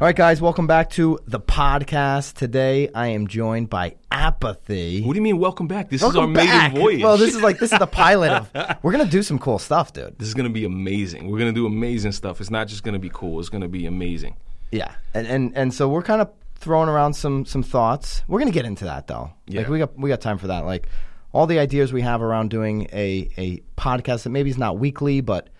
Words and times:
All 0.00 0.06
right, 0.06 0.16
guys, 0.16 0.40
welcome 0.40 0.66
back 0.66 0.88
to 0.90 1.18
the 1.26 1.38
podcast. 1.38 2.32
Today, 2.32 2.88
I 2.94 3.08
am 3.08 3.26
joined 3.28 3.68
by 3.68 3.96
Apathy. 4.10 5.02
What 5.02 5.12
do 5.12 5.18
you 5.18 5.22
mean, 5.22 5.36
welcome 5.36 5.66
back? 5.68 5.90
This 5.90 6.00
Welcome 6.00 6.34
is 6.34 6.38
our 6.38 6.46
back. 6.46 6.72
maiden 6.72 6.80
voyage. 6.82 7.02
Well, 7.04 7.18
this 7.18 7.34
is 7.34 7.42
like 7.42 7.58
this 7.58 7.70
is 7.70 7.78
the 7.78 7.86
pilot 7.86 8.30
of. 8.32 8.78
We're 8.82 8.92
gonna 8.92 9.04
do 9.04 9.22
some 9.22 9.38
cool 9.38 9.58
stuff, 9.58 9.92
dude. 9.92 10.18
this 10.18 10.26
is 10.26 10.32
going 10.32 10.48
to 10.48 10.52
be 10.52 10.64
amazing. 10.64 11.30
We're 11.30 11.38
going 11.38 11.54
to 11.54 11.58
do 11.58 11.66
amazing 11.66 12.12
stuff. 12.12 12.40
It's 12.40 12.50
not 12.50 12.66
just 12.66 12.82
going 12.82 12.94
to 12.94 12.98
be 12.98 13.10
cool. 13.12 13.40
It's 13.40 13.50
going 13.50 13.60
to 13.60 13.68
be 13.68 13.84
amazing. 13.84 14.36
Yeah, 14.72 14.94
and 15.12 15.26
and 15.26 15.52
and 15.54 15.74
so 15.74 15.86
we're 15.86 16.02
kind 16.02 16.22
of 16.22 16.30
throwing 16.54 16.88
around 16.88 17.12
some 17.12 17.44
some 17.44 17.62
thoughts. 17.62 18.22
We're 18.26 18.38
gonna 18.38 18.52
get 18.52 18.64
into 18.64 18.86
that 18.86 19.06
though. 19.06 19.32
Yeah. 19.48 19.60
Like 19.60 19.68
we 19.68 19.78
got 19.80 19.98
we 19.98 20.08
got 20.08 20.22
time 20.22 20.38
for 20.38 20.46
that. 20.46 20.64
Like 20.64 20.88
all 21.32 21.46
the 21.46 21.58
ideas 21.58 21.92
we 21.92 22.00
have 22.00 22.22
around 22.22 22.48
doing 22.48 22.88
a 22.90 23.28
a 23.36 23.62
podcast 23.76 24.22
that 24.22 24.30
maybe 24.30 24.48
is 24.48 24.56
not 24.56 24.78
weekly, 24.78 25.20
but 25.20 25.50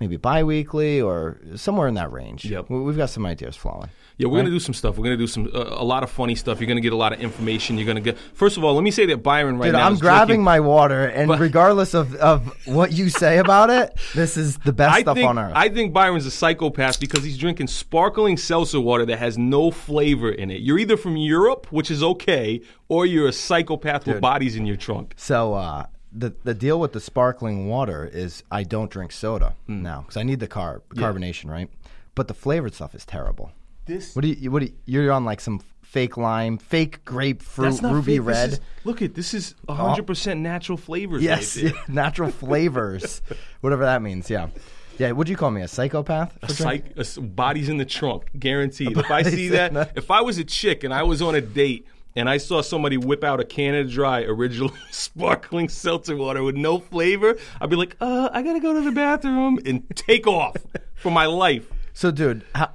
maybe 0.00 0.16
bi-weekly 0.16 1.00
or 1.00 1.38
somewhere 1.56 1.88
in 1.88 1.94
that 1.94 2.12
range. 2.12 2.44
Yep. 2.44 2.70
We- 2.70 2.80
we've 2.80 2.96
got 2.96 3.10
some 3.10 3.26
ideas 3.26 3.56
flowing. 3.56 3.90
Yeah, 4.16 4.26
we're 4.26 4.38
going 4.38 4.46
to 4.46 4.50
do 4.50 4.58
some 4.58 4.74
stuff. 4.74 4.98
We're 4.98 5.04
going 5.04 5.16
to 5.16 5.22
do 5.22 5.28
some 5.28 5.48
uh, 5.54 5.76
a 5.80 5.84
lot 5.84 6.02
of 6.02 6.10
funny 6.10 6.34
stuff. 6.34 6.58
You're 6.58 6.66
going 6.66 6.76
to 6.76 6.82
get 6.82 6.92
a 6.92 6.96
lot 6.96 7.12
of 7.12 7.20
information. 7.20 7.76
You're 7.78 7.86
going 7.86 8.02
to 8.02 8.02
get. 8.02 8.18
First 8.18 8.56
of 8.56 8.64
all, 8.64 8.74
let 8.74 8.82
me 8.82 8.90
say 8.90 9.06
that 9.06 9.22
Byron 9.22 9.58
right 9.58 9.66
Dude, 9.66 9.74
now. 9.74 9.86
I'm 9.86 9.94
grabbing 9.96 10.26
drinking- 10.26 10.42
my 10.44 10.58
water, 10.58 11.04
and 11.06 11.28
But- 11.28 11.38
regardless 11.38 11.94
of, 11.94 12.16
of 12.16 12.52
what 12.66 12.90
you 12.90 13.10
say 13.10 13.38
about 13.38 13.70
it, 13.70 13.96
this 14.16 14.36
is 14.36 14.58
the 14.58 14.72
best 14.72 14.92
I 14.92 15.00
stuff 15.02 15.16
think, 15.16 15.28
on 15.28 15.38
earth. 15.38 15.52
I 15.54 15.68
think 15.68 15.92
Byron's 15.92 16.26
a 16.26 16.32
psychopath 16.32 16.98
because 16.98 17.22
he's 17.22 17.38
drinking 17.38 17.68
sparkling 17.68 18.36
seltzer 18.36 18.80
water 18.80 19.06
that 19.06 19.20
has 19.20 19.38
no 19.38 19.70
flavor 19.70 20.32
in 20.32 20.50
it. 20.50 20.62
You're 20.62 20.80
either 20.80 20.96
from 20.96 21.16
Europe, 21.16 21.68
which 21.70 21.88
is 21.88 22.02
okay, 22.02 22.60
or 22.88 23.06
you're 23.06 23.28
a 23.28 23.32
psychopath 23.32 24.04
with 24.04 24.20
bodies 24.20 24.56
in 24.56 24.66
your 24.66 24.76
trunk. 24.76 25.14
So 25.16 25.54
uh, 25.54 25.86
the 26.18 26.34
the 26.44 26.54
deal 26.54 26.78
with 26.80 26.92
the 26.92 27.00
sparkling 27.00 27.68
water 27.68 28.04
is 28.12 28.42
I 28.50 28.62
don't 28.64 28.90
drink 28.90 29.12
soda 29.12 29.54
Hmm. 29.66 29.82
now 29.82 30.00
because 30.02 30.16
I 30.16 30.22
need 30.24 30.40
the 30.40 30.48
carb 30.48 30.80
carbonation, 30.94 31.50
right? 31.50 31.68
But 32.14 32.28
the 32.28 32.34
flavored 32.34 32.74
stuff 32.74 32.94
is 32.94 33.04
terrible. 33.06 33.52
This 33.86 34.14
What 34.14 34.22
do 34.22 34.28
you 34.28 34.50
what 34.50 34.60
do 34.62 34.66
you, 34.66 35.00
you're 35.02 35.12
on 35.12 35.24
like 35.24 35.40
some 35.40 35.60
fake 35.82 36.16
lime, 36.18 36.58
fake 36.58 37.02
grapefruit, 37.04 37.70
that's 37.70 37.80
not 37.82 37.94
ruby 37.94 38.18
fake. 38.18 38.26
This 38.26 38.36
red. 38.36 38.52
is- 38.52 38.60
look 38.84 39.00
at 39.02 39.14
this 39.14 39.32
is 39.32 39.54
100 39.66 40.06
percent 40.06 40.40
natural 40.40 40.76
flavors. 40.76 41.22
yes, 41.22 41.56
right 41.56 41.72
there. 41.72 41.82
natural 41.88 42.30
flavors, 42.30 43.22
whatever 43.60 43.84
that 43.84 44.02
means. 44.02 44.28
Yeah, 44.28 44.48
yeah. 44.98 45.12
Would 45.12 45.28
you 45.28 45.36
call 45.36 45.50
me 45.50 45.62
a 45.62 45.68
psychopath? 45.68 46.38
drink- 46.40 46.52
Psych, 46.58 46.84
s- 46.98 47.16
bodies 47.16 47.68
in 47.70 47.78
the 47.78 47.86
trunk, 47.86 48.24
guaranteed. 48.38 48.96
If 48.98 49.10
I 49.10 49.22
see 49.22 49.48
that, 49.50 49.92
if 49.96 50.10
I 50.10 50.20
was 50.20 50.36
a 50.38 50.44
chick 50.44 50.84
and 50.84 50.92
I 50.92 51.04
was 51.04 51.22
on 51.22 51.34
a 51.34 51.40
date 51.40 51.86
and 52.16 52.28
I 52.28 52.36
saw 52.38 52.60
somebody 52.62 52.96
whip 52.96 53.22
out 53.24 53.40
a 53.40 53.44
Canada 53.44 53.88
Dry 53.88 54.22
original 54.22 54.70
sparkling 54.90 55.68
seltzer 55.68 56.16
water 56.16 56.42
with 56.42 56.56
no 56.56 56.78
flavor, 56.78 57.36
I'd 57.60 57.70
be 57.70 57.76
like, 57.76 57.96
uh, 58.00 58.28
I 58.32 58.42
gotta 58.42 58.60
go 58.60 58.74
to 58.74 58.80
the 58.80 58.92
bathroom 58.92 59.58
and 59.66 59.84
take 59.94 60.26
off 60.26 60.56
for 60.94 61.10
my 61.10 61.26
life. 61.26 61.66
So, 61.92 62.10
dude, 62.10 62.44
how, 62.54 62.70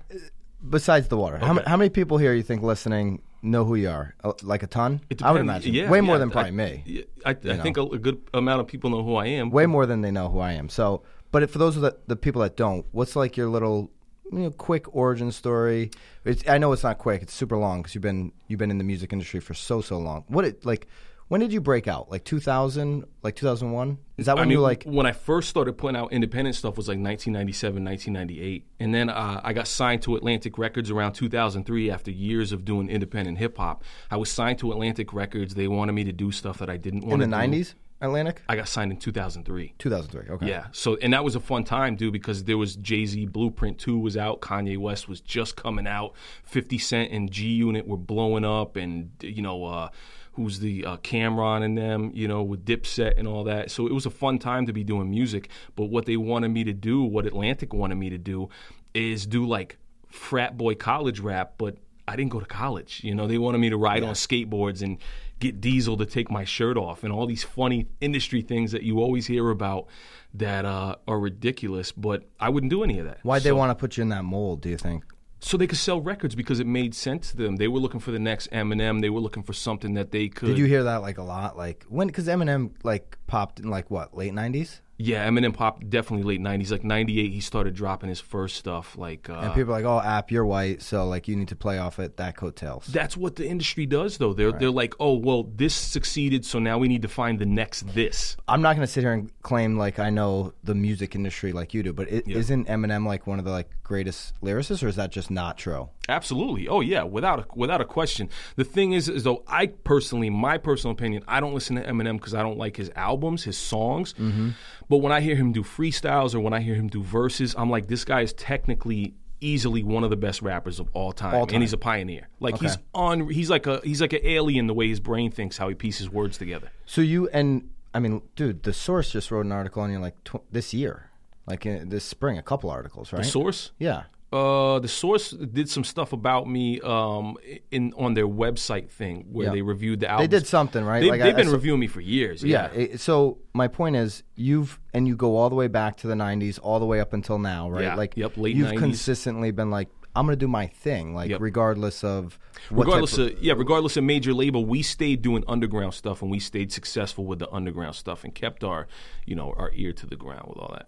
besides 0.68 1.08
the 1.08 1.18
water, 1.18 1.38
how, 1.40 1.54
Okay. 1.56 1.64
how 1.70 1.78
many 1.78 1.90
people 1.90 2.18
here 2.18 2.34
you 2.34 2.44
think 2.44 2.62
listening 2.62 3.22
know 3.42 3.66
who 3.66 3.76
you 3.76 3.90
are? 3.90 4.16
Uh, 4.24 4.34
Like 4.42 4.64
a 4.64 4.68
ton? 4.68 5.02
I 5.22 5.32
would 5.32 5.42
imagine 5.42 5.74
Yeah, 5.74 5.90
way 5.90 6.02
more 6.02 6.16
yeah. 6.16 6.20
than 6.20 6.32
probably 6.32 6.50
I, 6.50 6.52
me. 6.52 6.84
yeah, 6.86 7.02
I, 7.26 7.30
I 7.32 7.58
think 7.58 7.78
a, 7.78 7.82
a 7.84 7.98
good 7.98 8.22
amount 8.34 8.62
of 8.62 8.68
people 8.68 8.90
know 8.90 9.04
who 9.04 9.16
I 9.16 9.28
am. 9.28 9.50
way 9.50 9.66
more 9.66 9.86
than 9.86 10.02
they 10.02 10.12
know 10.12 10.30
who 10.30 10.40
I 10.40 10.54
am. 10.54 10.70
So, 10.70 11.04
but 11.32 11.50
for 11.50 11.58
those 11.58 11.76
of 11.76 11.82
the, 11.82 11.98
the 12.08 12.16
people 12.16 12.42
that 12.42 12.56
don't, 12.56 12.86
what's 12.92 13.16
like 13.16 13.36
your 13.38 13.48
little, 13.50 13.92
you 14.32 14.40
know, 14.40 14.52
quick 14.52 14.94
origin 14.96 15.32
story? 15.32 15.92
It's, 16.26 16.48
I 16.48 16.58
know 16.58 16.72
it's 16.72 16.84
not 16.84 16.98
quick; 16.98 17.22
it's 17.22 17.34
super 17.34 17.58
long 17.58 17.82
because 17.82 17.96
you've 17.96 18.02
been 18.02 18.32
you've 18.48 18.60
been 18.60 18.72
in 18.72 18.78
the 18.78 18.84
music 18.84 19.14
industry 19.14 19.40
for 19.40 19.54
so 19.54 19.82
so 19.82 19.98
long. 19.98 20.24
What 20.28 20.46
it 20.46 20.66
like? 20.66 20.88
When 21.30 21.40
did 21.40 21.54
you 21.54 21.62
break 21.62 21.88
out? 21.88 22.12
Like 22.12 22.26
two 22.26 22.40
thousand? 22.40 23.06
Like 23.24 23.36
two 23.36 23.46
thousand 23.46 23.72
one? 23.72 23.98
Is 24.18 24.28
that 24.28 24.36
when 24.36 24.44
I 24.44 24.46
mean, 24.46 24.58
you 24.58 24.62
like? 24.62 24.84
when 24.84 25.06
I 25.06 25.14
first 25.14 25.50
started 25.50 25.78
putting 25.78 25.96
out 25.96 26.12
independent 26.14 26.56
stuff 26.56 26.78
was 26.78 26.88
like 26.88 27.00
1997, 27.00 27.84
1998, 27.84 28.68
and 28.80 28.94
then 28.94 29.10
uh, 29.10 29.42
I 29.44 29.54
got 29.54 29.68
signed 29.68 30.04
to 30.04 30.16
Atlantic 30.16 30.58
Records 30.60 30.92
around 30.92 31.14
2003 31.14 31.90
after 31.90 32.12
years 32.12 32.52
of 32.52 32.66
doing 32.66 32.90
independent 32.90 33.40
hip 33.40 33.58
hop. 33.58 33.84
I 34.12 34.18
was 34.18 34.30
signed 34.32 34.60
to 34.60 34.72
Atlantic 34.72 35.14
Records. 35.14 35.56
They 35.56 35.68
wanted 35.68 35.94
me 35.94 36.04
to 36.04 36.12
do 36.12 36.32
stuff 36.32 36.60
that 36.60 36.70
I 36.70 36.78
didn't 36.78 37.04
In 37.04 37.10
want 37.10 37.20
the 37.22 37.26
to 37.26 37.32
do. 37.32 37.38
nineties, 37.38 37.74
Atlantic, 38.04 38.42
I 38.48 38.56
got 38.56 38.68
signed 38.68 38.92
in 38.92 38.98
2003. 38.98 39.74
two 39.80 39.90
thousand 39.90 40.12
three. 40.12 40.30
Okay. 40.30 40.48
Yeah. 40.48 40.68
So 40.72 40.98
and 41.02 41.14
that 41.14 41.24
was 41.24 41.36
a 41.36 41.40
fun 41.40 41.64
time, 41.64 41.96
dude, 41.96 42.14
because 42.14 42.44
there 42.44 42.58
was 42.58 42.76
Jay 42.76 43.06
Z 43.06 43.26
Blueprint 43.28 43.80
Two 43.80 43.98
was 43.98 44.16
out, 44.18 44.42
Kanye 44.42 44.78
West 44.78 45.08
was 45.08 45.22
just 45.22 45.56
coming 45.56 45.88
out, 45.88 46.14
Fifty 46.44 46.78
Cent 46.78 47.12
and 47.12 47.32
G 47.32 47.48
Unit 47.48 47.88
were 47.88 47.98
blowing 47.98 48.46
up, 48.46 48.76
and 48.76 49.12
you 49.22 49.42
know. 49.42 49.66
uh 49.66 49.90
Who's 50.36 50.58
the 50.58 50.84
uh, 50.84 50.98
Cam'ron 50.98 51.62
and 51.62 51.78
them, 51.78 52.10
you 52.16 52.28
know, 52.28 52.42
with 52.42 52.66
Dipset 52.66 53.20
and 53.20 53.28
all 53.28 53.44
that. 53.44 53.70
So 53.70 53.86
it 53.86 53.94
was 53.94 54.08
a 54.08 54.10
fun 54.10 54.40
time 54.40 54.66
to 54.66 54.74
be 54.74 54.84
doing 54.84 55.12
music. 55.12 55.48
But 55.76 55.92
what 55.92 56.08
they 56.08 56.18
wanted 56.18 56.50
me 56.50 56.64
to 56.64 56.74
do, 56.74 57.04
what 57.04 57.28
Atlantic 57.28 57.72
wanted 57.72 57.98
me 57.98 58.10
to 58.10 58.18
do, 58.18 58.50
is 58.96 59.28
do 59.28 59.46
like 59.46 59.78
frat 60.10 60.58
boy 60.58 60.74
college 60.74 61.20
rap, 61.20 61.54
but 61.60 61.78
I 62.08 62.16
didn't 62.16 62.32
go 62.32 62.40
to 62.40 62.46
college. 62.46 63.02
You 63.04 63.16
know, 63.16 63.28
they 63.28 63.38
wanted 63.38 63.60
me 63.60 63.70
to 63.70 63.78
ride 63.78 64.04
on 64.04 64.14
skateboards 64.14 64.82
and 64.82 64.98
get 65.40 65.62
Diesel 65.62 65.98
to 65.98 66.06
take 66.06 66.30
my 66.30 66.44
shirt 66.44 66.78
off 66.78 67.04
and 67.04 67.14
all 67.14 67.26
these 67.26 67.44
funny 67.44 67.88
industry 68.02 68.42
things 68.42 68.72
that 68.72 68.84
you 68.84 69.00
always 69.00 69.28
hear 69.28 69.50
about 69.50 69.88
that 70.34 70.66
uh, 70.66 70.96
are 71.08 71.20
ridiculous. 71.20 71.92
But 71.92 72.24
I 72.40 72.50
wouldn't 72.50 72.70
do 72.70 72.84
any 72.84 73.00
of 73.00 73.06
that. 73.06 73.20
Why'd 73.24 73.44
they 73.44 73.52
want 73.52 73.70
to 73.72 73.76
put 73.76 73.98
you 73.98 74.04
in 74.04 74.10
that 74.10 74.24
mold? 74.24 74.62
Do 74.62 74.70
you 74.70 74.78
think? 74.78 75.04
So 75.40 75.58
they 75.58 75.68
could 75.68 75.78
sell 75.78 76.00
records 76.00 76.36
because 76.36 76.62
it 76.62 76.68
made 76.68 76.96
sense 76.96 77.32
to 77.32 77.38
them. 77.38 77.58
They 77.58 77.68
were 77.68 77.80
looking 77.80 78.00
for 78.00 78.12
the 78.12 78.20
next 78.20 78.50
Eminem. 78.52 79.02
They 79.02 79.10
were 79.10 79.20
looking 79.20 79.44
for 79.44 79.52
something 79.52 79.94
that 79.96 80.12
they 80.12 80.30
could. 80.30 80.48
Did 80.48 80.58
you 80.58 80.66
hear 80.66 80.84
that 80.84 81.02
like 81.02 81.18
a 81.18 81.24
lot? 81.24 81.58
Like 81.58 81.86
when? 81.90 82.08
Because 82.08 82.28
Eminem 82.28 82.72
like 82.84 83.18
popped 83.28 83.60
in 83.60 83.70
like 83.70 83.92
what 83.92 84.16
late 84.16 84.34
nineties, 84.34 84.82
Yeah, 85.04 85.28
Eminem 85.28 85.54
popped 85.54 85.90
definitely 85.90 86.24
late 86.24 86.42
'90s. 86.42 86.72
Like 86.72 86.84
'98, 86.84 87.32
he 87.32 87.40
started 87.42 87.74
dropping 87.76 88.10
his 88.10 88.20
first 88.20 88.56
stuff. 88.56 88.98
Like 88.98 89.30
uh, 89.30 89.34
and 89.34 89.54
people 89.54 89.74
are 89.74 89.78
like, 89.78 89.86
"Oh, 89.86 90.00
app, 90.00 90.32
you're 90.32 90.46
white, 90.46 90.82
so 90.82 91.06
like 91.08 91.28
you 91.28 91.36
need 91.36 91.50
to 91.50 91.56
play 91.56 91.78
off 91.78 92.00
it 92.00 92.18
that 92.18 92.38
coattails." 92.38 92.88
That's 92.88 93.18
what 93.18 93.36
the 93.36 93.48
industry 93.48 93.86
does, 93.86 94.18
though. 94.18 94.34
They're 94.34 94.52
they're 94.52 94.72
like, 94.72 94.94
oh 95.00 95.14
well, 95.14 95.44
this 95.44 95.74
succeeded, 95.74 96.46
so 96.46 96.60
now 96.60 96.78
we 96.78 96.88
need 96.88 97.02
to 97.02 97.08
find 97.08 97.40
the 97.40 97.46
next 97.46 97.94
this. 97.94 98.38
I'm 98.48 98.62
not 98.62 98.76
going 98.76 98.86
to 98.86 98.92
sit 98.92 99.02
here 99.02 99.14
and 99.14 99.30
claim 99.42 99.78
like 99.78 100.00
I 100.00 100.10
know 100.10 100.54
the 100.64 100.76
music 100.76 101.16
industry 101.16 101.52
like 101.52 101.74
you 101.74 101.84
do, 101.84 101.94
but 101.94 102.08
isn't 102.10 102.68
Eminem 102.68 103.06
like 103.06 103.28
one 103.28 103.40
of 103.40 103.46
the 103.46 103.52
like 103.52 103.70
greatest 103.84 104.34
lyricists, 104.42 104.84
or 104.84 104.88
is 104.88 104.96
that 104.96 105.12
just 105.12 105.30
not 105.30 105.58
true? 105.58 105.90
Absolutely. 106.10 106.68
Oh 106.68 106.82
yeah, 106.82 107.04
without 107.04 107.40
a, 107.40 107.46
without 107.56 107.82
a 107.82 107.86
question. 107.86 108.30
The 108.56 108.64
thing 108.64 108.94
is, 108.94 109.10
is 109.10 109.24
though 109.24 109.44
I 109.48 109.68
personally, 109.68 110.30
my 110.30 110.58
personal 110.58 110.94
opinion, 110.94 111.24
I 111.28 111.40
don't 111.40 111.54
listen 111.54 111.76
to 111.76 111.84
Eminem 111.84 112.18
because 112.18 112.34
I 112.34 112.42
don't 112.42 112.58
like 112.58 112.76
his 112.76 112.92
albums, 112.96 113.44
his 113.44 113.58
songs. 113.58 114.14
Mm-hmm. 114.14 114.50
But 114.94 114.98
when 115.00 115.12
I 115.12 115.22
hear 115.22 115.36
him 115.36 115.52
do 115.54 115.64
freestyles 115.64 116.36
or 116.36 116.40
when 116.40 116.54
I 116.54 116.60
hear 116.60 116.76
him 116.76 116.88
do 116.88 117.02
verses, 117.02 117.56
I'm 117.58 117.72
like, 117.72 117.88
this 117.88 118.06
guy 118.06 118.22
is 118.22 118.32
technically 118.34 119.16
easily 119.42 119.84
one 119.84 120.04
of 120.04 120.12
the 120.12 120.16
best 120.16 120.44
rappers 120.44 120.80
of 120.80 120.88
all 120.94 121.12
time, 121.12 121.34
All 121.34 121.48
time. 121.48 121.56
and 121.56 121.64
he's 121.64 121.74
a 121.74 121.80
pioneer. 121.80 122.28
Like 122.40 122.60
he's 122.60 122.78
on, 122.94 123.28
he's 123.28 123.50
like 123.50 123.66
a 123.66 123.82
he's 123.84 124.02
like 124.02 124.14
an 124.14 124.20
alien 124.24 124.68
the 124.68 124.74
way 124.76 124.88
his 124.88 125.00
brain 125.00 125.32
thinks, 125.32 125.58
how 125.58 125.68
he 125.68 125.74
pieces 125.74 126.12
words 126.12 126.38
together. 126.38 126.70
So 126.86 127.02
you 127.02 127.28
and 127.30 127.72
I 127.92 127.98
mean, 128.02 128.22
dude, 128.36 128.62
the 128.62 128.72
Source 128.72 129.10
just 129.10 129.32
wrote 129.32 129.46
an 129.48 129.52
article 129.52 129.82
on 129.82 129.92
you 129.92 129.98
like 129.98 130.24
tw- 130.26 130.44
this 130.52 130.76
year, 130.76 131.10
like 131.48 131.66
in, 131.66 131.90
this 131.90 132.04
spring, 132.06 132.38
a 132.38 132.44
couple 132.44 132.70
articles, 132.70 133.12
right? 133.12 133.26
Source. 133.26 133.72
yeah. 133.80 134.04
Uh, 134.34 134.80
the 134.80 134.88
source 134.88 135.30
did 135.32 135.70
some 135.70 135.84
stuff 135.84 136.12
about 136.12 136.48
me 136.50 136.82
um, 136.82 137.38
in 137.72 137.94
on 137.98 138.16
their 138.16 138.28
website 138.28 138.90
thing 138.90 139.26
where 139.32 139.48
Yeah. 139.48 139.54
they 139.54 139.62
reviewed 139.62 140.00
the 140.00 140.10
album. 140.10 140.24
They 140.24 140.38
did 140.40 140.48
something, 140.48 140.84
right? 140.84 141.02
They, 141.02 141.10
like 141.10 141.22
they've 141.22 141.34
I 141.36 141.38
been 141.38 141.46
saw- 141.48 141.54
reviewing 141.54 141.80
me 141.80 141.88
for 141.88 142.02
years. 142.02 142.44
Yeah. 142.44 142.72
it- 142.74 143.00
so 143.00 143.38
my 143.54 143.68
point 143.68 143.96
is, 143.96 144.24
you've 144.36 144.80
and 144.94 145.08
you 145.08 145.16
go 145.16 145.36
all 145.38 145.50
the 145.50 145.56
way 145.56 145.68
back 145.68 145.98
to 145.98 146.08
the 146.08 146.16
'90s, 146.16 146.58
all 146.64 146.80
the 146.80 146.86
way 146.88 147.00
up 147.00 147.14
until 147.14 147.38
now, 147.38 147.70
right? 147.70 147.84
Yeah. 147.84 147.96
Like, 147.96 148.18
Yep, 148.18 148.38
late 148.38 148.56
you've 148.56 148.70
90s. 148.72 148.80
consistently 148.80 149.52
been 149.52 149.70
like, 149.70 149.90
I'm 150.16 150.26
going 150.28 150.38
to 150.38 150.46
do 150.46 150.48
my 150.48 150.68
thing, 150.68 151.16
like 151.16 151.30
Yep. 151.32 151.42
regardless 151.42 152.04
of 152.04 152.38
what 152.70 152.86
regardless 152.86 153.16
type 153.18 153.34
of, 153.38 153.42
yeah, 153.44 153.54
regardless 153.56 153.98
of 153.98 154.04
major 154.04 154.34
label, 154.34 154.64
we 154.66 154.82
stayed 154.84 155.22
doing 155.22 155.44
underground 155.48 155.94
stuff 155.94 156.22
and 156.22 156.30
we 156.32 156.40
stayed 156.40 156.72
successful 156.72 157.26
with 157.26 157.40
the 157.40 157.50
underground 157.52 157.96
stuff 157.96 158.24
and 158.24 158.34
kept 158.36 158.64
our, 158.64 158.88
you 159.26 159.36
know, 159.36 159.54
our 159.58 159.72
ear 159.74 159.92
to 159.94 160.06
the 160.06 160.16
ground 160.16 160.46
with 160.50 160.58
all 160.60 160.72
that. 160.74 160.88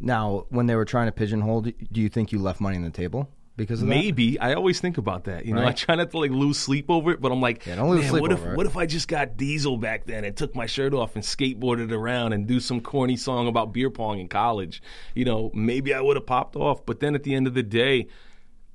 Now, 0.00 0.46
when 0.50 0.66
they 0.66 0.74
were 0.76 0.84
trying 0.84 1.06
to 1.06 1.12
pigeonhole, 1.12 1.62
do 1.62 1.72
you 1.92 2.08
think 2.08 2.32
you 2.32 2.38
left 2.38 2.60
money 2.60 2.76
on 2.76 2.82
the 2.82 2.90
table 2.90 3.28
because 3.56 3.80
of 3.80 3.88
that? 3.88 3.94
Maybe 3.94 4.38
I 4.38 4.52
always 4.54 4.78
think 4.80 4.98
about 4.98 5.24
that. 5.24 5.46
You 5.46 5.54
know, 5.54 5.60
I 5.62 5.64
Right. 5.66 5.76
try 5.76 5.94
not 5.94 6.10
to 6.10 6.18
like 6.18 6.30
lose 6.30 6.58
sleep 6.58 6.90
over 6.90 7.12
it, 7.12 7.20
but 7.20 7.32
I'm 7.32 7.40
like, 7.40 7.64
Yeah, 7.66 7.76
man, 7.76 7.86
what 8.20 8.30
if 8.32 8.44
it." 8.44 8.56
what 8.56 8.66
if 8.66 8.76
I 8.76 8.84
just 8.86 9.08
got 9.08 9.36
Diesel 9.36 9.78
back 9.78 10.04
then 10.04 10.24
and 10.24 10.36
took 10.36 10.54
my 10.54 10.66
shirt 10.66 10.92
off 10.92 11.14
and 11.14 11.24
skateboarded 11.24 11.90
around 11.92 12.34
and 12.34 12.46
do 12.46 12.60
some 12.60 12.80
corny 12.80 13.16
song 13.16 13.48
about 13.48 13.72
beer 13.72 13.88
pong 13.90 14.18
in 14.18 14.28
college? 14.28 14.82
You 15.14 15.24
know, 15.24 15.50
maybe 15.54 15.94
I 15.94 16.00
would 16.00 16.16
have 16.16 16.26
popped 16.26 16.56
off. 16.56 16.84
But 16.84 17.00
then 17.00 17.14
at 17.14 17.22
the 17.22 17.34
end 17.34 17.46
of 17.46 17.54
the 17.54 17.62
day, 17.62 18.08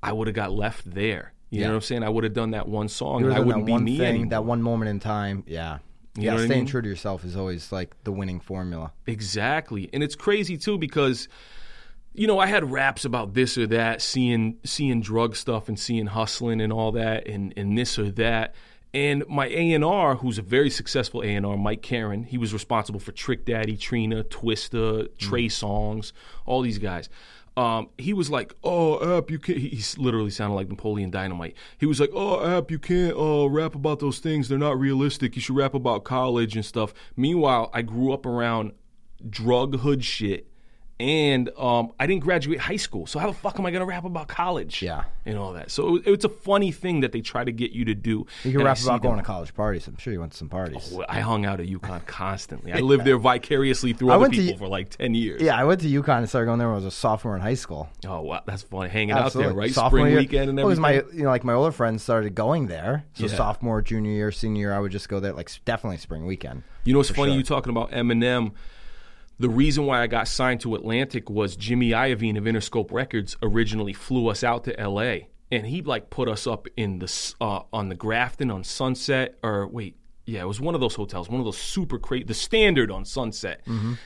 I 0.02 0.12
would 0.12 0.26
have 0.26 0.34
got 0.36 0.52
left 0.52 0.92
there. 0.92 1.32
You 1.50 1.60
Yeah. 1.60 1.66
know 1.66 1.72
what 1.74 1.76
I'm 1.76 1.82
saying? 1.82 2.02
I 2.02 2.08
would 2.08 2.24
have 2.24 2.32
done 2.32 2.50
that 2.52 2.66
one 2.66 2.88
song, 2.88 3.22
and 3.24 3.32
I 3.32 3.38
wouldn't 3.40 3.66
be 3.66 3.76
me 3.78 3.98
thing, 3.98 4.06
anymore. 4.08 4.30
that 4.30 4.44
one 4.44 4.62
moment 4.62 4.88
in 4.88 4.98
time. 5.00 5.44
Yeah, 5.46 5.78
You 6.16 6.24
yeah. 6.24 6.34
what 6.34 6.42
I 6.42 6.46
Staying 6.46 6.60
mean? 6.60 6.66
true 6.66 6.82
to 6.82 6.88
yourself 6.88 7.24
is 7.24 7.36
always 7.36 7.72
like 7.72 7.94
the 8.04 8.12
winning 8.12 8.40
formula. 8.40 8.92
Exactly. 9.06 9.88
And 9.92 10.02
it's 10.02 10.14
crazy 10.14 10.58
too 10.58 10.78
because 10.78 11.28
you 12.14 12.26
know, 12.26 12.38
I 12.38 12.46
had 12.46 12.70
raps 12.70 13.04
about 13.04 13.32
this 13.34 13.56
or 13.56 13.66
that, 13.68 14.02
seeing 14.02 14.58
seeing 14.64 15.00
drug 15.00 15.34
stuff 15.34 15.68
and 15.68 15.78
seeing 15.78 16.06
hustling 16.06 16.60
and 16.60 16.72
all 16.72 16.92
that 16.92 17.26
and, 17.26 17.54
and 17.56 17.76
this 17.76 17.98
or 17.98 18.10
that. 18.12 18.54
And 18.94 19.24
my 19.26 19.46
A&R, 19.46 20.16
who's 20.16 20.36
a 20.36 20.42
very 20.42 20.68
successful 20.68 21.22
A&R, 21.22 21.56
Mike 21.56 21.80
Caren, 21.80 22.26
he 22.26 22.36
was 22.36 22.52
responsible 22.52 23.00
for 23.00 23.12
Trick 23.12 23.46
Daddy, 23.46 23.78
Trina, 23.78 24.22
Twista, 24.24 25.08
Trey 25.16 25.46
mm. 25.46 25.50
Songz, 25.50 26.12
all 26.44 26.60
these 26.60 26.76
guys. 26.76 27.08
Um, 27.56 27.90
he 27.98 28.12
was 28.12 28.30
like, 28.30 28.54
"Oh, 28.64 29.18
App, 29.18 29.30
you 29.30 29.38
can't." 29.38 29.58
He, 29.58 29.68
he 29.68 29.82
literally 30.00 30.30
sounded 30.30 30.54
like 30.54 30.68
Napoleon 30.68 31.10
Dynamite. 31.10 31.54
He 31.78 31.86
was 31.86 32.00
like, 32.00 32.10
"Oh, 32.14 32.44
App, 32.44 32.70
you 32.70 32.78
can't 32.78 33.16
uh, 33.16 33.48
rap 33.48 33.74
about 33.74 34.00
those 34.00 34.18
things. 34.18 34.48
They're 34.48 34.58
not 34.58 34.78
realistic. 34.78 35.36
You 35.36 35.42
should 35.42 35.56
rap 35.56 35.74
about 35.74 36.04
college 36.04 36.56
and 36.56 36.64
stuff." 36.64 36.94
Meanwhile, 37.16 37.70
I 37.74 37.82
grew 37.82 38.12
up 38.12 38.24
around 38.24 38.72
drug 39.28 39.80
hood 39.80 40.04
shit 40.04 40.51
and 41.02 41.50
um, 41.58 41.92
I 41.98 42.06
didn't 42.06 42.22
graduate 42.22 42.60
high 42.60 42.76
school. 42.76 43.06
So 43.06 43.18
how 43.18 43.26
the 43.26 43.32
fuck 43.34 43.58
am 43.58 43.66
I 43.66 43.72
going 43.72 43.80
to 43.80 43.86
rap 43.86 44.04
about 44.04 44.28
college? 44.28 44.80
Yeah. 44.82 45.04
and 45.26 45.36
all 45.36 45.52
that. 45.54 45.70
So 45.72 45.96
it, 45.96 46.02
it's 46.06 46.24
a 46.24 46.28
funny 46.28 46.70
thing 46.70 47.00
that 47.00 47.10
they 47.12 47.20
try 47.20 47.42
to 47.42 47.50
get 47.52 47.72
you 47.72 47.84
to 47.86 47.94
do. 47.94 48.26
You 48.44 48.52
can 48.52 48.60
And 48.60 48.64
rap 48.64 48.78
about 48.80 49.02
them- 49.02 49.10
going 49.10 49.16
to 49.18 49.24
college 49.24 49.52
parties. 49.54 49.86
I'm 49.88 49.96
sure 49.96 50.12
you 50.12 50.20
went 50.20 50.32
to 50.32 50.38
some 50.38 50.48
parties. 50.48 50.92
Well, 50.92 51.04
I 51.08 51.20
hung 51.20 51.44
out 51.44 51.58
at 51.60 51.66
UConn 51.66 52.06
constantly. 52.06 52.72
I 52.72 52.78
lived 52.92 53.04
there 53.04 53.18
vicariously 53.18 53.92
through 53.94 54.10
I 54.10 54.14
other 54.14 54.22
went 54.22 54.34
to 54.34 54.40
people 54.40 54.58
for 54.58 54.68
like 54.68 54.90
ten 54.90 55.14
years. 55.14 55.42
Yeah, 55.42 55.56
I 55.56 55.64
went 55.64 55.80
to 55.80 55.88
UConn 55.88 56.18
and 56.18 56.28
started 56.28 56.46
going 56.46 56.58
there 56.60 56.68
when 56.68 56.74
I 56.74 56.78
was 56.78 56.84
a 56.86 56.90
sophomore 56.92 57.34
in 57.34 57.42
high 57.42 57.54
school. 57.54 57.88
Oh 58.06 58.20
wow, 58.20 58.42
that's 58.46 58.62
funny. 58.62 58.88
Hanging 58.90 59.14
Absolutely. 59.16 59.44
out 59.44 59.48
there, 59.50 59.58
right? 59.58 59.72
Sophomore 59.72 60.00
Spring 60.00 60.12
year. 60.12 60.18
weekend 60.20 60.48
and 60.50 60.56
Well, 60.58 60.68
'cause 60.68 60.78
everything. 60.78 61.08
my, 61.10 61.16
you 61.16 61.22
know, 61.24 61.30
like 61.30 61.42
my 61.44 61.52
older 61.54 61.72
friends 61.72 62.02
started 62.02 62.34
going 62.34 62.68
there. 62.68 63.04
So 63.14 63.26
Yeah. 63.26 63.34
sophomore, 63.36 63.82
junior 63.82 64.12
year, 64.12 64.30
senior 64.30 64.60
year, 64.68 64.72
I 64.72 64.78
would 64.78 64.92
just 64.92 65.08
go 65.08 65.18
there. 65.20 65.32
Like 65.32 65.50
definitely 65.64 65.96
spring 65.98 66.26
weekend. 66.26 66.62
You 66.84 66.92
know 66.92 66.98
what's 67.00 67.10
funny? 67.10 67.30
sure. 67.32 67.38
You 67.38 67.42
talking 67.44 67.70
about 67.70 67.90
Eminem. 67.92 68.52
The 69.42 69.50
reason 69.50 69.86
why 69.86 70.00
I 70.00 70.06
got 70.06 70.28
signed 70.28 70.60
to 70.60 70.76
Atlantic 70.76 71.28
was 71.28 71.56
Jimmy 71.56 71.90
Iovine 71.90 72.38
of 72.38 72.44
Interscope 72.44 72.92
Records 72.92 73.36
originally 73.42 73.92
flew 73.92 74.28
us 74.28 74.44
out 74.44 74.62
to 74.66 74.78
L.A. 74.78 75.30
and 75.50 75.66
he 75.66 75.82
like 75.82 76.10
put 76.10 76.28
us 76.28 76.46
up 76.46 76.68
in 76.76 77.00
the 77.00 77.34
uh, 77.40 77.62
on 77.72 77.88
the 77.88 77.96
Grafton 77.96 78.52
on 78.52 78.62
Sunset 78.62 79.36
or 79.42 79.66
wait. 79.66 79.96
Yeah, 80.26 80.42
it 80.42 80.46
was 80.46 80.60
one 80.60 80.76
of 80.76 80.80
those 80.80 80.94
hotels, 80.94 81.28
one 81.28 81.40
of 81.40 81.44
those 81.44 81.58
super 81.58 81.98
crazy, 81.98 82.22
the 82.22 82.34
standard 82.34 82.92
on 82.92 83.04
Sunset, 83.04 83.62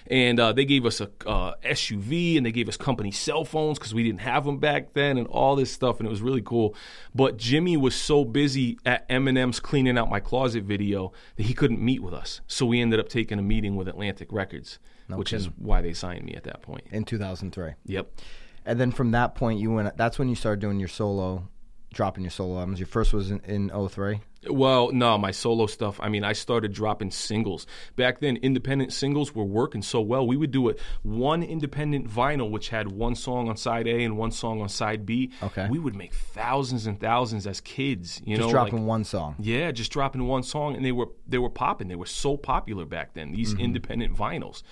and 0.06 0.40
uh, 0.40 0.54
they 0.54 0.64
gave 0.64 0.86
us 0.86 1.02
a 1.02 1.10
uh, 1.26 1.52
SUV 1.62 2.38
and 2.38 2.46
they 2.46 2.52
gave 2.52 2.70
us 2.70 2.78
company 2.78 3.10
cell 3.10 3.44
phones 3.44 3.78
because 3.78 3.92
we 3.92 4.02
didn't 4.02 4.22
have 4.22 4.46
them 4.46 4.56
back 4.56 4.94
then, 4.94 5.18
and 5.18 5.26
all 5.26 5.54
this 5.54 5.70
stuff, 5.70 5.98
and 5.98 6.06
it 6.06 6.10
was 6.10 6.22
really 6.22 6.40
cool. 6.40 6.74
But 7.14 7.36
Jimmy 7.36 7.76
was 7.76 7.94
so 7.94 8.24
busy 8.24 8.78
at 8.86 9.06
Eminem's 9.10 9.60
cleaning 9.60 9.98
out 9.98 10.08
my 10.08 10.18
closet 10.18 10.64
video 10.64 11.12
that 11.36 11.42
he 11.42 11.52
couldn't 11.52 11.84
meet 11.84 12.02
with 12.02 12.14
us, 12.14 12.40
so 12.46 12.64
we 12.64 12.80
ended 12.80 12.98
up 12.98 13.10
taking 13.10 13.38
a 13.38 13.42
meeting 13.42 13.76
with 13.76 13.86
Atlantic 13.86 14.32
Records, 14.32 14.78
which 15.08 15.32
is 15.32 15.46
why 15.56 15.80
they 15.80 15.92
signed 15.92 16.24
me 16.24 16.34
at 16.34 16.44
that 16.44 16.62
point. 16.62 16.84
in 16.90 17.04
2003. 17.04 17.72
Yep. 17.86 18.20
And 18.64 18.80
then 18.80 18.90
from 18.90 19.12
that 19.12 19.34
point, 19.34 19.60
you 19.60 19.72
went. 19.72 19.96
That's 19.96 20.18
when 20.18 20.28
you 20.28 20.34
started 20.34 20.60
doing 20.60 20.80
your 20.80 20.88
solo, 20.88 21.48
dropping 21.92 22.24
your 22.24 22.30
solo 22.30 22.58
albums. 22.58 22.80
Your 22.80 22.88
first 22.88 23.12
was 23.12 23.30
in, 23.30 23.40
in 23.40 23.88
03. 23.88 24.20
Well, 24.50 24.92
no, 24.92 25.18
my 25.18 25.30
solo 25.30 25.66
stuff. 25.66 25.98
I 26.00 26.08
mean, 26.08 26.24
I 26.24 26.32
started 26.32 26.72
dropping 26.72 27.10
singles. 27.10 27.66
Back 27.96 28.20
then, 28.20 28.36
independent 28.38 28.92
singles 28.92 29.34
were 29.34 29.44
working 29.44 29.82
so 29.82 30.00
well. 30.00 30.26
We 30.26 30.36
would 30.36 30.50
do 30.50 30.68
it 30.68 30.78
one 31.02 31.42
independent 31.42 32.08
vinyl, 32.08 32.50
which 32.50 32.68
had 32.68 32.90
one 32.92 33.14
song 33.14 33.48
on 33.48 33.56
side 33.56 33.86
A 33.86 34.02
and 34.04 34.16
one 34.16 34.30
song 34.30 34.60
on 34.60 34.68
side 34.68 35.06
B. 35.06 35.32
Okay. 35.42 35.66
We 35.70 35.78
would 35.78 35.94
make 35.96 36.14
thousands 36.14 36.86
and 36.86 36.98
thousands 37.00 37.46
as 37.46 37.60
kids. 37.60 38.20
You 38.24 38.36
Just 38.36 38.46
know, 38.46 38.52
dropping 38.52 38.78
like- 38.78 38.86
one 38.88 39.04
song. 39.04 39.36
yeah, 39.38 39.70
just 39.72 39.90
dropping 39.92 40.26
one 40.26 40.42
song, 40.42 40.76
and 40.76 40.84
they 40.84 40.92
were 40.92 41.08
they 41.28 41.38
were 41.38 41.50
popping. 41.50 41.88
They 41.88 41.96
were 41.96 42.06
so 42.06 42.36
popular 42.36 42.84
back 42.84 43.14
then. 43.14 43.32
These 43.32 43.54
Mm-hmm. 43.54 43.62
independent 43.64 44.16
vinyls, 44.16 44.62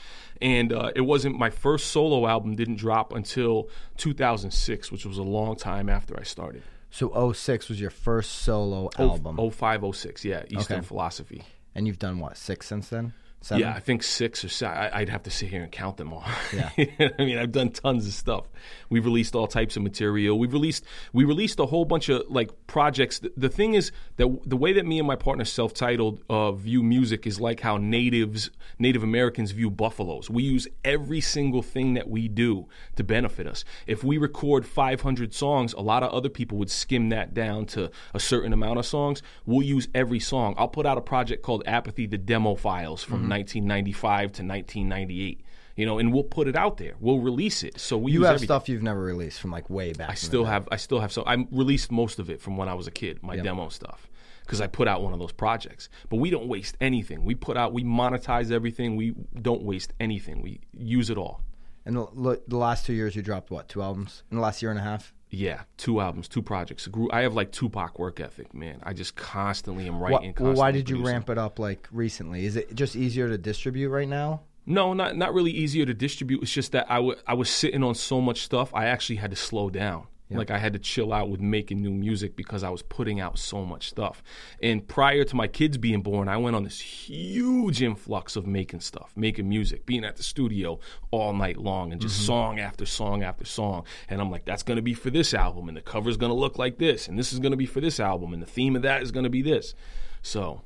and 0.42 0.72
uh, 0.72 0.90
it 0.94 1.00
wasn't 1.02 1.38
my 1.38 1.50
first 1.50 1.86
solo 1.92 2.26
album. 2.26 2.54
Didn't 2.56 2.76
drop 2.76 3.12
until 3.12 3.68
2006, 3.96 4.92
which 4.92 5.04
was 5.06 5.18
a 5.18 5.22
long 5.22 5.56
time 5.56 5.88
after 5.88 6.18
I 6.18 6.22
started. 6.22 6.62
So 6.94 7.32
06 7.32 7.68
was 7.68 7.80
your 7.80 7.90
first 7.90 8.30
solo 8.30 8.88
Oh, 9.00 9.10
album, 9.10 9.36
05, 9.50 9.96
06, 9.96 10.24
yeah, 10.24 10.44
Eastern 10.48 10.78
Okay. 10.78 10.86
Philosophy. 10.86 11.42
and 11.74 11.88
you've 11.88 11.98
done 11.98 12.20
what 12.20 12.36
six 12.36 12.68
since 12.68 12.88
then? 12.88 13.12
Seven? 13.44 13.60
Yeah, 13.60 13.74
I 13.74 13.80
think 13.80 14.02
six 14.02 14.42
or 14.42 14.48
seven. 14.48 14.78
I, 14.78 15.00
I'd 15.00 15.10
have 15.10 15.24
to 15.24 15.30
sit 15.30 15.50
here 15.50 15.62
and 15.62 15.70
count 15.70 15.98
them 15.98 16.14
all. 16.14 16.24
Yeah. 16.54 16.70
I 17.18 17.24
mean, 17.24 17.36
I've 17.36 17.50
done 17.50 17.70
tons 17.70 18.06
of 18.06 18.12
stuff. 18.12 18.44
We've 18.88 19.04
released 19.04 19.34
all 19.34 19.48
types 19.48 19.76
of 19.76 19.82
material. 19.82 20.38
We've 20.38 20.52
released 20.52 20.84
we 21.12 21.24
released 21.24 21.58
a 21.58 21.66
whole 21.66 21.84
bunch 21.84 22.08
of 22.08 22.22
like 22.28 22.50
projects. 22.68 23.18
The, 23.18 23.32
the 23.36 23.48
thing 23.48 23.74
is 23.74 23.90
that 24.16 24.28
the 24.46 24.56
way 24.56 24.72
that 24.74 24.86
me 24.86 24.98
and 24.98 25.06
my 25.06 25.16
partner 25.16 25.42
Celph 25.42 25.74
Titled 25.74 26.22
uh, 26.30 26.52
view 26.52 26.82
music 26.82 27.26
is 27.26 27.40
like 27.40 27.60
how 27.60 27.76
natives, 27.76 28.50
Native 28.78 29.02
Americans 29.02 29.50
view 29.50 29.68
buffaloes. 29.68 30.30
We 30.30 30.44
use 30.44 30.68
every 30.84 31.20
single 31.20 31.62
thing 31.62 31.94
that 31.94 32.08
we 32.08 32.28
do 32.28 32.68
to 32.96 33.02
benefit 33.02 33.48
us. 33.48 33.64
If 33.86 34.04
we 34.04 34.16
record 34.16 34.64
500 34.64 35.34
songs, 35.34 35.72
a 35.72 35.80
lot 35.80 36.04
of 36.04 36.12
other 36.12 36.28
people 36.28 36.58
would 36.58 36.70
skim 36.70 37.08
that 37.08 37.34
down 37.34 37.66
to 37.66 37.90
a 38.12 38.20
certain 38.20 38.52
amount 38.52 38.78
of 38.78 38.86
songs. 38.86 39.22
We'll 39.44 39.66
use 39.66 39.88
every 39.92 40.20
song. 40.20 40.54
I'll 40.56 40.68
put 40.68 40.86
out 40.86 40.98
a 40.98 41.02
project 41.02 41.42
called 41.42 41.64
Apathy: 41.66 42.06
The 42.06 42.18
Demo 42.18 42.54
Files 42.54 43.02
from 43.02 43.33
1995 43.34 44.20
to 44.32 44.42
1998. 44.42 45.40
You 45.76 45.86
know, 45.86 45.98
and 45.98 46.12
we'll 46.12 46.22
put 46.22 46.46
it 46.46 46.54
out 46.54 46.76
there. 46.76 46.94
We'll 47.00 47.18
release 47.18 47.64
it. 47.64 47.80
So 47.80 47.98
we 47.98 48.12
You 48.12 48.22
have 48.22 48.34
everything. 48.36 48.46
stuff 48.46 48.68
you've 48.68 48.82
never 48.84 49.00
released 49.00 49.40
from 49.40 49.50
like 49.50 49.68
way 49.68 49.92
back. 49.92 50.08
I 50.10 50.14
still 50.14 50.44
have. 50.44 50.68
I 50.70 50.76
still 50.76 51.00
have. 51.00 51.10
So 51.12 51.24
I 51.26 51.34
released 51.50 51.90
most 51.90 52.20
of 52.20 52.30
it 52.30 52.40
from 52.40 52.56
when 52.56 52.68
I 52.68 52.74
was 52.74 52.86
a 52.86 52.92
kid. 52.92 53.22
My 53.22 53.36
demo 53.36 53.68
stuff. 53.70 54.08
Because 54.44 54.60
I 54.60 54.66
put 54.66 54.86
out 54.86 55.02
one 55.02 55.14
of 55.14 55.18
those 55.18 55.32
projects, 55.32 55.88
but 56.10 56.16
we 56.16 56.28
don't 56.28 56.48
waste 56.48 56.76
anything. 56.78 57.24
We 57.24 57.34
put 57.34 57.56
out, 57.56 57.72
we 57.72 57.82
monetize 57.82 58.52
everything. 58.52 58.94
We 58.94 59.14
don't 59.40 59.62
waste 59.62 59.94
anything. 59.98 60.42
We 60.42 60.60
use 60.76 61.08
it 61.08 61.16
all. 61.16 61.40
And 61.86 61.96
the, 61.96 62.42
the 62.46 62.58
last 62.58 62.84
two 62.84 62.92
years, 62.92 63.16
you 63.16 63.22
dropped 63.22 63.50
what 63.50 63.68
two 63.70 63.82
albums 63.82 64.22
in 64.30 64.36
the 64.36 64.42
last 64.42 64.60
year 64.60 64.70
and 64.70 64.78
a 64.78 64.82
half? 64.82 65.14
Yeah, 65.34 65.62
two 65.76 66.00
albums, 66.00 66.28
two 66.28 66.42
projects. 66.42 66.88
I 67.10 67.22
have 67.22 67.34
like 67.34 67.50
Tupac 67.52 67.98
work 67.98 68.20
ethic, 68.20 68.54
man. 68.54 68.78
I 68.82 68.92
just 68.92 69.16
constantly 69.16 69.86
am 69.88 69.98
writing. 69.98 70.34
well, 70.38 70.54
why 70.54 70.70
did 70.70 70.88
you 70.88 70.96
producing. 70.96 71.14
ramp 71.14 71.30
it 71.30 71.38
up 71.38 71.58
like 71.58 71.88
recently? 71.90 72.44
Is 72.46 72.56
it 72.56 72.74
just 72.74 72.94
easier 72.96 73.28
to 73.28 73.36
distribute 73.38 73.90
right 73.90 74.08
now? 74.08 74.42
No, 74.66 74.94
not 74.94 75.16
not 75.16 75.34
really 75.34 75.50
easier 75.50 75.84
to 75.84 75.92
distribute. 75.94 76.42
It's 76.42 76.52
just 76.52 76.72
that 76.72 76.86
I 76.90 76.98
wa- 77.00 77.16
I 77.26 77.34
was 77.34 77.50
sitting 77.50 77.82
on 77.82 77.94
so 77.94 78.20
much 78.20 78.42
stuff. 78.42 78.72
I 78.74 78.86
actually 78.86 79.16
had 79.16 79.30
to 79.30 79.36
slow 79.36 79.68
down. 79.68 80.06
Like 80.30 80.50
I 80.50 80.58
had 80.58 80.72
to 80.72 80.78
chill 80.78 81.12
out 81.12 81.28
with 81.28 81.40
making 81.40 81.82
new 81.82 81.92
music 81.92 82.34
because 82.34 82.64
I 82.64 82.70
was 82.70 82.82
putting 82.82 83.20
out 83.20 83.38
so 83.38 83.64
much 83.64 83.88
stuff. 83.88 84.22
And 84.62 84.86
prior 84.86 85.22
to 85.24 85.36
my 85.36 85.46
kids 85.46 85.78
being 85.78 86.02
born, 86.02 86.28
I 86.28 86.38
went 86.38 86.56
on 86.56 86.64
this 86.64 86.80
huge 86.80 87.82
influx 87.82 88.34
of 88.34 88.46
making 88.46 88.80
stuff, 88.80 89.12
making 89.16 89.48
music, 89.48 89.86
being 89.86 90.04
at 90.04 90.16
the 90.16 90.22
studio 90.22 90.80
all 91.10 91.34
night 91.34 91.58
long 91.58 91.92
and 91.92 92.00
just 92.00 92.16
mm-hmm. 92.16 92.26
song 92.26 92.58
after 92.58 92.86
song 92.86 93.22
after 93.22 93.44
song. 93.44 93.84
And 94.08 94.20
I'm 94.20 94.30
like, 94.30 94.44
that's 94.44 94.62
going 94.62 94.76
to 94.76 94.82
be 94.82 94.94
for 94.94 95.10
this 95.10 95.34
album, 95.34 95.68
and 95.68 95.76
the 95.76 95.82
cover's 95.82 96.16
going 96.16 96.30
to 96.30 96.38
look 96.38 96.58
like 96.58 96.78
this, 96.78 97.06
and 97.06 97.18
this 97.18 97.32
is 97.32 97.38
going 97.38 97.52
to 97.52 97.56
be 97.56 97.66
for 97.66 97.80
this 97.80 98.00
album, 98.00 98.32
and 98.32 98.42
the 98.42 98.46
theme 98.46 98.76
of 98.76 98.82
that 98.82 99.02
is 99.02 99.12
going 99.12 99.24
to 99.24 99.30
be 99.30 99.42
this. 99.42 99.74
So 100.22 100.62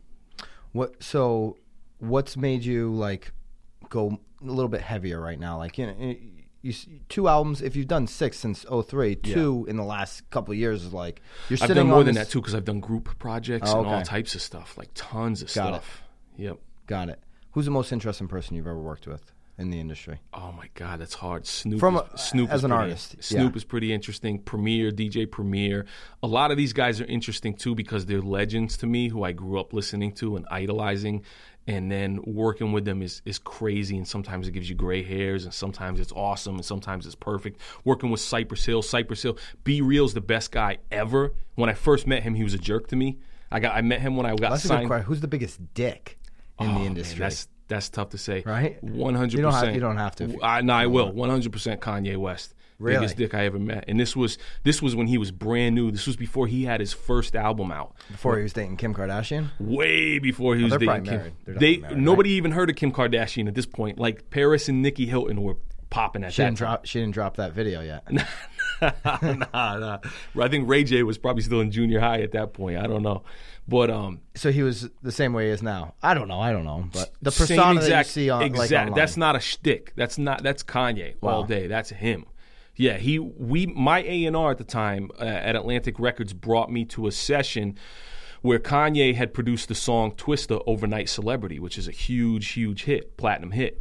What? 0.73 1.03
So, 1.03 1.57
what's 1.99 2.37
made 2.37 2.65
you 2.65 2.93
like 2.95 3.33
go 3.89 4.19
a 4.41 4.45
little 4.45 4.69
bit 4.69 4.83
heavier 4.83 5.21
right 5.21 5.39
now? 5.39 5.59
Like 5.59 5.79
you 5.79 5.87
know, 5.87 6.17
you, 6.63 6.75
two 7.09 7.29
albums. 7.29 7.63
If 7.63 7.77
you've 7.77 7.87
done 7.89 8.07
six 8.07 8.39
since 8.39 8.65
03, 8.69 9.15
two 9.17 9.65
in 9.69 9.77
the 9.77 9.85
last 9.85 10.29
couple 10.31 10.53
of 10.53 10.59
years 10.59 10.85
is 10.85 10.93
like 10.93 11.21
you're 11.49 11.59
I've 11.63 11.75
done 11.75 11.87
more 11.87 12.05
than 12.05 12.15
that 12.17 12.31
too 12.31 12.41
because 12.41 12.55
I've 12.55 12.65
done 12.65 12.81
group 12.81 13.19
projects 13.19 13.71
Oh, 13.73 13.79
and 13.81 13.89
all 13.89 14.03
types 14.03 14.35
of 14.35 14.43
stuff, 14.43 14.77
like 14.77 14.89
tons 14.95 15.43
of 15.43 15.53
Got 15.55 15.69
it. 15.69 15.71
stuff. 15.77 16.03
Yep. 16.37 16.59
Got 16.87 17.09
it. 17.11 17.21
Who's 17.53 17.65
the 17.65 17.71
most 17.71 17.93
interesting 17.93 18.29
person 18.29 18.57
you've 18.57 18.67
ever 18.67 18.79
worked 18.81 19.07
with 19.07 19.33
in 19.59 19.71
the 19.71 19.81
industry? 19.81 20.21
Oh 20.33 20.53
my 20.53 20.69
God, 20.75 21.01
that's 21.01 21.15
hard. 21.15 21.47
Snoop, 21.47 21.81
From 21.81 21.97
is, 21.97 22.03
a- 22.15 22.19
Snoop 22.19 22.51
as 22.51 22.61
is 22.61 22.65
an 22.65 22.71
pretty- 22.71 22.83
artist, 22.83 23.17
Snoop 23.21 23.53
yeah. 23.53 23.57
is 23.57 23.65
pretty 23.65 23.93
interesting. 23.93 24.39
Premier, 24.39 24.91
DJ 24.93 25.29
Premier. 25.31 25.87
A 26.23 26.27
lot 26.27 26.51
of 26.51 26.57
these 26.57 26.73
guys 26.73 27.01
are 27.01 27.07
interesting 27.07 27.55
too 27.55 27.75
because 27.75 28.07
they're 28.07 28.21
legends 28.23 28.77
to 28.79 28.87
me 28.87 29.09
who 29.09 29.25
I 29.25 29.33
grew 29.33 29.59
up 29.59 29.73
listening 29.73 30.13
to 30.17 30.37
and 30.37 30.47
idolizing. 30.51 31.25
And 31.69 31.93
then 31.93 32.21
working 32.25 32.73
with 32.73 32.87
them 32.87 33.03
is, 33.03 33.21
is 33.27 33.39
crazy, 33.39 33.97
and 33.99 34.09
sometimes 34.09 34.49
it 34.49 34.53
gives 34.53 34.71
you 34.71 34.75
gray 34.75 35.03
hairs, 35.03 35.45
and 35.45 35.53
sometimes 35.53 36.01
it's 36.01 36.13
awesome, 36.13 36.55
and 36.57 36.65
sometimes 36.65 37.05
it's 37.05 37.15
perfect. 37.15 37.61
Working 37.85 38.11
with 38.11 38.21
Cypress 38.21 38.65
Hill, 38.65 38.81
Cypress 38.81 39.23
Hill, 39.23 39.37
B 39.65 39.83
Real's 39.83 40.15
the 40.15 40.23
best 40.23 40.51
guy 40.51 40.79
ever. 40.91 41.35
When 41.57 41.69
I 41.69 41.75
first 41.75 42.07
met 42.07 42.23
him, 42.23 42.35
he 42.35 42.43
was 42.43 42.55
a 42.55 42.59
jerk 42.59 42.89
to 42.89 42.97
me. 42.97 43.19
I 43.53 43.61
got 43.61 43.77
I 43.77 43.83
met 43.83 44.01
him 44.01 44.17
when 44.17 44.25
I 44.25 44.31
got 44.31 44.51
That's 44.53 44.65
a 44.65 44.69
good 44.69 44.75
signed. 44.75 44.87
question. 44.89 45.07
Who's 45.07 45.21
the 45.21 45.29
biggest 45.29 45.75
dick 45.75 46.19
in 46.59 46.67
Oh, 46.67 46.73
the 46.73 46.79
man, 46.79 46.87
industry? 46.87 47.19
that's 47.21 47.49
that's 47.69 47.91
tough 47.91 48.09
to 48.11 48.19
say. 48.19 48.43
Right? 48.47 48.83
One 48.83 49.15
hundred 49.15 49.37
You 49.37 49.43
don't 49.43 49.53
have- 49.53 49.75
you 49.75 49.81
don't 49.81 49.99
have 49.99 50.17
to 50.17 50.39
I, 50.43 50.63
no, 50.63 50.73
I 50.73 50.87
will. 50.87 51.13
One 51.13 51.29
hundred 51.29 51.53
percent. 51.53 51.83
Kanye 51.83 52.17
West. 52.17 52.55
Really? 52.79 52.99
Biggest 52.99 53.17
dick 53.17 53.35
I 53.35 53.45
ever 53.45 53.59
met. 53.59 53.85
And 53.89 53.99
this 53.99 54.15
was 54.15 54.39
this 54.63 54.81
was 54.81 54.95
when 54.95 55.09
he 55.09 55.19
was 55.19 55.33
brand 55.33 55.75
new. 55.75 55.91
This 55.91 56.07
was 56.07 56.17
before 56.17 56.47
he 56.47 56.65
had 56.65 56.79
his 56.79 56.93
first 56.93 57.35
album 57.35 57.73
out. 57.73 57.95
Before 58.09 58.37
he 58.37 58.45
was 58.45 58.53
dating 58.53 58.77
Kim 58.77 58.95
Kardashian. 58.95 59.51
Way 59.59 60.21
before 60.21 60.55
he 60.55 60.63
was 60.63 60.71
they're 60.71 60.79
dating 60.79 61.05
Kim. 61.05 61.33
they 61.45 61.79
married, 61.79 61.99
nobody 61.99 62.31
even 62.31 62.53
heard 62.53 62.71
of 62.71 62.77
Kim 62.77 62.93
Kardashian 62.93 63.49
at 63.49 63.55
this 63.55 63.67
point. 63.67 63.99
Like 63.99 64.31
Paris 64.31 64.69
and 64.69 64.81
Nicky 64.81 65.07
Hilton 65.07 65.43
were 65.43 65.57
popping 65.91 66.23
at 66.23 66.33
She 66.33 66.43
that 66.43 66.49
didn't 66.49 66.59
drop. 66.59 66.85
She 66.85 67.01
didn't 67.01 67.15
drop 67.15 67.37
that 67.37 67.53
video 67.53 67.81
yet. 67.81 68.05
nah, 68.81 69.79
nah. 69.79 69.99
I 70.39 70.49
think 70.49 70.69
Ray 70.69 70.85
J 70.85 71.03
was 71.03 71.19
probably 71.19 71.43
still 71.43 71.61
in 71.61 71.73
junior 71.73 71.99
high 71.99 72.21
at 72.21 72.33
that 72.33 72.53
point. 72.53 72.79
I 72.79 72.87
don't 72.87 73.03
know, 73.03 73.25
but 73.67 73.91
um, 73.91 74.21
So 74.37 74.53
he 74.53 74.63
was 74.63 74.89
the 75.03 75.13
same 75.13 75.33
way 75.33 75.47
he 75.47 75.51
is 75.51 75.63
now. 75.63 75.95
I 76.01 76.15
don't 76.15 76.29
know. 76.29 76.41
I 76.41 76.53
don't 76.53 76.65
know. 76.65 76.89
But 76.93 77.13
the 77.23 77.33
persona 77.33 77.81
exact, 77.81 77.89
that 77.89 78.07
you 78.07 78.25
see 78.25 78.31
on 78.31 78.41
like 78.41 78.51
exact. 78.53 78.91
online. 78.91 78.97
that's 78.97 79.17
not 79.17 79.35
a 79.35 79.41
shtick. 79.41 79.95
That's 79.97 80.17
not. 80.17 80.45
That's 80.45 80.63
Kanye 80.63 81.17
all 81.23 81.43
day. 81.43 81.67
That's 81.67 81.91
him. 81.91 82.27
Yeah, 82.79 82.97
he. 82.97 83.19
We. 83.19 83.67
My 83.67 84.03
A 84.03 84.25
and 84.25 84.35
R 84.35 84.53
at 84.53 84.59
the 84.59 84.65
time 84.65 85.11
uh, 85.21 85.25
at 85.25 85.55
Atlantic 85.57 85.99
Records 85.99 86.33
brought 86.33 86.73
me 86.73 86.87
to 86.87 87.07
a 87.07 87.13
session 87.13 87.77
where 88.41 88.59
Kanye 88.59 89.15
had 89.15 89.35
produced 89.35 89.69
the 89.69 89.75
song 89.75 90.13
Twista 90.13 90.63
Overnight 90.67 91.09
Celebrity, 91.09 91.59
which 91.59 91.77
is 91.77 91.89
a 91.89 91.93
huge, 91.93 92.53
huge 92.53 92.85
hit, 92.85 93.17
platinum 93.17 93.51
hit. 93.51 93.81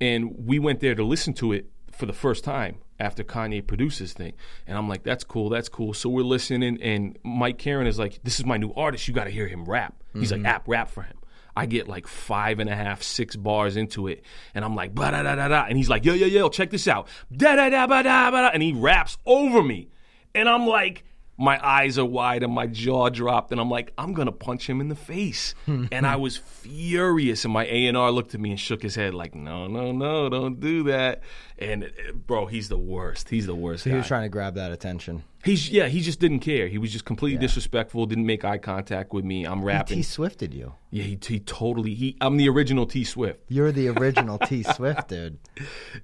And 0.00 0.46
we 0.46 0.58
went 0.58 0.80
there 0.80 0.94
to 0.94 1.04
listen 1.04 1.34
to 1.34 1.52
it 1.52 1.66
for 1.92 2.06
the 2.06 2.12
first 2.12 2.42
time 2.42 2.78
after 2.98 3.22
Kanye 3.22 3.64
produced 3.66 3.98
his 3.98 4.12
thing. 4.12 4.32
And 4.66 4.78
I'm 4.78 4.88
like, 4.88 5.02
that's 5.02 5.24
cool, 5.24 5.50
that's 5.50 5.68
cool. 5.68 5.92
So 5.92 6.08
we're 6.08 6.22
listening, 6.22 6.80
and 6.80 7.18
Mike 7.22 7.58
Caren 7.58 7.86
is 7.86 7.98
like, 7.98 8.20
this 8.24 8.40
is 8.40 8.46
my 8.46 8.56
new 8.56 8.72
artist. 8.74 9.06
You 9.06 9.14
got 9.14 9.24
to 9.24 9.30
hear 9.30 9.46
him 9.46 9.64
rap. 9.66 9.94
He's 10.14 10.32
like, 10.32 10.44
app 10.44 10.66
rap 10.66 10.90
for 10.90 11.02
him. 11.02 11.16
I 11.58 11.66
get 11.66 11.88
like 11.88 12.06
five 12.06 12.60
and 12.60 12.70
a 12.70 12.76
half, 12.76 13.02
six 13.02 13.34
bars 13.34 13.76
into 13.76 14.06
it, 14.06 14.22
and 14.54 14.64
I'm 14.64 14.76
like, 14.76 14.94
da 14.94 15.10
da 15.10 15.22
da 15.22 15.48
da, 15.48 15.64
and 15.68 15.76
he's 15.76 15.88
like, 15.88 16.04
yo 16.04 16.14
yo 16.14 16.26
yo, 16.26 16.48
check 16.48 16.70
this 16.70 16.86
out, 16.86 17.08
da 17.36 17.56
da 17.56 17.68
da 17.68 17.86
ba 17.88 18.02
da 18.04 18.30
ba 18.30 18.36
da, 18.36 18.50
and 18.54 18.62
he 18.62 18.72
raps 18.72 19.18
over 19.26 19.60
me, 19.62 19.88
and 20.36 20.48
I'm 20.48 20.66
like, 20.68 21.04
my 21.36 21.58
eyes 21.64 21.98
are 21.98 22.04
wide 22.04 22.42
and 22.42 22.52
my 22.52 22.66
jaw 22.66 23.08
dropped, 23.08 23.50
and 23.50 23.60
I'm 23.60 23.70
like, 23.70 23.92
I'm 23.98 24.12
gonna 24.12 24.30
punch 24.30 24.68
him 24.68 24.80
in 24.80 24.88
the 24.88 24.94
face, 24.94 25.56
and 25.66 26.06
I 26.06 26.14
was 26.14 26.36
furious, 26.36 27.44
and 27.44 27.52
my 27.52 27.66
A 27.66 27.86
and 27.86 27.96
R 27.96 28.12
looked 28.12 28.34
at 28.34 28.40
me 28.40 28.50
and 28.50 28.60
shook 28.60 28.80
his 28.80 28.94
head 28.94 29.12
like, 29.12 29.34
no 29.34 29.66
no 29.66 29.90
no, 29.90 30.28
don't 30.28 30.60
do 30.60 30.84
that, 30.84 31.22
and 31.58 31.90
bro, 32.26 32.46
he's 32.46 32.68
the 32.68 32.78
worst, 32.78 33.30
he's 33.30 33.46
the 33.46 33.54
worst. 33.54 33.82
He 33.82 33.90
guy. 33.90 33.96
was 33.96 34.06
trying 34.06 34.22
to 34.22 34.28
grab 34.28 34.54
that 34.54 34.70
attention. 34.70 35.24
He's 35.44 35.70
yeah, 35.70 35.86
he 35.86 36.00
just 36.00 36.18
didn't 36.18 36.40
care. 36.40 36.66
He 36.66 36.78
was 36.78 36.90
just 36.90 37.04
completely 37.04 37.38
disrespectful. 37.38 38.06
Didn't 38.06 38.26
make 38.26 38.44
eye 38.44 38.58
contact 38.58 39.12
with 39.12 39.24
me. 39.24 39.44
I'm 39.44 39.64
rapping. 39.64 39.98
T 39.98 40.02
Swifted 40.02 40.52
you. 40.52 40.74
Yeah, 40.90 41.04
he, 41.04 41.18
he 41.24 41.38
totally. 41.38 41.94
He, 41.94 42.16
I'm 42.20 42.36
the 42.36 42.48
original 42.48 42.86
T 42.86 43.04
Swift. 43.04 43.40
You're 43.48 43.70
the 43.70 43.88
original 43.96 44.38
T 44.38 44.64
Swift, 44.64 45.08
dude. 45.08 45.38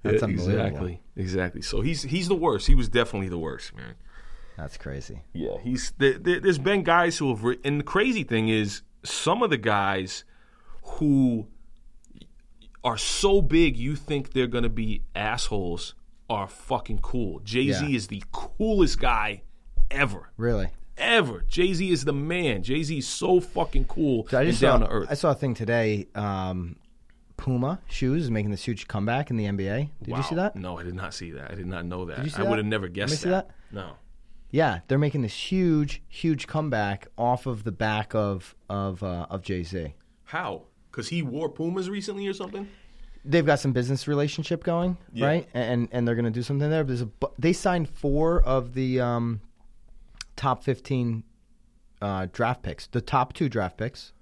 That's 0.02 0.22
unbelievable. 0.22 0.60
Exactly, 0.66 1.00
exactly. 1.16 1.62
So 1.62 1.80
he's 1.80 2.02
he's 2.02 2.28
the 2.28 2.36
worst. 2.36 2.68
He 2.68 2.76
was 2.76 2.88
definitely 2.88 3.28
the 3.28 3.38
worst, 3.38 3.74
man. 3.76 3.94
That's 4.56 4.76
crazy. 4.76 5.22
Yeah, 5.32 5.58
he's 5.60 5.92
there, 5.98 6.16
there, 6.16 6.38
there's 6.38 6.58
been 6.58 6.84
guys 6.84 7.18
who 7.18 7.30
have, 7.30 7.42
writ- 7.42 7.60
and 7.64 7.80
the 7.80 7.84
crazy 7.84 8.22
thing 8.22 8.48
is, 8.48 8.82
some 9.02 9.42
of 9.42 9.50
the 9.50 9.56
guys 9.56 10.22
who 10.82 11.48
are 12.84 12.96
so 12.98 13.42
big, 13.42 13.76
you 13.76 13.96
think 13.96 14.32
they're 14.32 14.46
gonna 14.46 14.68
be 14.68 15.02
assholes, 15.16 15.94
are 16.30 16.46
fucking 16.48 16.98
cool. 16.98 17.40
Jay 17.40 17.70
Z 17.72 17.86
Yeah. 17.86 17.96
is 17.96 18.06
the 18.08 18.22
coolest 18.32 18.98
guy 19.00 19.42
ever. 19.90 20.30
Really. 20.36 20.68
Ever. 20.96 21.44
Jay 21.48 21.72
Z 21.74 21.90
is 21.90 22.04
the 22.04 22.12
man. 22.12 22.62
Jay 22.62 22.82
Z 22.82 22.96
is 22.98 23.06
so 23.08 23.40
fucking 23.40 23.84
cool 23.86 24.26
So 24.28 24.38
I 24.38 24.44
just 24.44 24.60
down 24.60 24.80
saw, 24.80 24.86
to 24.86 24.92
earth. 24.92 25.08
I 25.10 25.14
saw 25.14 25.30
a 25.32 25.34
thing 25.34 25.54
today. 25.54 26.06
Um, 26.14 26.76
Puma 27.36 27.80
shoes 27.88 28.22
is 28.24 28.30
making 28.30 28.52
this 28.52 28.64
huge 28.64 28.86
comeback 28.86 29.28
in 29.30 29.36
the 29.36 29.44
NBA. 29.46 29.90
Did 30.02 30.12
Wow. 30.12 30.16
you 30.18 30.22
see 30.22 30.34
that? 30.36 30.54
No, 30.56 30.78
I 30.78 30.84
did 30.84 30.94
not 30.94 31.12
see 31.12 31.32
that. 31.32 31.50
I 31.50 31.54
did 31.56 31.66
not 31.66 31.84
know 31.84 32.04
that. 32.06 32.38
I 32.38 32.42
would 32.44 32.58
have 32.58 32.66
never 32.66 32.86
guessed 32.88 33.22
see 33.22 33.28
that. 33.28 33.50
No. 33.72 33.94
Yeah, 34.50 34.80
they're 34.86 34.98
making 34.98 35.22
this 35.22 35.50
huge, 35.50 36.00
huge 36.08 36.46
comeback 36.46 37.08
off 37.18 37.46
of 37.46 37.64
the 37.64 37.72
back 37.72 38.14
of 38.14 38.54
of 38.70 39.02
uh, 39.02 39.26
of 39.28 39.42
Jay 39.42 39.64
Z. 39.64 39.94
How? 40.26 40.62
Because 40.92 41.08
he 41.08 41.22
wore 41.22 41.48
Pumas 41.48 41.90
recently 41.90 42.28
or 42.28 42.32
something? 42.32 42.68
They've 43.24 43.46
got 43.46 43.58
some 43.58 43.72
business 43.72 44.06
relationship 44.06 44.62
going, 44.64 44.96
Yeah. 45.12 45.26
right? 45.26 45.48
And 45.54 45.88
and 45.92 46.06
they're 46.06 46.14
going 46.14 46.24
to 46.26 46.30
do 46.30 46.42
something 46.42 46.68
there. 46.70 46.84
There's 46.84 47.02
a 47.02 47.08
they 47.38 47.52
signed 47.52 47.88
four 47.88 48.42
of 48.42 48.74
the 48.74 49.00
um, 49.00 49.40
top 50.36 50.62
fifteen 50.62 51.24
uh, 52.02 52.26
draft 52.32 52.62
picks, 52.62 52.86
the 52.88 53.00
top 53.00 53.32
two 53.32 53.48
draft 53.48 53.78
picks. 53.78 54.12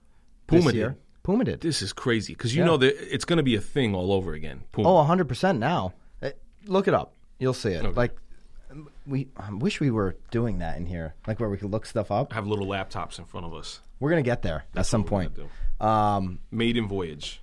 Puma 0.47 0.63
this 0.65 0.73
did. 0.73 0.79
year. 0.79 0.97
Puma 1.25 1.45
did. 1.45 1.61
This 1.61 1.83
is 1.83 1.93
crazy 1.93 2.33
because 2.35 2.55
you 2.55 2.63
Yeah. 2.63 2.67
know 2.67 2.77
that 2.79 3.15
it's 3.15 3.25
going 3.25 3.37
to 3.39 3.43
be 3.43 3.55
a 3.57 3.61
thing 3.61 3.95
all 3.95 4.13
over 4.13 4.33
again. 4.35 4.63
Puma. 4.73 4.89
Oh, 4.89 5.05
100% 5.05 5.59
now. 5.59 5.95
Uh, 6.21 6.31
Look 6.67 6.87
it 6.89 6.95
up. 6.95 7.15
You'll 7.39 7.55
see 7.55 7.71
it. 7.71 7.85
Okay. 7.85 7.95
Like 7.95 8.17
we 9.07 9.29
I 9.37 9.51
wish 9.53 9.81
we 9.81 9.91
were 9.91 10.17
doing 10.31 10.59
that 10.61 10.77
in 10.79 10.87
here. 10.87 11.15
Like 11.27 11.41
where 11.41 11.49
we 11.49 11.57
could 11.59 11.71
look 11.71 11.87
stuff 11.87 12.11
up. 12.11 12.33
have 12.33 12.47
little 12.47 12.67
laptops 12.67 13.19
in 13.19 13.25
front 13.25 13.47
of 13.47 13.53
us. 13.55 13.81
We're 14.01 14.11
going 14.11 14.23
to 14.23 14.29
get 14.29 14.43
there 14.43 14.65
at 14.77 14.87
some 14.87 15.05
point. 15.05 15.33
gonna 15.37 15.93
Um 15.93 16.39
Maiden 16.51 16.87
voyage. 16.89 17.42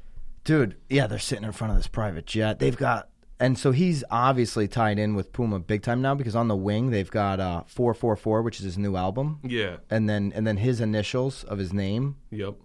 Dude, 0.49 0.75
yeah, 0.89 1.05
they're 1.05 1.19
sitting 1.19 1.43
in 1.45 1.51
front 1.51 1.71
of 1.71 1.77
this 1.77 1.85
private 1.87 2.25
jet. 2.25 2.57
They've 2.59 2.75
got 2.75 3.09
and 3.39 3.57
so 3.57 3.71
he's 3.71 4.03
obviously 4.09 4.67
tied 4.67 4.97
in 4.99 5.13
with 5.15 5.31
Puma 5.31 5.59
big 5.59 5.81
time 5.83 6.01
now 6.01 6.15
because 6.15 6.35
on 6.35 6.47
the 6.47 6.55
wing 6.55 6.89
they've 6.89 7.09
got 7.11 7.39
uh 7.39 7.63
444 7.67 8.41
which 8.41 8.57
is 8.59 8.63
his 8.65 8.77
new 8.77 8.95
album. 8.95 9.39
Yeah. 9.43 9.77
And 9.91 10.09
then 10.09 10.31
and 10.35 10.47
then 10.47 10.57
his 10.57 10.81
initials 10.81 11.43
of 11.43 11.57
his 11.59 11.71
name 11.71 12.15
Yep. 12.31 12.55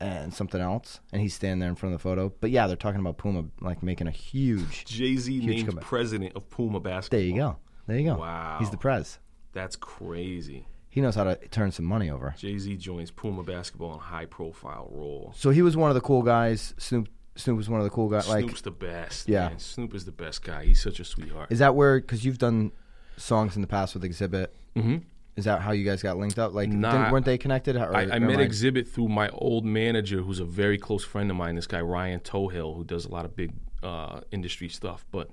and 0.00 0.34
something 0.34 0.60
else 0.60 1.00
and 1.12 1.22
he's 1.22 1.32
standing 1.34 1.60
there 1.60 1.68
in 1.68 1.76
front 1.76 1.94
of 1.94 2.00
the 2.00 2.02
photo. 2.02 2.32
But 2.40 2.50
yeah, 2.50 2.66
they're 2.66 2.76
talking 2.76 3.00
about 3.00 3.18
Puma 3.18 3.44
like 3.60 3.82
making 3.84 4.08
a 4.08 4.10
huge 4.10 4.84
Jay 4.86 5.14
Z 5.16 5.38
named 5.38 5.66
comeback. 5.68 5.84
president 5.84 6.32
of 6.36 6.50
Puma 6.50 6.80
basketball. 6.80 7.18
There 7.20 7.26
you 7.28 7.36
go. 7.36 7.56
There 7.86 7.98
you 7.98 8.04
go. 8.10 8.16
Wow. 8.18 8.56
He's 8.58 8.70
the 8.70 8.76
prez. 8.76 9.18
That's 9.52 9.76
crazy. 9.76 10.66
He 10.90 11.00
knows 11.02 11.14
how 11.14 11.24
to 11.24 11.36
turn 11.48 11.70
some 11.70 11.84
money 11.84 12.10
over. 12.10 12.34
Jay 12.36 12.58
Z 12.58 12.76
joins 12.76 13.10
Puma 13.10 13.44
basketball 13.44 13.94
in 13.94 14.00
high 14.00 14.26
profile 14.26 14.88
role. 14.90 15.32
So 15.36 15.50
he 15.50 15.62
was 15.62 15.76
one 15.76 15.90
of 15.90 15.94
the 15.94 16.00
cool 16.00 16.22
guys. 16.22 16.74
Snoop 16.78 17.08
Snoop 17.38 17.56
was 17.56 17.68
one 17.70 17.80
of 17.80 17.84
the 17.84 17.90
cool 17.90 18.08
guys. 18.08 18.28
Like, 18.28 18.44
Snoop's 18.44 18.60
the 18.62 18.70
best. 18.70 19.28
Yeah. 19.28 19.48
Man. 19.50 19.58
Snoop 19.58 19.94
is 19.94 20.04
the 20.04 20.12
best 20.12 20.42
guy. 20.42 20.64
He's 20.64 20.82
such 20.82 21.00
a 21.00 21.04
sweetheart. 21.04 21.50
is 21.50 21.60
that 21.60 21.74
where? 21.74 22.00
Because 22.00 22.24
you've 22.24 22.38
done 22.38 22.72
songs 23.16 23.54
in 23.56 23.62
the 23.62 23.68
past 23.68 23.94
with 23.94 24.04
Exhibit. 24.04 24.54
Mhm. 24.76 25.02
Is 25.36 25.44
that 25.44 25.60
how 25.62 25.70
you 25.70 25.84
guys 25.84 26.02
got 26.02 26.16
linked 26.18 26.38
up? 26.38 26.52
Like, 26.52 26.68
Nah. 26.68 27.12
weren't 27.12 27.24
they 27.24 27.38
connected? 27.38 27.76
Or, 27.76 27.94
I, 27.96 28.02
I 28.16 28.18
met 28.18 28.40
Exhibit 28.40 28.88
through 28.88 29.08
my 29.08 29.28
old 29.30 29.64
manager, 29.64 30.20
who's 30.22 30.40
a 30.40 30.44
very 30.44 30.78
close 30.78 31.04
friend 31.04 31.30
of 31.30 31.36
mine. 31.36 31.54
This 31.54 31.68
guy 31.68 31.80
Ryan 31.80 32.18
Tohill, 32.20 32.76
who 32.76 32.82
does 32.84 33.04
a 33.04 33.08
lot 33.10 33.24
of 33.24 33.36
big 33.36 33.52
uh, 33.84 34.20
industry 34.32 34.68
stuff. 34.68 35.06
But 35.12 35.30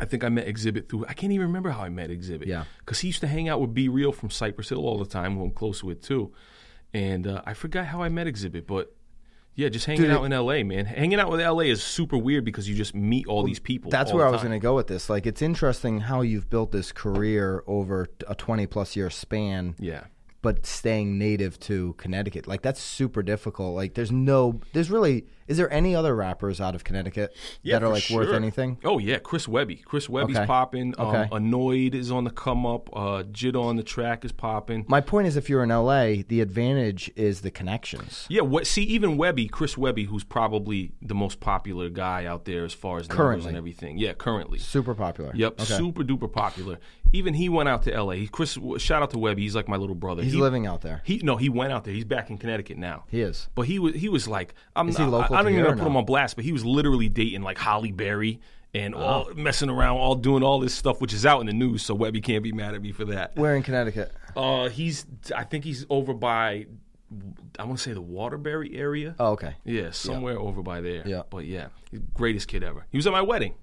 I 0.00 0.06
think 0.06 0.24
I 0.24 0.30
met 0.30 0.48
Exhibit 0.48 0.88
through. 0.88 1.04
I 1.06 1.12
can't 1.12 1.34
even 1.34 1.48
remember 1.48 1.68
how 1.68 1.82
I 1.82 1.90
met 1.90 2.10
Exhibit. 2.10 2.48
Yeah. 2.48 2.64
because 2.78 3.00
he 3.00 3.08
used 3.08 3.20
to 3.20 3.26
hang 3.26 3.46
out 3.50 3.60
with 3.60 3.74
B 3.74 3.88
Real 3.88 4.10
from 4.12 4.30
Cypress 4.30 4.70
Hill 4.70 4.86
all 4.86 4.98
the 4.98 5.04
time, 5.04 5.36
who 5.36 5.44
I'm 5.44 5.50
close 5.50 5.84
with 5.84 6.00
too. 6.00 6.32
And 6.94 7.26
uh, 7.26 7.42
I 7.44 7.52
forgot 7.52 7.86
how 7.86 8.00
I 8.02 8.08
met 8.08 8.26
Exhibit, 8.26 8.66
but 8.66 8.95
yeah, 9.56 9.68
just 9.68 9.86
hanging 9.86 10.02
Dude, 10.02 10.10
out 10.12 10.24
in 10.24 10.32
L.A. 10.32 10.62
Man, 10.62 10.84
hanging 10.86 11.18
out 11.18 11.30
with 11.30 11.40
L.A. 11.40 11.68
is 11.68 11.82
super 11.82 12.16
weird 12.16 12.44
because 12.44 12.68
you 12.68 12.74
just 12.76 12.94
meet 12.94 13.26
all 13.26 13.42
these 13.42 13.58
people. 13.58 13.90
That's 13.90 14.12
where 14.12 14.26
I 14.26 14.30
was 14.30 14.42
going 14.42 14.52
to 14.52 14.58
go 14.60 14.76
with 14.76 14.86
this. 14.86 15.10
Like, 15.10 15.26
it's 15.26 15.42
interesting 15.42 16.00
how 16.00 16.20
you've 16.20 16.48
built 16.48 16.70
this 16.72 16.92
career 16.92 17.64
over 17.66 18.06
a 18.28 18.34
twenty 18.34 18.66
plus 18.66 18.94
year 18.94 19.10
span. 19.10 19.74
Yeah. 19.78 20.04
but 20.42 20.64
staying 20.64 21.18
native 21.18 21.58
to 21.58 21.94
Connecticut. 21.94 22.46
Like 22.46 22.62
that's 22.62 22.80
super 22.80 23.22
difficult. 23.22 23.74
Like 23.74 23.94
there's 23.94 24.12
no 24.12 24.60
there's 24.72 24.90
really 24.90 25.26
is 25.48 25.56
there 25.56 25.72
any 25.72 25.94
other 25.94 26.14
rappers 26.14 26.60
out 26.60 26.74
of 26.74 26.84
Connecticut 26.84 27.34
that 27.64 27.82
are 27.82 27.88
like 27.88 28.08
worth 28.10 28.32
anything? 28.32 28.78
Oh 28.84 28.98
yeah, 28.98 29.18
Chris 29.18 29.46
Webby. 29.48 29.76
Chris 29.76 30.08
Webby's 30.08 30.36
Okay. 30.36 30.46
popping. 30.46 30.94
Um, 30.98 31.06
Okay. 31.06 31.28
Annoyed 31.32 31.94
is 31.94 32.10
on 32.10 32.24
the 32.24 32.30
come 32.30 32.66
up. 32.66 32.88
Uh, 32.92 33.22
Jid 33.24 33.54
on 33.60 33.76
the 33.76 33.82
track 33.82 34.24
is 34.24 34.32
popping. 34.32 34.84
My 34.88 35.00
point 35.00 35.26
is 35.28 35.36
if 35.36 35.48
you're 35.48 35.62
in 35.62 35.70
LA, 35.70 36.22
the 36.28 36.40
advantage 36.40 37.10
is 37.16 37.42
the 37.42 37.50
connections. 37.50 38.26
Yeah, 38.28 38.42
what, 38.42 38.66
see, 38.66 38.82
even 38.84 39.16
Webby, 39.16 39.46
Chris 39.48 39.76
Webby, 39.78 40.04
who's 40.04 40.24
probably 40.24 40.92
the 41.02 41.14
most 41.14 41.40
popular 41.40 41.88
guy 41.88 42.24
out 42.24 42.44
there 42.44 42.64
as 42.64 42.72
far 42.72 42.98
as 42.98 43.06
Currently. 43.06 43.48
and 43.48 43.56
everything. 43.56 43.98
Yeah, 43.98 44.12
currently. 44.14 44.58
Super 44.58 44.94
popular. 44.94 45.32
Yep, 45.34 45.60
Okay. 45.60 45.64
super 45.76 46.02
duper 46.02 46.30
popular. 46.30 46.78
Even 47.12 47.34
he 47.34 47.48
went 47.48 47.68
out 47.68 47.84
to 47.84 47.94
L.A. 47.94 48.16
He, 48.16 48.26
Chris, 48.26 48.58
shout 48.78 49.00
out 49.00 49.10
to 49.10 49.18
Webby. 49.18 49.42
He's 49.42 49.54
like 49.54 49.68
my 49.68 49.76
little 49.76 49.94
brother. 49.94 50.22
He's 50.24 50.32
he, 50.32 50.38
living 50.40 50.66
out 50.66 50.80
there. 50.82 51.02
He 51.04 51.18
no, 51.22 51.36
he 51.36 51.48
went 51.48 51.72
out 51.72 51.84
there. 51.84 51.94
He's 51.94 52.04
back 52.04 52.30
in 52.30 52.36
Connecticut 52.36 52.78
now. 52.78 53.04
He 53.08 53.20
is. 53.20 53.48
But 53.54 53.62
he 53.66 53.78
was 53.78 53.94
he 53.94 54.08
was 54.08 54.26
like 54.26 54.54
I'm 54.74 54.88
Is 54.88 54.96
he 54.96 55.04
local 55.04 55.35
I, 55.35 55.35
I 55.36 55.42
don't 55.42 55.52
even 55.52 55.64
want 55.64 55.76
to 55.76 55.82
put 55.82 55.88
him 55.88 55.96
on 55.96 56.04
blast, 56.04 56.36
but 56.36 56.44
he 56.44 56.52
was 56.52 56.64
literally 56.64 57.08
dating 57.08 57.42
like 57.42 57.58
Halle 57.58 57.92
Berry 57.92 58.40
and 58.74 58.94
all 58.94 59.30
messing 59.34 59.70
around, 59.70 59.96
all 59.96 60.14
doing 60.14 60.42
all 60.42 60.60
this 60.60 60.74
stuff, 60.74 61.00
which 61.00 61.12
is 61.12 61.24
out 61.24 61.40
in 61.40 61.46
the 61.46 61.52
news. 61.52 61.84
So 61.84 61.94
Webby 61.94 62.20
can't 62.20 62.42
be 62.42 62.52
mad 62.52 62.74
at 62.74 62.82
me 62.82 62.92
for 62.92 63.04
that. 63.06 63.36
Where 63.36 63.54
in 63.54 63.62
Connecticut? 63.62 64.12
Uh, 64.34 64.68
he's 64.68 65.06
I 65.34 65.44
think 65.44 65.64
he's 65.64 65.86
over 65.88 66.12
by 66.12 66.66
I 67.58 67.64
want 67.64 67.78
to 67.78 67.82
say 67.82 67.92
the 67.92 68.00
Waterbury 68.00 68.76
area. 68.76 69.14
Oh, 69.18 69.32
okay. 69.32 69.54
Yeah, 69.64 69.90
somewhere 69.90 70.38
over 70.38 70.62
by 70.62 70.80
there. 70.80 71.02
Yeah. 71.06 71.22
But 71.28 71.46
yeah, 71.46 71.68
greatest 72.14 72.48
kid 72.48 72.62
ever. 72.62 72.86
He 72.90 72.98
was 72.98 73.06
at 73.06 73.12
my 73.12 73.22
wedding. 73.22 73.54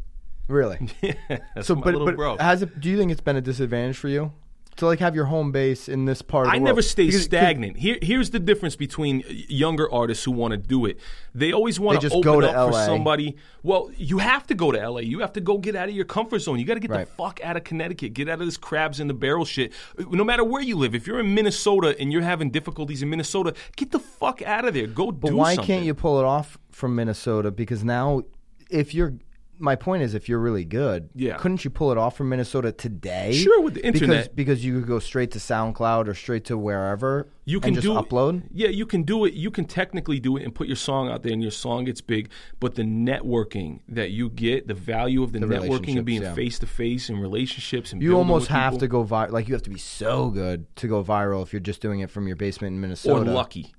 Really? 0.47 0.89
That's 1.29 1.67
so 1.67 1.75
my 1.75 1.81
but 1.81 1.93
little 1.93 2.05
but 2.07 2.15
bro. 2.15 2.37
has 2.37 2.61
it 2.61 2.79
do 2.79 2.89
you 2.89 2.97
think 2.97 3.11
it's 3.11 3.21
been 3.21 3.37
a 3.37 3.41
disadvantage 3.41 3.97
for 3.97 4.07
you? 4.09 4.33
To 4.77 4.87
like 4.87 4.99
have 4.99 5.13
your 5.15 5.25
home 5.25 5.51
base 5.51 5.87
in 5.87 6.05
this 6.05 6.21
part 6.21 6.47
of 6.47 6.51
the 6.51 6.55
I 6.55 6.59
world? 6.59 6.65
never 6.65 6.81
stay 6.81 7.05
Because- 7.05 7.23
stagnant. 7.23 7.77
Here, 7.77 7.97
here's 8.01 8.31
the 8.31 8.39
difference 8.39 8.75
between 8.75 9.23
younger 9.29 9.91
artists 9.91 10.23
who 10.23 10.31
want 10.31 10.51
to 10.53 10.57
do 10.57 10.85
it. 10.85 10.97
They 11.35 11.51
always 11.51 11.79
want 11.79 12.01
They 12.01 12.09
to 12.09 12.15
open 12.15 12.21
go 12.23 12.41
to 12.41 12.47
up 12.49 12.53
for 12.69 12.73
LA. 12.73 12.85
somebody. 12.85 13.35
Well, 13.61 13.91
you 13.97 14.17
have 14.17 14.47
to 14.47 14.55
go 14.55 14.71
to 14.71 14.79
LA. 14.79 15.01
You 15.01 15.19
have 15.19 15.33
to 15.33 15.41
go 15.41 15.57
get 15.59 15.75
out 15.75 15.89
of 15.89 15.95
your 15.95 16.05
comfort 16.05 16.39
zone. 16.39 16.57
You 16.59 16.65
got 16.65 16.73
to 16.73 16.79
get 16.79 16.89
Right. 16.91 17.05
the 17.07 17.13
fuck 17.13 17.39
out 17.43 17.55
of 17.55 17.63
Connecticut. 17.63 18.13
Get 18.13 18.27
out 18.29 18.39
of 18.39 18.45
this 18.47 18.57
crabs 18.57 18.99
in 18.99 19.07
the 19.07 19.13
barrel 19.13 19.45
shit. 19.45 19.71
Uh, 19.99 20.05
no 20.09 20.23
matter 20.23 20.43
where 20.43 20.61
you 20.61 20.75
live, 20.75 20.95
if 20.95 21.05
you're 21.05 21.19
in 21.19 21.33
Minnesota 21.35 21.95
and 21.99 22.11
you're 22.11 22.21
having 22.23 22.49
difficulties 22.49 23.03
in 23.03 23.09
Minnesota, 23.09 23.53
get 23.75 23.91
the 23.91 23.99
fuck 23.99 24.41
out 24.41 24.65
of 24.65 24.73
there. 24.73 24.87
Go 24.87 25.11
But 25.11 25.29
do 25.29 25.35
why 25.37 25.55
something. 25.55 25.67
can't 25.67 25.85
you 25.85 25.93
pull 25.93 26.19
it 26.19 26.25
off 26.25 26.57
from 26.71 26.95
Minnesota? 26.95 27.51
Because 27.51 27.83
now, 27.83 28.23
if 28.71 28.93
you're 28.95 29.13
my 29.59 29.75
point 29.75 30.03
is, 30.03 30.13
if 30.13 30.27
you're 30.27 30.39
really 30.39 30.65
good, 30.65 31.09
Yeah. 31.15 31.37
couldn't 31.37 31.63
you 31.63 31.69
pull 31.69 31.91
it 31.91 31.97
off 31.97 32.17
from 32.17 32.29
Minnesota 32.29 32.71
today? 32.71 33.31
Sure, 33.33 33.61
with 33.61 33.75
the 33.75 33.81
Because 33.81 34.01
internet. 34.01 34.35
because 34.35 34.65
you 34.65 34.79
could 34.79 34.87
go 34.87 34.99
straight 34.99 35.31
to 35.31 35.39
SoundCloud 35.39 36.07
or 36.07 36.13
straight 36.13 36.43
to 36.45 36.57
wherever. 36.57 37.27
You 37.45 37.57
and 37.57 37.63
can 37.65 37.73
just 37.75 37.85
do 37.87 37.93
upload. 37.93 38.43
Yeah, 38.51 38.69
you 38.69 38.85
can 38.85 39.03
do 39.03 39.25
it. 39.25 39.33
You 39.33 39.51
can 39.51 39.65
technically 39.65 40.19
do 40.19 40.37
it 40.37 40.43
and 40.43 40.53
put 40.55 40.67
your 40.67 40.75
song 40.75 41.09
out 41.09 41.23
there, 41.23 41.31
and 41.33 41.41
your 41.41 41.51
song 41.51 41.85
gets 41.85 42.01
big. 42.01 42.29
But 42.59 42.75
the 42.75 42.83
networking 42.83 43.79
that 43.87 44.11
you 44.11 44.29
get, 44.29 44.67
the 44.67 44.73
value 44.73 45.23
of 45.23 45.31
the, 45.33 45.39
networking 45.39 45.49
relationships, 45.49 45.95
and 45.97 46.05
being 46.05 46.21
yeah. 46.23 46.33
face 46.33 46.59
to 46.59 46.67
face 46.67 47.09
and 47.09 47.21
relationships, 47.21 47.91
and 47.93 48.01
You 48.01 48.09
building 48.09 48.27
almost 48.29 48.43
with 48.43 48.49
have 48.57 48.73
people, 48.73 48.79
to 48.79 48.87
go 48.87 49.03
viral. 49.05 49.31
Like 49.31 49.47
you 49.47 49.53
have 49.53 49.63
to 49.63 49.69
be 49.69 49.77
so 49.79 50.29
good 50.29 50.73
to 50.77 50.87
go 50.87 51.03
viral 51.03 51.43
if 51.43 51.53
you're 51.53 51.59
just 51.59 51.81
doing 51.81 51.99
it 51.99 52.09
from 52.09 52.27
your 52.27 52.35
basement 52.35 52.73
in 52.73 52.81
Minnesota 52.81 53.29
or 53.29 53.33
lucky. 53.33 53.73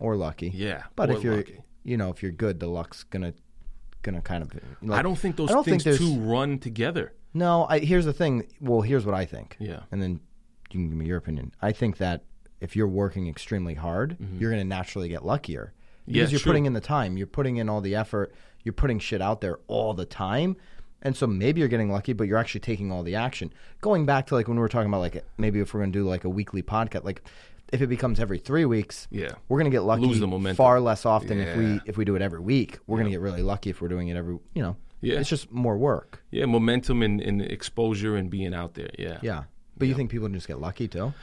or 0.00 0.16
lucky. 0.16 0.50
Yeah, 0.54 0.84
but 0.96 1.10
or 1.10 1.16
if 1.16 1.24
you're, 1.24 1.36
lucky. 1.38 1.60
you 1.84 1.96
know, 1.96 2.10
if 2.10 2.22
you're 2.22 2.32
good, 2.32 2.60
the 2.60 2.68
luck's 2.68 3.02
gonna 3.04 3.34
gonna 4.02 4.20
kind 4.22 4.42
of. 4.42 4.52
Like, 4.82 4.98
I 4.98 5.02
don't 5.02 5.16
think 5.18 5.36
those 5.36 5.48
don't 5.48 5.64
things 5.64 5.84
think 5.84 5.98
two 5.98 6.18
run 6.20 6.58
together. 6.58 7.12
No, 7.34 7.66
I, 7.68 7.78
here's 7.78 8.04
the 8.04 8.12
thing. 8.12 8.46
Well, 8.60 8.80
here's 8.80 9.06
what 9.06 9.14
I 9.14 9.24
think. 9.24 9.56
Yeah. 9.60 9.80
and 9.92 10.02
then 10.02 10.12
you 10.12 10.18
can 10.70 10.88
give 10.88 10.96
me 10.98 11.06
your 11.06 11.18
opinion. 11.18 11.52
I 11.62 11.72
think 11.72 11.98
that 11.98 12.24
if 12.60 12.74
you're 12.76 12.88
working 12.88 13.28
extremely 13.28 13.74
hard, 13.74 14.16
you're 14.38 14.50
going 14.50 14.60
to 14.62 14.68
naturally 14.68 15.08
get 15.08 15.24
luckier 15.24 15.72
because 16.06 16.12
Mm-hmm. 16.12 16.16
Yeah, 16.16 16.26
you're 16.30 16.40
true. 16.40 16.50
putting 16.50 16.66
in 16.66 16.72
the 16.72 16.80
time, 16.80 17.16
you're 17.16 17.26
putting 17.28 17.56
in 17.58 17.68
all 17.68 17.80
the 17.80 17.94
effort, 17.94 18.32
you're 18.64 18.72
putting 18.72 18.98
shit 18.98 19.22
out 19.22 19.40
there 19.40 19.58
all 19.68 19.94
the 19.94 20.04
time. 20.04 20.56
And 21.02 21.16
so 21.16 21.26
maybe 21.26 21.60
you're 21.60 21.68
getting 21.68 21.90
lucky, 21.90 22.12
but 22.12 22.26
you're 22.26 22.36
actually 22.36 22.60
taking 22.60 22.90
all 22.92 23.02
the 23.02 23.14
action. 23.14 23.52
Going 23.80 24.04
back 24.06 24.26
to 24.26 24.34
like 24.34 24.48
when 24.48 24.56
we 24.56 24.60
were 24.60 24.68
talking 24.68 24.88
about 24.88 25.00
like 25.00 25.24
maybe 25.38 25.60
if 25.60 25.72
we're 25.72 25.80
going 25.80 25.92
to 25.92 25.98
do 25.98 26.06
like 26.06 26.24
a 26.24 26.28
weekly 26.28 26.62
podcast, 26.62 27.04
like 27.04 27.22
if 27.72 27.80
it 27.82 27.86
becomes 27.88 28.20
every 28.20 28.38
three 28.38 28.64
weeks, 28.64 29.06
Yeah. 29.10 29.32
we're 29.48 29.58
going 29.58 29.70
to 29.70 29.74
get 29.74 29.82
lucky 29.82 30.06
Lose 30.06 30.20
the 30.20 30.26
momentum. 30.26 30.56
far 30.56 30.80
less 30.80 31.04
often 31.06 31.38
if 31.40 31.56
we 31.56 31.80
if 31.86 31.96
we 31.96 32.04
do 32.04 32.16
it 32.16 32.22
every 32.22 32.40
week. 32.40 32.78
We're 32.86 32.96
going 32.98 33.06
to 33.06 33.10
get 33.10 33.20
really 33.20 33.42
lucky 33.42 33.70
if 33.70 33.80
we're 33.80 33.88
doing 33.88 34.08
it 34.08 34.16
every 34.16 34.38
you 34.54 34.62
know. 34.62 34.76
Yeah. 35.02 35.18
it's 35.18 35.30
just 35.30 35.50
more 35.50 35.78
work. 35.78 36.22
Yeah, 36.30 36.44
momentum 36.44 37.02
and, 37.02 37.20
and 37.22 37.40
exposure 37.40 38.16
and 38.16 38.28
being 38.28 38.52
out 38.52 38.74
there. 38.74 38.90
Yeah, 38.98 39.18
Yeah, 39.22 39.44
but 39.78 39.88
you 39.88 39.94
think 39.94 40.10
people 40.10 40.28
just 40.28 40.46
get 40.46 40.60
lucky 40.60 40.88
too? 40.88 41.14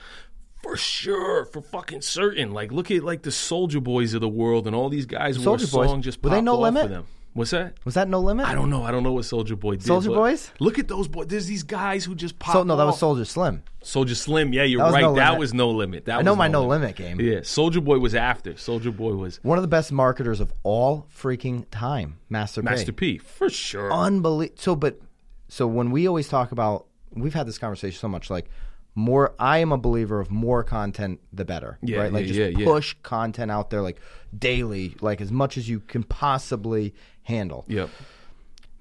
for 0.63 0.75
sure, 0.75 1.45
for 1.45 1.61
fucking 1.61 2.01
certain. 2.01 2.51
Like, 2.51 2.71
look 2.71 2.89
at 2.89 3.03
like 3.03 3.21
the 3.21 3.29
Soulja 3.29 3.81
Boys 3.81 4.15
of 4.15 4.21
the 4.21 4.27
world 4.27 4.65
and 4.65 4.75
all 4.75 4.89
these 4.89 5.05
guys 5.05 5.37
Soulja 5.37 5.71
Boys, 5.71 5.89
song 5.89 6.01
just 6.01 6.21
were 6.23 6.31
they 6.31 6.41
No 6.41 6.59
Limit? 6.59 7.05
What's 7.37 7.51
that? 7.51 7.75
Was 7.85 7.93
that 7.93 8.09
no 8.09 8.19
limit? 8.19 8.47
I 8.47 8.55
don't 8.55 8.71
know. 8.71 8.83
I 8.83 8.89
don't 8.89 9.03
know 9.03 9.11
what 9.13 9.23
Soulja 9.23 9.59
Boy 9.59 9.73
did. 9.75 9.83
Soldier 9.85 10.09
but 10.09 10.15
Boys? 10.15 10.51
Look 10.59 10.79
at 10.79 10.87
those 10.87 11.07
boys. 11.07 11.27
There's 11.27 11.45
these 11.45 11.61
guys 11.61 12.03
who 12.03 12.15
just 12.15 12.39
pop. 12.39 12.53
So 12.53 12.63
no, 12.63 12.75
that 12.75 12.83
was. 12.83 12.99
Soulja 12.99 13.27
Slim. 13.27 13.61
Soulja 13.83 14.15
Slim. 14.15 14.53
Yeah, 14.53 14.63
you're 14.63 14.79
That 14.79 14.85
was 14.85 14.93
right. 14.95 15.01
No 15.01 15.13
that 15.13 15.25
Limit. 15.29 15.39
was 15.39 15.53
no 15.53 15.69
limit. 15.69 16.05
That 16.05 16.17
I 16.17 16.21
know 16.23 16.31
was 16.31 16.39
my 16.39 16.47
no 16.47 16.65
limit 16.65 16.95
game. 16.95 17.21
Yeah, 17.21 17.41
Soulja 17.41 17.83
Boy 17.83 17.99
was 17.99 18.15
after. 18.15 18.53
Soulja 18.53 18.95
Boy 18.95 19.13
was 19.13 19.39
One 19.43 19.59
of 19.59 19.61
the 19.61 19.67
best 19.67 19.91
marketers 19.91 20.39
of 20.39 20.51
all 20.63 21.05
freaking 21.15 21.65
time, 21.69 22.17
Master 22.27 22.63
P. 22.63 22.65
Master 22.65 22.91
P 22.91 23.19
for 23.19 23.51
sure. 23.51 23.93
Unbelievable. 23.93 24.57
So, 24.59 24.75
but 24.75 24.99
so 25.47 25.67
when 25.67 25.91
we 25.91 26.07
always 26.07 26.27
talk 26.29 26.51
about, 26.51 26.87
we've 27.13 27.35
had 27.35 27.47
this 27.47 27.59
conversation 27.59 27.99
so 27.99 28.07
much. 28.07 28.31
Like 28.31 28.49
more, 28.97 29.35
I 29.37 29.59
am 29.59 29.71
a 29.71 29.77
believer 29.77 30.19
of 30.19 30.31
more 30.31 30.63
content, 30.63 31.19
the 31.31 31.45
better. 31.45 31.77
Yeah, 31.83 31.99
right. 31.99 32.11
Like 32.11 32.25
yeah, 32.25 32.33
just 32.33 32.59
yeah, 32.59 32.65
push 32.65 32.95
content 33.03 33.51
out 33.51 33.69
there, 33.69 33.83
like 33.83 33.99
daily, 34.37 34.95
like 35.01 35.21
as 35.21 35.31
much 35.31 35.55
as 35.55 35.69
you 35.69 35.81
can 35.81 36.01
possibly 36.01 36.95
handle. 37.21 37.63
Yep. 37.67 37.91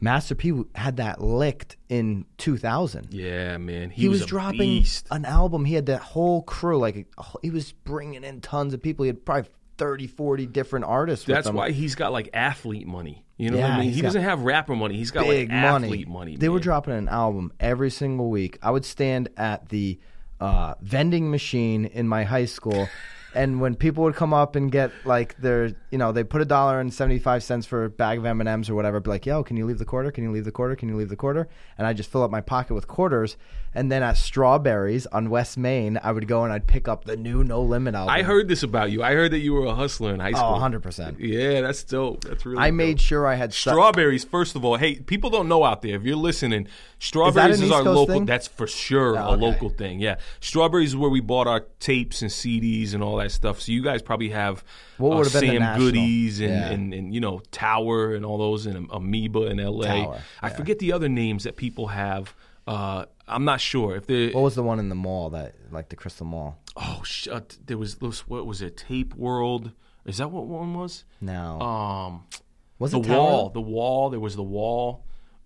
Master 0.01 0.35
P 0.35 0.65
had 0.75 0.97
that 0.97 1.21
licked 1.21 1.77
in 1.91 2.25
2000. 2.39 3.09
Yeah, 3.11 3.59
man. 3.59 3.91
He, 3.91 4.03
he 4.03 4.09
was, 4.09 4.23
a 4.23 4.27
dropping 4.27 4.59
beast. 4.59 5.07
an 5.11 5.27
album. 5.27 5.67
He 5.67 5.75
had 5.75 5.87
that 5.87 6.01
whole 6.01 6.43
crew. 6.43 6.79
Like 6.79 7.07
he 7.43 7.51
was 7.51 7.73
bringing 7.73 8.25
in 8.25 8.41
tons 8.41 8.73
of 8.73 8.83
people. 8.83 9.05
He 9.05 9.09
had 9.09 9.23
probably 9.23 9.51
30, 9.77 10.07
40 10.07 10.47
different 10.47 10.87
artists. 10.87 11.27
with 11.27 11.37
That's 11.37 11.51
why 11.51 11.73
he's 11.73 11.95
got 11.95 12.13
like 12.13 12.31
athlete 12.33 12.87
money. 12.87 13.26
You 13.37 13.51
know 13.51 13.59
what 13.59 13.71
I 13.71 13.81
mean? 13.81 13.93
He 13.93 14.01
doesn't 14.01 14.23
have 14.23 14.43
rapper 14.43 14.75
money. 14.75 14.97
He's 14.97 15.11
got 15.11 15.27
big 15.27 15.51
like 15.51 15.61
money. 15.61 15.87
athlete 15.89 16.09
money. 16.09 16.37
They 16.37 16.49
were 16.49 16.61
dropping 16.61 16.95
an 16.95 17.09
album 17.09 17.53
every 17.61 17.91
single 17.91 18.31
week. 18.31 18.59
I 18.63 18.71
would 18.71 18.85
stand 18.85 19.29
at 19.37 19.69
the 19.69 19.99
uh, 20.41 20.75
vending 20.81 21.31
machine 21.31 21.85
in 21.85 22.09
my 22.09 22.25
high 22.25 22.47
school. 22.47 22.89
And 23.37 23.61
when 23.61 23.75
people 23.75 24.05
would 24.05 24.15
come 24.15 24.33
up 24.33 24.57
and 24.57 24.73
get 24.73 24.91
like 25.05 25.37
their, 25.37 25.67
you 25.91 25.99
know, 25.99 26.11
they 26.11 26.25
put 26.25 26.41
a 26.41 26.47
dollar 26.47 26.81
and 26.81 26.93
seventy 26.93 27.19
five 27.19 27.43
cents 27.43 27.67
for 27.67 27.85
a 27.85 27.91
bag 27.91 28.19
of 28.19 28.25
M 28.25 28.41
and 28.41 28.49
M's 28.49 28.71
or 28.71 28.75
whatever. 28.75 28.99
Be 28.99 29.11
like, 29.11 29.27
yo, 29.27 29.45
can 29.45 29.59
you 29.59 29.67
leave 29.67 29.77
the 29.79 29.85
quarter? 29.85 30.11
Can 30.11 30.25
you 30.25 30.31
leave 30.31 30.47
the 30.47 30.53
quarter? 30.53 30.75
Can 30.75 30.89
you 30.89 30.97
leave 30.97 31.11
the 31.11 31.17
quarter? 31.17 31.47
And 31.77 31.87
I 31.87 31.93
just 31.93 32.11
fill 32.11 32.23
up 32.23 32.31
my 32.31 32.41
pocket 32.41 32.73
with 32.73 32.89
quarters. 32.89 33.37
And 33.77 33.93
then 33.93 34.03
at 34.03 34.17
Strawberries 34.17 35.05
on 35.07 35.29
West 35.29 35.59
Main, 35.59 36.01
I 36.03 36.11
would 36.11 36.27
go 36.27 36.45
and 36.45 36.53
I'd 36.53 36.67
pick 36.67 36.89
up 36.89 37.05
the 37.05 37.15
new 37.15 37.45
No 37.45 37.61
Limit 37.61 37.95
album. 37.95 38.09
I 38.09 38.23
heard 38.23 38.49
this 38.49 38.63
about 38.63 38.91
you. 38.91 39.03
I 39.03 39.13
heard 39.13 39.33
that 39.33 39.41
you 39.41 39.53
were 39.53 39.67
a 39.67 39.75
hustler 39.75 40.15
in 40.15 40.21
high 40.21 40.33
school. 40.33 40.55
Oh, 40.55 40.59
100%. 40.59 41.17
Yeah, 41.19 41.61
that's 41.61 41.85
dope. 41.85 42.25
That's 42.25 42.47
really 42.47 42.59
I 42.59 42.71
dope. 42.71 42.77
made 42.77 43.01
sure 43.03 43.27
I 43.27 43.35
had 43.35 43.53
stu- 43.53 43.71
Strawberries, 43.71 44.25
first 44.25 44.57
of 44.57 44.65
all, 44.65 44.77
hey, 44.77 44.95
people 45.01 45.29
don't 45.29 45.47
know 45.47 45.63
out 45.63 45.83
there. 45.83 45.95
If 45.95 46.05
you're 46.05 46.17
listening, 46.17 46.69
Strawberries 47.01 47.57
is, 47.57 47.65
East 47.65 47.73
our 47.75 47.83
Coast 47.83 47.97
local. 47.97 48.15
thing? 48.15 48.25
That's 48.25 48.47
for 48.49 48.67
sure 48.67 49.15
a 49.15 49.33
okay. 49.33 49.43
local 49.43 49.69
thing. 49.69 50.01
Yeah, 50.01 50.17
Strawberries 50.41 50.91
is 50.91 50.97
where 50.97 51.11
we 51.11 51.21
bought 51.21 51.47
our 51.47 51.61
tapes 51.79 52.23
and 52.23 52.31
CDs 52.31 52.95
and 52.95 53.03
all 53.03 53.17
that 53.17 53.31
stuff. 53.31 53.61
So 53.61 53.73
you 53.73 53.83
guys 53.83 54.01
probably 54.01 54.31
have 54.31 54.65
What 54.97 55.13
uh, 55.13 55.17
been 55.17 55.23
the 55.25 55.29
Sam 55.29 55.59
national? 55.59 55.87
Goody's 55.91 56.41
and, 56.41 56.49
Yeah. 56.51 56.71
and, 56.71 56.95
and 56.95 57.15
you 57.15 57.21
know 57.21 57.43
Tower 57.51 58.15
and 58.15 58.25
all 58.25 58.39
those 58.39 58.65
and 58.65 58.89
Amoeba 58.91 59.49
in 59.49 59.61
L.A. 59.61 59.87
Tower, 59.87 60.23
I 60.41 60.49
forget 60.49 60.79
the 60.79 60.93
other 60.93 61.11
names 61.11 61.45
that 61.45 61.57
people 61.57 61.89
have. 61.89 62.35
Uh, 62.67 63.05
I'm 63.29 63.45
not 63.45 63.61
sure 63.61 63.97
if 63.97 64.07
they. 64.07 64.31
What 64.31 64.43
was 64.43 64.55
the 64.55 64.63
one 64.63 64.79
in 64.79 64.89
the 64.89 64.95
mall 64.95 65.31
that, 65.31 65.55
like 65.73 65.89
the 65.89 65.97
Crystal 65.97 66.27
Mall? 66.27 66.59
Oh 66.77 67.01
shut! 67.05 67.59
There 67.67 67.79
was 67.79 67.97
this. 67.97 68.29
What 68.29 68.47
was 68.47 68.63
it? 68.63 68.77
Tape 68.77 69.15
World. 69.15 69.73
Is 70.05 70.19
that 70.19 70.31
what 70.31 70.47
one 70.47 70.75
was? 70.75 71.05
No. 71.21 71.61
Um, 71.61 72.25
was 72.79 72.93
the 72.93 73.01
it 73.01 73.05
Tower? 73.07 73.17
wall. 73.19 73.51
The 73.51 73.61
wall. 73.61 74.11
There 74.11 74.21
was 74.21 74.37
the 74.37 74.43
wall. 74.45 75.03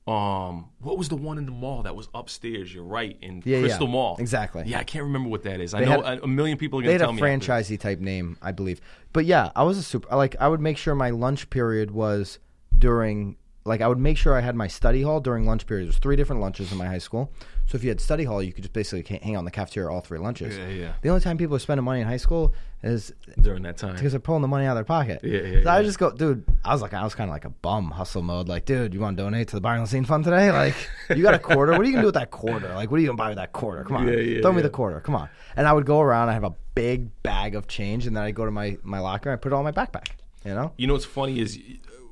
Um, 0.07 0.71
what 0.81 0.99
was 0.99 1.09
the 1.09 1.16
one 1.16 1.38
in 1.38 1.47
the 1.47 1.53
mall 1.53 1.83
that 1.85 1.95
was 1.95 2.09
upstairs? 2.14 2.75
You're 2.75 2.85
right 2.85 3.16
in 3.23 3.43
Yeah, 3.45 3.59
yeah. 3.59 3.62
Crystal 3.62 3.87
Mall. 3.87 4.16
Exactly. 4.19 4.64
Yeah, 4.66 4.81
I 4.81 4.85
can't 4.85 5.05
remember 5.05 5.29
what 5.29 5.45
that 5.45 5.61
is. 5.61 5.73
I 5.73 5.81
They 5.81 5.87
know 5.87 6.03
had- 6.03 6.19
a, 6.19 6.25
a 6.25 6.27
million 6.27 6.59
people 6.59 6.81
are 6.81 6.83
They 6.83 6.87
going 6.88 6.99
to 6.99 7.05
had 7.05 7.07
tell 7.07 7.27
a 7.27 7.29
me. 7.29 7.35
after 7.35 7.47
this. 7.62 7.69
franchisey 7.77 7.79
type 7.81 8.01
name, 8.01 8.37
I 8.43 8.51
believe. 8.53 8.81
But 9.12 9.25
yeah, 9.27 9.51
I 9.55 9.62
was 9.62 9.79
a 9.79 9.83
super. 9.83 10.14
Like 10.16 10.35
I 10.40 10.49
would 10.49 10.61
make 10.61 10.77
sure 10.79 10.95
my 10.95 11.11
lunch 11.11 11.49
period 11.51 11.93
was 11.93 12.38
during. 12.77 13.37
Like 13.64 13.81
I 13.83 13.88
would 13.88 13.99
make 13.99 14.16
sure 14.16 14.35
I 14.35 14.40
had 14.40 14.57
my 14.57 14.68
study 14.68 15.03
hall 15.03 15.20
during 15.20 15.44
lunch 15.44 15.66
period. 15.66 15.87
There's 15.87 15.99
three 15.99 16.16
different 16.16 16.40
lunches 16.40 16.73
in 16.73 16.79
my 16.79 16.87
high 16.87 16.99
school. 16.99 17.31
So 17.66 17.77
if 17.77 17.85
you 17.85 17.90
had 17.90 18.01
study 18.01 18.25
hall, 18.25 18.42
you 18.42 18.53
could 18.53 18.64
just 18.64 18.73
basically 18.73 19.18
hang 19.18 19.37
out 19.37 19.40
in 19.40 19.44
the 19.44 19.51
cafeteria 19.51 19.88
all 19.90 20.01
three 20.01 20.18
lunches. 20.18 20.57
Yeah, 20.57 20.68
yeah. 20.68 20.92
The 21.03 21.11
only 21.11 21.20
time 21.20 21.37
people 21.38 21.55
are 21.55 21.61
spending 21.61 21.85
money 21.85 22.01
in 22.01 22.07
high 22.07 22.16
school 22.16 22.53
is 22.83 23.12
during 23.40 23.62
that 23.64 23.77
time. 23.77 23.94
because 23.94 24.12
they're 24.12 24.18
pulling 24.18 24.42
the 24.42 24.49
money 24.49 24.64
out 24.66 24.70
of 24.73 24.77
their 24.79 24.85
pocket. 24.85 25.20
Yeah, 25.23 25.40
yeah, 25.42 25.62
So 25.62 25.68
I 25.68 25.75
yeah. 25.75 25.77
would 25.77 25.85
just 25.87 25.99
go, 25.99 26.11
dude. 26.11 26.44
I 26.64 26.73
was 26.73 26.81
like, 26.83 26.94
I 26.94 27.05
was 27.05 27.14
kind 27.14 27.29
of 27.31 27.35
like 27.35 27.44
a 27.44 27.51
bum 27.51 27.90
hustle 27.90 28.23
mode. 28.23 28.49
Like, 28.49 28.64
dude, 28.64 28.92
you 28.94 28.99
want 29.01 29.16
to 29.18 29.23
donate 29.23 29.49
to 29.49 29.57
the 29.57 29.61
Byron 29.61 29.87
Scene 29.87 30.05
Fund 30.05 30.25
today? 30.25 30.51
Like, 30.61 30.75
you 31.14 31.23
got 31.23 31.35
a 31.35 31.38
quarter. 31.38 31.73
What 31.73 31.83
are 31.83 31.85
you 31.85 31.92
gonna 31.92 32.03
do 32.03 32.07
with 32.07 32.14
that 32.14 32.31
quarter? 32.31 32.75
Like, 32.75 32.90
what 32.90 32.96
are 32.96 33.01
you 33.03 33.07
gonna 33.09 33.16
buy 33.18 33.29
with 33.29 33.37
that 33.38 33.53
quarter? 33.53 33.85
Come 33.85 33.99
on, 33.99 34.09
Yeah, 34.09 34.14
yeah, 34.14 34.40
throw 34.40 34.53
me 34.53 34.62
the 34.62 34.70
quarter. 34.70 35.01
Come 35.01 35.14
on. 35.14 35.29
And 35.55 35.68
I 35.68 35.73
would 35.75 35.85
go 35.87 36.01
around. 36.01 36.29
I 36.31 36.33
have 36.33 36.44
a 36.44 36.55
big 36.75 37.11
bag 37.23 37.55
of 37.55 37.68
change, 37.68 38.07
and 38.07 38.16
then 38.16 38.25
I 38.25 38.31
go 38.31 38.46
to 38.46 38.51
my 38.51 38.79
my 38.83 38.99
locker. 39.01 39.29
and 39.31 39.38
I 39.38 39.40
put 39.40 39.53
it 39.53 39.55
all 39.55 39.64
in 39.66 39.73
my 39.73 39.85
backpack. 39.87 40.09
You 40.44 40.55
know? 40.55 40.73
You 40.79 40.87
know 40.87 40.94
what's 40.94 41.05
funny 41.05 41.38
is 41.38 41.59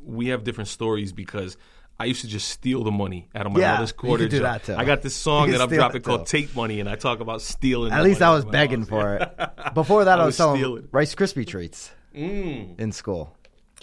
we 0.08 0.28
have 0.28 0.42
different 0.44 0.68
stories 0.68 1.12
because 1.12 1.56
I 2.00 2.04
used 2.06 2.20
to 2.22 2.28
just 2.28 2.48
steal 2.48 2.82
the 2.84 2.90
money 2.90 3.28
out 3.34 3.46
of 3.46 3.52
my 3.52 3.60
Yeah, 3.60 3.74
mother's 3.74 3.90
you 3.90 3.94
quarter. 3.96 4.24
could 4.24 4.30
do 4.30 4.40
that, 4.40 4.64
too. 4.64 4.74
I 4.76 4.84
got 4.84 5.02
this 5.02 5.14
song 5.14 5.50
that 5.50 5.60
I'm 5.60 5.68
dropping 5.68 5.96
it, 5.98 6.04
called. 6.04 6.26
Tape 6.26 6.54
Money, 6.56 6.80
and 6.80 6.88
I 6.88 6.94
talk 6.96 7.20
about 7.20 7.42
stealing. 7.42 7.92
At 7.92 7.98
the 7.98 8.04
least 8.04 8.22
I 8.22 8.30
was 8.30 8.44
begging 8.44 8.80
house. 8.80 8.88
for 8.88 9.16
it. 9.16 9.50
Before 9.74 10.04
that, 10.04 10.18
I, 10.18 10.22
I 10.22 10.26
was, 10.26 10.36
selling 10.36 10.60
stealing. 10.60 10.88
Rice 10.92 11.14
Krispie 11.14 11.46
treats 11.46 11.90
Mm. 12.14 12.80
in 12.80 12.90
school. 12.92 13.36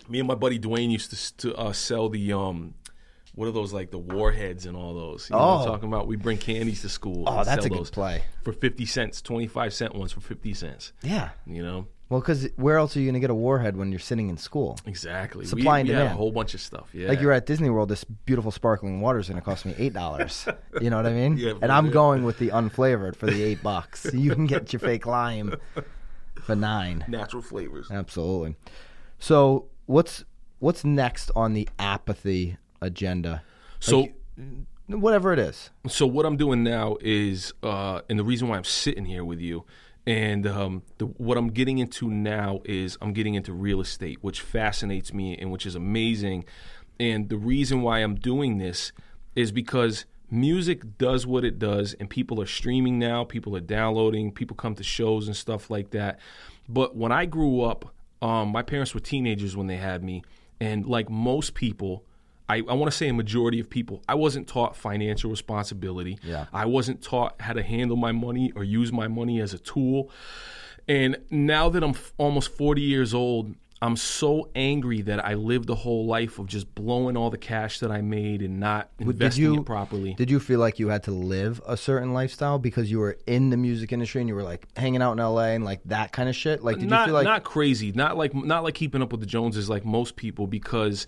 Me 0.09 0.19
and 0.19 0.27
my 0.27 0.35
buddy 0.35 0.59
Dwayne 0.59 0.91
used 0.91 1.11
to, 1.11 1.37
to 1.49 1.55
uh, 1.55 1.73
sell 1.73 2.09
the 2.09 2.33
um, 2.33 2.73
what 3.35 3.47
are 3.47 3.51
those 3.51 3.71
like 3.73 3.91
the 3.91 3.97
warheads 3.99 4.65
and 4.65 4.75
all 4.77 4.93
those? 4.93 5.29
You 5.29 5.35
know 5.35 5.41
what 5.41 5.47
I'm 5.47 5.61
Oh. 5.61 5.65
talking 5.71 5.89
about? 5.89 6.07
We 6.07 6.15
bring 6.15 6.37
candies 6.37 6.81
to 6.81 6.89
school. 6.89 7.23
Oh, 7.27 7.43
that's 7.43 7.49
sell 7.49 7.65
a 7.65 7.69
good 7.69 7.79
those 7.79 7.89
play. 7.91 8.23
for 8.43 8.53
fifty 8.53 8.85
cents, 8.85 9.21
twenty 9.21 9.47
five 9.47 9.73
cent 9.73 9.93
ones 9.93 10.11
for 10.11 10.21
fifty 10.21 10.53
cents. 10.53 10.91
Yeah. 11.03 11.29
You 11.45 11.63
know 11.63 11.87
Well, 12.09 12.19
because 12.19 12.47
where 12.55 12.77
else 12.77 12.95
are 12.95 12.99
you 12.99 13.07
gonna 13.07 13.19
get 13.19 13.31
a 13.31 13.35
warhead 13.35 13.75
when 13.75 13.91
you're 13.91 13.99
sitting 13.99 14.29
in 14.29 14.37
school? 14.37 14.77
exactly. 14.85 15.45
Supply 15.45 15.77
we, 15.77 15.79
and 15.81 15.89
we 15.89 15.95
had 15.95 16.05
a 16.05 16.09
whole 16.09 16.31
bunch 16.31 16.53
of 16.53 16.61
stuff. 16.61 16.89
Yeah, 16.93 17.07
Like 17.07 17.19
you're 17.19 17.31
at 17.31 17.45
Disney 17.45 17.69
World, 17.69 17.89
this 17.89 18.03
beautiful 18.03 18.51
sparkling 18.51 19.01
water 19.01 19.17
is 19.17 19.27
going 19.27 19.39
to 19.39 19.45
cost 19.45 19.65
me 19.65 19.73
eight 19.77 19.93
dollars. 19.93 20.47
you 20.81 20.89
know 20.89 20.97
what 20.97 21.07
I 21.07 21.13
mean? 21.13 21.37
Yeah, 21.37 21.53
and 21.61 21.71
I'm 21.71 21.87
yeah. 21.87 21.93
going 21.93 22.23
with 22.23 22.37
the 22.37 22.49
unflavored 22.49 23.15
for 23.15 23.25
the 23.25 23.43
eight 23.43 23.63
bucks. 23.63 24.05
You 24.15 24.33
can 24.33 24.45
get 24.47 24.71
your 24.71 24.79
fake 24.79 25.05
lime 25.05 25.55
for 26.45 26.55
nine. 26.55 27.03
natural 27.07 27.41
flavors. 27.41 27.91
Absolutely. 27.91 28.55
So 29.19 29.67
what's 29.87 30.23
what's 30.59 30.83
next 30.85 31.31
on 31.35 31.53
the 31.53 31.67
apathy 31.79 32.57
agenda? 32.81 33.43
So. 33.79 34.01
Like, 34.01 34.15
whatever 34.87 35.33
it 35.33 35.39
is. 35.39 35.71
So 35.87 36.05
what 36.05 36.25
I'm 36.25 36.37
doing 36.37 36.63
now 36.63 36.97
is, 37.01 37.53
uh, 37.63 38.01
and 38.09 38.19
the 38.19 38.23
reason 38.23 38.47
why 38.47 38.57
I'm 38.57 38.63
sitting 38.63 39.05
here 39.05 39.25
with 39.25 39.39
you, 39.39 39.65
and 40.07 40.45
um, 40.45 40.83
the, 40.97 41.05
what 41.05 41.37
I'm 41.37 41.49
getting 41.49 41.79
into 41.79 42.09
now 42.09 42.61
is 42.63 42.97
I'm 43.01 43.13
getting 43.13 43.33
into 43.35 43.53
real 43.53 43.81
estate, 43.81 44.19
which 44.21 44.41
fascinates 44.41 45.13
me 45.13 45.37
and 45.37 45.51
which 45.51 45.65
is 45.65 45.75
amazing. 45.75 46.45
And 46.99 47.29
the 47.29 47.37
reason 47.37 47.81
why 47.81 47.99
I'm 47.99 48.15
doing 48.15 48.57
this 48.57 48.91
is 49.35 49.51
because 49.51 50.05
music 50.29 50.97
does 50.97 51.25
what 51.25 51.43
it 51.43 51.59
does, 51.59 51.93
and 51.99 52.09
people 52.09 52.41
are 52.41 52.45
streaming 52.45 52.99
now, 52.99 53.23
people 53.23 53.55
are 53.55 53.61
downloading, 53.61 54.31
people 54.31 54.55
come 54.55 54.75
to 54.75 54.83
shows 54.83 55.27
and 55.27 55.35
stuff 55.35 55.69
like 55.69 55.91
that. 55.91 56.19
But 56.69 56.95
when 56.95 57.11
I 57.11 57.25
grew 57.25 57.61
up, 57.61 57.93
um, 58.21 58.49
my 58.49 58.61
parents 58.61 58.93
were 58.93 58.99
teenagers 58.99 59.55
when 59.57 59.67
they 59.67 59.75
had 59.77 60.03
me, 60.03 60.23
and 60.59 60.85
like 60.85 61.09
most 61.09 61.53
people, 61.53 62.05
I, 62.47 62.57
I 62.57 62.73
want 62.73 62.91
to 62.91 62.97
say 62.97 63.07
a 63.07 63.13
majority 63.13 63.59
of 63.59 63.69
people, 63.69 64.03
I 64.07 64.15
wasn't 64.15 64.47
taught 64.47 64.75
financial 64.75 65.29
responsibility. 65.31 66.19
Yeah. 66.23 66.45
I 66.53 66.65
wasn't 66.65 67.01
taught 67.01 67.41
how 67.41 67.53
to 67.53 67.63
handle 67.63 67.97
my 67.97 68.11
money 68.11 68.51
or 68.55 68.63
use 68.63 68.91
my 68.91 69.07
money 69.07 69.41
as 69.41 69.53
a 69.53 69.57
tool. 69.59 70.11
And 70.87 71.17
now 71.31 71.69
that 71.69 71.83
I'm 71.83 71.91
f- 71.91 72.13
almost 72.17 72.49
40 72.55 72.81
years 72.81 73.13
old, 73.13 73.55
I'm 73.81 73.97
so 73.97 74.49
angry 74.55 75.01
that 75.01 75.23
I 75.25 75.33
lived 75.33 75.67
the 75.67 75.75
whole 75.75 76.05
life 76.05 76.39
of 76.39 76.45
just 76.47 76.73
blowing 76.75 77.17
all 77.17 77.29
the 77.29 77.37
cash 77.37 77.79
that 77.79 77.91
I 77.91 78.01
made 78.01 78.41
and 78.41 78.59
not 78.59 78.89
investing 78.99 79.43
you- 79.43 79.59
it 79.61 79.65
properly. 79.65 80.13
Did 80.13 80.29
you 80.31 80.39
feel 80.39 80.59
like 80.59 80.79
you 80.79 80.87
had 80.89 81.03
to 81.03 81.11
live 81.11 81.61
a 81.67 81.75
certain 81.75 82.13
lifestyle 82.13 82.57
because 82.59 82.89
you 82.89 82.99
were 82.99 83.17
in 83.27 83.49
the 83.49 83.57
music 83.57 83.91
industry 83.91 84.21
and 84.21 84.29
you 84.29 84.35
were 84.35 84.43
like 84.43 84.67
hanging 84.77 85.01
out 85.01 85.13
in 85.13 85.19
LA 85.19 85.53
and 85.55 85.65
like 85.65 85.81
that 85.85 86.11
kind 86.13 86.29
of 86.29 86.35
shit? 86.35 86.63
Like, 86.63 86.77
did 86.79 86.89
not 86.89 87.01
you 87.01 87.05
feel 87.07 87.13
like 87.15 87.25
not 87.25 87.43
crazy, 87.43 87.91
not 87.91 88.15
like 88.17 88.33
not 88.35 88.63
like 88.63 88.75
keeping 88.75 89.01
up 89.01 89.11
with 89.11 89.19
the 89.21 89.27
Joneses 89.27 89.69
like 89.69 89.83
most 89.85 90.15
people 90.15 90.47
because 90.47 91.05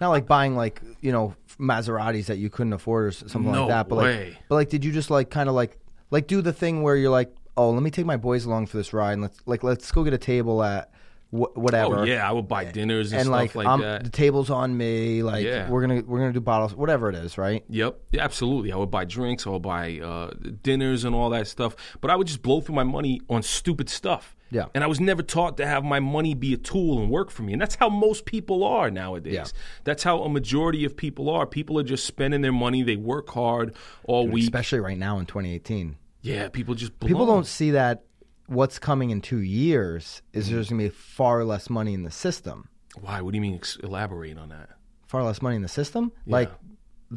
not 0.00 0.10
like 0.10 0.26
buying 0.26 0.56
like 0.56 0.80
you 1.00 1.12
know 1.12 1.34
Maseratis 1.58 2.26
that 2.26 2.38
you 2.38 2.50
couldn't 2.50 2.72
afford 2.72 3.06
or 3.06 3.10
something 3.12 3.50
No 3.52 3.62
like 3.62 3.68
that? 3.70 3.88
But 3.88 3.96
way. 3.98 4.24
like, 4.30 4.38
but 4.48 4.54
like, 4.56 4.68
did 4.68 4.84
you 4.84 4.92
just 4.92 5.10
like 5.10 5.30
kind 5.30 5.48
of 5.48 5.54
like 5.54 5.78
like 6.10 6.26
do 6.26 6.42
the 6.42 6.52
thing 6.52 6.82
where 6.82 6.96
you're 6.96 7.10
like, 7.10 7.34
oh, 7.56 7.70
let 7.70 7.82
me 7.82 7.90
take 7.90 8.06
my 8.06 8.16
boys 8.16 8.44
along 8.44 8.66
for 8.66 8.76
this 8.76 8.92
ride 8.92 9.12
and 9.12 9.22
let's 9.22 9.40
like 9.46 9.62
let's 9.62 9.90
go 9.92 10.02
get 10.04 10.12
a 10.14 10.18
table 10.18 10.62
at 10.62 10.90
wh- 11.30 11.56
whatever. 11.56 12.00
oh 12.00 12.04
yeah, 12.04 12.28
I 12.28 12.32
would 12.32 12.48
buy 12.48 12.64
dinners 12.64 13.12
and, 13.12 13.20
And 13.20 13.26
stuff 13.26 13.32
like, 13.36 13.54
like 13.54 13.66
I'm- 13.66 13.80
that. 13.80 14.04
the 14.04 14.10
table's 14.10 14.50
on 14.50 14.76
me. 14.76 15.22
Like 15.22 15.44
Yeah. 15.44 15.68
we're 15.70 15.80
gonna 15.80 16.02
we're 16.06 16.18
gonna 16.18 16.32
do 16.32 16.40
bottles, 16.40 16.74
whatever 16.74 17.08
it 17.08 17.14
is, 17.14 17.38
right? 17.38 17.64
Yep, 17.68 17.98
yeah, 18.12 18.22
absolutely. 18.24 18.72
I 18.72 18.76
would 18.76 18.90
buy 18.90 19.04
drinks, 19.04 19.46
I 19.46 19.50
would 19.50 19.62
buy 19.62 19.98
uh, 20.00 20.30
dinners 20.62 21.04
and 21.04 21.14
all 21.14 21.30
that 21.30 21.46
stuff. 21.46 21.76
But 22.00 22.10
I 22.10 22.16
would 22.16 22.26
just 22.26 22.42
blow 22.42 22.60
through 22.60 22.74
my 22.74 22.84
money 22.84 23.20
on 23.30 23.42
stupid 23.42 23.88
stuff. 23.88 24.33
Yeah. 24.50 24.66
And 24.74 24.84
I 24.84 24.86
was 24.86 25.00
never 25.00 25.22
taught 25.22 25.56
to 25.56 25.66
have 25.66 25.82
my 25.84 25.98
money 26.00 26.34
be 26.34 26.54
a 26.54 26.56
tool 26.56 27.00
and 27.00 27.10
work 27.10 27.30
for 27.30 27.42
me. 27.42 27.52
And 27.52 27.60
that's 27.60 27.74
how 27.74 27.88
most 27.88 28.24
people 28.24 28.62
are 28.62 28.90
nowadays. 28.90 29.32
Yeah. 29.34 29.46
That's 29.84 30.02
how 30.04 30.22
a 30.22 30.28
majority 30.28 30.84
of 30.84 30.96
people 30.96 31.28
are. 31.30 31.46
People 31.46 31.78
are 31.78 31.82
just 31.82 32.04
spending 32.04 32.40
their 32.42 32.52
money. 32.52 32.82
They 32.82 32.96
work 32.96 33.28
hard 33.30 33.74
all 34.04 34.28
week. 34.28 34.44
Especially 34.44 34.78
right 34.80 34.98
now 34.98 35.18
in 35.18 35.26
2018. 35.26 35.96
yeah, 36.22 36.48
people 36.48 36.74
just 36.74 36.98
blow. 37.00 37.08
People 37.08 37.26
don't 37.26 37.46
see 37.46 37.72
that 37.72 38.04
what's 38.46 38.78
coming 38.78 39.10
in 39.10 39.20
two 39.22 39.40
years 39.40 40.22
is 40.32 40.44
Mm-hmm. 40.46 40.54
there's 40.54 40.68
going 40.70 40.78
to 40.82 40.88
be 40.90 40.94
far 40.94 41.42
less 41.44 41.68
money 41.68 41.94
in 41.94 42.02
the 42.04 42.10
system. 42.10 42.68
Why? 43.00 43.22
What 43.22 43.32
do 43.32 43.36
you 43.38 43.42
mean? 43.42 43.60
Elaborate 43.82 44.38
on 44.38 44.50
that. 44.50 44.68
Far 45.06 45.24
less 45.24 45.42
money 45.42 45.56
in 45.56 45.62
the 45.62 45.68
system? 45.68 46.12
Like 46.26 46.50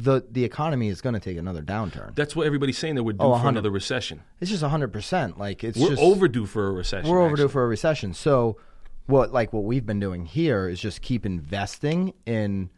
the 0.04 0.24
the 0.30 0.44
economy 0.44 0.88
is 0.88 1.00
going 1.00 1.14
to 1.14 1.20
take 1.20 1.36
another 1.36 1.62
downturn. 1.62 2.14
That's 2.14 2.36
what 2.36 2.46
everybody's 2.46 2.78
saying 2.78 2.94
that 2.96 3.02
we're 3.04 3.12
due 3.12 3.18
Oh, 3.20 3.28
for 3.28 3.30
100. 3.32 3.48
another 3.50 3.70
recession. 3.70 4.22
It's 4.40 4.50
just 4.50 4.62
100%. 4.62 5.38
Like 5.38 5.64
it's 5.64 5.78
We're 5.78 5.90
just 5.90 6.02
overdue 6.02 6.46
for 6.46 6.68
a 6.68 6.72
recession. 6.72 7.10
we're 7.10 7.20
overdue 7.22 7.44
actually. 7.44 7.52
for 7.52 7.64
a 7.64 7.68
recession. 7.68 8.14
So 8.14 8.56
what 9.06 9.32
like 9.32 9.52
what 9.52 9.64
we've 9.64 9.86
been 9.86 10.00
doing 10.00 10.26
here 10.26 10.68
is 10.68 10.80
just 10.80 11.02
keep 11.02 11.24
investing 11.26 12.12
in 12.26 12.70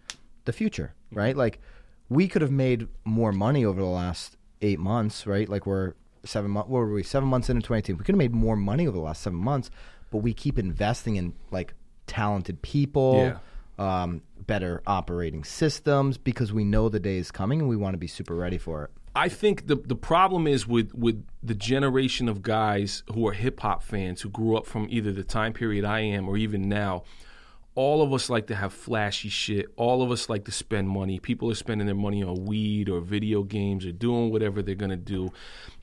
the 0.45 0.53
future, 0.53 0.95
right? 1.13 1.37
Like 1.37 1.61
we 2.09 2.27
could 2.29 2.43
have 2.43 2.51
made 2.53 2.89
more 3.05 3.33
money 3.33 3.65
over 3.65 3.81
the 3.81 3.87
last 3.87 4.37
8 4.63 4.79
months, 4.79 5.27
right? 5.27 5.49
Like 5.49 5.67
we're 5.67 5.95
7 6.25 6.51
months 6.51 6.69
what 6.71 6.79
were 6.79 6.93
we 6.93 7.03
7 7.03 7.29
months 7.29 7.51
into 7.51 7.61
2018. 7.63 7.97
We 7.99 8.05
could 8.05 8.15
have 8.15 8.19
made 8.19 8.33
more 8.35 8.57
money 8.57 8.87
over 8.87 8.97
the 8.97 9.03
last 9.03 9.23
7 9.23 9.39
months, 9.39 9.71
but 10.11 10.19
we 10.19 10.33
keep 10.33 10.59
investing 10.59 11.17
in 11.17 11.35
like 11.51 11.75
talented 12.07 12.61
people, 12.63 13.35
um, 13.79 14.23
better 14.51 14.83
operating 14.85 15.45
systems 15.45 16.19
because 16.19 16.53
we 16.53 16.65
know 16.65 16.89
the 16.89 16.99
day 16.99 17.19
is 17.19 17.31
coming 17.31 17.61
and 17.61 17.69
we 17.69 17.77
want 17.77 17.95
to 17.95 17.99
be 17.99 18.09
super 18.09 18.35
ready 18.35 18.59
for 18.59 18.83
it. 18.83 18.91
I 19.15 19.29
think 19.29 19.69
the 19.69 19.77
the 19.77 19.95
problem 19.95 20.49
is 20.49 20.67
with 20.67 20.93
with 20.93 21.25
the 21.41 21.55
generation 21.55 22.29
of 22.29 22.43
guys 22.43 23.05
who 23.15 23.29
are 23.29 23.33
hip 23.33 23.61
hop 23.61 23.85
fans 23.85 24.23
who 24.23 24.29
grew 24.29 24.57
up 24.57 24.67
from 24.67 24.89
either 24.91 25.13
the 25.13 25.23
time 25.23 25.53
period 25.53 25.85
I 25.85 26.01
am 26.01 26.29
or 26.29 26.37
even 26.37 26.69
now. 26.69 27.05
All 27.77 28.03
of 28.03 28.13
us 28.13 28.29
like 28.29 28.49
to 28.49 28.57
have 28.57 28.73
flashy 28.73 29.29
shit. 29.29 29.67
All 29.77 30.03
of 30.03 30.11
us 30.11 30.29
like 30.29 30.47
to 30.47 30.53
spend 30.53 30.89
money. 30.89 31.21
People 31.21 31.49
are 31.53 31.55
spending 31.55 31.87
their 31.87 31.95
money 31.95 32.25
on 32.25 32.45
weed 32.45 32.89
or 32.89 33.01
video 33.01 33.45
games 33.45 33.87
or 33.87 33.93
doing 33.93 34.33
whatever 34.33 34.63
they're 34.63 34.75
gonna 34.75 34.97
do. 34.97 35.31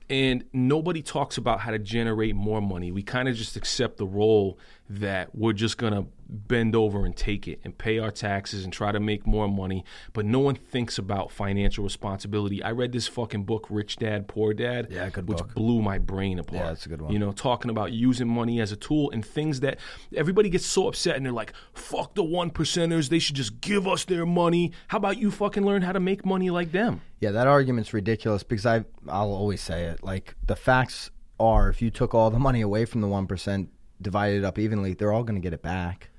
And 0.09 0.43
nobody 0.51 1.01
talks 1.01 1.37
about 1.37 1.61
how 1.61 1.71
to 1.71 1.79
generate 1.79 2.35
more 2.35 2.61
money. 2.61 2.91
We 2.91 3.01
kind 3.01 3.29
of 3.29 3.35
just 3.37 3.55
accept 3.55 3.95
the 3.95 4.05
role 4.05 4.59
that 4.89 5.35
we're 5.35 5.53
just 5.53 5.77
going 5.77 5.93
to 5.93 6.05
bend 6.29 6.75
over 6.75 7.05
and 7.05 7.15
take 7.15 7.47
it 7.47 7.59
and 7.63 7.77
pay 7.77 7.99
our 7.99 8.11
taxes 8.11 8.63
and 8.63 8.71
try 8.71 8.91
to 8.91 8.99
make 8.99 9.25
more 9.25 9.47
money. 9.47 9.83
But 10.13 10.25
no 10.25 10.39
one 10.39 10.55
thinks 10.55 10.97
about 10.97 11.31
financial 11.31 11.83
responsibility. 11.83 12.61
I 12.63 12.71
read 12.71 12.91
this 12.91 13.07
fucking 13.07 13.43
book, 13.43 13.67
Rich 13.69 13.97
Dad, 13.97 14.27
Poor 14.27 14.53
Dad, 14.53 14.87
Yeah, 14.89 15.09
good 15.09 15.27
which 15.27 15.39
book. 15.39 15.55
blew 15.55 15.81
my 15.81 15.99
brain 15.99 16.39
apart. 16.39 16.61
Yeah, 16.65 16.71
it's 16.71 16.85
a 16.85 16.89
good 16.89 17.01
one. 17.01 17.11
You 17.13 17.19
know, 17.19 17.31
talking 17.31 17.69
about 17.71 17.91
using 17.93 18.27
money 18.27 18.59
as 18.61 18.71
a 18.71 18.75
tool 18.77 19.09
and 19.11 19.25
things 19.25 19.61
that 19.61 19.79
everybody 20.15 20.49
gets 20.49 20.65
so 20.65 20.87
upset 20.87 21.15
and 21.15 21.25
they're 21.25 21.33
like, 21.33 21.53
fuck 21.73 22.15
the 22.15 22.23
one 22.23 22.51
percenters. 22.51 23.09
They 23.09 23.19
should 23.19 23.35
just 23.35 23.59
give 23.61 23.87
us 23.87 24.05
their 24.05 24.25
money. 24.25 24.71
How 24.89 24.97
about 24.97 25.17
you 25.17 25.31
fucking 25.31 25.65
learn 25.65 25.81
how 25.81 25.91
to 25.93 25.99
make 25.99 26.25
money 26.25 26.49
like 26.49 26.71
them? 26.71 27.01
Yeah, 27.19 27.31
that 27.31 27.47
argument's 27.47 27.93
ridiculous 27.93 28.43
because 28.43 28.65
I 28.65 28.83
I'll 29.07 29.31
always 29.33 29.61
say 29.61 29.85
it. 29.85 30.03
Like 30.03 30.35
the 30.45 30.55
facts 30.55 31.09
are, 31.39 31.69
if 31.69 31.81
you 31.81 31.89
took 31.89 32.13
all 32.13 32.29
the 32.31 32.39
money 32.39 32.61
away 32.61 32.85
from 32.85 33.01
the 33.01 33.07
one 33.07 33.27
percent, 33.27 33.69
divided 34.01 34.39
it 34.39 34.45
up 34.45 34.59
evenly, 34.59 34.93
they're 34.93 35.11
all 35.11 35.23
going 35.23 35.39
to 35.39 35.41
get 35.41 35.53
it 35.53 35.61
back. 35.61 36.09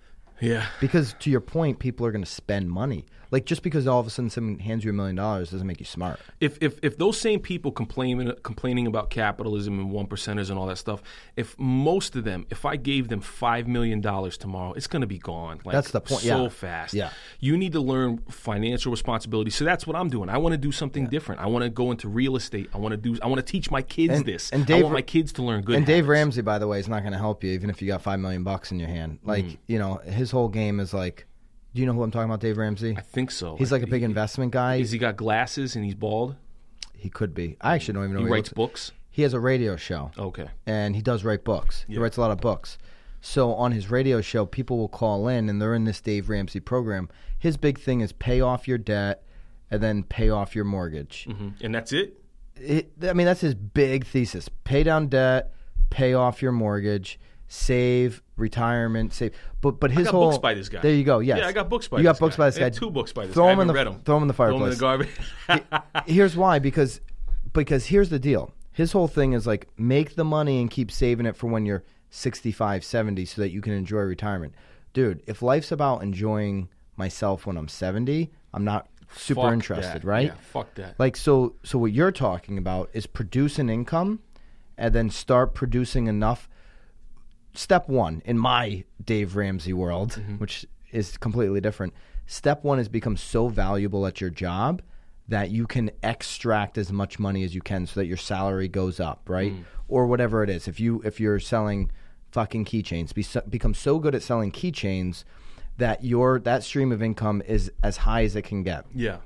Yeah. 0.40 0.66
Because 0.80 1.14
to 1.20 1.30
your 1.30 1.40
point, 1.40 1.78
people 1.78 2.06
are 2.06 2.12
going 2.12 2.24
to 2.24 2.30
spend 2.30 2.70
money. 2.70 3.06
Like 3.30 3.44
just 3.44 3.62
because 3.62 3.86
all 3.86 4.00
of 4.00 4.06
a 4.06 4.10
sudden 4.10 4.30
someone 4.30 4.58
hands 4.58 4.84
you 4.84 4.90
a 4.90 4.94
million 4.94 5.16
dollars 5.16 5.50
doesn't 5.50 5.66
make 5.66 5.80
you 5.80 5.86
smart. 5.86 6.18
if 6.40 6.56
if 6.62 6.78
if 6.82 6.96
those 6.96 7.20
same 7.20 7.40
people 7.40 7.70
complaining 7.72 8.32
complaining 8.42 8.86
about 8.86 9.10
capitalism 9.10 9.78
and 9.78 9.90
one 9.90 10.06
percenters 10.06 10.48
and 10.50 10.58
all 10.58 10.66
that 10.66 10.78
stuff, 10.78 11.02
if 11.36 11.58
most 11.58 12.16
of 12.16 12.24
them, 12.24 12.46
if 12.50 12.64
I 12.64 12.76
gave 12.76 13.08
them 13.08 13.20
five 13.20 13.68
million 13.68 14.00
dollars 14.00 14.38
tomorrow, 14.38 14.72
it's 14.72 14.86
going 14.86 15.02
to 15.02 15.06
be 15.06 15.18
gone. 15.18 15.60
Like, 15.64 15.74
That's 15.74 15.90
the 15.90 16.00
point, 16.00 16.22
So 16.22 16.44
yeah. 16.44 16.48
fast. 16.48 16.94
Yeah. 16.94 17.10
You 17.40 17.56
need 17.56 17.72
to 17.72 17.80
learn 17.80 18.18
financial 18.30 18.90
responsibility. 18.90 19.50
So 19.50 19.64
that's 19.64 19.86
what 19.86 19.96
I'm 19.96 20.08
doing. 20.08 20.28
I 20.30 20.38
want 20.38 20.52
to 20.54 20.58
do 20.58 20.72
something 20.72 21.06
different. 21.06 21.40
I 21.40 21.46
want 21.46 21.64
to 21.64 21.68
go 21.70 21.90
into 21.90 22.08
real 22.08 22.36
estate. 22.36 22.70
I 22.74 22.78
want 22.78 22.92
to 22.92 22.96
do. 22.96 23.18
I 23.22 23.26
want 23.26 23.38
to 23.44 23.52
teach 23.52 23.70
my 23.70 23.82
kids 23.82 24.14
And- 24.14 24.24
this. 24.26 24.50
and 24.50 24.62
I 24.62 24.66
Dave- 24.66 24.82
want 24.84 24.94
my 24.94 25.02
kids 25.02 25.32
to 25.34 25.42
learn 25.42 25.62
good. 25.62 25.76
and 25.76 25.84
Dave. 25.86 26.08
Ramsey, 26.08 26.40
by 26.42 26.58
the 26.58 26.66
way, 26.66 26.80
is 26.80 26.88
not 26.88 27.00
going 27.02 27.12
to 27.12 27.18
help 27.18 27.44
you 27.44 27.52
even 27.52 27.68
if 27.68 27.82
you 27.82 27.88
got 27.88 28.00
five 28.00 28.18
million 28.20 28.42
bucks 28.42 28.72
in 28.72 28.78
your 28.78 28.88
hand. 28.88 29.18
Like 29.24 29.44
Mm. 29.44 29.56
you 29.66 29.78
know, 29.78 29.96
his 29.96 30.30
whole 30.30 30.48
game 30.48 30.80
is 30.80 30.94
like, 30.94 31.26
do 31.74 31.81
you 31.81 31.87
know 31.87 31.92
who 31.92 32.02
I'm 32.02 32.11
talking 32.11 32.28
about? 32.31 32.40
Dave 32.40 32.57
Ramsey. 32.59 32.94
I 32.96 33.00
think 33.00 33.31
so. 33.31 33.57
He's 33.57 33.70
like 33.72 33.83
a 33.83 33.87
big 33.87 34.00
He- 34.00 34.04
investment 34.04 34.52
guy. 34.52 34.76
Is 34.76 34.90
he 34.90 34.98
got 34.98 35.16
glasses 35.16 35.76
and 35.76 35.85
he's 35.85 35.94
bald? 35.94 36.37
He 36.94 37.09
could 37.11 37.35
be. 37.35 37.57
I 37.61 37.74
actually 37.74 37.94
don't 37.94 38.04
even 38.04 38.14
know. 38.14 38.20
He 38.20 38.24
what 38.26 38.33
writes 38.35 38.48
looks- 38.50 38.88
books. 38.88 38.92
He 39.11 39.22
has 39.22 39.33
a 39.35 39.40
radio 39.40 39.74
show. 39.76 40.12
Okay. 40.16 40.46
and 40.66 40.94
he 40.94 41.02
does 41.02 41.24
write 41.24 41.42
books. 41.44 41.85
He 41.88 41.98
writes 41.98 42.16
a 42.16 42.20
lot 42.20 42.31
of 42.31 42.38
books. 42.38 42.78
So 43.20 43.52
on 43.54 43.72
his 43.72 43.90
radio 43.90 44.20
show, 44.20 44.46
people 44.46 44.78
will 44.78 44.88
call 44.88 45.26
in 45.26 45.48
and 45.48 45.61
they're 45.61 45.74
in 45.74 45.85
this 45.85 46.00
Dave 46.00 46.28
Ramsey 46.28 46.61
program. 46.61 47.09
His 47.37 47.57
big 47.57 47.78
thing 47.81 48.00
is 48.00 48.12
pay 48.12 48.40
off 48.40 48.68
your 48.68 48.78
debt 48.78 49.24
and 49.72 49.83
then 49.83 50.04
pay 50.04 50.31
off 50.31 50.54
your 50.54 50.64
mortgage. 50.64 51.24
hmm 51.28 51.48
And 51.61 51.74
that's 51.74 51.92
it. 51.92 52.14
It, 52.61 52.90
I 53.02 53.12
mean, 53.12 53.26
that's 53.26 53.40
his 53.40 53.54
big 53.54 54.04
thesis: 54.07 54.48
pay 54.64 54.83
down 54.85 55.09
debt, 55.09 55.52
pay 55.90 56.14
off 56.14 56.40
your 56.42 56.52
mortgage, 56.52 57.18
save 57.48 58.22
retirement, 58.37 59.12
save. 59.12 59.34
But 59.61 59.80
but 59.80 59.90
his 59.90 60.04
got 60.06 60.14
whole 60.14 60.30
books 60.30 60.38
by 60.38 60.54
this 60.54 60.68
guy. 60.68 60.80
There 60.80 60.92
you 60.94 61.04
go. 61.04 61.18
Yes, 61.18 61.38
Yeah, 61.38 61.46
I 61.48 61.52
got 61.52 61.68
books 61.68 61.88
by 61.88 61.96
this 61.96 62.02
guy. 62.04 62.08
you 62.11 62.14
got 62.14 62.20
books 62.20 62.37
guy. 62.37 62.42
by 62.42 62.46
this 62.50 62.58
guy. 62.58 62.70
two 62.70 62.90
books 62.90 63.12
by 63.12 63.26
this 63.26 63.34
throw 63.34 63.44
guy. 63.46 63.50
I 63.50 63.54
Them 63.54 63.61
in 63.62 63.66
the, 63.68 63.74
haven't. 63.78 64.04
Throw 64.04 64.16
them 64.16 64.22
in 64.24 64.28
the 64.28 64.34
fireplace 64.34 64.78
throw 64.78 64.88
fireplace. 64.88 65.16
in 65.48 65.54
the 65.61 65.70
garbage. 65.82 66.06
here's 66.06 66.37
why 66.37 66.58
because 66.58 67.00
because 67.52 67.87
here's 67.87 68.11
the 68.11 68.18
deal 68.18 68.52
his 68.72 68.92
whole 68.92 69.08
thing 69.08 69.32
is 69.32 69.46
like 69.46 69.66
make 69.78 70.14
the 70.14 70.24
money 70.24 70.61
and 70.61 70.70
keep 70.70 70.90
saving 70.90 71.26
it 71.26 71.34
for 71.34 71.48
when 71.48 71.64
you're 71.66 71.82
65 72.11 72.84
70 72.84 73.24
so 73.24 73.40
that 73.42 73.50
you 73.50 73.61
can 73.61 73.72
enjoy 73.72 74.00
retirement 74.00 74.54
dude 74.92 75.22
if 75.26 75.42
life's 75.42 75.72
about 75.72 76.02
enjoying 76.02 76.68
myself 76.96 77.46
when 77.46 77.56
i'm 77.56 77.68
70 77.68 78.30
i'm 78.54 78.64
not 78.64 78.88
super 79.14 79.40
Fuck 79.42 79.52
interested 79.54 80.02
that. 80.02 80.04
right 80.04 80.26
Yeah, 80.26 80.34
fuck 80.52 80.74
that. 80.74 80.94
like 80.98 81.16
so 81.16 81.54
so 81.64 81.78
what 81.78 81.92
you're 81.92 82.12
talking 82.12 82.58
about 82.58 82.90
is 82.92 83.06
produce 83.06 83.58
an 83.58 83.68
income 83.70 84.20
and 84.76 84.94
then 84.94 85.08
start 85.11 85.54
producing 85.54 86.06
enough 86.06 86.48
step 87.58 87.88
one 87.88 88.22
in 88.24 88.38
my 88.38 88.84
Dave 89.04 89.34
Ramsey 89.34 89.72
world, 89.72 90.12
Mm-hmm. 90.12 90.36
which 90.36 90.64
is 90.92 91.16
completely 91.16 91.60
different. 91.60 91.92
Step 92.26 92.62
one 92.62 92.78
is 92.78 92.88
become 92.88 93.16
so 93.16 93.48
valuable 93.48 94.06
at 94.06 94.20
your 94.20 94.30
job 94.30 94.80
that 95.28 95.50
you 95.50 95.66
can 95.66 95.90
extract 96.02 96.78
as 96.78 96.90
much 96.92 97.18
money 97.18 97.42
as 97.44 97.54
you 97.54 97.60
can 97.60 97.86
so 97.86 98.00
that 98.00 98.06
your 98.06 98.16
salary 98.16 98.68
goes 98.68 99.00
up, 99.00 99.28
right? 99.28 99.52
Mm. 99.52 99.64
Or 99.88 100.06
whatever 100.06 100.42
it 100.42 100.50
is. 100.50 100.68
If 100.68 100.78
you 100.80 101.02
if 101.04 101.20
you're 101.20 101.40
selling 101.40 101.90
fucking 102.30 102.64
keychains, 102.64 103.12
be 103.12 103.22
so, 103.22 103.40
become 103.48 103.74
so 103.74 103.98
good 103.98 104.14
at 104.14 104.22
selling 104.22 104.52
keychains 104.52 105.24
that 105.78 106.04
your 106.04 106.38
that 106.40 106.62
stream 106.62 106.92
of 106.92 107.02
income 107.02 107.42
is 107.46 107.70
as 107.82 107.98
high 107.98 108.24
as 108.24 108.36
it 108.36 108.42
can 108.42 108.62
get 108.62 108.84
yeah. 108.94 109.18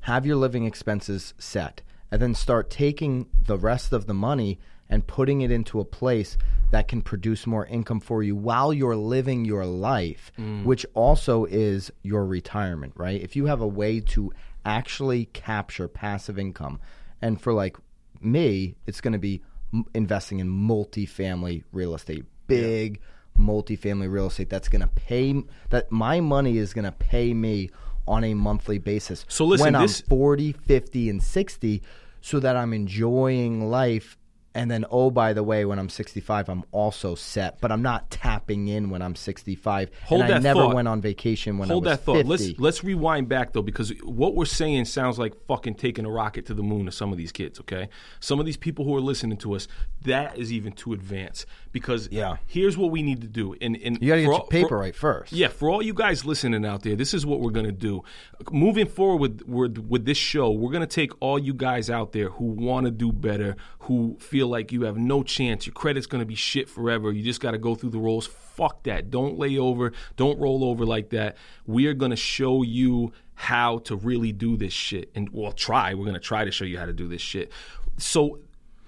have 0.00 0.24
your 0.24 0.36
living 0.36 0.64
expenses 0.66 1.34
set, 1.38 1.82
and 2.10 2.20
then 2.22 2.34
start 2.34 2.70
taking 2.70 3.26
the 3.46 3.58
rest 3.58 3.92
of 3.92 4.06
the 4.06 4.14
money 4.14 4.58
and 4.90 5.06
putting 5.06 5.40
it 5.40 5.50
into 5.50 5.80
a 5.80 5.84
place 5.84 6.36
that 6.70 6.88
can 6.88 7.00
produce 7.00 7.46
more 7.46 7.66
income 7.66 8.00
for 8.00 8.22
you 8.22 8.36
while 8.36 8.72
you're 8.72 8.96
living 8.96 9.44
your 9.44 9.64
life, 9.64 10.30
mm. 10.38 10.64
which 10.64 10.84
also 10.94 11.46
is 11.46 11.90
your 12.02 12.26
retirement, 12.26 12.92
right? 12.96 13.20
If 13.20 13.34
you 13.34 13.46
have 13.46 13.60
a 13.60 13.66
way 13.66 14.00
to 14.00 14.32
actually 14.64 15.26
capture 15.26 15.88
passive 15.88 16.38
income, 16.38 16.80
and 17.22 17.40
for 17.40 17.52
like 17.52 17.76
me, 18.20 18.74
it's 18.86 19.00
going 19.00 19.14
to 19.14 19.18
be 19.18 19.42
m- 19.72 19.86
investing 19.94 20.40
in 20.40 20.48
multifamily 20.48 21.64
real 21.72 21.94
estate, 21.94 22.24
big 22.46 23.00
multifamily 23.38 24.10
real 24.10 24.26
estate 24.26 24.50
that's 24.50 24.68
going 24.68 24.82
to 24.82 24.88
pay 24.88 25.42
that 25.70 25.90
my 25.90 26.20
money 26.20 26.58
is 26.58 26.74
going 26.74 26.84
to 26.84 26.92
pay 26.92 27.32
me 27.32 27.70
on 28.06 28.24
a 28.24 28.34
monthly 28.34 28.78
basis. 28.78 29.24
So 29.28 29.44
listen, 29.44 29.64
when 29.64 29.76
I'm 29.76 29.88
40, 29.88 30.52
50, 30.52 31.10
and 31.10 31.22
60, 31.22 31.82
so 32.20 32.40
that 32.40 32.56
I'm 32.56 32.72
enjoying 32.72 33.70
life. 33.70 34.16
And 34.52 34.68
then, 34.68 34.84
oh, 34.90 35.12
by 35.12 35.32
the 35.32 35.44
way, 35.44 35.64
when 35.64 35.78
I'm 35.78 35.88
65, 35.88 36.48
I'm 36.48 36.64
also 36.72 37.14
set, 37.14 37.60
but 37.60 37.70
I'm 37.70 37.82
not 37.82 38.10
tapping 38.10 38.66
in 38.66 38.90
when 38.90 39.00
I'm 39.00 39.14
65. 39.14 39.90
Hold 40.06 40.22
and 40.22 40.34
I 40.34 40.38
never 40.38 40.60
thought. 40.60 40.74
went 40.74 40.88
on 40.88 41.00
vacation 41.00 41.56
when 41.56 41.68
Hold 41.68 41.86
I 41.86 41.90
was 41.90 41.98
that 41.98 42.04
thought. 42.04 42.16
50. 42.16 42.28
Let's 42.28 42.58
let's 42.58 42.84
rewind 42.84 43.28
back 43.28 43.52
though, 43.52 43.62
because 43.62 43.92
what 44.02 44.34
we're 44.34 44.44
saying 44.44 44.86
sounds 44.86 45.20
like 45.20 45.34
fucking 45.46 45.74
taking 45.74 46.04
a 46.04 46.10
rocket 46.10 46.46
to 46.46 46.54
the 46.54 46.64
moon 46.64 46.86
to 46.86 46.92
some 46.92 47.12
of 47.12 47.18
these 47.18 47.30
kids. 47.30 47.60
Okay, 47.60 47.88
some 48.18 48.40
of 48.40 48.46
these 48.46 48.56
people 48.56 48.84
who 48.84 48.96
are 48.96 49.00
listening 49.00 49.38
to 49.38 49.54
us, 49.54 49.68
that 50.02 50.36
is 50.36 50.52
even 50.52 50.72
too 50.72 50.92
advanced. 50.92 51.46
Because 51.72 52.08
Yeah. 52.10 52.38
here's 52.46 52.76
what 52.76 52.90
we 52.90 53.00
need 53.02 53.20
to 53.20 53.28
do, 53.28 53.54
and 53.60 53.76
and 53.76 53.96
you 54.02 54.08
got 54.08 54.16
to 54.16 54.20
get 54.22 54.26
for 54.26 54.32
your 54.32 54.46
paper 54.48 54.68
for- 54.70 54.78
right 54.78 54.94
first. 54.96 55.32
Yeah, 55.32 55.48
for 55.48 55.70
all 55.70 55.80
you 55.82 55.94
guys 55.94 56.24
listening 56.24 56.64
out 56.66 56.82
there, 56.82 56.96
this 56.96 57.14
is 57.14 57.24
what 57.24 57.38
we're 57.40 57.52
gonna 57.52 57.70
do. 57.70 58.02
Moving 58.50 58.86
forward 58.86 59.20
with 59.20 59.42
with, 59.48 59.78
with 59.78 60.04
this 60.04 60.18
show, 60.18 60.50
we're 60.50 60.72
gonna 60.72 60.86
take 60.88 61.12
all 61.20 61.38
you 61.38 61.54
guys 61.54 61.88
out 61.88 62.10
there 62.12 62.30
who 62.30 62.44
want 62.46 62.86
to 62.86 62.90
do 62.90 63.12
better, 63.12 63.56
who 63.80 64.16
feel 64.18 64.48
like 64.48 64.72
you 64.72 64.82
have 64.82 64.96
no 64.96 65.22
chance, 65.22 65.64
your 65.66 65.72
credit's 65.74 66.06
gonna 66.06 66.24
be 66.24 66.34
shit 66.34 66.68
forever. 66.68 67.12
You 67.12 67.22
just 67.22 67.40
got 67.40 67.52
to 67.52 67.58
go 67.58 67.76
through 67.76 67.90
the 67.90 67.98
rolls. 67.98 68.26
Fuck 68.26 68.82
that. 68.82 69.10
Don't 69.10 69.38
lay 69.38 69.56
over. 69.56 69.92
Don't 70.16 70.38
roll 70.40 70.64
over 70.64 70.84
like 70.84 71.10
that. 71.10 71.36
We 71.66 71.86
are 71.86 71.94
gonna 71.94 72.16
show 72.16 72.62
you 72.64 73.12
how 73.34 73.78
to 73.78 73.94
really 73.96 74.32
do 74.32 74.56
this 74.56 74.72
shit, 74.72 75.10
and 75.14 75.28
we'll 75.30 75.52
try. 75.52 75.94
We're 75.94 76.04
gonna 76.06 76.18
try 76.18 76.44
to 76.44 76.50
show 76.50 76.64
you 76.64 76.78
how 76.78 76.86
to 76.86 76.92
do 76.92 77.06
this 77.06 77.22
shit. 77.22 77.52
So. 77.96 78.40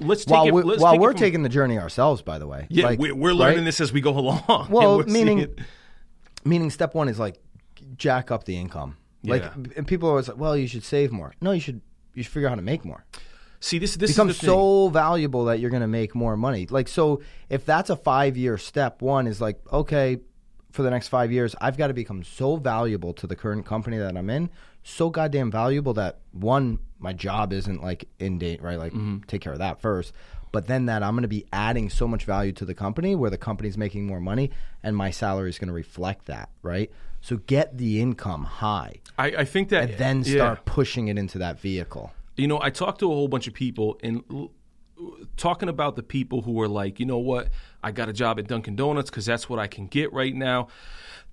Let's 0.04 0.24
take 0.24 0.32
While, 0.32 0.46
it. 0.48 0.54
we, 0.54 0.62
let's 0.62 0.80
while 0.82 0.98
we're 0.98 1.12
from- 1.12 1.18
taking 1.20 1.42
the 1.42 1.48
journey 1.48 1.78
ourselves, 1.78 2.22
by 2.22 2.38
the 2.38 2.46
way. 2.46 2.66
yeah, 2.70 2.86
Like, 2.86 2.98
we're, 2.98 3.14
we're 3.14 3.32
learning 3.34 3.58
right? 3.58 3.64
this 3.64 3.80
as 3.80 3.92
we 3.92 4.00
go 4.00 4.10
along. 4.18 4.68
Well, 4.70 4.98
meaning- 5.06 5.54
meaning 6.44 6.70
step 6.70 6.94
one 6.94 7.08
is 7.08 7.18
like 7.18 7.38
jack 7.96 8.30
up 8.30 8.44
the 8.44 8.56
income. 8.56 8.96
Like, 9.24 9.42
Yeah. 9.42 9.54
and 9.76 9.86
people 9.86 10.08
are 10.08 10.12
always 10.12 10.28
like, 10.28 10.36
"Well, 10.38 10.56
you 10.56 10.66
should 10.66 10.82
save 10.84 11.12
more." 11.12 11.32
No, 11.40 11.52
you 11.52 11.60
should. 11.60 11.80
You 12.14 12.22
should 12.22 12.32
figure 12.32 12.48
out 12.48 12.52
how 12.52 12.56
to 12.56 12.62
make 12.62 12.84
more. 12.84 13.04
see 13.60 13.78
this. 13.78 13.94
This 13.96 14.10
Become 14.12 14.30
is 14.30 14.36
the 14.36 14.40
thing. 14.46 14.48
so 14.54 14.88
valuable 14.88 15.44
that 15.46 15.60
you're 15.60 15.70
going 15.70 15.82
to 15.82 15.86
make 15.88 16.14
more 16.16 16.36
money. 16.36 16.66
Like, 16.68 16.88
so 16.88 17.22
if 17.48 17.64
that's 17.64 17.88
a 17.90 17.96
five 17.96 18.36
year 18.36 18.58
step, 18.58 19.00
one 19.00 19.26
is 19.28 19.40
like, 19.40 19.60
okay, 19.72 20.18
for 20.72 20.82
the 20.82 20.90
next 20.90 21.08
five 21.08 21.30
years, 21.30 21.54
I've 21.60 21.76
got 21.78 21.86
to 21.86 21.94
become 21.94 22.24
so 22.24 22.56
valuable 22.56 23.12
to 23.14 23.26
the 23.28 23.36
current 23.36 23.64
company 23.64 23.98
that 23.98 24.16
I'm 24.16 24.28
in, 24.30 24.50
so 24.82 25.10
goddamn 25.10 25.50
valuable 25.50 25.94
that 25.94 26.18
one, 26.32 26.78
my 26.98 27.12
job 27.12 27.52
isn't 27.52 27.82
like 27.82 28.08
in 28.18 28.38
date, 28.38 28.62
right? 28.62 28.78
Like, 28.78 28.92
mm-hmm. 28.92 29.18
take 29.26 29.40
care 29.40 29.52
of 29.52 29.58
that 29.60 29.80
first. 29.80 30.12
But 30.50 30.66
then 30.66 30.86
that 30.86 31.02
I'm 31.02 31.14
going 31.14 31.22
to 31.22 31.28
be 31.28 31.46
adding 31.52 31.88
so 31.88 32.06
much 32.06 32.24
value 32.24 32.52
to 32.52 32.64
the 32.66 32.74
company 32.74 33.14
where 33.14 33.30
the 33.30 33.38
company's 33.38 33.78
making 33.78 34.06
more 34.06 34.20
money 34.20 34.50
and 34.82 34.94
my 34.94 35.10
salary 35.10 35.48
is 35.48 35.58
going 35.58 35.68
to 35.68 35.74
reflect 35.74 36.26
that, 36.26 36.50
right? 36.62 36.90
So 37.22 37.38
get 37.38 37.78
the 37.78 38.00
income 38.00 38.44
high 38.44 38.96
I, 39.18 39.26
I 39.26 39.44
think 39.44 39.68
that 39.70 39.90
and 39.90 39.98
then 39.98 40.22
yeah. 40.24 40.34
start 40.34 40.64
pushing 40.64 41.08
it 41.08 41.16
into 41.16 41.38
that 41.38 41.60
vehicle. 41.60 42.12
You 42.36 42.48
know, 42.48 42.60
I 42.60 42.70
talked 42.70 43.00
to 43.00 43.06
a 43.06 43.14
whole 43.14 43.28
bunch 43.28 43.46
of 43.46 43.54
people 43.54 43.98
and 44.02 44.48
talking 45.36 45.68
about 45.68 45.96
the 45.96 46.02
people 46.02 46.42
who 46.42 46.60
are 46.60 46.68
like, 46.68 46.98
you 46.98 47.06
know 47.06 47.18
what, 47.18 47.48
I 47.82 47.92
got 47.92 48.08
a 48.08 48.12
job 48.12 48.38
at 48.38 48.46
Dunkin' 48.46 48.76
Donuts 48.76 49.10
because 49.10 49.26
that's 49.26 49.48
what 49.48 49.58
I 49.58 49.66
can 49.66 49.86
get 49.86 50.12
right 50.12 50.34
now. 50.34 50.68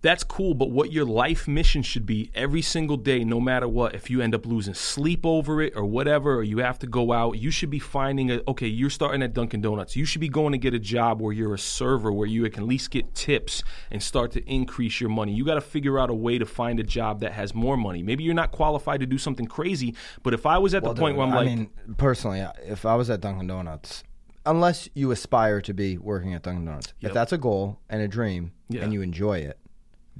That's 0.01 0.23
cool, 0.23 0.53
but 0.53 0.71
what 0.71 0.93
your 0.93 1.03
life 1.03 1.45
mission 1.45 1.81
should 1.81 2.05
be 2.05 2.31
every 2.33 2.61
single 2.61 2.95
day, 2.95 3.25
no 3.25 3.41
matter 3.41 3.67
what, 3.67 3.93
if 3.95 4.09
you 4.09 4.21
end 4.21 4.33
up 4.33 4.45
losing 4.45 4.73
sleep 4.73 5.25
over 5.25 5.61
it 5.61 5.73
or 5.75 5.83
whatever, 5.83 6.35
or 6.35 6.43
you 6.43 6.59
have 6.59 6.79
to 6.79 6.87
go 6.87 7.11
out, 7.11 7.33
you 7.37 7.51
should 7.51 7.69
be 7.69 7.79
finding 7.79 8.31
a, 8.31 8.39
okay, 8.47 8.65
you're 8.67 8.89
starting 8.89 9.21
at 9.21 9.33
Dunkin' 9.33 9.59
Donuts. 9.59 9.97
You 9.97 10.05
should 10.05 10.21
be 10.21 10.29
going 10.29 10.53
to 10.53 10.57
get 10.57 10.73
a 10.73 10.79
job 10.79 11.21
where 11.21 11.33
you're 11.33 11.53
a 11.53 11.59
server, 11.59 12.13
where 12.13 12.27
you 12.27 12.49
can 12.49 12.63
at 12.63 12.69
least 12.69 12.91
get 12.91 13.13
tips 13.13 13.61
and 13.91 14.01
start 14.01 14.31
to 14.31 14.43
increase 14.49 15.01
your 15.01 15.09
money. 15.09 15.33
You 15.33 15.43
got 15.43 15.55
to 15.55 15.61
figure 15.61 15.99
out 15.99 16.09
a 16.09 16.13
way 16.13 16.37
to 16.37 16.45
find 16.45 16.79
a 16.79 16.83
job 16.83 17.19
that 17.19 17.33
has 17.33 17.53
more 17.53 17.75
money. 17.75 18.01
Maybe 18.01 18.23
you're 18.23 18.33
not 18.33 18.51
qualified 18.53 19.01
to 19.01 19.05
do 19.05 19.17
something 19.17 19.47
crazy, 19.47 19.95
but 20.23 20.33
if 20.33 20.45
I 20.45 20.59
was 20.59 20.73
at 20.73 20.83
the 20.83 20.93
point 20.93 21.17
where 21.17 21.27
I'm 21.27 21.33
I 21.33 21.37
like, 21.37 21.45
mean, 21.47 21.69
personally, 21.97 22.45
if 22.65 22.85
I 22.85 22.95
was 22.95 23.09
at 23.09 23.19
Dunkin' 23.19 23.47
Donuts, 23.47 24.05
unless 24.45 24.87
you 24.93 25.11
aspire 25.11 25.59
to 25.59 25.73
be 25.73 25.97
working 25.97 26.33
at 26.33 26.43
Dunkin' 26.43 26.63
Donuts, 26.63 26.93
Yep. 27.01 27.09
if 27.09 27.13
that's 27.13 27.33
a 27.33 27.37
goal 27.37 27.79
and 27.89 28.01
a 28.01 28.07
dream 28.07 28.53
Yeah. 28.69 28.83
and 28.83 28.93
you 28.93 29.01
enjoy 29.01 29.39
it, 29.39 29.59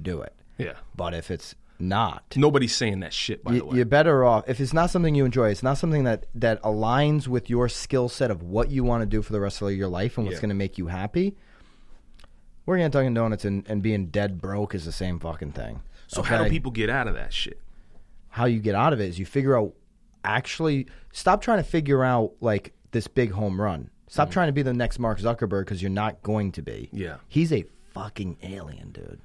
do 0.02 0.20
it. 0.22 0.34
yeah, 0.58 0.74
But 0.94 1.14
if 1.14 1.30
it's 1.30 1.54
not, 1.78 2.24
nobody's 2.36 2.74
saying 2.74 3.00
that 3.00 3.12
shit, 3.12 3.42
by 3.42 3.52
the 3.52 3.64
way. 3.64 3.76
you're 3.76 3.86
better 3.86 4.24
off. 4.24 4.48
If 4.48 4.60
it's 4.60 4.72
not 4.72 4.90
something 4.90 5.14
you 5.14 5.24
enjoy, 5.24 5.50
it's 5.50 5.62
not 5.62 5.78
something 5.78 6.04
that 6.04 6.26
that 6.34 6.62
aligns 6.62 7.26
with 7.26 7.48
your 7.48 7.68
skill 7.68 8.08
set 8.08 8.30
of 8.30 8.42
what 8.42 8.70
you 8.70 8.84
want 8.84 9.02
to 9.02 9.06
do 9.06 9.22
for 9.22 9.32
the 9.32 9.40
rest 9.40 9.62
of 9.62 9.72
your 9.72 9.88
life 9.88 10.18
and 10.18 10.26
what's 10.26 10.36
Yeah. 10.36 10.42
going 10.42 10.50
to 10.50 10.54
make 10.54 10.76
you 10.78 10.88
happy. 10.88 11.36
Working 12.66 12.84
at 12.84 12.92
Dunkin' 12.92 13.14
Donuts 13.14 13.44
and, 13.44 13.64
and 13.68 13.82
being 13.82 14.06
dead 14.06 14.40
broke 14.40 14.74
is 14.74 14.84
the 14.84 14.92
same 14.92 15.18
fucking 15.18 15.52
thing. 15.52 15.80
So 16.06 16.22
how 16.22 16.36
do 16.36 16.42
okay? 16.44 16.50
people 16.50 16.70
get 16.70 16.90
out 16.90 17.08
of 17.08 17.14
that 17.14 17.32
shit? 17.32 17.60
how 18.30 18.44
you 18.44 18.60
get 18.60 18.74
out 18.74 18.92
of 18.92 19.00
it 19.00 19.08
is 19.08 19.18
you 19.18 19.26
figure 19.26 19.58
out 19.58 19.74
actually 20.24 20.86
stop 21.12 21.42
trying 21.42 21.58
to 21.58 21.68
figure 21.68 22.04
out 22.04 22.32
like 22.40 22.72
this 22.92 23.06
big 23.06 23.32
home 23.32 23.60
run. 23.60 23.90
Stop 24.08 24.28
mm. 24.28 24.32
trying 24.32 24.48
to 24.48 24.52
be 24.52 24.62
the 24.62 24.72
next 24.72 24.98
Mark 24.98 25.18
Zuckerberg 25.18 25.62
because 25.62 25.82
you're 25.82 25.90
not 25.90 26.22
going 26.22 26.52
to 26.52 26.62
be. 26.62 26.88
Yeah. 26.92 27.16
He's 27.28 27.52
a 27.52 27.64
fucking 27.92 28.38
alien, 28.42 28.92
dude. 28.92 29.20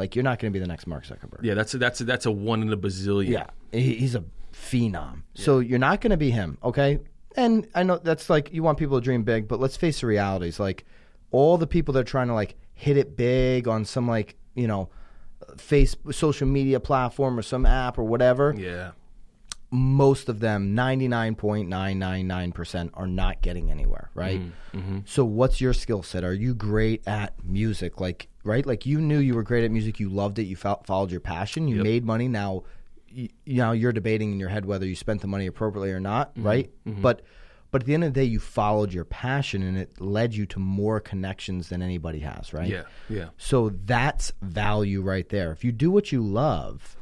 Like 0.00 0.14
you're 0.16 0.22
not 0.30 0.38
going 0.38 0.52
to 0.52 0.56
be 0.58 0.62
the 0.62 0.66
next 0.74 0.86
Mark 0.86 1.04
Zuckerberg. 1.06 1.40
Yeah, 1.42 1.54
that's 1.54 1.74
a, 1.74 1.78
that's 1.78 2.00
a, 2.00 2.04
that's 2.04 2.26
a 2.26 2.30
one 2.32 2.62
in 2.62 2.72
a 2.72 2.76
bazillion. 2.76 3.28
Yeah, 3.28 3.46
he, 3.70 3.94
he's 3.94 4.14
a 4.14 4.24
phenom. 4.52 5.22
So 5.34 5.58
you're 5.60 5.78
not 5.78 6.00
going 6.00 6.10
to 6.10 6.16
be 6.16 6.30
him, 6.30 6.58
okay? 6.62 6.98
And 7.36 7.66
I 7.74 7.82
know 7.84 7.98
that's 7.98 8.28
like 8.28 8.52
you 8.52 8.62
want 8.62 8.78
people 8.78 8.98
to 8.98 9.04
dream 9.04 9.22
big, 9.22 9.46
but 9.46 9.60
let's 9.60 9.76
face 9.76 10.00
the 10.00 10.06
realities. 10.06 10.58
Like 10.58 10.84
all 11.30 11.58
the 11.58 11.66
people 11.66 11.92
that 11.94 12.00
are 12.00 12.04
trying 12.04 12.28
to 12.28 12.34
like 12.34 12.56
hit 12.74 12.96
it 12.96 13.16
big 13.16 13.68
on 13.68 13.84
some 13.84 14.08
like 14.08 14.36
you 14.54 14.66
know, 14.66 14.88
face 15.56 15.94
social 16.10 16.48
media 16.48 16.80
platform 16.80 17.38
or 17.38 17.42
some 17.42 17.64
app 17.66 17.98
or 17.98 18.04
whatever. 18.04 18.54
yeah, 18.58 18.90
Most 19.70 20.28
of 20.28 20.40
them, 20.40 20.74
ninety 20.74 21.06
nine 21.06 21.36
point 21.36 21.68
nine 21.68 21.98
nine 22.00 22.26
nine 22.26 22.50
percent, 22.52 22.90
are 22.94 23.06
not 23.06 23.40
getting 23.42 23.70
anywhere. 23.70 24.10
Right. 24.14 24.40
Mm-hmm, 24.74 25.00
So 25.06 25.24
what's 25.24 25.60
your 25.60 25.72
skill 25.72 26.02
set? 26.02 26.24
Are 26.24 26.34
you 26.34 26.54
great 26.54 27.06
at 27.06 27.32
music? 27.44 28.00
Like 28.00 28.26
right, 28.44 28.64
like 28.66 28.86
you 28.86 29.00
knew 29.00 29.18
you 29.18 29.34
were 29.34 29.42
great 29.42 29.64
at 29.64 29.70
music. 29.70 30.00
You 30.00 30.08
loved 30.08 30.38
it. 30.38 30.44
You 30.44 30.56
fo- 30.56 30.82
followed 30.84 31.10
your 31.10 31.20
passion. 31.20 31.68
You 31.68 31.76
Yep. 31.76 31.84
made 31.84 32.04
money. 32.04 32.28
Now, 32.28 32.64
you, 33.08 33.28
know 33.46 33.72
you're 33.72 33.92
debating 33.92 34.32
in 34.32 34.38
your 34.40 34.48
head 34.50 34.64
whether 34.64 34.86
you 34.86 34.94
spent 34.94 35.20
the 35.20 35.26
money 35.26 35.46
appropriately 35.46 35.90
or 35.92 36.00
not. 36.00 36.30
Mm-hmm, 36.34 36.46
Right. 36.46 36.70
But 36.86 37.22
but 37.72 37.82
at 37.82 37.86
the 37.86 37.94
end 37.94 38.02
of 38.02 38.12
the 38.14 38.20
day, 38.20 38.24
you 38.24 38.40
followed 38.40 38.92
your 38.92 39.04
passion, 39.04 39.62
and 39.62 39.78
it 39.78 40.00
led 40.00 40.34
you 40.34 40.44
to 40.46 40.58
more 40.58 40.98
connections 40.98 41.68
than 41.68 41.82
anybody 41.82 42.18
has. 42.18 42.52
Right. 42.52 42.68
yeah, 42.68 42.82
yeah. 43.08 43.28
So 43.38 43.70
that's 43.84 44.32
value 44.42 45.02
right 45.02 45.28
there. 45.28 45.52
If 45.52 45.62
you 45.64 45.70
do 45.70 45.88
what 45.92 46.10
you 46.10 46.20
love, 46.20 46.96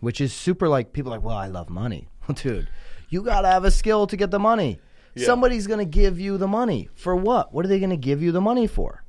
which 0.00 0.20
is 0.20 0.32
super 0.32 0.66
like 0.68 0.92
people 0.94 1.12
are 1.12 1.16
like, 1.18 1.24
well, 1.26 1.36
I 1.36 1.48
love 1.48 1.68
money. 1.68 2.08
Dude, 2.34 2.68
you 3.10 3.22
got 3.22 3.42
to 3.42 3.48
have 3.48 3.64
a 3.64 3.70
skill 3.70 4.06
to 4.06 4.16
get 4.16 4.30
the 4.30 4.38
money. 4.38 4.78
Somebody's 5.18 5.66
going 5.66 5.78
to 5.78 5.86
give 5.86 6.20
you 6.20 6.36
the 6.36 6.46
money. 6.48 6.90
For 6.94 7.16
what? 7.16 7.52
What 7.54 7.64
are 7.64 7.68
they 7.68 7.78
going 7.78 7.88
to 7.90 7.96
give 7.96 8.22
you 8.22 8.32
the 8.32 8.40
money 8.40 8.66
for? 8.66 9.02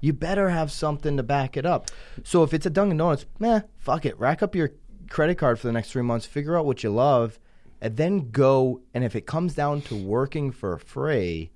You 0.00 0.12
better 0.12 0.48
have 0.48 0.72
something 0.72 1.16
to 1.16 1.22
back 1.22 1.56
it 1.56 1.66
up. 1.66 1.90
So 2.24 2.42
if 2.42 2.54
it's 2.54 2.66
a 2.66 2.70
Dunkin' 2.70 2.96
Donuts, 2.96 3.26
meh, 3.38 3.62
fuck 3.78 4.06
it. 4.06 4.18
Rack 4.18 4.42
up 4.42 4.54
your 4.54 4.72
credit 5.10 5.36
card 5.36 5.58
for 5.58 5.66
the 5.66 5.72
next 5.72 5.92
three 5.92 6.02
months, 6.02 6.26
figure 6.26 6.56
out 6.56 6.66
what 6.66 6.82
you 6.82 6.90
love, 6.90 7.38
and 7.80 7.96
then 7.96 8.30
go. 8.30 8.80
And 8.94 9.04
if 9.04 9.14
it 9.14 9.26
comes 9.26 9.54
down 9.54 9.82
to 9.82 9.96
working 9.96 10.50
for 10.50 10.78
free 10.78 11.50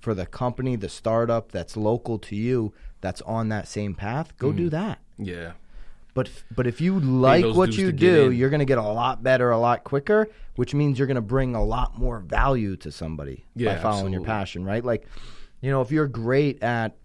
for 0.00 0.14
the 0.14 0.26
company, 0.26 0.76
the 0.76 0.88
startup 0.88 1.50
that's 1.50 1.76
local 1.76 2.18
to 2.20 2.36
you, 2.36 2.72
that's 3.00 3.20
on 3.22 3.48
that 3.48 3.66
same 3.66 3.94
path, 3.94 4.36
go 4.38 4.52
do 4.52 4.68
that. 4.70 5.00
Yeah. 5.18 5.52
But 6.14 6.30
but 6.54 6.66
if 6.66 6.80
you 6.80 6.98
like 6.98 7.44
what 7.44 7.76
you 7.76 7.92
do, 7.92 8.32
you're 8.32 8.50
going 8.50 8.58
to 8.58 8.66
get 8.66 8.78
a 8.78 8.82
lot 8.82 9.22
better 9.22 9.50
a 9.50 9.58
lot 9.58 9.84
quicker, 9.84 10.28
which 10.56 10.74
means 10.74 10.98
you're 10.98 11.06
going 11.06 11.14
to 11.14 11.20
bring 11.20 11.54
a 11.54 11.62
lot 11.62 11.96
more 11.96 12.18
value 12.18 12.76
to 12.78 12.90
somebody 12.90 13.44
Yeah, 13.54 13.74
by 13.74 13.80
following 13.80 14.12
your 14.12 14.24
passion, 14.24 14.64
right? 14.64 14.84
Like, 14.84 15.06
you 15.60 15.70
know, 15.70 15.80
if 15.80 15.92
you're 15.92 16.08
great 16.08 16.62
at 16.62 16.96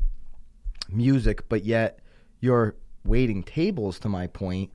music, 0.93 1.47
but 1.49 1.63
yet 1.65 1.99
you're 2.39 2.75
waiting 3.05 3.43
tables, 3.43 3.99
to 3.99 4.09
my 4.09 4.27
point, 4.27 4.71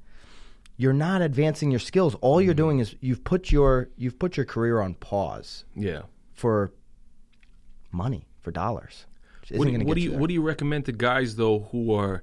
you're 0.76 0.92
not 0.92 1.22
advancing 1.22 1.70
your 1.70 1.80
skills. 1.80 2.14
All 2.20 2.36
Mm-hmm. 2.36 2.44
you're 2.44 2.54
doing 2.54 2.78
is 2.78 2.94
you've 3.00 3.24
put 3.24 3.50
your 3.50 3.88
you've 3.96 4.18
put 4.18 4.36
your 4.36 4.46
career 4.46 4.80
on 4.80 4.94
pause 4.94 5.64
Yeah. 5.74 6.02
for 6.34 6.72
money, 7.92 8.26
for 8.40 8.50
dollars. 8.50 9.06
which 9.40 9.52
isn't 9.52 9.58
What, 9.58 9.64
do- 9.66 9.72
gonna 9.72 9.84
what 9.84 9.94
get 9.94 10.00
do 10.00 10.04
you 10.04 10.10
there. 10.10 10.18
what 10.20 10.26
do 10.28 10.34
you 10.34 10.42
recommend 10.42 10.84
to 10.86 10.92
guys 10.92 11.36
though 11.36 11.60
who 11.72 11.92
are 11.94 12.22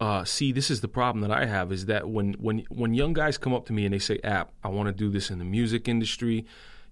uh, 0.00 0.24
see 0.24 0.50
this 0.50 0.70
is 0.70 0.80
the 0.80 0.88
problem 0.88 1.22
that 1.22 1.30
I 1.30 1.46
have 1.46 1.70
is 1.72 1.86
that 1.86 2.08
when 2.08 2.32
when 2.34 2.64
when 2.68 2.94
young 2.94 3.12
guys 3.12 3.38
come 3.38 3.54
up 3.54 3.64
to 3.66 3.72
me 3.72 3.84
and 3.84 3.94
they 3.94 3.98
say 4.00 4.18
app 4.24 4.50
I 4.64 4.68
want 4.68 4.88
to 4.88 4.92
do 4.92 5.08
this 5.08 5.30
in 5.30 5.38
the 5.38 5.44
music 5.44 5.88
industry 5.88 6.44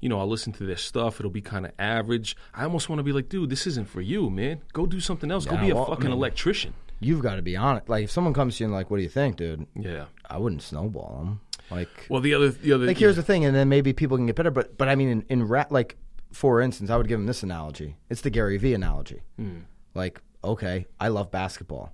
you 0.02 0.10
know 0.10 0.20
I'll 0.20 0.28
listen 0.28 0.52
to 0.52 0.66
their 0.66 0.76
stuff 0.76 1.18
it'll 1.18 1.30
be 1.30 1.40
kind 1.40 1.64
of 1.64 1.72
average 1.78 2.36
I 2.52 2.64
almost 2.64 2.90
want 2.90 2.98
to 2.98 3.02
be 3.04 3.12
like 3.12 3.30
dude 3.30 3.48
this 3.48 3.66
isn't 3.66 3.88
for 3.88 4.02
you 4.02 4.28
man 4.28 4.60
go 4.74 4.84
do 4.84 5.00
something 5.00 5.30
else 5.30 5.46
go 5.46 5.54
Yeah, 5.54 5.60
be 5.62 5.70
a 5.70 5.74
well, 5.74 5.86
I 5.86 5.88
fucking 5.94 6.10
mean- 6.10 6.12
electrician 6.18 6.74
You've 7.04 7.20
got 7.20 7.34
to 7.34 7.42
be 7.42 7.56
honest. 7.56 7.88
Like 7.88 8.04
if 8.04 8.12
someone 8.12 8.32
comes 8.32 8.56
to 8.56 8.62
you 8.62 8.66
and 8.66 8.72
like, 8.74 8.88
"What 8.88 8.98
do 8.98 9.02
you 9.02 9.08
think, 9.08 9.34
dude?" 9.34 9.66
yeah 9.74 10.04
I 10.30 10.38
wouldn't 10.38 10.62
snowball 10.62 11.16
them. 11.18 11.40
Like, 11.68 11.88
well 12.08 12.20
the 12.20 12.32
other 12.32 12.50
the 12.50 12.72
other 12.74 12.86
like 12.86 12.96
here's 12.96 13.16
the 13.16 13.24
thing, 13.24 13.44
and 13.44 13.56
then 13.56 13.68
maybe 13.68 13.92
people 13.92 14.16
can 14.16 14.26
get 14.26 14.36
better. 14.36 14.52
But 14.52 14.78
but 14.78 14.88
I 14.88 14.94
mean, 14.94 15.08
in, 15.08 15.24
in 15.28 15.42
rap, 15.48 15.72
like 15.72 15.96
for 16.32 16.60
instance, 16.60 16.90
I 16.90 16.96
would 16.96 17.08
give 17.08 17.18
him 17.18 17.26
this 17.26 17.42
analogy. 17.42 17.96
It's 18.08 18.20
the 18.20 18.30
Gary 18.30 18.56
Vee 18.56 18.72
analogy. 18.72 19.22
Hmm. 19.36 19.62
Like, 19.94 20.20
okay, 20.44 20.86
I 21.00 21.08
love 21.08 21.32
basketball. 21.32 21.92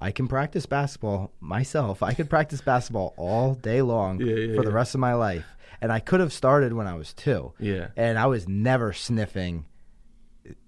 I 0.00 0.12
can 0.12 0.28
practice 0.28 0.66
basketball 0.66 1.32
myself. 1.40 2.02
I 2.02 2.14
could 2.14 2.30
practice 2.30 2.60
basketball 2.60 3.14
all 3.16 3.54
day 3.54 3.82
long 3.82 4.20
Yeah, 4.20 4.34
yeah, 4.34 4.54
for 4.54 4.62
the 4.64 4.72
rest 4.72 4.94
of 4.94 5.00
my 5.00 5.14
life. 5.14 5.44
And 5.80 5.92
I 5.92 6.00
could 6.00 6.20
have 6.20 6.32
started 6.32 6.72
when 6.72 6.86
I 6.86 6.94
was 6.94 7.12
two. 7.12 7.52
Yeah. 7.58 7.88
And 7.96 8.18
I 8.18 8.26
was 8.26 8.48
never 8.48 8.92
sniffing 8.92 9.64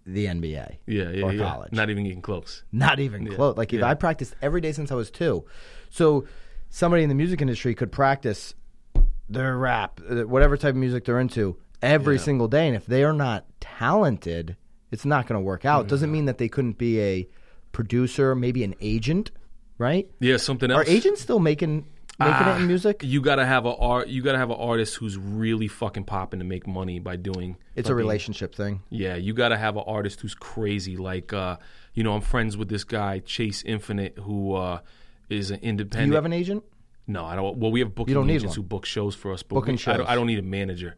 the 0.07 0.27
NBA 0.27 0.79
Yeah, 0.87 1.11
yeah, 1.11 1.25
or 1.25 1.33
yeah. 1.33 1.43
college. 1.43 1.73
Not 1.73 1.91
even 1.91 2.05
getting 2.05 2.23
close. 2.23 2.65
Not 2.73 3.01
even 3.01 3.27
close. 3.35 3.57
Like 3.57 3.73
if. 3.73 3.83
I 3.83 3.95
practiced 3.95 4.35
every 4.43 4.61
day 4.61 4.73
since 4.73 4.91
I 4.91 4.95
was 4.95 5.11
two, 5.11 5.45
so 5.91 6.27
somebody 6.69 7.03
in 7.03 7.09
the 7.09 7.15
music 7.15 7.41
industry 7.41 7.75
could 7.75 7.93
practice 7.93 8.55
their 9.29 9.57
rap, 9.57 10.01
uh, 10.09 10.23
whatever 10.23 10.57
type 10.57 10.71
of 10.71 10.77
music 10.77 11.05
they're 11.05 11.21
into, 11.21 11.57
every 11.83 12.19
single 12.19 12.49
day. 12.49 12.67
And 12.67 12.77
if 12.77 12.87
they 12.87 13.05
are 13.05 13.13
not 13.13 13.47
talented, 13.61 14.57
it's 14.91 15.05
not 15.05 15.27
going 15.27 15.39
to 15.39 15.45
work 15.45 15.65
out. 15.65 15.87
Doesn't 15.87 16.11
mean 16.11 16.25
that 16.25 16.39
they 16.39 16.49
couldn't 16.49 16.79
be 16.79 17.01
a 17.01 17.29
producer, 17.73 18.35
maybe 18.35 18.65
an 18.65 18.75
agent, 18.81 19.31
right? 19.79 20.09
Yeah, 20.21 20.37
something 20.37 20.71
else. 20.71 20.87
Are 20.87 20.91
agents 20.91 21.21
still 21.21 21.39
making 21.41 21.87
making 22.19 22.35
it 22.35 22.49
Ah, 22.49 22.57
in 22.59 22.67
music? 22.67 23.03
You 23.03 23.21
gotta 23.23 23.47
have 23.47 23.65
a 23.67 23.75
art. 23.77 24.09
You 24.09 24.23
gotta 24.23 24.39
have 24.39 24.51
an 24.51 24.57
artist 24.59 24.97
who's 24.97 25.17
really 25.17 25.69
fucking 25.69 26.05
popping 26.05 26.41
to 26.41 26.45
make 26.45 26.67
money 26.67 26.99
by 26.99 27.17
doing. 27.17 27.57
It's 27.77 27.89
a 27.89 27.95
relationship 27.95 28.55
thing. 28.55 28.83
Yeah, 28.91 29.17
you 29.17 29.33
gotta 29.33 29.57
have 29.57 29.77
an 29.77 29.85
artist 29.87 30.21
who's 30.21 30.35
crazy. 30.35 30.97
Like, 30.97 31.33
uh, 31.33 31.57
you 31.95 32.03
know, 32.05 32.15
I'm 32.15 32.21
friends 32.21 32.57
with 32.57 32.69
this 32.69 32.85
guy 32.85 33.21
Chase 33.21 33.63
Infinite, 33.63 34.19
who 34.19 34.55
uh, 34.55 34.81
is 35.29 35.51
an 35.51 35.61
Do 35.61 35.67
independent. 35.67 36.09
you 36.11 36.15
have 36.17 36.27
an 36.27 36.33
agent? 36.33 36.65
No, 37.07 37.25
I 37.25 37.35
don't. 37.35 37.57
Well, 37.59 37.73
we 37.73 37.81
have 37.81 37.95
booking 37.95 38.17
agents 38.31 38.57
one. 38.57 38.57
who 38.57 38.63
book 38.63 38.85
shows 38.87 39.15
for 39.17 39.33
us. 39.33 39.43
But 39.43 39.57
Booking 39.57 39.77
we, 39.77 39.93
I, 39.93 39.97
don't, 39.97 40.07
shows. 40.07 40.13
I 40.13 40.15
don't 40.15 40.27
need 40.27 40.39
a 40.39 40.43
manager. 40.43 40.97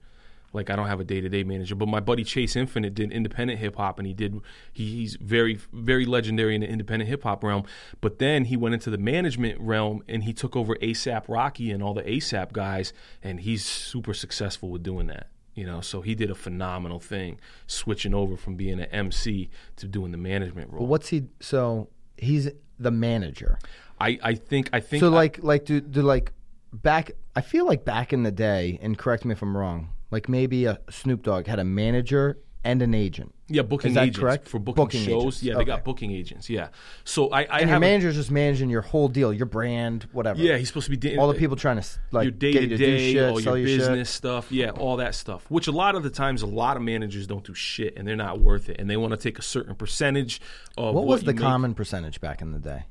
Like 0.53 0.69
I 0.71 0.77
don't 0.77 0.87
have 0.89 1.01
a 1.01 1.05
day 1.05 1.21
to 1.21 1.29
day 1.29 1.45
manager. 1.45 1.75
But 1.75 1.89
my 1.89 2.01
buddy 2.01 2.25
Chace 2.25 2.57
Infinite 2.57 2.95
did 2.95 3.11
independent 3.13 3.59
hip 3.59 3.77
hop, 3.77 3.99
and 3.99 4.07
he 4.07 4.15
did. 4.15 4.41
He, 4.73 4.87
he's 4.97 5.17
very 5.17 5.59
very 5.73 6.05
legendary 6.07 6.55
in 6.55 6.61
the 6.61 6.69
independent 6.69 7.09
hip 7.09 7.23
hop 7.23 7.43
realm. 7.45 7.65
But 8.01 8.19
then 8.19 8.45
he 8.47 8.57
went 8.57 8.75
into 8.75 8.91
the 8.91 8.99
management 8.99 9.61
realm, 9.61 10.03
and 10.09 10.25
he 10.25 10.33
took 10.33 10.55
over 10.57 10.75
ASAP 10.77 11.25
Rocky 11.29 11.71
and 11.71 11.83
all 11.83 11.95
the 11.95 12.03
ASAP 12.03 12.53
guys, 12.53 12.93
and 13.23 13.41
he's 13.41 13.65
super 13.65 14.13
successful 14.15 14.69
with 14.71 14.83
doing 14.83 15.07
that. 15.09 15.29
You 15.55 15.67
know, 15.67 15.81
so 15.83 16.01
he 16.01 16.15
did 16.15 16.31
a 16.31 16.35
phenomenal 16.35 16.99
thing, 16.99 17.39
switching 17.67 18.15
over 18.15 18.37
from 18.39 18.55
being 18.57 18.81
an 18.81 18.87
MC 18.87 19.51
to 19.77 19.87
doing 19.87 20.11
the 20.11 20.17
management 20.19 20.73
role. 20.73 20.87
What's 20.87 21.09
he? 21.09 21.25
So 21.41 21.89
he's 22.17 22.51
the 22.79 22.91
manager. 22.91 23.59
I, 24.01 24.19
I 24.23 24.35
think 24.35 24.71
I 24.73 24.81
think 24.81 25.01
So 25.01 25.09
I- 25.09 25.15
like 25.15 25.43
like 25.43 25.65
do 25.67 25.81
do 25.81 26.03
like 26.03 26.33
back 26.73 27.13
I 27.37 27.41
feel 27.43 27.67
like 27.67 27.85
back 27.85 28.13
in 28.13 28.23
the 28.23 28.31
day, 28.33 28.79
and 28.83 28.97
correct 28.99 29.25
me 29.25 29.33
if 29.33 29.43
I'm 29.43 29.57
wrong, 29.57 29.89
like 30.13 30.29
maybe 30.29 30.67
a 30.67 30.79
Snoop 30.91 31.23
Dogg 31.25 31.47
had 31.49 31.59
a 31.59 31.65
manager 31.65 32.39
and 32.65 32.81
an 32.81 32.95
agent. 32.95 33.35
Yeah, 33.49 33.63
booking 33.63 33.89
Is 33.91 33.95
that 33.97 34.03
agents 34.05 34.19
correct? 34.21 34.49
for 34.49 34.61
booking, 34.61 34.85
Booking 34.85 35.03
shows. 35.05 35.23
agents. 35.23 35.43
Yeah, 35.43 35.55
they 35.57 35.65
got 35.65 35.81
Okay. 35.81 35.83
booking 35.85 36.13
agents. 36.13 36.49
Yeah, 36.49 36.69
so 37.05 37.29
I, 37.31 37.41
I 37.41 37.43
And 37.43 37.61
your 37.63 37.69
have 37.71 37.77
a- 37.79 37.81
manager's 37.81 38.15
just 38.15 38.31
managing 38.31 38.71
your 38.71 38.83
whole 38.83 39.09
deal, 39.09 39.33
your 39.33 39.47
brand, 39.47 40.07
whatever. 40.13 40.41
yeah, 40.41 40.57
he's 40.57 40.69
supposed 40.69 40.85
to 40.85 40.91
be 40.91 40.97
da- 40.97 41.17
all 41.19 41.27
the 41.27 41.35
people 41.39 41.57
trying 41.57 41.77
to 41.77 41.81
s- 41.81 41.99
like 42.13 42.23
your 42.25 42.31
day 42.31 42.53
get 42.53 42.59
to 42.61 42.65
you 42.67 42.69
to 42.71 42.77
do 42.77 42.87
day, 42.87 43.13
shit, 43.15 43.31
all 43.31 43.41
sell 43.41 43.59
your 43.59 43.67
you 43.69 43.77
business 43.79 44.09
shit. 44.11 44.15
stuff. 44.15 44.53
Yeah, 44.53 44.71
all 44.71 44.97
that 44.99 45.17
stuff. 45.17 45.45
Which 45.51 45.67
a 45.67 45.73
lot 45.73 45.97
of 45.97 46.03
the 46.05 46.11
times, 46.11 46.41
a 46.43 46.47
lot 46.47 46.77
of 46.77 46.83
managers 46.85 47.27
don't 47.27 47.45
do 47.45 47.53
shit, 47.53 47.95
and 47.97 48.07
they're 48.07 48.15
not 48.17 48.41
worth 48.41 48.69
it, 48.69 48.77
and 48.79 48.89
they 48.89 48.97
want 48.97 49.11
to 49.11 49.17
take 49.17 49.41
a 49.41 49.43
certain 49.43 49.75
percentage 49.75 50.41
of 50.79 50.95
What 50.95 51.05
was 51.07 51.23
you 51.23 51.27
the 51.27 51.33
make. 51.35 51.43
common 51.43 51.75
percentage 51.75 52.21
back 52.21 52.41
in 52.41 52.53
the 52.53 52.59
day? 52.61 52.85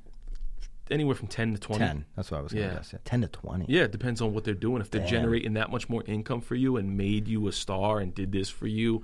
Anywhere 0.91 1.15
from 1.15 1.27
ten 1.27 1.53
to 1.53 1.59
twenty. 1.59 1.79
Ten. 1.85 2.05
That's 2.15 2.29
what 2.29 2.39
I 2.39 2.41
was 2.41 2.51
going 2.53 2.65
to 2.67 2.69
Yeah. 2.71 2.77
guess. 2.77 2.93
Yeah. 2.93 2.99
Ten 3.05 3.21
to 3.21 3.27
twenty. 3.27 3.65
Yeah, 3.69 3.83
it 3.83 3.91
depends 3.91 4.21
on 4.21 4.33
what 4.33 4.43
they're 4.43 4.53
doing. 4.53 4.81
If 4.81 4.91
they're 4.91 5.01
Damn. 5.01 5.09
generating 5.09 5.53
that 5.53 5.71
much 5.71 5.89
more 5.89 6.03
income 6.05 6.41
for 6.41 6.55
you 6.55 6.77
and 6.77 6.97
made 6.97 7.27
you 7.27 7.47
a 7.47 7.51
star 7.51 7.99
and 7.99 8.13
did 8.13 8.31
this 8.31 8.49
for 8.49 8.67
you, 8.67 9.01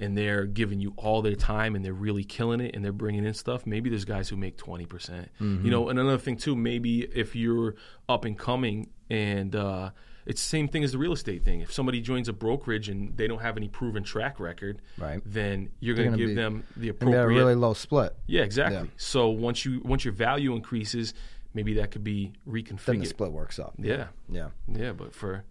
and 0.00 0.16
they're 0.18 0.44
giving 0.46 0.80
you 0.80 0.94
all 0.96 1.22
their 1.22 1.34
time 1.36 1.74
and 1.76 1.84
they're 1.84 1.92
really 1.92 2.24
killing 2.24 2.60
it 2.60 2.74
and 2.74 2.84
they're 2.84 2.92
bringing 2.92 3.24
in 3.24 3.34
stuff, 3.34 3.66
maybe 3.66 3.88
there's 3.88 4.04
guys 4.04 4.28
who 4.28 4.36
make 4.36 4.56
20%. 4.56 4.88
percent 4.88 5.28
Mm-hmm. 5.40 5.64
You 5.64 5.70
know, 5.70 5.88
and 5.88 5.98
another 5.98 6.18
thing 6.18 6.36
too, 6.36 6.54
maybe 6.56 7.02
if 7.02 7.34
you're 7.36 7.74
up 8.08 8.24
and 8.24 8.38
coming 8.38 8.90
and 9.10 9.54
uh, 9.56 9.90
it's 10.28 10.40
the 10.42 10.48
same 10.48 10.68
thing 10.68 10.84
as 10.84 10.92
the 10.92 10.98
real 10.98 11.12
estate 11.12 11.44
thing. 11.44 11.60
If 11.62 11.72
somebody 11.72 12.00
joins 12.00 12.28
a 12.28 12.32
brokerage 12.32 12.88
and 12.88 13.16
they 13.16 13.26
don't 13.26 13.40
have 13.40 13.56
any 13.56 13.66
proven 13.68 14.02
track 14.04 14.38
record, 14.38 14.80
Right. 14.98 15.20
then 15.24 15.70
you're 15.80 15.96
going 15.96 16.12
to 16.12 16.18
give 16.18 16.28
be- 16.28 16.34
them 16.34 16.64
the 16.76 16.90
And 16.90 16.98
they 17.00 17.04
had 17.06 17.14
a 17.14 17.16
appropriate 17.22 17.38
really 17.38 17.54
low 17.56 17.72
split. 17.74 18.14
Yeah, 18.26 18.42
exactly. 18.42 18.76
Yeah. 18.78 18.84
So 18.96 19.28
once 19.30 19.64
you 19.64 19.80
once 19.84 20.04
your 20.04 20.14
value 20.14 20.54
increases, 20.54 21.14
maybe 21.54 21.74
that 21.74 21.90
could 21.90 22.04
be 22.04 22.32
reconfigured. 22.46 22.84
Then 22.84 22.98
the 23.00 23.06
split 23.06 23.32
works 23.32 23.58
up. 23.58 23.74
Yeah. 23.78 24.08
Yeah. 24.28 24.50
Yeah, 24.72 24.92
but 24.92 25.14
for 25.14 25.44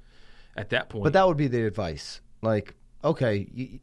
at 0.55 0.69
that 0.69 0.89
point, 0.89 1.03
But 1.03 1.13
that 1.13 1.27
would 1.27 1.37
be 1.37 1.47
the 1.47 1.65
advice. 1.65 2.21
Like, 2.41 2.75
okay, 3.03 3.47
you, 3.53 3.79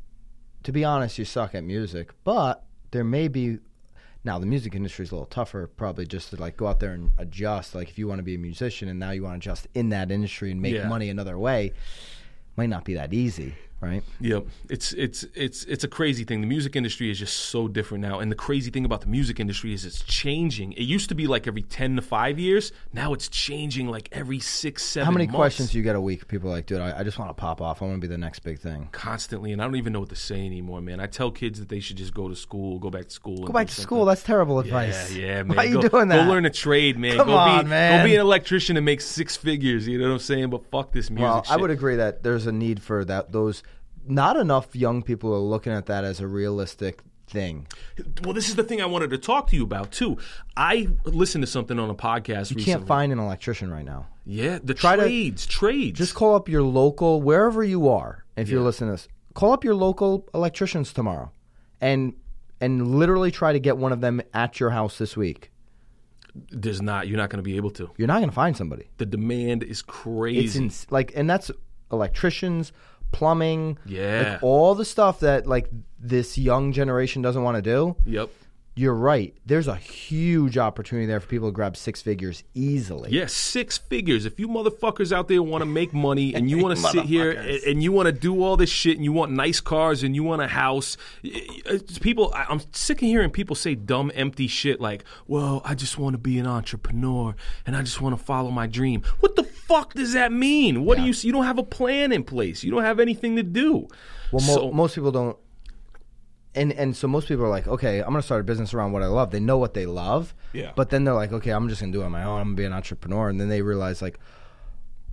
to 0.62 0.72
be 0.72 0.84
honest, 0.84 1.18
you 1.18 1.24
suck 1.24 1.54
at 1.54 1.64
music, 1.64 2.12
but 2.24 2.64
there 2.92 3.04
may 3.04 3.28
be. 3.28 3.58
Now 4.24 4.38
the 4.38 4.46
music 4.46 4.74
industry 4.74 5.04
is 5.04 5.12
a 5.12 5.14
little 5.14 5.26
tougher, 5.26 5.66
probably 5.76 6.06
just 6.06 6.30
to 6.30 6.36
like 6.36 6.56
go 6.56 6.66
out 6.66 6.80
there 6.80 6.92
and 6.92 7.10
adjust. 7.18 7.74
Like 7.74 7.90
if 7.90 7.98
you 7.98 8.08
want 8.08 8.20
to 8.20 8.22
be 8.22 8.34
a 8.34 8.38
musician 8.38 8.88
and 8.88 8.98
now 8.98 9.10
you 9.10 9.22
want 9.22 9.34
to 9.34 9.46
adjust 9.48 9.68
in 9.74 9.90
that 9.90 10.10
industry 10.10 10.50
and 10.50 10.62
make 10.62 10.74
Yeah. 10.74 10.88
money 10.88 11.10
another 11.10 11.38
way, 11.38 11.72
might 12.56 12.70
not 12.70 12.84
be 12.84 12.94
that 12.94 13.12
easy, 13.12 13.54
right? 13.84 14.02
Yep, 14.20 14.46
it's 14.70 14.92
it's 14.92 15.24
it's 15.34 15.64
it's 15.64 15.84
a 15.84 15.88
crazy 15.88 16.24
thing. 16.24 16.40
The 16.40 16.46
music 16.46 16.76
industry 16.76 17.10
is 17.10 17.18
just 17.18 17.36
so 17.36 17.68
different 17.68 18.02
now, 18.02 18.20
and 18.20 18.30
the 18.30 18.36
crazy 18.36 18.70
thing 18.70 18.84
about 18.84 19.02
the 19.02 19.08
music 19.08 19.38
industry 19.38 19.72
is 19.72 19.84
it's 19.84 20.02
changing. 20.02 20.72
It 20.72 20.82
used 20.82 21.08
to 21.10 21.14
be 21.14 21.26
like 21.26 21.46
every 21.46 21.62
ten 21.62 21.96
to 21.96 22.02
five 22.02 22.38
years. 22.38 22.72
Now 22.92 23.12
it's 23.12 23.28
changing 23.28 23.88
like 23.88 24.08
every 24.12 24.40
six, 24.40 24.82
seven. 24.82 25.06
How 25.06 25.12
many 25.12 25.26
months. 25.26 25.36
questions 25.36 25.70
do 25.72 25.78
you 25.78 25.84
get 25.84 25.96
a 25.96 26.00
week? 26.00 26.28
People 26.28 26.50
are 26.50 26.54
like, 26.54 26.66
dude, 26.66 26.80
I, 26.80 27.00
I 27.00 27.02
just 27.02 27.18
want 27.18 27.30
to 27.30 27.34
pop 27.34 27.60
off. 27.60 27.82
I 27.82 27.86
want 27.86 27.96
to 27.96 28.00
be 28.00 28.06
the 28.06 28.18
next 28.18 28.40
big 28.40 28.58
thing. 28.58 28.88
constantly, 28.92 29.52
and 29.52 29.60
I 29.60 29.64
don't 29.64 29.76
even 29.76 29.92
know 29.92 30.00
what 30.00 30.10
to 30.10 30.16
say 30.16 30.44
anymore, 30.44 30.80
man. 30.80 31.00
I 31.00 31.06
tell 31.06 31.30
kids 31.30 31.58
that 31.60 31.68
they 31.68 31.80
should 31.80 31.96
just 31.96 32.14
go 32.14 32.28
to 32.28 32.36
school, 32.36 32.78
go 32.78 32.90
back 32.90 33.04
to 33.04 33.10
school, 33.10 33.46
Go 33.46 33.52
back 33.52 33.68
to 33.68 33.80
school. 33.80 34.04
That's 34.04 34.22
terrible 34.22 34.58
advice. 34.58 35.12
Yeah, 35.12 35.26
yeah, 35.26 35.42
man. 35.42 35.56
Why 35.56 35.64
are 35.64 35.68
you 35.68 35.82
go, 35.82 35.88
doing 35.88 36.08
that? 36.08 36.26
Go 36.26 36.32
learn 36.32 36.46
a 36.46 36.50
trade, 36.50 36.98
man. 36.98 37.16
Come 37.16 37.28
go 37.28 37.36
on, 37.36 37.64
be, 37.64 37.70
man. 37.70 38.00
Go 38.00 38.04
be 38.04 38.14
an 38.14 38.20
electrician 38.20 38.76
and 38.76 38.84
make 38.84 39.00
six 39.00 39.36
figures. 39.36 39.86
You 39.86 39.98
know 39.98 40.08
what 40.08 40.14
I'm 40.14 40.18
saying? 40.18 40.50
But 40.50 40.70
fuck 40.70 40.92
this 40.92 41.10
music. 41.10 41.24
Well, 41.24 41.44
I 41.48 41.56
would 41.56 41.70
agree 41.70 41.96
that 41.96 42.22
there's 42.22 42.46
a 42.46 42.52
need 42.52 42.82
for 42.82 43.04
that. 43.04 43.32
Those 43.32 43.62
not 44.06 44.36
enough 44.36 44.74
young 44.76 45.02
people 45.02 45.34
are 45.34 45.38
looking 45.38 45.72
at 45.72 45.86
that 45.86 46.04
as 46.04 46.20
a 46.20 46.26
realistic 46.26 47.02
thing. 47.26 47.66
Well, 48.22 48.34
this 48.34 48.48
is 48.48 48.56
the 48.56 48.64
thing 48.64 48.80
I 48.82 48.86
wanted 48.86 49.10
to 49.10 49.18
talk 49.18 49.48
to 49.48 49.56
you 49.56 49.64
about 49.64 49.92
too. 49.92 50.18
I 50.56 50.88
listened 51.04 51.42
to 51.42 51.46
something 51.50 51.78
on 51.78 51.88
a 51.90 51.94
podcast. 51.94 52.50
You 52.50 52.56
recently. 52.56 52.64
can't 52.64 52.86
find 52.86 53.12
an 53.12 53.18
electrician 53.18 53.70
right 53.70 53.84
now. 53.84 54.08
Yeah, 54.26 54.58
the 54.62 54.74
Try 54.74 54.96
to- 54.96 55.02
trades, 55.02 55.46
trades. 55.46 55.98
Just 55.98 56.14
call 56.14 56.34
up 56.34 56.48
your 56.48 56.62
local 56.62 57.22
wherever 57.22 57.62
you 57.64 57.88
are. 57.88 58.24
If 58.36 58.48
you're 58.48 58.62
listening 58.62 58.88
to 58.90 58.92
this, 58.94 59.08
call 59.34 59.52
up 59.52 59.64
your 59.64 59.74
local 59.74 60.28
electricians 60.34 60.92
tomorrow, 60.92 61.30
and 61.80 62.14
and 62.60 62.96
literally 62.96 63.30
try 63.30 63.52
to 63.52 63.60
get 63.60 63.76
one 63.76 63.92
of 63.92 64.00
them 64.00 64.20
at 64.32 64.58
your 64.60 64.70
house 64.70 64.98
this 64.98 65.16
week. 65.16 65.50
There's 66.50 66.82
not. 66.82 67.06
You're 67.06 67.16
not 67.16 67.30
going 67.30 67.38
to 67.38 67.42
be 67.44 67.56
able 67.56 67.70
to. 67.72 67.90
You're 67.96 68.08
not 68.08 68.18
going 68.18 68.28
to 68.30 68.34
find 68.34 68.56
somebody. 68.56 68.88
The 68.96 69.06
demand 69.06 69.62
is 69.62 69.82
crazy. 69.82 70.40
It's 70.44 70.56
in, 70.56 70.88
like, 70.90 71.12
and 71.14 71.30
that's 71.30 71.50
electricians, 71.92 72.72
plumbing, 73.14 73.78
Yeah. 73.86 74.32
like 74.32 74.42
all 74.42 74.74
the 74.74 74.84
stuff 74.84 75.20
that 75.20 75.46
like 75.46 75.68
this 75.98 76.36
young 76.36 76.72
generation 76.72 77.22
doesn't 77.22 77.42
want 77.42 77.56
to 77.56 77.62
do. 77.62 77.96
yep. 78.04 78.28
You're 78.76 78.94
right. 78.94 79.32
There's 79.46 79.68
a 79.68 79.76
huge 79.76 80.58
opportunity 80.58 81.06
there 81.06 81.20
for 81.20 81.28
people 81.28 81.46
to 81.48 81.52
grab 81.52 81.76
six 81.76 82.02
figures 82.02 82.42
easily. 82.54 83.10
Yeah, 83.12 83.26
six 83.26 83.78
figures. 83.78 84.26
If 84.26 84.40
you 84.40 84.48
motherfuckers 84.48 85.12
out 85.12 85.28
there 85.28 85.40
want 85.44 85.62
to 85.62 85.66
make 85.66 85.94
money 85.94 86.34
and 86.34 86.50
you 86.50 86.58
want 86.58 86.76
to 86.76 86.82
sit 86.90 87.04
here 87.04 87.30
and, 87.30 87.48
and 87.62 87.82
you 87.84 87.92
want 87.92 88.06
to 88.06 88.12
do 88.12 88.42
all 88.42 88.56
this 88.56 88.70
shit 88.70 88.96
and 88.96 89.04
you 89.04 89.12
want 89.12 89.30
nice 89.30 89.60
cars 89.60 90.02
and 90.02 90.16
you 90.16 90.24
want 90.24 90.42
a 90.42 90.48
house, 90.48 90.96
uh, 91.24 91.78
people. 92.00 92.32
I- 92.34 92.46
I'm 92.48 92.60
sick 92.72 92.96
of 93.00 93.06
hearing 93.06 93.30
people 93.30 93.54
say 93.54 93.76
dumb, 93.76 94.10
empty 94.12 94.48
shit 94.48 94.80
like, 94.80 95.04
"Well, 95.28 95.62
I 95.64 95.76
just 95.76 95.96
want 95.96 96.14
to 96.14 96.18
be 96.18 96.40
an 96.40 96.46
entrepreneur 96.48 97.36
and 97.66 97.76
I 97.76 97.82
just 97.82 98.00
want 98.00 98.18
to 98.18 98.24
follow 98.24 98.50
my 98.50 98.66
dream." 98.66 99.02
What 99.20 99.36
the 99.36 99.44
fuck 99.44 99.94
does 99.94 100.14
that 100.14 100.32
mean? 100.32 100.84
What 100.84 100.98
do 100.98 101.04
you? 101.04 101.14
You 101.16 101.30
don't 101.32 101.44
have 101.44 101.58
a 101.58 101.62
plan 101.62 102.10
in 102.10 102.24
place. 102.24 102.64
You 102.64 102.72
don't 102.72 102.82
have 102.82 102.98
anything 102.98 103.36
to 103.36 103.44
do. 103.44 103.86
Well, 104.32 104.44
mo- 104.46 104.72
most 104.72 104.96
people 104.96 105.12
don't. 105.12 105.36
And 106.54 106.72
and 106.72 106.96
so 106.96 107.08
most 107.08 107.26
people 107.28 107.44
are 107.44 107.48
like, 107.48 107.66
okay, 107.66 107.98
I'm 108.00 108.06
gonna 108.10 108.22
start 108.22 108.40
a 108.40 108.44
business 108.44 108.72
around 108.74 108.92
what 108.92 109.02
I 109.02 109.06
love. 109.06 109.30
They 109.30 109.40
know 109.40 109.58
what 109.58 109.74
they 109.74 109.86
love, 109.86 110.34
Yeah. 110.52 110.72
But 110.76 110.90
then 110.90 111.04
they're 111.04 111.14
like, 111.14 111.32
okay, 111.32 111.50
I'm 111.50 111.68
just 111.68 111.80
gonna 111.80 111.92
do 111.92 112.02
it 112.02 112.04
on 112.04 112.12
my 112.12 112.22
own. 112.24 112.40
I'm 112.40 112.46
gonna 112.48 112.56
be 112.56 112.64
an 112.64 112.72
entrepreneur, 112.72 113.28
and 113.28 113.40
then 113.40 113.48
they 113.48 113.62
realize 113.62 114.00
like, 114.00 114.18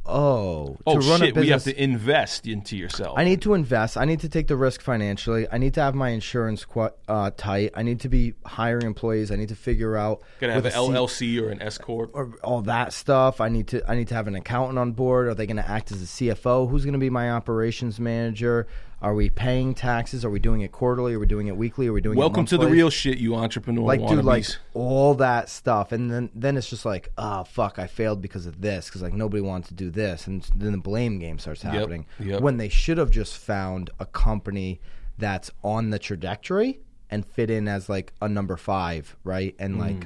oh, 0.05 0.77
oh 0.85 0.99
to 0.99 1.07
run 1.07 1.19
shit, 1.19 1.29
a 1.29 1.33
business, 1.33 1.45
we 1.45 1.49
have 1.49 1.63
to 1.63 1.83
invest 1.83 2.47
into 2.47 2.75
yourself. 2.75 3.17
I 3.17 3.23
need 3.23 3.41
to 3.43 3.53
invest. 3.53 3.97
I 3.97 4.05
need 4.05 4.19
to 4.21 4.29
take 4.29 4.47
the 4.47 4.55
risk 4.55 4.81
financially. 4.81 5.47
I 5.51 5.57
need 5.57 5.73
to 5.75 5.81
have 5.81 5.95
my 5.95 6.09
insurance 6.09 6.65
qu- 6.65 6.89
uh, 7.07 7.31
tight. 7.37 7.71
I 7.75 7.83
need 7.83 7.99
to 8.01 8.09
be 8.09 8.33
hiring 8.45 8.85
employees. 8.85 9.31
I 9.31 9.35
need 9.35 9.49
to 9.49 9.55
figure 9.55 9.95
out 9.97 10.21
Gotta 10.39 10.53
have 10.53 10.63
with 10.63 10.73
an 10.75 10.79
a 10.79 11.07
C- 11.07 11.37
LLC 11.37 11.41
or 11.41 11.49
an 11.49 11.61
S 11.61 11.77
corp. 11.77 12.11
or 12.13 12.35
all 12.43 12.61
that 12.63 12.93
stuff. 12.93 13.41
I 13.41 13.49
need 13.49 13.67
to 13.69 13.89
I 13.89 13.95
need 13.95 14.07
to 14.09 14.15
have 14.15 14.27
an 14.27 14.35
accountant 14.35 14.79
on 14.79 14.91
board. 14.93 15.27
Are 15.27 15.33
they 15.33 15.45
going 15.45 15.57
to 15.57 15.67
act 15.69 15.91
as 15.91 16.01
a 16.01 16.05
CFO? 16.05 16.69
Who's 16.69 16.83
going 16.83 16.93
to 16.93 16.99
be 16.99 17.09
my 17.09 17.31
operations 17.31 17.99
manager? 17.99 18.67
Are 19.01 19.15
we 19.15 19.29
paying 19.29 19.73
taxes? 19.73 20.23
Are 20.23 20.29
we 20.29 20.39
doing 20.39 20.61
it 20.61 20.71
quarterly? 20.71 21.13
Are 21.13 21.19
we 21.19 21.25
doing 21.25 21.47
it 21.47 21.57
weekly? 21.57 21.87
Are 21.87 21.93
we 21.93 22.01
doing 22.01 22.17
Welcome 22.17 22.43
it 22.43 22.49
to 22.49 22.57
the 22.57 22.67
real 22.67 22.89
shit, 22.89 23.17
you 23.17 23.35
entrepreneur. 23.35 23.83
like 23.83 24.07
dude 24.07 24.23
like 24.23 24.45
all 24.73 25.15
that 25.15 25.49
stuff 25.49 25.91
and 25.91 26.11
then 26.11 26.29
then 26.35 26.57
it's 26.57 26.69
just 26.69 26.85
like 26.85 27.09
oh 27.17 27.43
fuck 27.43 27.79
i 27.79 27.87
failed 27.87 28.21
because 28.21 28.45
of 28.45 28.61
this 28.61 28.85
because 28.85 29.01
like 29.01 29.13
nobody 29.13 29.41
wanted 29.41 29.67
to 29.67 29.73
do 29.73 29.89
this 29.89 30.27
and 30.27 30.43
then 30.55 30.71
the 30.71 30.77
blame 30.77 31.19
game 31.19 31.39
starts 31.39 31.61
happening 31.61 32.05
yep. 32.19 32.41
when 32.41 32.57
they 32.57 32.69
should 32.69 32.97
have 32.97 33.09
just 33.09 33.37
found 33.37 33.89
a 33.99 34.05
company 34.05 34.79
that's 35.17 35.51
on 35.63 35.89
the 35.89 35.99
trajectory 35.99 36.79
and 37.09 37.25
fit 37.25 37.49
in 37.49 37.67
as 37.67 37.89
like 37.89 38.13
a 38.21 38.29
number 38.29 38.55
five 38.55 39.15
right 39.23 39.55
and 39.59 39.75
hmm. 39.75 39.81
like 39.81 40.05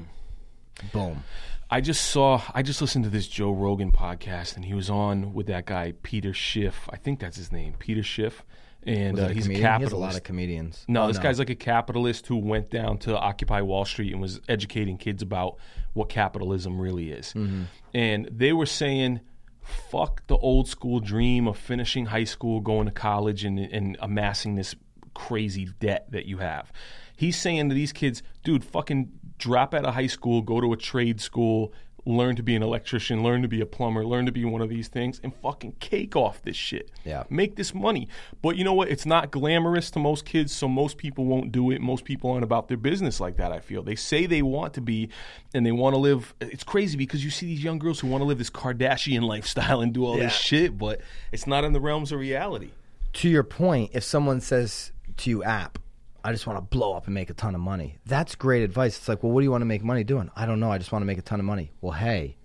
Boom. 0.91 1.23
I 1.69 1.81
just 1.81 2.05
saw, 2.05 2.41
I 2.53 2.61
just 2.61 2.81
listened 2.81 3.05
to 3.05 3.09
this 3.09 3.27
Joe 3.27 3.51
Rogan 3.51 3.91
podcast, 3.91 4.55
and 4.55 4.65
he 4.65 4.73
was 4.73 4.89
on 4.89 5.33
with 5.33 5.47
that 5.47 5.65
guy 5.65 5.93
Peter 6.03 6.33
Schiff. 6.33 6.87
I 6.91 6.97
think 6.97 7.19
that's 7.19 7.37
his 7.37 7.51
name, 7.51 7.75
Peter 7.79 8.03
Schiff, 8.03 8.43
and 8.85 9.19
uh, 9.19 9.23
it 9.23 9.31
a 9.31 9.33
he's 9.33 9.45
a 9.45 9.49
comedian? 9.49 9.77
He 9.77 9.83
has 9.83 9.91
a 9.91 9.97
lot 9.97 10.15
of 10.15 10.23
comedians. 10.23 10.85
No, 10.87 11.03
Oh, 11.03 11.07
this 11.07 11.17
guy's 11.19 11.39
like 11.39 11.49
a 11.49 11.55
capitalist 11.55 12.27
who 12.27 12.37
went 12.37 12.69
down 12.69 12.97
to 12.99 13.17
Occupy 13.17 13.61
Wall 13.61 13.85
Street 13.85 14.11
and 14.11 14.21
was 14.21 14.39
educating 14.47 14.97
kids 14.97 15.21
about 15.21 15.57
what 15.93 16.09
capitalism 16.09 16.79
really 16.79 17.11
is. 17.11 17.33
Mm-hmm. 17.33 17.63
And 17.93 18.29
they 18.31 18.53
were 18.53 18.65
saying, 18.65 19.21
fuck 19.61 20.25
the 20.27 20.37
old 20.37 20.67
school 20.67 20.99
dream 20.99 21.47
of 21.47 21.57
finishing 21.57 22.07
high 22.07 22.23
school, 22.23 22.59
going 22.59 22.85
to 22.85 22.91
college, 22.91 23.43
and, 23.43 23.59
and 23.59 23.97
amassing 23.99 24.55
this 24.55 24.75
crazy 25.13 25.69
debt 25.79 26.11
that 26.11 26.25
you 26.25 26.37
have. 26.39 26.71
He's 27.15 27.37
saying 27.37 27.69
to 27.69 27.75
these 27.75 27.93
kids, 27.93 28.21
dude, 28.43 28.63
fucking 28.63 29.11
drop 29.37 29.73
out 29.73 29.85
of 29.85 29.93
high 29.93 30.07
school, 30.07 30.41
go 30.41 30.61
to 30.61 30.73
a 30.73 30.77
trade 30.77 31.21
school, 31.21 31.73
learn 32.05 32.35
to 32.35 32.43
be 32.43 32.55
an 32.55 32.61
electrician, 32.61 33.23
learn 33.23 33.41
to 33.41 33.47
be 33.47 33.61
a 33.61 33.65
plumber, 33.65 34.05
learn 34.05 34.25
to 34.25 34.31
be 34.31 34.45
one 34.45 34.61
of 34.61 34.69
these 34.69 34.87
things, 34.87 35.19
and 35.23 35.33
fucking 35.41 35.73
cake 35.79 36.15
off 36.15 36.41
this 36.43 36.55
shit. 36.55 36.91
Yeah. 37.03 37.23
Make 37.29 37.55
this 37.55 37.73
money. 37.73 38.07
But 38.41 38.57
you 38.57 38.63
know 38.63 38.73
what? 38.73 38.89
It's 38.89 39.05
not 39.05 39.31
glamorous 39.31 39.89
to 39.91 39.99
most 39.99 40.25
kids, 40.25 40.53
so 40.53 40.67
most 40.67 40.97
people 40.97 41.25
won't 41.25 41.51
do 41.51 41.71
it. 41.71 41.81
Most 41.81 42.05
people 42.05 42.29
aren't 42.31 42.43
about 42.43 42.67
their 42.67 42.77
business 42.77 43.19
like 43.19 43.37
that, 43.37 43.51
I 43.51 43.59
feel. 43.59 43.81
They 43.81 43.95
say 43.95 44.25
they 44.25 44.41
want 44.41 44.73
to 44.75 44.81
be 44.81 45.09
and 45.53 45.65
they 45.65 45.71
want 45.71 45.95
to 45.95 45.99
live. 45.99 46.33
It's 46.39 46.63
crazy 46.63 46.97
because 46.97 47.23
you 47.23 47.31
see 47.31 47.47
these 47.47 47.63
young 47.63 47.79
girls 47.79 47.99
who 47.99 48.07
want 48.07 48.21
to 48.21 48.25
live 48.25 48.37
this 48.37 48.49
Kardashian 48.51 49.23
lifestyle 49.23 49.81
and 49.81 49.93
do 49.93 50.05
all 50.05 50.17
this 50.17 50.33
shit, 50.33 50.77
but 50.77 51.01
it's 51.31 51.47
not 51.47 51.63
in 51.63 51.73
the 51.73 51.81
realms 51.81 52.11
of 52.11 52.19
reality. 52.19 52.69
to 53.13 53.29
your 53.29 53.43
point, 53.43 53.91
if 53.93 54.03
someone 54.03 54.41
says 54.41 54.91
to 55.15 55.29
you, 55.29 55.41
"App, 55.43 55.79
I 56.27 56.31
just 56.31 56.47
want 56.47 56.57
to 56.57 56.61
blow 56.61 56.93
up 56.93 57.05
and 57.05 57.13
make 57.13 57.29
a 57.29 57.33
ton 57.33 57.55
of 57.55 57.61
money," 57.61 57.97
that's 58.05 58.35
great 58.35 58.63
advice. 58.63 58.97
It's 58.97 59.07
like, 59.07 59.21
well, 59.23 59.31
what 59.31 59.41
do 59.41 59.45
you 59.45 59.51
want 59.51 59.61
to 59.61 59.65
make 59.65 59.83
money 59.83 60.03
doing? 60.03 60.29
I 60.35 60.45
don't 60.45 60.59
know. 60.59 60.71
I 60.71 60.77
just 60.77 60.91
want 60.91 61.01
to 61.03 61.07
make 61.07 61.17
a 61.17 61.21
ton 61.21 61.39
of 61.39 61.45
money. 61.45 61.71
Well, 61.81 61.93
hey, 61.93 62.37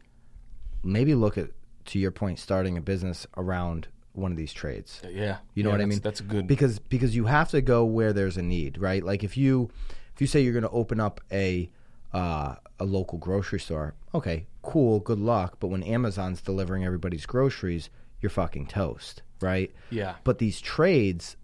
maybe 0.83 1.15
look 1.15 1.39
at 1.39 1.51
to 1.87 1.99
your 1.99 2.11
point, 2.11 2.39
starting 2.39 2.77
a 2.77 2.81
business 2.81 3.27
around 3.37 3.89
one 4.13 4.31
of 4.31 4.37
these 4.37 4.53
trades. 4.53 5.01
Yeah. 5.11 5.39
You 5.55 5.63
know 5.63 5.71
Yeah, 5.71 5.77
what 5.77 5.81
I 5.83 5.87
mean? 5.87 6.01
That's 6.01 6.21
a 6.21 6.25
good. 6.25 6.47
because 6.47 6.79
because 6.79 7.15
you 7.17 7.25
have 7.27 7.49
to 7.51 7.61
go 7.61 7.85
where 7.85 8.13
there's 8.13 8.37
a 8.37 8.43
need, 8.43 8.79
right? 8.79 9.03
Like 9.03 9.25
if 9.25 9.37
you 9.37 9.71
if 10.15 10.21
you 10.21 10.27
say 10.27 10.41
you're 10.41 10.53
going 10.53 10.63
to 10.65 10.71
open 10.71 11.01
up 11.01 11.21
a 11.33 11.71
uh, 12.13 12.57
a 12.79 12.85
local 12.85 13.19
grocery 13.19 13.61
store, 13.61 13.95
okay, 14.15 14.47
cool, 14.63 15.01
good 15.01 15.21
luck. 15.21 15.57
But 15.61 15.69
when 15.69 15.83
Amazon's 15.85 16.41
delivering 16.43 16.85
everybody's 16.85 17.25
groceries, 17.25 17.89
you're 18.21 18.31
fucking 18.31 18.67
toast, 18.67 19.23
right? 19.41 19.73
Yeah. 19.91 20.17
But 20.25 20.39
these 20.39 20.61
trades, 20.61 21.37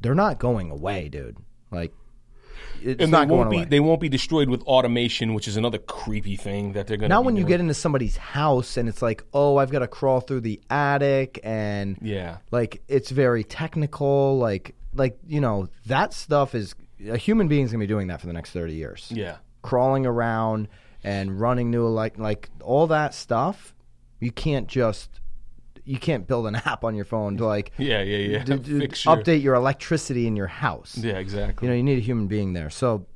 they're 0.00 0.14
not 0.14 0.38
going 0.38 0.70
away, 0.70 1.08
dude. 1.08 1.38
Like 1.74 1.92
it's 2.82 3.02
and 3.02 3.10
not 3.10 3.20
they 3.22 3.26
going 3.28 3.38
won't 3.38 3.50
be 3.50 3.56
away. 3.58 3.64
they 3.66 3.80
won't 3.80 4.00
be 4.00 4.08
destroyed 4.08 4.48
with 4.48 4.62
automation, 4.62 5.34
which 5.34 5.48
is 5.48 5.56
another 5.56 5.78
creepy 5.78 6.36
thing 6.36 6.72
that 6.72 6.86
they're 6.86 6.96
going 6.96 7.08
to 7.10 7.14
now, 7.14 7.22
when 7.22 7.36
you 7.36 7.44
get 7.44 7.60
into 7.60 7.74
somebody's 7.74 8.16
house 8.16 8.76
and 8.76 8.88
it's 8.88 9.00
like, 9.02 9.24
oh, 9.32 9.56
I've 9.56 9.70
got 9.70 9.78
to 9.80 9.88
crawl 9.88 10.20
through 10.20 10.40
the 10.42 10.60
attic 10.70 11.40
and 11.42 11.98
Yeah. 12.02 12.38
like 12.50 12.82
it's 12.88 13.10
very 13.10 13.44
technical 13.44 14.38
like 14.38 14.74
like 14.94 15.18
you 15.26 15.40
know 15.40 15.68
that 15.86 16.12
stuff 16.12 16.54
is 16.54 16.74
a 17.08 17.16
human 17.16 17.48
being's 17.48 17.70
gonna 17.72 17.80
be 17.82 17.86
doing 17.86 18.06
that 18.08 18.20
for 18.20 18.26
the 18.26 18.32
next 18.32 18.50
30 18.52 18.74
years 18.74 19.08
Yeah. 19.14 19.36
crawling 19.62 20.06
around 20.06 20.68
and 21.02 21.40
running 21.40 21.70
new 21.70 21.86
like 21.88 22.18
like 22.18 22.48
all 22.62 22.86
that 22.88 23.12
stuff 23.14 23.74
you 24.20 24.30
can't 24.30 24.68
just 24.68 25.20
you 25.84 25.98
can't 25.98 26.26
build 26.26 26.46
an 26.46 26.54
app 26.64 26.84
on 26.84 26.94
your 26.94 27.04
phone 27.04 27.36
to 27.36 27.46
like 27.46 27.72
Yeah, 27.78 28.02
yeah, 28.02 28.16
yeah. 28.38 28.44
d- 28.44 28.56
d- 28.58 28.70
your- 28.72 28.88
update 28.88 29.42
your 29.42 29.54
electricity 29.54 30.26
in 30.26 30.34
your 30.36 30.46
house 30.46 30.96
Yeah, 30.96 31.14
exactly. 31.18 31.66
you 31.66 31.70
know 31.70 31.76
you 31.76 31.82
need 31.82 31.98
a 31.98 32.02
human 32.02 32.26
being 32.26 32.52
there 32.54 32.70
so 32.70 33.06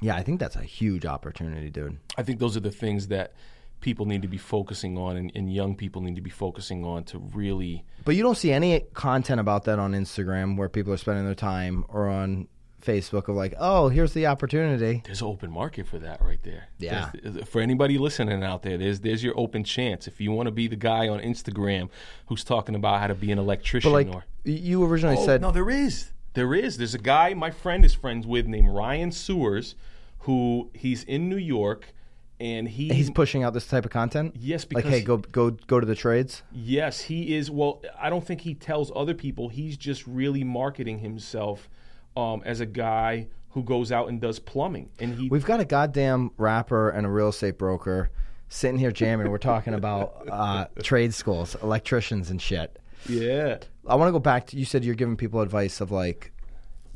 yeah 0.00 0.16
i 0.16 0.22
think 0.22 0.40
that's 0.40 0.56
a 0.56 0.62
huge 0.62 1.06
opportunity 1.06 1.70
dude 1.70 1.98
I 2.16 2.22
think 2.22 2.38
those 2.40 2.56
are 2.56 2.60
the 2.60 2.70
things 2.70 3.08
that 3.08 3.32
people 3.80 4.06
need 4.06 4.22
to 4.22 4.28
be 4.28 4.38
focusing 4.38 4.96
on 4.96 5.16
and, 5.16 5.30
and 5.34 5.52
young 5.52 5.76
people 5.76 6.00
need 6.02 6.14
to 6.16 6.22
be 6.22 6.30
focusing 6.30 6.84
on 6.84 7.04
to 7.04 7.18
really 7.18 7.84
But 8.04 8.14
you 8.16 8.22
don't 8.22 8.36
see 8.36 8.50
any 8.50 8.80
content 8.94 9.40
about 9.40 9.64
that 9.64 9.78
on 9.78 9.92
Instagram 9.92 10.56
where 10.56 10.68
people 10.70 10.92
are 10.92 10.96
spending 10.96 11.24
their 11.26 11.34
time 11.34 11.84
or 11.88 12.08
on 12.08 12.48
Facebook 12.84 13.28
of 13.28 13.36
like, 13.36 13.54
oh, 13.58 13.88
here's 13.88 14.12
the 14.12 14.26
opportunity. 14.26 15.02
there's 15.04 15.20
an 15.22 15.26
open 15.28 15.50
market 15.50 15.86
for 15.86 15.98
that 15.98 16.20
right 16.20 16.42
there. 16.42 16.68
Yeah. 16.78 17.10
There's- 17.22 17.48
for 17.48 17.60
anybody 17.60 17.98
listening 17.98 18.42
out 18.42 18.62
there, 18.62 18.76
there's 18.78 19.00
there's 19.00 19.22
your 19.24 19.38
open 19.38 19.64
chance. 19.64 20.06
If 20.06 20.20
you 20.20 20.32
want 20.32 20.46
to 20.46 20.50
be 20.52 20.68
the 20.68 20.76
guy 20.76 21.08
on 21.08 21.20
Instagram 21.20 21.88
who's 22.26 22.44
talking 22.44 22.74
about 22.74 23.00
how 23.00 23.06
to 23.06 23.14
be 23.14 23.32
an 23.32 23.38
electrician 23.38 23.90
But 23.92 24.06
like 24.06 24.14
or 24.14 24.24
you 24.44 24.84
originally 24.84 25.16
Oh, 25.18 25.24
said, 25.24 25.40
no, 25.40 25.50
there 25.50 25.70
is. 25.70 26.10
There 26.34 26.54
is. 26.54 26.76
There's 26.76 26.94
a 26.94 26.98
guy 26.98 27.32
my 27.34 27.50
friend 27.50 27.84
is 27.84 27.94
friends 27.94 28.26
with 28.26 28.46
named 28.46 28.68
Ryan 28.70 29.12
Sewers, 29.12 29.74
who 30.20 30.70
he's 30.74 31.04
in 31.04 31.28
New 31.28 31.36
York, 31.36 31.92
and 32.40 32.68
he 32.68 32.88
he's 32.92 33.10
pushing 33.10 33.42
out 33.44 33.54
this 33.54 33.66
type 33.68 33.84
of 33.84 33.90
content. 33.92 34.34
yes 34.38 34.66
Like, 34.72 34.84
hey, 34.84 35.00
go 35.00 35.18
go 35.18 35.50
go 35.52 35.78
to 35.80 35.86
the 35.86 35.94
trades. 35.94 36.42
Yes, 36.52 37.02
he 37.02 37.36
is. 37.36 37.50
Well, 37.50 37.82
I 37.98 38.10
don't 38.10 38.26
think 38.26 38.40
he 38.40 38.54
tells 38.54 38.90
other 38.96 39.14
people. 39.14 39.48
He's 39.48 39.76
just 39.76 40.04
really 40.06 40.42
marketing 40.44 40.98
himself 40.98 41.68
um, 42.16 42.42
as 42.44 42.60
a 42.60 42.66
guy 42.66 43.28
who 43.50 43.62
goes 43.62 43.92
out 43.92 44.08
and 44.08 44.20
does 44.20 44.38
plumbing. 44.38 44.90
And 44.98 45.14
he, 45.14 45.28
We've 45.28 45.44
got 45.44 45.60
a 45.60 45.64
goddamn 45.64 46.32
rapper 46.36 46.90
and 46.90 47.06
a 47.06 47.08
real 47.10 47.28
estate 47.28 47.56
broker 47.58 48.10
sitting 48.48 48.78
here 48.78 48.90
jamming. 48.90 49.30
We're 49.30 49.38
talking 49.38 49.74
about 49.74 50.26
uh, 50.30 50.66
trade 50.82 51.14
schools, 51.14 51.56
electricians, 51.62 52.30
and 52.30 52.40
shit. 52.42 52.78
yeah, 53.08 53.58
I 53.86 53.94
want 53.96 54.08
to 54.08 54.12
go 54.12 54.18
back 54.18 54.46
to 54.48 54.56
you 54.56 54.64
said 54.64 54.84
you're 54.84 54.94
giving 54.94 55.16
people 55.16 55.40
advice 55.40 55.80
of 55.80 55.90
like, 55.92 56.32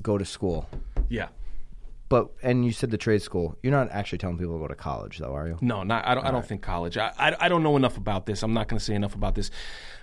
go 0.02 0.18
to 0.18 0.24
school. 0.24 0.68
yeah. 1.08 1.28
But 2.08 2.30
and 2.42 2.64
you 2.64 2.72
said 2.72 2.90
the 2.90 2.96
trade 2.96 3.20
school. 3.20 3.58
You're 3.62 3.72
not 3.72 3.90
actually 3.90 4.18
telling 4.18 4.38
people 4.38 4.54
to 4.54 4.60
go 4.60 4.68
to 4.68 4.74
college, 4.74 5.18
though, 5.18 5.34
are 5.34 5.46
you? 5.46 5.58
No, 5.60 5.82
not. 5.82 6.06
I 6.06 6.14
don't. 6.14 6.24
I 6.24 6.30
don't 6.30 6.46
think 6.46 6.62
college. 6.62 6.96
I, 6.96 7.12
I. 7.18 7.36
I 7.38 7.48
don't 7.48 7.62
know 7.62 7.76
enough 7.76 7.98
about 7.98 8.24
this. 8.24 8.42
I'm 8.42 8.54
not 8.54 8.68
going 8.68 8.78
to 8.78 8.84
say 8.84 8.94
enough 8.94 9.14
about 9.14 9.34
this. 9.34 9.50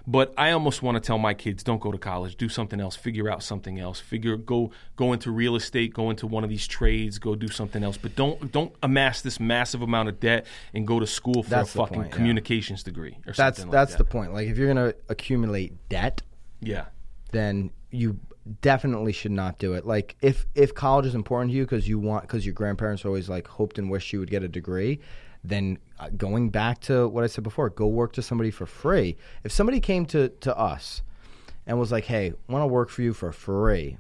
But 0.08 0.32
I 0.38 0.52
almost 0.52 0.84
want 0.84 0.96
to 0.96 1.00
tell 1.00 1.18
my 1.18 1.34
kids, 1.34 1.64
don't 1.64 1.82
go 1.82 1.92
to 1.92 1.98
college. 1.98 2.36
Do 2.36 2.48
something 2.48 2.80
else. 2.80 2.96
Figure 2.96 3.28
out 3.28 3.42
something 3.42 3.80
else. 3.80 4.00
Figure 4.00 4.38
go 4.38 4.70
go 4.96 5.14
into 5.14 5.32
real 5.32 5.56
estate. 5.56 5.96
Go 5.96 6.12
into 6.12 6.28
one 6.28 6.44
of 6.44 6.50
these 6.52 6.68
trades. 6.68 7.18
Go 7.18 7.34
do 7.36 7.48
something 7.48 7.84
else. 7.84 7.98
But 7.98 8.16
don't 8.16 8.52
don't 8.52 8.72
amass 8.84 9.24
this 9.24 9.40
massive 9.40 9.82
amount 9.82 10.10
of 10.10 10.20
debt 10.20 10.46
and 10.76 10.86
go 10.86 11.00
to 11.00 11.08
school 11.08 11.42
for 11.42 11.50
That's 11.50 11.74
a 11.74 11.78
fucking 11.80 11.96
point, 11.96 12.10
yeah. 12.12 12.16
communications 12.16 12.84
degree 12.84 13.18
or 13.26 13.34
That's 13.34 13.58
something 13.58 13.72
that's 13.72 13.94
like 13.94 13.98
the 13.98 14.04
that. 14.04 14.10
point. 14.12 14.32
Like 14.34 14.48
if 14.48 14.60
you're 14.60 14.68
gonna 14.68 14.94
accumulate 15.10 15.90
debt, 15.90 16.22
yeah. 16.62 16.86
then 17.32 17.72
you 17.90 18.20
definitely 18.62 19.12
should 19.12 19.32
not 19.32 19.58
do 19.60 19.74
it. 19.74 19.86
Like 19.86 20.16
if 20.22 20.46
if 20.56 20.74
college 20.74 21.06
is 21.06 21.16
important 21.16 21.52
to 21.52 21.58
you 21.58 21.64
because 21.64 21.88
you 21.88 22.00
want 22.00 22.24
because 22.24 22.46
your 22.46 22.54
grandparents 22.54 23.06
always 23.06 23.30
like 23.30 23.48
hoped 23.48 23.78
and 23.80 23.90
wished 23.90 24.14
you 24.14 24.20
would 24.20 24.30
get 24.30 24.44
a 24.44 24.48
degree, 24.48 25.00
then 25.44 25.78
uh, 26.00 26.10
going 26.16 26.50
back 26.50 26.80
to 26.82 27.08
what 27.08 27.24
I 27.24 27.28
said 27.28 27.44
before, 27.44 27.70
go 27.70 27.88
work 27.88 28.14
to 28.14 28.22
somebody 28.22 28.52
for 28.52 28.66
free. 28.66 29.18
If 29.44 29.52
somebody 29.52 29.80
came 29.80 30.06
to 30.08 30.30
to 30.30 30.58
us 30.58 31.02
and 31.66 31.80
was 31.80 31.92
like, 31.92 32.06
"Hey, 32.06 32.34
want 32.48 32.62
to 32.62 32.68
work 32.68 32.90
for 32.90 33.02
you 33.02 33.14
for 33.14 33.32
free," 33.32 33.98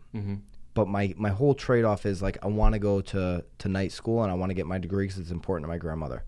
but 0.73 0.87
my 0.87 1.13
my 1.17 1.29
whole 1.29 1.55
trade 1.55 1.85
off 1.85 2.05
is 2.05 2.21
like 2.21 2.37
I 2.43 2.47
want 2.47 2.73
to 2.73 2.79
go 2.79 3.01
to 3.01 3.43
to 3.59 3.69
night 3.69 3.91
school 3.91 4.21
and 4.21 4.31
I 4.31 4.35
want 4.35 4.51
to 4.51 4.55
get 4.55 4.67
my 4.67 4.77
degree 4.77 5.05
because 5.05 5.19
it's 5.19 5.31
important 5.31 5.63
to 5.63 5.69
my 5.69 5.77
grandmother. 5.77 6.23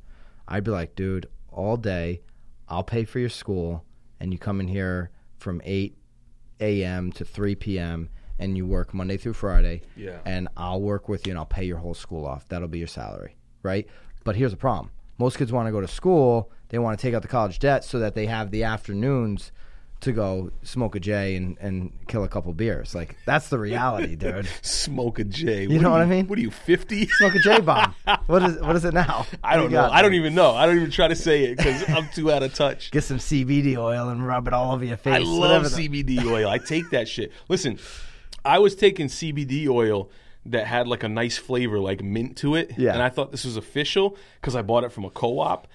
I'd 0.47 0.63
be 0.63 0.71
like, 0.71 0.95
dude, 0.95 1.27
all 1.51 1.75
day, 1.77 2.21
I'll 2.69 2.83
pay 2.83 3.03
for 3.03 3.19
your 3.19 3.29
school, 3.29 3.83
and 4.19 4.31
you 4.31 4.39
come 4.39 4.59
in 4.59 4.67
here 4.67 5.11
from 5.37 5.61
eight 5.65 5.97
a.m. 6.59 7.11
to 7.13 7.25
three 7.25 7.55
p.m. 7.55 8.09
and 8.39 8.57
you 8.57 8.65
work 8.65 8.93
Monday 8.93 9.17
through 9.17 9.33
Friday. 9.33 9.81
Yeah. 9.95 10.19
And 10.25 10.47
I'll 10.57 10.81
work 10.81 11.09
with 11.09 11.25
you 11.25 11.31
and 11.31 11.39
I'll 11.39 11.45
pay 11.45 11.63
your 11.63 11.77
whole 11.77 11.93
school 11.93 12.25
off. 12.25 12.47
That'll 12.49 12.67
be 12.67 12.79
your 12.79 12.87
salary, 12.87 13.35
right? 13.63 13.87
But 14.23 14.35
here's 14.35 14.51
the 14.51 14.57
problem: 14.57 14.91
most 15.17 15.37
kids 15.37 15.51
want 15.51 15.67
to 15.67 15.71
go 15.71 15.81
to 15.81 15.87
school. 15.87 16.51
They 16.69 16.79
want 16.79 16.99
to 16.99 17.01
take 17.01 17.13
out 17.13 17.21
the 17.21 17.27
college 17.27 17.59
debt 17.59 17.83
so 17.85 17.99
that 17.99 18.13
they 18.13 18.25
have 18.25 18.51
the 18.51 18.63
afternoons 18.63 19.51
to 19.99 20.11
go 20.11 20.51
smoke 20.61 20.95
a 20.95 20.99
J 20.99 21.35
and, 21.35 21.57
and 21.59 21.91
kill 22.07 22.23
a 22.23 22.27
couple 22.27 22.53
beers. 22.53 22.93
Like 22.93 23.15
that's 23.25 23.49
the 23.49 23.57
reality, 23.57 24.15
dude. 24.17 24.47
Smoke 24.61 25.19
a 25.19 25.23
J. 25.23 25.63
You 25.63 25.79
know 25.79 25.89
are 25.89 25.93
what 25.93 26.01
I 26.01 26.05
mean? 26.05 26.27
What 26.27 26.37
are 26.37 26.41
you, 26.41 26.51
50? 26.51 27.07
Smoke 27.07 27.35
a 27.35 27.39
J 27.39 27.61
bomb. 27.61 27.95
What 28.27 28.43
is 28.43 28.59
what 28.59 28.75
is 28.75 28.85
it 28.85 28.93
now? 28.93 29.25
I 29.43 29.55
don't 29.55 29.65
What 29.65 29.69
do 29.69 29.75
know. 29.75 29.81
got? 29.83 29.91
I 29.93 30.01
don't 30.01 30.13
even 30.13 30.35
know. 30.35 30.51
I 30.53 30.65
don't 30.65 30.77
even 30.77 30.91
try 30.91 31.07
to 31.07 31.15
say 31.15 31.45
it 31.45 31.57
because 31.57 31.89
I'm 31.89 32.07
too 32.13 32.31
out 32.31 32.43
of 32.43 32.53
touch. 32.53 32.91
get 32.91 33.03
some 33.03 33.17
CBD 33.17 33.77
oil 33.77 34.09
and 34.09 34.25
rub 34.25 34.47
it 34.47 34.53
all 34.53 34.73
over 34.73 34.83
your 34.85 34.97
face. 34.97 35.15
I 35.15 35.17
love 35.19 35.63
CBD 35.63 36.23
oil. 36.25 36.47
I 36.49 36.57
take 36.57 36.89
that 36.91 37.07
shit. 37.07 37.31
Listen, 37.49 37.79
I 38.45 38.59
was 38.59 38.75
taking 38.75 39.07
CBD 39.07 39.67
oil 39.67 40.09
that 40.45 40.67
had 40.67 40.87
like 40.87 41.03
a 41.03 41.09
nice 41.09 41.37
flavor, 41.37 41.79
like 41.79 42.03
mint 42.03 42.37
to 42.37 42.55
it. 42.55 42.71
Yeah. 42.77 42.93
And 42.93 43.01
I 43.01 43.09
thought 43.09 43.31
this 43.31 43.45
was 43.45 43.57
official 43.57 44.17
because 44.39 44.55
I 44.55 44.61
bought 44.61 44.83
it 44.83 44.91
from 44.91 45.05
a 45.05 45.09
co 45.09 45.39
op. 45.39 45.67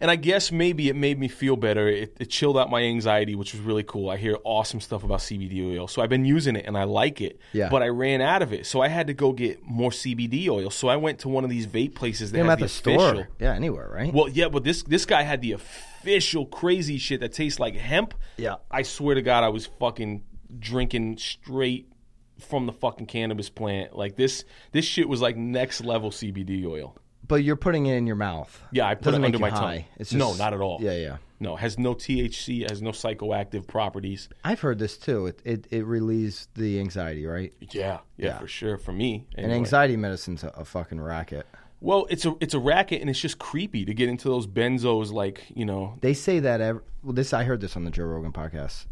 And 0.00 0.10
I 0.10 0.16
guess 0.16 0.52
maybe 0.52 0.88
it 0.88 0.96
made 0.96 1.18
me 1.18 1.28
feel 1.28 1.56
better. 1.56 1.88
It, 1.88 2.16
it 2.20 2.26
chilled 2.26 2.56
out 2.56 2.70
my 2.70 2.82
anxiety, 2.82 3.34
which 3.34 3.52
was 3.52 3.60
really 3.60 3.82
cool. 3.82 4.10
I 4.10 4.16
hear 4.16 4.36
awesome 4.44 4.80
stuff 4.80 5.02
about 5.04 5.18
CBD 5.18 5.76
oil. 5.76 5.88
So 5.88 6.02
I've 6.02 6.08
been 6.08 6.24
using 6.24 6.56
it 6.56 6.66
and 6.66 6.78
I 6.78 6.84
like 6.84 7.20
it. 7.20 7.40
Yeah. 7.52 7.68
But 7.68 7.82
I 7.82 7.88
ran 7.88 8.20
out 8.20 8.42
of 8.42 8.52
it. 8.52 8.66
So 8.66 8.80
I 8.80 8.88
had 8.88 9.08
to 9.08 9.14
go 9.14 9.32
get 9.32 9.62
more 9.64 9.90
CBD 9.90 10.48
oil. 10.48 10.70
So 10.70 10.88
I 10.88 10.96
went 10.96 11.20
to 11.20 11.28
one 11.28 11.44
of 11.44 11.50
these 11.50 11.66
vape 11.66 11.94
places 11.94 12.32
that 12.32 12.38
had 12.38 12.50
at 12.50 12.58
the, 12.58 12.64
the 12.64 12.68
store. 12.68 13.10
official. 13.10 13.26
Yeah, 13.40 13.54
anywhere, 13.54 13.90
right? 13.92 14.12
Well, 14.12 14.28
yeah, 14.28 14.48
but 14.48 14.64
this 14.64 14.82
this 14.84 15.04
guy 15.04 15.22
had 15.22 15.40
the 15.40 15.52
official 15.52 16.46
crazy 16.46 16.98
shit 16.98 17.20
that 17.20 17.32
tastes 17.32 17.58
like 17.58 17.74
hemp. 17.74 18.14
Yeah. 18.36 18.56
I 18.70 18.82
swear 18.82 19.14
to 19.14 19.22
God, 19.22 19.44
I 19.44 19.48
was 19.48 19.66
fucking 19.66 20.22
drinking 20.58 21.18
straight 21.18 21.92
from 22.38 22.66
the 22.66 22.72
fucking 22.72 23.06
cannabis 23.06 23.50
plant. 23.50 23.96
Like 23.96 24.16
this, 24.16 24.44
this 24.72 24.84
shit 24.84 25.08
was 25.08 25.20
like 25.20 25.36
next 25.36 25.80
level 25.80 26.10
CBD 26.10 26.64
oil. 26.64 26.96
But 27.28 27.44
you're 27.44 27.56
putting 27.56 27.86
it 27.86 27.94
in 27.96 28.06
your 28.06 28.16
mouth. 28.16 28.62
Yeah, 28.72 28.86
I 28.86 28.94
put 28.94 29.04
doesn't 29.04 29.22
it 29.22 29.26
under 29.26 29.38
my 29.38 29.50
high. 29.50 29.76
tongue. 29.78 29.84
It's 29.98 30.12
no, 30.12 30.34
not 30.34 30.52
at 30.54 30.60
all. 30.60 30.78
Yeah, 30.80 30.92
yeah. 30.96 31.16
No, 31.40 31.54
has 31.54 31.78
no 31.78 31.94
THC, 31.94 32.68
has 32.68 32.82
no 32.82 32.90
psychoactive 32.90 33.66
properties. 33.68 34.28
I've 34.42 34.60
heard 34.60 34.78
this 34.80 34.98
too. 34.98 35.26
It 35.26 35.40
it, 35.44 35.66
it 35.70 35.84
relieves 35.86 36.48
the 36.54 36.80
anxiety, 36.80 37.26
right? 37.26 37.52
Yeah, 37.60 37.98
yeah, 38.16 38.26
Yeah. 38.26 38.38
for 38.38 38.48
sure. 38.48 38.76
For 38.76 38.92
me, 38.92 39.26
And 39.36 39.52
anxiety 39.52 39.96
medicine's 39.96 40.42
a, 40.42 40.48
a 40.48 40.64
fucking 40.64 41.00
racket. 41.00 41.46
Well, 41.80 42.06
it's 42.10 42.24
a 42.26 42.34
it's 42.40 42.54
a 42.54 42.58
racket, 42.58 43.00
and 43.02 43.08
it's 43.08 43.20
just 43.20 43.38
creepy 43.38 43.84
to 43.84 43.94
get 43.94 44.08
into 44.08 44.26
those 44.28 44.48
benzos. 44.48 45.12
Like 45.12 45.44
you 45.54 45.64
know, 45.64 45.96
They 46.00 46.12
say 46.14 46.40
that 46.40 46.60
every, 46.60 46.82
well, 47.04 47.12
this 47.12 47.32
I 47.32 47.44
heard 47.44 47.60
this 47.60 47.76
on 47.76 47.84
the 47.84 47.92
Joe 47.92 48.04
Rogan 48.04 48.32
podcast. 48.32 48.86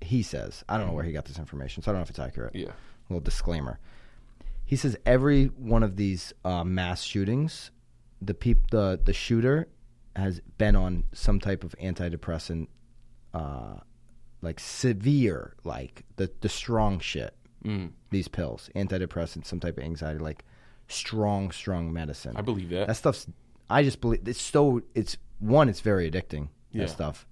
He 0.00 0.22
says, 0.22 0.64
I 0.68 0.78
don't 0.78 0.86
know 0.86 0.92
where 0.92 1.04
he 1.04 1.12
got 1.12 1.24
this 1.24 1.38
information, 1.38 1.82
so 1.82 1.90
I 1.90 1.92
don't 1.92 2.00
know 2.00 2.04
if 2.04 2.10
it's 2.10 2.18
accurate. 2.18 2.54
yeah, 2.54 2.70
little 3.10 3.20
disclaimer. 3.20 3.78
He 4.66 4.74
says 4.74 4.96
every 5.06 5.46
one 5.46 5.84
of 5.84 5.96
these 5.96 6.32
uh, 6.44 6.64
mass 6.64 7.02
shootings, 7.02 7.70
the 8.20 8.34
peop- 8.34 8.70
the 8.70 9.00
the 9.02 9.12
shooter 9.12 9.68
has 10.16 10.40
been 10.58 10.74
on 10.74 11.04
some 11.12 11.38
type 11.38 11.62
of 11.62 11.74
antidepressant, 11.80 12.66
uh, 13.32 13.76
like 14.42 14.58
severe, 14.58 15.54
like 15.62 16.02
the 16.16 16.30
the 16.40 16.48
strong 16.48 16.98
shit. 16.98 17.34
Mm. 17.64 17.92
These 18.10 18.28
pills, 18.28 18.68
antidepressants, 18.74 19.46
some 19.46 19.60
type 19.60 19.78
of 19.78 19.84
anxiety, 19.84 20.18
like 20.18 20.44
strong, 20.88 21.50
strong 21.50 21.92
medicine. 21.92 22.36
I 22.36 22.42
believe 22.42 22.70
that. 22.70 22.88
that 22.88 22.96
stuff's. 22.96 23.26
I 23.70 23.82
just 23.82 24.00
believe 24.00 24.26
it's 24.26 24.42
so. 24.42 24.82
It's 24.94 25.16
one. 25.38 25.68
It's 25.68 25.80
very 25.80 26.10
addicting. 26.10 26.48
Yeah. 26.72 26.82
That 26.82 26.90
stuff, 26.90 27.26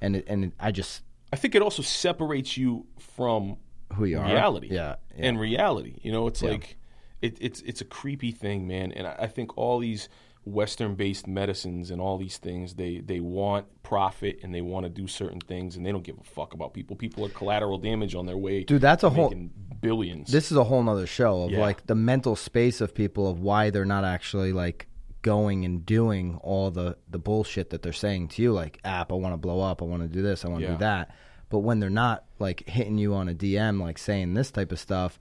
and 0.00 0.16
it, 0.16 0.24
and 0.26 0.46
it, 0.46 0.52
I 0.58 0.72
just 0.72 1.02
I 1.32 1.36
think 1.36 1.54
it 1.54 1.62
also 1.62 1.82
separates 1.82 2.56
you 2.56 2.86
from 2.98 3.56
who 3.94 4.04
you 4.04 4.18
are. 4.18 4.24
reality. 4.26 4.68
Yeah. 4.70 4.96
yeah. 5.16 5.26
and 5.26 5.38
reality. 5.40 5.98
You 6.02 6.12
know, 6.12 6.26
it's 6.26 6.42
Yeah. 6.42 6.50
like 6.50 6.76
it, 7.22 7.38
it's 7.40 7.60
it's 7.62 7.80
a 7.80 7.84
creepy 7.84 8.32
thing, 8.32 8.66
man. 8.66 8.92
And 8.92 9.06
I, 9.06 9.14
I 9.20 9.26
think 9.26 9.56
all 9.56 9.78
these 9.78 10.08
Western-based 10.44 11.26
medicines 11.26 11.90
and 11.90 12.00
all 12.00 12.18
these 12.18 12.38
things, 12.38 12.74
they 12.74 12.98
they 12.98 13.20
want 13.20 13.66
profit 13.82 14.38
and 14.42 14.54
they 14.54 14.60
want 14.60 14.84
to 14.84 14.90
do 14.90 15.06
certain 15.08 15.40
things, 15.40 15.76
and 15.76 15.84
they 15.84 15.90
don't 15.92 16.04
give 16.04 16.18
a 16.18 16.24
fuck 16.24 16.54
about 16.54 16.72
people. 16.72 16.94
People 16.96 17.24
are 17.26 17.28
collateral 17.30 17.78
damage 17.78 18.14
on 18.14 18.26
their 18.26 18.36
way. 18.36 18.62
Dude, 18.64 18.80
that's 18.80 19.02
a 19.02 19.10
whole- 19.10 19.34
billions. 19.80 20.30
this 20.32 20.50
is 20.50 20.56
a 20.56 20.64
whole 20.64 20.82
nother 20.82 21.06
show 21.06 21.42
of 21.42 21.50
Yeah. 21.50 21.60
like 21.60 21.86
the 21.86 21.94
mental 21.94 22.34
space 22.36 22.80
of 22.80 22.94
people 22.94 23.28
of 23.28 23.40
why 23.40 23.70
they're 23.70 23.84
not 23.84 24.04
actually 24.04 24.52
like 24.52 24.86
going 25.22 25.64
and 25.64 25.84
doing 25.84 26.36
all 26.42 26.70
the 26.70 26.96
the 27.10 27.18
bullshit 27.18 27.70
that 27.70 27.82
they're 27.82 27.92
saying 27.92 28.28
to 28.28 28.42
you 28.42 28.52
like 28.52 28.78
app 28.84 29.10
i 29.12 29.14
want 29.14 29.32
to 29.32 29.36
blow 29.36 29.60
up 29.60 29.82
i 29.82 29.84
want 29.84 30.00
to 30.02 30.08
do 30.08 30.22
this 30.22 30.44
i 30.44 30.48
want 30.48 30.60
to 30.60 30.66
Yeah. 30.68 30.72
do 30.74 30.78
that 30.78 31.10
but 31.48 31.60
when 31.60 31.80
they're 31.80 31.90
not 31.90 32.24
like 32.38 32.68
hitting 32.68 32.98
you 32.98 33.14
on 33.14 33.28
a 33.28 33.34
dm 33.34 33.80
like 33.80 33.98
saying 33.98 34.34
this 34.34 34.50
type 34.50 34.72
of 34.72 34.78
stuff 34.78 35.18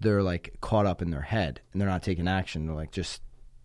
they're 0.00 0.22
like 0.22 0.54
caught 0.60 0.86
up 0.86 1.02
in 1.02 1.10
their 1.10 1.22
head 1.22 1.60
and 1.72 1.80
they're 1.80 1.88
not 1.88 2.02
taking 2.02 2.28
action 2.28 2.66
they're 2.66 2.74
like 2.76 2.92
just 2.92 3.22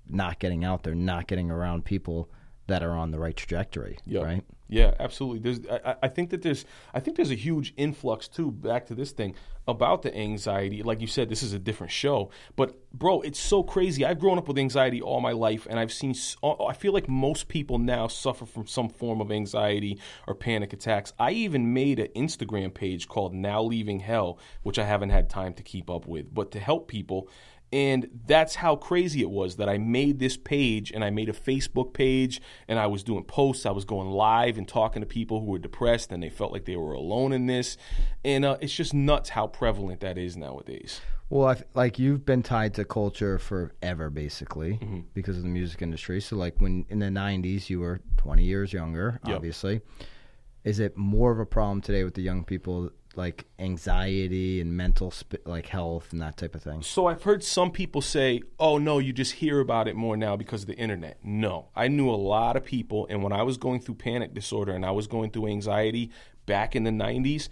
not 0.09 0.39
getting 0.39 0.63
out 0.63 0.83
there 0.83 0.95
not 0.95 1.27
getting 1.27 1.49
around 1.49 1.85
people 1.85 2.29
that 2.67 2.83
are 2.83 2.91
on 2.91 3.11
the 3.11 3.19
right 3.19 3.35
trajectory 3.37 3.97
Yeah. 4.05 4.21
right 4.21 4.43
Yeah, 4.73 4.95
absolutely. 4.99 5.37
There's, 5.37 5.59
I, 5.85 5.95
I- 6.01 6.07
think 6.07 6.31
that 6.31 6.41
there's, 6.41 6.65
I 6.95 6.99
think 6.99 7.15
there's 7.15 7.29
a 7.29 7.35
huge 7.35 7.75
influx 7.77 8.27
too. 8.27 8.49
Back 8.49 8.87
to 8.87 8.95
this 8.95 9.11
thing 9.11 9.35
about 9.67 10.01
the 10.01 10.15
anxiety. 10.17 10.81
Like 10.81 10.99
you 10.99 11.05
said, 11.05 11.29
this 11.29 11.43
is 11.43 11.53
a 11.53 11.59
different 11.59 11.91
show, 11.91 12.31
but 12.55 12.75
bro, 12.91 13.21
it's 13.21 13.39
so 13.39 13.61
crazy. 13.61 14.03
I've 14.03 14.17
grown 14.19 14.39
up 14.39 14.47
with 14.47 14.57
anxiety 14.57 14.99
all 14.99 15.21
my 15.21 15.31
life, 15.31 15.67
and 15.69 15.79
I've 15.79 15.93
seen. 15.93 16.15
I 16.43 16.73
feel 16.73 16.91
like 16.91 17.07
most 17.07 17.47
people 17.49 17.77
now 17.77 18.07
suffer 18.07 18.47
from 18.47 18.65
some 18.65 18.89
form 18.89 19.21
of 19.21 19.31
anxiety 19.31 19.99
or 20.27 20.33
panic 20.33 20.73
attacks. 20.73 21.13
I 21.19 21.31
even 21.31 21.71
made 21.73 21.99
an 21.99 22.07
Instagram 22.15 22.73
page 22.73 23.07
called 23.07 23.33
Now 23.35 23.61
Leaving 23.61 23.99
Hell, 23.99 24.39
which 24.63 24.79
I 24.79 24.85
haven't 24.85 25.11
had 25.11 25.29
time 25.29 25.53
to 25.53 25.63
keep 25.63 25.87
up 25.87 26.07
with, 26.07 26.33
but 26.33 26.49
to 26.51 26.59
help 26.59 26.87
people. 26.87 27.29
And 27.73 28.07
that's 28.27 28.53
how 28.55 28.75
crazy 28.75 29.21
it 29.21 29.31
was 29.31 29.55
that 29.55 29.67
I 29.67 29.79
made 29.79 30.19
this 30.19 30.37
page 30.37 30.91
and 30.91 31.03
I 31.03 31.09
made 31.09 31.27
a 31.27 31.33
Facebook 31.33 31.91
page 31.93 32.39
and 32.67 32.77
I 32.77 32.85
was 32.85 33.03
doing 33.03 33.23
posts. 33.23 33.65
I 33.65 33.71
was 33.71 33.83
going 33.83 34.09
live 34.11 34.59
and 34.59 34.67
talking 34.67 35.01
to 35.01 35.07
people 35.07 35.39
who 35.39 35.47
were 35.47 35.57
depressed 35.57 36.11
and 36.11 36.21
they 36.21 36.29
felt 36.29 36.51
like 36.51 36.65
they 36.65 36.75
were 36.77 36.93
alone 36.93 37.33
in 37.33 37.47
this. 37.47 37.75
And 38.23 38.45
uh, 38.45 38.57
it's 38.61 38.73
just 38.75 38.93
nuts 38.93 39.29
how 39.29 39.47
prevalent 39.47 40.01
that 40.01 40.19
is 40.19 40.37
nowadays. 40.37 41.01
Well, 41.31 41.47
I, 41.47 41.63
like 41.73 41.97
you've 41.97 42.25
been 42.27 42.43
tied 42.43 42.75
to 42.75 42.85
culture 42.85 43.39
forever, 43.39 44.11
basically, 44.11 44.73
Mm-hmm. 44.73 44.99
because 45.15 45.37
of 45.37 45.41
the 45.43 45.49
music 45.49 45.81
industry. 45.81 46.21
So, 46.21 46.35
like 46.35 46.61
when 46.61 46.85
in 46.89 46.99
the 46.99 47.07
'90s, 47.07 47.71
you 47.71 47.79
were 47.79 48.01
20 48.17 48.43
years 48.43 48.71
younger, 48.71 49.19
Yep. 49.25 49.35
obviously. 49.37 49.81
Is 50.63 50.79
it 50.79 50.95
more 50.95 51.31
of 51.31 51.39
a 51.39 51.45
problem 51.45 51.81
today 51.81 52.03
with 52.03 52.13
the 52.13 52.21
young 52.21 52.43
people, 52.43 52.91
like 53.15 53.45
anxiety 53.59 54.59
and 54.61 54.75
mental, 54.75 55.11
sp- 55.11 55.45
like 55.45 55.67
health 55.67 56.11
and 56.11 56.21
that 56.21 56.37
type 56.37 56.55
of 56.55 56.63
thing? 56.63 56.81
So 56.81 57.07
I've 57.07 57.23
heard 57.23 57.43
some 57.43 57.71
people 57.71 58.01
say, 58.01 58.41
"Oh 58.59 58.77
no, 58.77 58.99
you 58.99 59.13
just 59.13 59.33
hear 59.33 59.59
about 59.59 59.87
it 59.87 59.95
more 59.95 60.17
now 60.17 60.35
because 60.35 60.61
of 60.61 60.67
the 60.67 60.77
internet." 60.77 61.17
No, 61.23 61.69
I 61.75 61.87
knew 61.87 62.09
a 62.09 62.15
lot 62.15 62.55
of 62.55 62.63
people, 62.65 63.07
and 63.09 63.23
when 63.23 63.33
I 63.33 63.43
was 63.43 63.57
going 63.57 63.81
through 63.81 63.95
panic 63.95 64.33
disorder 64.33 64.73
and 64.73 64.85
I 64.85 64.91
was 64.91 65.07
going 65.07 65.31
through 65.31 65.47
anxiety 65.47 66.11
back 66.45 66.75
in 66.75 66.83
the 66.83 66.91
'90s, 66.91 67.49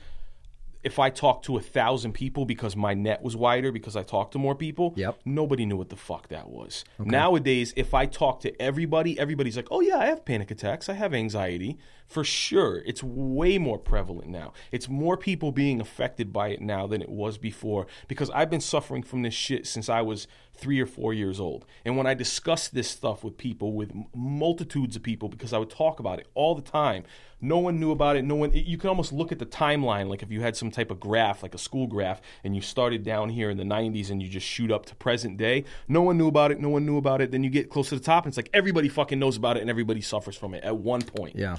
if 0.84 1.00
I 1.00 1.10
talked 1.10 1.46
to 1.46 1.58
a 1.58 1.62
thousand 1.62 2.14
people 2.14 2.46
because 2.46 2.76
my 2.76 2.94
net 2.94 3.22
was 3.22 3.36
wider 3.36 3.72
because 3.72 3.96
I 3.96 4.04
talked 4.04 4.32
to 4.34 4.40
more 4.40 4.56
people, 4.56 4.94
Yep. 4.96 5.20
nobody 5.26 5.66
knew 5.66 5.78
what 5.78 5.90
the 5.90 5.96
fuck 5.96 6.28
that 6.30 6.50
was. 6.50 6.84
Nowadays, 6.98 7.74
if 7.76 7.94
I 7.94 8.06
talk 8.06 8.40
to 8.42 8.62
everybody, 8.62 9.20
everybody's 9.20 9.56
like, 9.58 9.68
"Oh 9.72 9.82
yeah, 9.82 9.98
I 9.98 10.06
have 10.08 10.26
panic 10.26 10.50
attacks, 10.52 10.90
I 10.90 10.94
have 10.94 11.14
anxiety." 11.14 11.78
For 12.08 12.26
sure, 12.26 12.80
it's 12.86 13.02
way 13.02 13.58
more 13.58 13.78
prevalent 13.80 14.28
now. 14.30 14.52
It's 14.70 14.90
more 14.90 15.16
people 15.16 15.54
being 15.54 15.80
affected 15.80 16.34
by 16.34 16.50
it 16.50 16.60
now 16.60 16.86
than 16.86 17.02
it 17.02 17.08
was 17.08 17.38
before 17.38 17.88
because 18.10 18.30
I've 18.32 18.50
been 18.50 18.60
suffering 18.60 19.02
from 19.02 19.22
this 19.22 19.34
shit 19.34 19.66
since 19.66 19.88
I 19.88 20.02
was 20.02 20.28
3 20.54 20.82
or 20.82 20.86
4 20.86 21.14
years 21.14 21.40
old. 21.40 21.66
And 21.86 21.96
when 21.96 22.06
I 22.08 22.14
discuss 22.14 22.68
this 22.68 22.90
stuff 22.90 23.24
with 23.24 23.38
people 23.38 23.72
with 23.72 23.94
multitudes 24.14 24.98
of 24.98 25.04
people 25.04 25.30
because 25.30 25.54
I 25.54 25.58
would 25.58 25.70
talk 25.70 26.00
about 26.02 26.20
it 26.20 26.28
all 26.34 26.54
the 26.54 26.62
time, 26.62 27.04
no 27.42 27.58
one 27.58 27.80
knew 27.80 27.92
about 27.92 28.16
it. 28.16 28.24
No 28.24 28.36
one 28.36 28.52
you 28.54 28.78
can 28.78 28.90
almost 28.90 29.12
look 29.12 29.32
at 29.32 29.40
the 29.40 29.46
timeline 29.46 30.08
like 30.08 30.22
if 30.22 30.32
you 30.32 30.42
had 30.42 30.56
some 30.56 30.70
type 30.70 30.92
of 30.92 31.00
graph, 31.00 31.42
like 31.42 31.56
a 31.56 31.58
school 31.58 31.88
graph, 31.88 32.22
and 32.44 32.56
you 32.56 32.62
started 32.62 33.04
down 33.04 33.30
here 33.30 33.50
in 33.50 33.58
the 33.58 33.64
90s 33.64 34.12
and 34.12 34.22
you 34.22 34.30
just 34.30 34.46
shoot 34.46 34.72
up 34.72 34.86
to 34.86 34.96
present 34.96 35.38
day. 35.38 35.66
No 35.88 36.04
one 36.04 36.18
knew 36.18 36.28
about 36.28 36.52
it. 36.52 36.60
No 36.60 36.70
one 36.70 36.86
knew 36.86 36.98
about 36.98 37.20
it. 37.20 37.32
Then 37.32 37.44
you 37.44 37.50
get 37.50 37.70
close 37.70 37.90
to 37.90 37.96
the 37.96 38.04
top 38.04 38.26
and 38.26 38.32
it's 38.32 38.38
like 38.38 38.50
everybody 38.54 38.88
fucking 38.88 39.20
knows 39.20 39.38
about 39.38 39.58
it 39.58 39.62
and 39.62 39.70
everybody 39.70 40.02
suffers 40.02 40.36
from 40.36 40.54
it 40.54 40.64
at 40.64 40.78
one 40.78 41.02
point. 41.02 41.36
Yeah. 41.36 41.58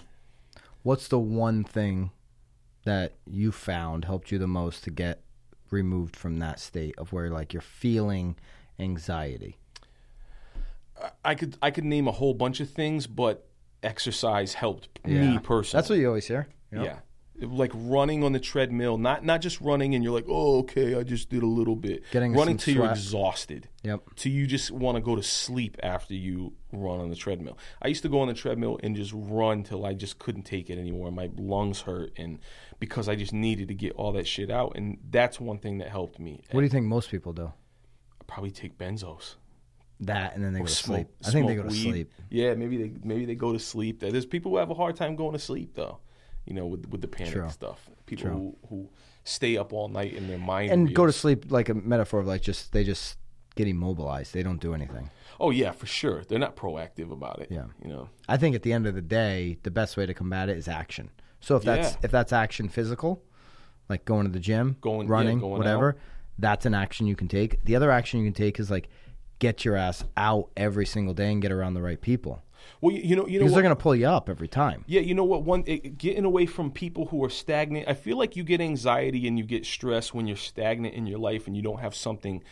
What's 0.82 1.08
the 1.08 1.18
one 1.18 1.64
thing 1.64 2.10
that 2.84 3.14
you 3.26 3.52
found 3.52 4.04
helped 4.04 4.30
you 4.30 4.38
the 4.38 4.48
most 4.48 4.84
to 4.84 4.90
get 4.90 5.22
removed 5.70 6.14
from 6.14 6.38
that 6.38 6.60
state 6.60 6.94
of 6.98 7.12
where 7.12 7.30
like 7.30 7.52
you're 7.52 7.62
feeling 7.62 8.36
anxiety? 8.78 9.58
I 11.24 11.34
could 11.34 11.56
I 11.60 11.70
could 11.70 11.84
name 11.84 12.06
a 12.06 12.12
whole 12.12 12.34
bunch 12.34 12.60
of 12.60 12.70
things, 12.70 13.06
but 13.06 13.48
exercise 13.82 14.54
helped 14.54 14.88
me 15.06 15.38
personally. 15.38 15.80
That's 15.80 15.90
what 15.90 15.98
you 15.98 16.08
always 16.08 16.26
hear. 16.26 16.48
Yep. 16.72 16.84
Yeah. 16.84 16.98
Like 17.46 17.72
running 17.74 18.22
on 18.22 18.32
the 18.32 18.38
treadmill, 18.38 18.98
not 18.98 19.24
not 19.24 19.40
just 19.40 19.60
running 19.60 19.94
and 19.94 20.04
you're 20.04 20.12
like, 20.12 20.26
oh, 20.28 20.60
okay, 20.60 20.94
I 20.94 21.02
just 21.02 21.28
did 21.28 21.42
a 21.42 21.46
little 21.46 21.74
bit. 21.74 22.04
Getting 22.12 22.34
running 22.34 22.56
till 22.56 22.74
you're 22.74 22.90
exhausted. 22.90 23.68
Yep. 23.82 24.14
Till 24.14 24.30
you 24.30 24.46
just 24.46 24.70
want 24.70 24.96
to 24.96 25.00
go 25.00 25.16
to 25.16 25.22
sleep 25.22 25.76
after 25.82 26.14
you 26.14 26.52
run 26.72 27.00
on 27.00 27.10
the 27.10 27.16
treadmill. 27.16 27.58
I 27.80 27.88
used 27.88 28.02
to 28.02 28.08
go 28.08 28.20
on 28.20 28.28
the 28.28 28.34
treadmill 28.34 28.78
and 28.82 28.94
just 28.94 29.12
run 29.14 29.64
till 29.64 29.84
I 29.84 29.94
just 29.94 30.20
couldn't 30.20 30.42
take 30.42 30.70
it 30.70 30.78
anymore. 30.78 31.10
My 31.10 31.30
lungs 31.36 31.80
hurt, 31.80 32.12
and 32.16 32.38
because 32.78 33.08
I 33.08 33.16
just 33.16 33.32
needed 33.32 33.68
to 33.68 33.74
get 33.74 33.92
all 33.94 34.12
that 34.12 34.26
shit 34.28 34.50
out, 34.50 34.76
and 34.76 34.98
that's 35.10 35.40
one 35.40 35.58
thing 35.58 35.78
that 35.78 35.88
helped 35.88 36.20
me. 36.20 36.42
What 36.52 36.60
do 36.60 36.64
you 36.64 36.70
think 36.70 36.86
most 36.86 37.10
people 37.10 37.32
do? 37.32 37.52
I 38.20 38.24
probably 38.28 38.52
take 38.52 38.78
benzos. 38.78 39.34
That 40.06 40.34
and 40.34 40.44
then 40.44 40.52
they 40.52 40.60
go 40.60 40.66
to 40.66 40.72
Smoke- 40.72 40.96
sleep. 40.96 41.08
I 41.26 41.30
think 41.30 41.46
they 41.46 41.54
go 41.54 41.62
to 41.62 41.68
weed. 41.68 41.82
sleep. 41.82 42.12
Yeah, 42.30 42.54
maybe 42.54 42.76
they 42.76 42.92
maybe 43.04 43.24
they 43.24 43.34
go 43.34 43.52
to 43.52 43.58
sleep. 43.58 44.00
There's 44.00 44.26
people 44.26 44.50
who 44.52 44.56
have 44.58 44.70
a 44.70 44.74
hard 44.74 44.96
time 44.96 45.16
going 45.16 45.32
to 45.32 45.38
sleep 45.38 45.74
though. 45.74 45.98
You 46.44 46.54
know, 46.54 46.66
with 46.66 46.88
with 46.90 47.00
the 47.00 47.08
panic 47.08 47.32
True. 47.34 47.48
stuff. 47.50 47.88
People 48.06 48.24
True. 48.24 48.32
who 48.32 48.56
who 48.68 48.88
stay 49.24 49.56
up 49.56 49.72
all 49.72 49.88
night 49.88 50.12
in 50.14 50.26
their 50.26 50.38
mind 50.38 50.72
And 50.72 50.92
go 50.94 51.06
to 51.06 51.12
sleep 51.12 51.52
like 51.52 51.68
a 51.68 51.74
metaphor 51.74 52.18
of 52.20 52.26
like 52.26 52.42
just 52.42 52.72
they 52.72 52.82
just 52.84 53.16
get 53.54 53.68
immobilized. 53.68 54.34
They 54.34 54.42
don't 54.42 54.60
do 54.60 54.74
anything. 54.74 55.08
Oh 55.38 55.50
yeah, 55.50 55.70
for 55.70 55.86
sure. 55.86 56.24
They're 56.24 56.38
not 56.40 56.56
proactive 56.56 57.12
about 57.12 57.38
it. 57.40 57.48
Yeah. 57.50 57.66
You 57.82 57.88
know. 57.90 58.08
I 58.28 58.36
think 58.38 58.56
at 58.56 58.62
the 58.62 58.72
end 58.72 58.86
of 58.88 58.94
the 58.96 59.02
day, 59.02 59.58
the 59.62 59.70
best 59.70 59.96
way 59.96 60.06
to 60.06 60.14
combat 60.14 60.48
it 60.48 60.56
is 60.56 60.66
action. 60.68 61.10
So 61.40 61.54
if 61.56 61.62
that's 61.62 61.92
Yeah. 61.92 61.98
if 62.02 62.10
that's 62.10 62.32
action 62.32 62.68
physical, 62.68 63.22
like 63.88 64.04
going 64.04 64.26
to 64.26 64.32
the 64.32 64.40
gym, 64.40 64.76
Going- 64.80 65.06
yeah, 65.06 65.12
running, 65.12 65.38
going 65.38 65.58
whatever, 65.58 65.90
out. 65.90 65.94
that's 66.38 66.66
an 66.66 66.74
action 66.74 67.06
you 67.06 67.14
can 67.14 67.28
take. 67.28 67.62
The 67.64 67.76
other 67.76 67.90
action 67.92 68.18
you 68.20 68.26
can 68.26 68.34
take 68.34 68.58
is 68.58 68.68
like 68.70 68.88
get 69.42 69.64
your 69.64 69.74
ass 69.74 70.04
out 70.16 70.48
every 70.56 70.86
single 70.86 71.12
day 71.12 71.32
and 71.32 71.42
get 71.42 71.50
around 71.50 71.74
the 71.74 71.82
right 71.82 72.00
people 72.00 72.44
Well, 72.80 72.94
you, 72.94 73.16
know, 73.16 73.26
you 73.26 73.40
know 73.40 73.44
because 73.44 73.50
what? 73.50 73.56
they're 73.56 73.62
going 73.64 73.76
to 73.76 73.82
pull 73.82 73.96
you 73.96 74.06
up 74.06 74.28
every 74.28 74.46
time. 74.46 74.84
Yeah, 74.86 75.00
you 75.00 75.14
know 75.14 75.24
what? 75.24 75.42
One 75.42 75.64
it, 75.66 75.98
getting 75.98 76.24
away 76.24 76.46
from 76.46 76.70
people 76.70 77.06
who 77.06 77.24
are 77.24 77.28
stagnant. 77.28 77.88
I 77.88 77.94
feel 77.94 78.16
like 78.16 78.36
you 78.36 78.44
get 78.44 78.60
anxiety 78.60 79.26
and 79.26 79.36
you 79.36 79.44
get 79.44 79.66
stress 79.66 80.14
when 80.14 80.28
you're 80.28 80.36
stagnant 80.36 80.94
in 80.94 81.08
your 81.08 81.18
life 81.18 81.48
and 81.48 81.56
you 81.56 81.62
don't 81.62 81.80
have 81.80 81.96
something 81.96 82.44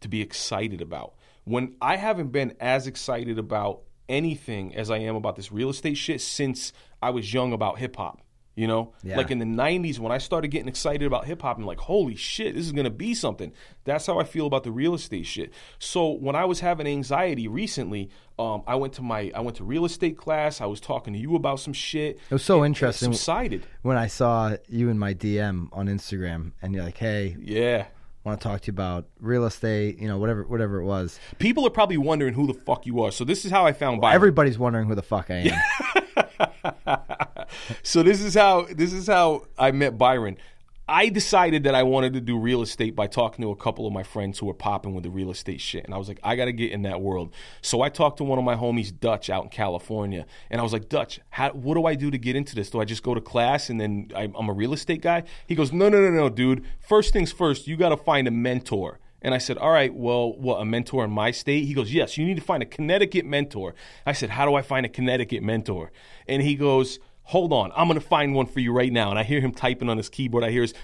to 0.00 0.08
be 0.08 0.20
excited 0.20 0.82
about. 0.82 1.14
When 1.44 1.76
I 1.80 1.96
haven't 1.96 2.30
been 2.30 2.54
as 2.60 2.86
excited 2.86 3.38
about 3.38 3.80
anything 4.06 4.74
as 4.74 4.90
I 4.90 4.98
am 4.98 5.16
about 5.16 5.36
this 5.36 5.50
real 5.50 5.70
estate 5.70 5.96
shit 5.96 6.20
since 6.20 6.74
I 7.00 7.08
was 7.08 7.32
young 7.32 7.54
about 7.54 7.78
hip 7.78 7.96
hop. 7.96 8.20
You 8.56 8.68
know, 8.68 8.92
Yeah. 9.02 9.16
like 9.16 9.32
in 9.32 9.40
the 9.40 9.44
'90s 9.44 9.98
when 9.98 10.12
I 10.12 10.18
started 10.18 10.48
getting 10.48 10.68
excited 10.68 11.02
about 11.02 11.24
hip 11.24 11.42
hop, 11.42 11.58
I'm 11.58 11.66
like, 11.66 11.80
"Holy 11.80 12.14
shit, 12.14 12.54
this 12.54 12.64
is 12.64 12.70
gonna 12.72 12.88
be 12.88 13.12
something." 13.12 13.52
That's 13.82 14.06
how 14.06 14.20
I 14.20 14.24
feel 14.24 14.46
about 14.46 14.62
the 14.62 14.70
real 14.70 14.94
estate 14.94 15.26
shit. 15.26 15.52
So 15.80 16.10
when 16.12 16.36
I 16.36 16.44
was 16.44 16.60
having 16.60 16.86
anxiety 16.86 17.48
recently, 17.48 18.10
um, 18.38 18.62
I 18.66 18.76
went 18.76 18.92
to 18.94 19.02
my 19.02 19.32
I 19.34 19.40
went 19.40 19.56
to 19.56 19.64
real 19.64 19.84
estate 19.84 20.16
class. 20.16 20.60
I 20.60 20.66
was 20.66 20.78
talking 20.80 21.12
to 21.14 21.18
you 21.18 21.34
about 21.34 21.58
some 21.58 21.72
shit. 21.72 22.18
It 22.30 22.32
was 22.32 22.44
so 22.44 22.62
It 22.62 22.66
interesting 22.66 23.12
subsided. 23.12 23.66
when 23.82 23.96
I 23.96 24.06
saw 24.06 24.56
you 24.68 24.88
in 24.88 25.00
my 25.00 25.14
DM 25.14 25.68
on 25.72 25.88
Instagram, 25.88 26.52
and 26.62 26.74
you're 26.74 26.84
like, 26.84 26.98
"Hey, 26.98 27.36
Yeah. 27.40 27.86
want 28.24 28.40
to 28.40 28.48
talk 28.48 28.60
to 28.62 28.66
you 28.68 28.72
about 28.72 29.06
real 29.20 29.46
estate, 29.46 29.98
you 29.98 30.06
know, 30.06 30.16
whatever, 30.18 30.44
whatever 30.44 30.80
it 30.80 30.84
was." 30.84 31.18
People 31.40 31.66
are 31.66 31.70
probably 31.70 31.96
wondering 31.98 32.34
who 32.34 32.46
the 32.46 32.54
fuck 32.54 32.86
you 32.86 33.02
are. 33.02 33.10
So 33.10 33.24
this 33.24 33.44
is 33.44 33.50
how 33.50 33.66
I 33.66 33.72
found 33.72 34.00
Byron. 34.00 34.14
Everybody's 34.14 34.60
wondering 34.60 34.86
who 34.86 34.94
the 34.94 35.02
fuck 35.02 35.28
I 35.28 35.50
am. 35.50 36.03
so 37.82 38.02
this 38.02 38.20
is 38.22 38.34
how 38.34 38.66
this 38.70 38.92
is 38.92 39.06
how 39.06 39.46
I 39.58 39.72
met 39.72 39.98
Byron. 39.98 40.36
I 40.86 41.08
decided 41.08 41.64
that 41.64 41.74
I 41.74 41.82
wanted 41.82 42.12
to 42.12 42.20
do 42.20 42.38
real 42.38 42.60
estate 42.60 42.94
by 42.94 43.06
talking 43.06 43.42
to 43.42 43.50
a 43.50 43.56
couple 43.56 43.86
of 43.86 43.92
my 43.94 44.02
friends 44.02 44.38
who 44.38 44.44
were 44.44 44.52
popping 44.54 44.92
with 44.92 45.04
the 45.04 45.10
real 45.10 45.30
estate 45.30 45.62
shit, 45.62 45.82
and 45.86 45.94
I 45.94 45.96
was 45.96 46.08
like, 46.08 46.20
I 46.22 46.36
got 46.36 46.44
to 46.44 46.52
get 46.52 46.72
in 46.72 46.82
that 46.82 47.00
world. 47.00 47.32
So 47.62 47.80
I 47.80 47.88
talked 47.88 48.18
to 48.18 48.24
one 48.24 48.38
of 48.38 48.44
my 48.44 48.54
homies, 48.54 48.92
Dutch, 48.98 49.30
out 49.30 49.44
in 49.44 49.48
California, 49.48 50.26
and 50.50 50.60
I 50.60 50.62
was 50.62 50.74
like, 50.74 50.90
Dutch, 50.90 51.20
how, 51.30 51.52
what 51.52 51.74
do 51.74 51.86
I 51.86 51.94
do 51.94 52.10
to 52.10 52.18
get 52.18 52.36
into 52.36 52.54
this? 52.54 52.68
Do 52.68 52.82
I 52.82 52.84
just 52.84 53.02
go 53.02 53.14
to 53.14 53.20
class 53.22 53.70
and 53.70 53.80
then 53.80 54.10
I, 54.14 54.30
I'm 54.34 54.50
a 54.50 54.52
real 54.52 54.74
estate 54.74 55.00
guy? 55.00 55.22
He 55.46 55.54
goes, 55.54 55.72
No, 55.72 55.88
no, 55.88 56.02
no, 56.02 56.10
no, 56.10 56.28
dude. 56.28 56.66
First 56.80 57.14
things 57.14 57.32
first, 57.32 57.66
you 57.66 57.78
got 57.78 57.88
to 57.88 57.96
find 57.96 58.28
a 58.28 58.30
mentor. 58.30 58.98
And 59.24 59.34
I 59.34 59.38
said, 59.38 59.56
All 59.56 59.70
right, 59.70 59.92
well, 59.92 60.34
what, 60.34 60.60
a 60.60 60.64
mentor 60.64 61.04
in 61.04 61.10
my 61.10 61.30
state? 61.30 61.64
He 61.64 61.74
goes, 61.74 61.92
Yes, 61.92 62.16
you 62.16 62.24
need 62.24 62.36
to 62.36 62.42
find 62.42 62.62
a 62.62 62.66
Connecticut 62.66 63.24
mentor. 63.24 63.74
I 64.04 64.12
said, 64.12 64.30
How 64.30 64.44
do 64.44 64.54
I 64.54 64.62
find 64.62 64.84
a 64.84 64.88
Connecticut 64.88 65.42
mentor? 65.42 65.90
And 66.28 66.42
he 66.42 66.54
goes, 66.54 67.00
Hold 67.28 67.54
on, 67.54 67.72
I'm 67.74 67.88
going 67.88 67.98
to 67.98 68.06
find 68.06 68.34
one 68.34 68.44
for 68.44 68.60
you 68.60 68.70
right 68.70 68.92
now. 68.92 69.08
And 69.08 69.18
I 69.18 69.22
hear 69.22 69.40
him 69.40 69.52
typing 69.52 69.88
on 69.88 69.96
his 69.96 70.10
keyboard. 70.10 70.44
I 70.44 70.50
hear 70.50 70.60
his 70.60 70.74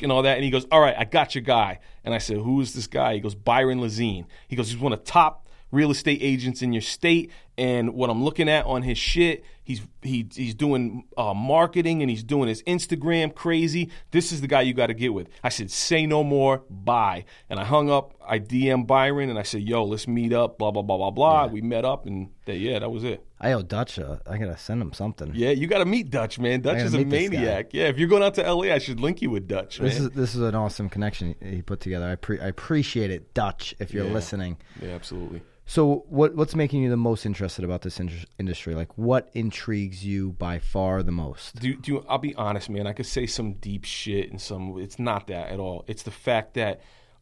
and 0.00 0.12
all 0.12 0.22
that. 0.22 0.36
And 0.36 0.44
he 0.44 0.50
goes, 0.50 0.66
All 0.70 0.80
right, 0.80 0.94
I 0.96 1.04
got 1.04 1.34
your 1.34 1.42
guy. 1.42 1.80
And 2.04 2.14
I 2.14 2.18
said, 2.18 2.38
Who's 2.38 2.74
this 2.74 2.86
guy? 2.86 3.14
He 3.14 3.20
goes, 3.20 3.34
Byron 3.34 3.80
Lazine. 3.80 4.26
He 4.46 4.54
goes, 4.54 4.70
He's 4.70 4.78
one 4.78 4.92
of 4.92 5.00
the 5.00 5.10
top 5.10 5.46
real 5.72 5.90
estate 5.90 6.20
agents 6.22 6.62
in 6.62 6.72
your 6.72 6.82
state. 6.82 7.32
And 7.58 7.92
what 7.94 8.08
I'm 8.08 8.24
looking 8.24 8.48
at 8.48 8.64
on 8.64 8.82
his 8.82 8.96
shit, 8.96 9.44
he's 9.62 9.82
he, 10.00 10.26
he's 10.34 10.54
doing 10.54 11.04
uh, 11.18 11.34
marketing 11.34 12.00
and 12.00 12.08
he's 12.10 12.24
doing 12.24 12.48
his 12.48 12.62
Instagram 12.62 13.34
crazy. 13.34 13.90
This 14.10 14.32
is 14.32 14.40
the 14.40 14.46
guy 14.46 14.62
you 14.62 14.72
got 14.72 14.86
to 14.86 14.94
get 14.94 15.12
with. 15.12 15.28
I 15.44 15.50
said, 15.50 15.70
say 15.70 16.06
no 16.06 16.24
more, 16.24 16.62
bye. 16.70 17.24
And 17.50 17.60
I 17.60 17.64
hung 17.64 17.90
up. 17.90 18.14
I 18.26 18.38
DM 18.38 18.86
Byron 18.86 19.28
and 19.28 19.38
I 19.38 19.42
said, 19.42 19.62
yo, 19.62 19.84
let's 19.84 20.08
meet 20.08 20.32
up. 20.32 20.56
Blah 20.58 20.70
blah 20.70 20.80
blah 20.82 20.96
blah 20.96 21.10
blah. 21.10 21.46
We 21.48 21.60
met 21.60 21.84
up 21.84 22.06
and 22.06 22.30
that, 22.46 22.56
yeah, 22.56 22.78
that 22.78 22.90
was 22.90 23.04
it. 23.04 23.22
I 23.38 23.52
owe 23.52 23.60
Dutch. 23.62 23.98
A, 23.98 24.20
I 24.26 24.38
gotta 24.38 24.56
send 24.56 24.80
him 24.80 24.94
something. 24.94 25.32
Yeah, 25.34 25.50
you 25.50 25.66
got 25.66 25.78
to 25.78 25.84
meet 25.84 26.10
Dutch, 26.10 26.38
man. 26.38 26.60
Dutch 26.62 26.78
is 26.78 26.94
a 26.94 26.98
meet 26.98 27.10
this 27.10 27.28
guy. 27.28 27.36
maniac. 27.36 27.66
Yeah, 27.72 27.84
if 27.88 27.98
you're 27.98 28.08
going 28.08 28.22
out 28.22 28.34
to 28.34 28.50
LA, 28.54 28.72
I 28.72 28.78
should 28.78 28.98
link 29.00 29.20
you 29.20 29.28
with 29.30 29.46
Dutch, 29.46 29.78
man. 29.78 29.90
This 29.90 30.00
is 30.00 30.10
this 30.10 30.34
is 30.34 30.40
an 30.40 30.54
awesome 30.54 30.88
connection 30.88 31.34
he 31.44 31.60
put 31.60 31.80
together. 31.80 32.06
I 32.08 32.14
pre- 32.14 32.40
I 32.40 32.46
appreciate 32.46 33.10
it, 33.10 33.34
Dutch. 33.34 33.74
If 33.78 33.92
you're 33.92 34.06
Yeah. 34.06 34.12
listening. 34.12 34.56
yeah, 34.80 34.90
absolutely. 34.92 35.42
So, 35.64 36.04
what 36.08 36.34
what's 36.34 36.54
making 36.54 36.82
you 36.82 36.90
the 36.90 36.96
most 36.96 37.24
interested 37.24 37.64
about 37.64 37.82
this 37.82 38.00
indus- 38.00 38.26
industry? 38.38 38.74
Like, 38.74 38.96
what 38.98 39.30
intrigues 39.32 40.04
you 40.04 40.32
by 40.32 40.58
far 40.58 41.02
the 41.02 41.12
most? 41.12 41.56
Do, 41.56 41.74
do 41.76 42.04
I'll 42.08 42.18
be 42.18 42.34
honest, 42.34 42.68
man. 42.68 42.86
I 42.86 42.92
could 42.92 43.06
say 43.06 43.26
some 43.26 43.54
deep 43.54 43.84
shit 43.84 44.30
and 44.30 44.40
some. 44.40 44.78
It's 44.78 44.98
not 44.98 45.28
that 45.28 45.50
at 45.50 45.60
all. 45.60 45.84
It's 45.86 46.02
the 46.02 46.10
fact 46.10 46.54
that 46.54 46.80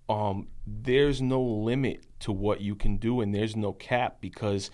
um, 0.08 0.48
there's 0.66 1.20
no 1.20 1.40
limit 1.40 2.04
to 2.20 2.32
what 2.32 2.60
you 2.60 2.74
can 2.74 2.96
do, 2.96 3.20
and 3.20 3.34
there's 3.34 3.56
no 3.56 3.72
cap 3.72 4.16
because 4.20 4.70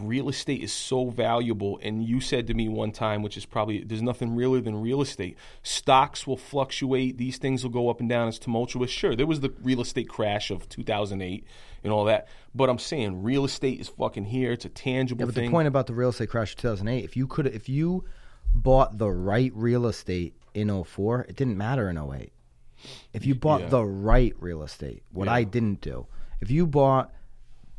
real 0.00 0.28
estate 0.28 0.62
is 0.62 0.72
so 0.72 1.10
valuable. 1.10 1.78
And 1.82 2.02
you 2.04 2.20
said 2.20 2.46
to 2.48 2.54
me 2.54 2.68
one 2.68 2.92
time, 2.92 3.22
which 3.22 3.36
is 3.36 3.44
probably 3.46 3.82
there's 3.84 4.02
nothing 4.02 4.34
realer 4.34 4.60
than 4.60 4.80
real 4.80 5.00
estate. 5.00 5.36
Stocks 5.62 6.26
will 6.26 6.36
fluctuate. 6.36 7.18
These 7.18 7.38
things 7.38 7.62
will 7.62 7.70
go 7.70 7.88
up 7.90 8.00
and 8.00 8.08
down. 8.08 8.28
It's 8.28 8.38
tumultuous. 8.38 8.90
Sure, 8.90 9.14
there 9.16 9.26
was 9.26 9.40
the 9.40 9.52
real 9.62 9.80
estate 9.80 10.08
crash 10.08 10.50
of 10.50 10.68
2008 10.68 11.44
and 11.82 11.92
all 11.92 12.04
that. 12.04 12.28
But 12.54 12.70
I'm 12.70 12.78
saying 12.78 13.22
real 13.22 13.44
estate 13.44 13.80
is 13.80 13.88
fucking 13.88 14.24
here. 14.26 14.52
It's 14.52 14.64
a 14.64 14.68
tangible 14.70 15.22
Yeah, 15.22 15.26
but 15.26 15.34
thing. 15.34 15.46
the 15.46 15.50
point 15.50 15.68
about 15.68 15.86
the 15.86 15.94
real 15.94 16.10
estate 16.10 16.30
crash 16.30 16.52
of 16.52 16.56
2008, 16.58 17.04
if 17.04 17.16
you 17.16 17.26
could, 17.26 17.46
if 17.46 17.68
you 17.68 18.04
bought 18.54 18.98
the 18.98 19.10
right 19.10 19.52
real 19.54 19.86
estate 19.86 20.34
in 20.54 20.68
04, 20.68 21.26
it 21.28 21.36
didn't 21.36 21.56
matter 21.58 21.88
in 21.90 21.98
08. 21.98 22.32
If 23.12 23.24
you 23.26 23.34
bought 23.34 23.62
Yeah. 23.62 23.68
the 23.68 23.84
right 23.84 24.34
real 24.38 24.62
estate, 24.62 25.02
what 25.12 25.28
I 25.28 25.44
didn't 25.44 25.80
do, 25.80 26.06
if 26.40 26.50
you 26.50 26.66
bought 26.66 27.12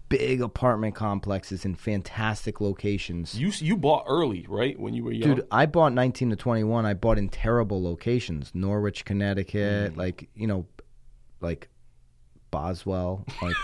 big 0.10 0.42
apartment 0.42 0.94
complexes 0.96 1.66
in 1.66 1.76
fantastic 1.76 2.62
locations, 2.62 3.34
you 3.40 3.50
you 3.58 3.76
bought 3.78 4.06
early, 4.08 4.46
right? 4.48 4.80
When 4.80 4.94
you 4.94 5.04
were 5.04 5.12
young. 5.12 5.36
Dude, 5.36 5.48
I 5.52 5.66
bought 5.66 5.94
19 5.94 6.30
to 6.32 6.36
21. 6.36 6.86
I 6.86 6.94
bought 6.94 7.18
in 7.18 7.30
terrible 7.30 7.82
locations. 7.84 8.52
Norwich, 8.54 9.06
Connecticut, 9.06 9.94
Mm. 9.94 9.98
like, 9.98 10.30
you 10.36 10.48
know, 10.48 10.66
like 11.42 11.70
Boswell. 12.52 13.26
Like, 13.42 13.56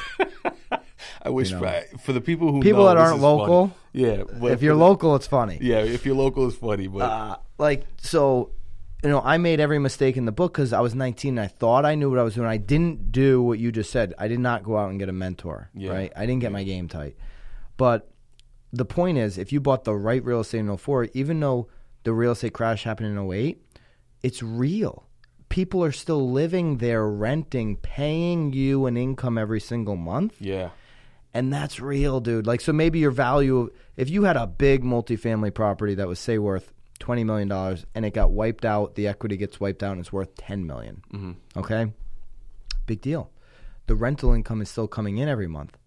I 1.23 1.29
wish 1.29 1.51
for, 1.51 1.83
for 1.99 2.13
the 2.13 2.21
people 2.21 2.51
who 2.51 2.61
People 2.61 2.83
know, 2.83 2.89
that 2.89 2.97
aren't 2.97 3.15
is 3.17 3.21
funny. 3.21 3.37
local, 3.37 3.73
yeah. 3.93 4.23
but 4.39 4.51
if 4.51 4.61
you're 4.61 4.73
the- 4.75 4.79
local, 4.79 5.15
it's 5.15 5.27
funny. 5.27 5.57
yeah, 5.61 5.79
if 5.79 6.05
you're 6.05 6.15
local, 6.15 6.47
it's 6.47 6.57
funny. 6.57 6.87
But 6.87 7.01
Uh, 7.09 7.35
like, 7.57 7.85
so, 7.97 8.51
you 9.03 9.09
know, 9.09 9.21
I 9.23 9.37
made 9.37 9.59
every 9.59 9.79
mistake 9.79 10.15
in 10.17 10.25
the 10.25 10.31
book 10.31 10.53
because 10.53 10.73
I 10.73 10.79
was 10.79 10.93
19 10.93 11.37
and 11.37 11.39
I 11.39 11.47
thought 11.47 11.85
I 11.85 11.95
knew 11.95 12.09
what 12.09 12.19
I 12.19 12.23
was 12.23 12.35
doing. 12.35 12.47
I 12.47 12.57
didn't 12.57 13.11
do 13.11 13.41
what 13.41 13.57
you 13.59 13.71
just 13.71 13.89
said. 13.91 14.13
I 14.19 14.27
did 14.27 14.39
not 14.39 14.63
go 14.63 14.77
out 14.77 14.89
and 14.89 14.99
get 14.99 15.09
a 15.09 15.13
mentor, 15.13 15.69
Yeah. 15.73 15.91
right? 15.91 16.13
I 16.15 16.25
didn't 16.25 16.41
get 16.41 16.51
my 16.51 16.63
game 16.63 16.87
tight. 16.87 17.15
But 17.77 18.11
the 18.71 18.85
point 18.85 19.17
is, 19.17 19.37
if 19.37 19.51
you 19.51 19.59
bought 19.59 19.83
the 19.85 19.95
right 19.95 20.23
real 20.23 20.41
estate 20.41 20.59
in 20.59 20.77
04, 20.77 21.09
even 21.13 21.39
though 21.39 21.67
the 22.03 22.13
real 22.13 22.31
estate 22.33 22.53
crash 22.53 22.83
happened 22.83 23.09
in 23.17 23.17
08, 23.31 23.61
it's 24.23 24.43
real. 24.43 25.07
People 25.49 25.83
are 25.83 25.91
still 25.91 26.31
living 26.31 26.77
there, 26.77 27.05
renting, 27.07 27.77
paying 27.77 28.53
you 28.53 28.85
an 28.85 28.97
income 28.97 29.37
every 29.37 29.59
single 29.59 29.95
month. 29.97 30.35
yeah, 30.39 30.69
And 31.33 31.51
that's 31.51 31.79
real, 31.79 32.19
dude. 32.19 32.45
Like, 32.47 32.61
so 32.61 32.71
maybe 32.71 32.99
your 32.99 33.11
value, 33.11 33.71
if 33.97 34.09
you 34.09 34.23
had 34.23 34.37
a 34.37 34.47
big 34.47 34.83
multifamily 34.83 35.53
property 35.53 35.95
that 35.95 36.07
was, 36.07 36.19
say, 36.19 36.37
worth 36.37 36.71
$20 37.01 37.25
million 37.25 37.51
and 37.95 38.05
it 38.05 38.13
got 38.13 38.31
wiped 38.31 38.65
out, 38.65 38.95
the 38.95 39.07
equity 39.07 39.37
gets 39.37 39.59
wiped 39.59 39.83
out 39.83 39.91
and 39.91 39.99
it's 39.99 40.13
worth 40.13 40.35
10 40.35 40.65
million. 40.65 41.03
Mm-hmm. 41.13 41.59
Okay? 41.59 41.91
Big 42.85 43.01
deal. 43.01 43.31
The 43.87 43.95
rental 43.95 44.33
income 44.33 44.61
is 44.61 44.69
still 44.69 44.87
coming 44.87 45.17
in 45.17 45.27
every 45.27 45.47
month. 45.47 45.77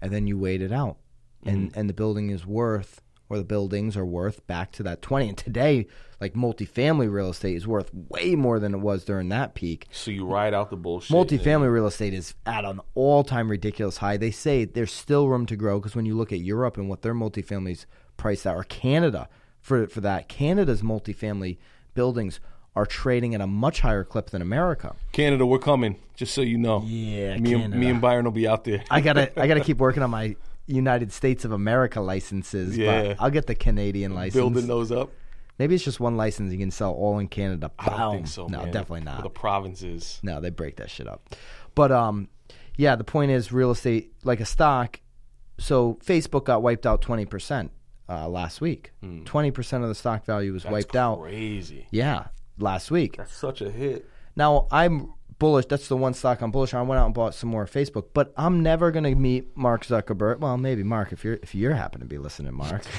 And 0.00 0.12
then 0.12 0.26
you 0.26 0.38
wait 0.38 0.62
it 0.62 0.72
out. 0.72 0.96
And, 1.44 1.72
and 1.74 1.88
the 1.88 1.94
building 1.94 2.30
is 2.30 2.46
worth, 2.46 3.00
or 3.30 3.38
the 3.38 3.44
buildings 3.44 3.96
are 3.96 4.04
worth 4.04 4.46
back 4.46 4.72
to 4.72 4.82
that 4.82 5.00
20. 5.00 5.28
And 5.30 5.38
today, 5.38 5.86
like 6.20 6.34
multifamily 6.34 7.10
real 7.10 7.30
estate 7.30 7.56
is 7.56 7.66
worth 7.66 7.90
way 7.94 8.34
more 8.34 8.58
than 8.58 8.74
it 8.74 8.78
was 8.78 9.04
during 9.04 9.30
that 9.30 9.54
peak. 9.54 9.86
so 9.90 10.10
you 10.10 10.26
ride 10.26 10.52
out 10.52 10.68
the 10.68 10.76
bullshit. 10.76 11.16
Multifamily 11.16 11.72
real 11.72 11.86
estate 11.86 12.12
is 12.12 12.34
at 12.44 12.64
an 12.64 12.80
all-time 12.94 13.50
ridiculous 13.50 13.98
high. 13.98 14.18
They 14.18 14.30
say 14.30 14.66
there's 14.66 14.92
still 14.92 15.28
room 15.28 15.46
to 15.46 15.56
grow 15.56 15.78
because 15.78 15.96
when 15.96 16.06
you 16.06 16.14
look 16.14 16.32
at 16.32 16.40
Europe 16.40 16.76
and 16.76 16.88
what 16.88 17.02
their 17.02 17.14
multifamilies 17.14 17.86
priced 18.18 18.46
out, 18.46 18.56
or 18.56 18.64
Canada 18.64 19.28
for 19.60 19.86
for 19.86 20.00
that, 20.00 20.28
Canada's 20.28 20.82
multifamily 20.82 21.58
buildings 21.94 22.40
are 22.76 22.86
trading 22.86 23.34
at 23.34 23.40
a 23.40 23.46
much 23.46 23.80
higher 23.80 24.04
clip 24.04 24.30
than 24.30 24.40
America. 24.40 24.94
Canada, 25.12 25.44
we're 25.44 25.58
coming. 25.58 25.96
Just 26.14 26.34
so 26.34 26.40
you 26.40 26.56
know. 26.56 26.82
Yeah, 26.86 27.36
me 27.38 27.54
and, 27.54 27.74
me 27.74 27.88
and 27.88 28.00
Byron 28.00 28.24
will 28.24 28.32
be 28.32 28.46
out 28.46 28.64
there. 28.64 28.82
I 28.90 29.00
gotta 29.00 29.32
I 29.40 29.46
gotta 29.46 29.60
keep 29.60 29.78
working 29.78 30.02
on 30.02 30.10
my 30.10 30.36
United 30.66 31.12
States 31.12 31.44
of 31.44 31.52
America 31.52 32.00
licenses, 32.00 32.78
Yeah. 32.78 33.02
but 33.08 33.16
I'll 33.20 33.30
get 33.30 33.46
the 33.46 33.54
Canadian 33.56 34.14
license. 34.14 34.34
Building 34.34 34.66
those 34.68 34.92
up. 34.92 35.10
Maybe 35.58 35.74
it's 35.74 35.84
just 35.84 36.00
one 36.00 36.16
license 36.16 36.52
you 36.52 36.58
can 36.58 36.70
sell 36.70 36.92
all 36.92 37.18
in 37.18 37.28
Canada. 37.28 37.70
I 37.78 37.90
don't 37.90 38.14
think 38.14 38.28
so. 38.28 38.46
No, 38.46 38.62
man. 38.62 38.70
definitely 38.70 39.00
For 39.00 39.04
not. 39.06 39.22
the 39.24 39.30
provinces. 39.30 40.18
No, 40.22 40.40
they 40.40 40.48
break 40.50 40.76
that 40.76 40.88
shit 40.88 41.06
up. 41.06 41.34
But 41.74 41.92
um, 41.92 42.28
yeah, 42.76 42.96
the 42.96 43.04
point 43.04 43.30
is 43.32 43.52
real 43.52 43.70
estate 43.72 44.14
like 44.24 44.40
a 44.40 44.46
stock. 44.46 45.00
So 45.58 45.98
Facebook 46.04 46.44
got 46.44 46.62
wiped 46.62 46.86
out 46.86 47.02
twenty 47.02 47.26
percent 47.26 47.72
uh, 48.10 48.28
last 48.28 48.60
week. 48.60 48.92
Twenty 49.24 49.50
percent 49.50 49.82
of 49.84 49.88
the 49.88 49.94
stock 49.94 50.24
value 50.24 50.52
was 50.52 50.62
Hmm. 50.64 50.72
That's 50.72 50.84
wiped 50.86 50.96
out. 50.96 51.20
Crazy. 51.20 51.86
Yeah, 51.90 52.26
last 52.58 52.90
week. 52.90 53.16
That's 53.16 53.34
such 53.34 53.60
a 53.60 53.70
hit. 53.70 54.08
Now 54.36 54.66
I'm 54.70 55.12
bullish. 55.38 55.66
That's 55.66 55.88
the 55.88 55.96
one 55.96 56.12
stock 56.14 56.40
I'm 56.42 56.50
bullish 56.50 56.74
on. 56.74 56.80
I 56.80 56.82
went 56.88 56.98
out 57.00 57.06
and 57.06 57.14
bought 57.14 57.34
some 57.34 57.48
more 57.50 57.66
Facebook, 57.66 58.06
but 58.12 58.32
I'm 58.36 58.62
never 58.62 58.90
gonna 58.90 59.14
meet 59.14 59.56
Mark 59.56 59.84
Zuckerberg. 59.86 60.40
Well, 60.40 60.56
maybe 60.58 60.82
Mark 60.82 61.12
if 61.12 61.24
you're 61.24 61.38
if 61.42 61.54
you're 61.54 61.74
happen 61.74 62.00
to 62.00 62.06
be 62.06 62.18
listening, 62.18 62.54
Mark. 62.54 62.82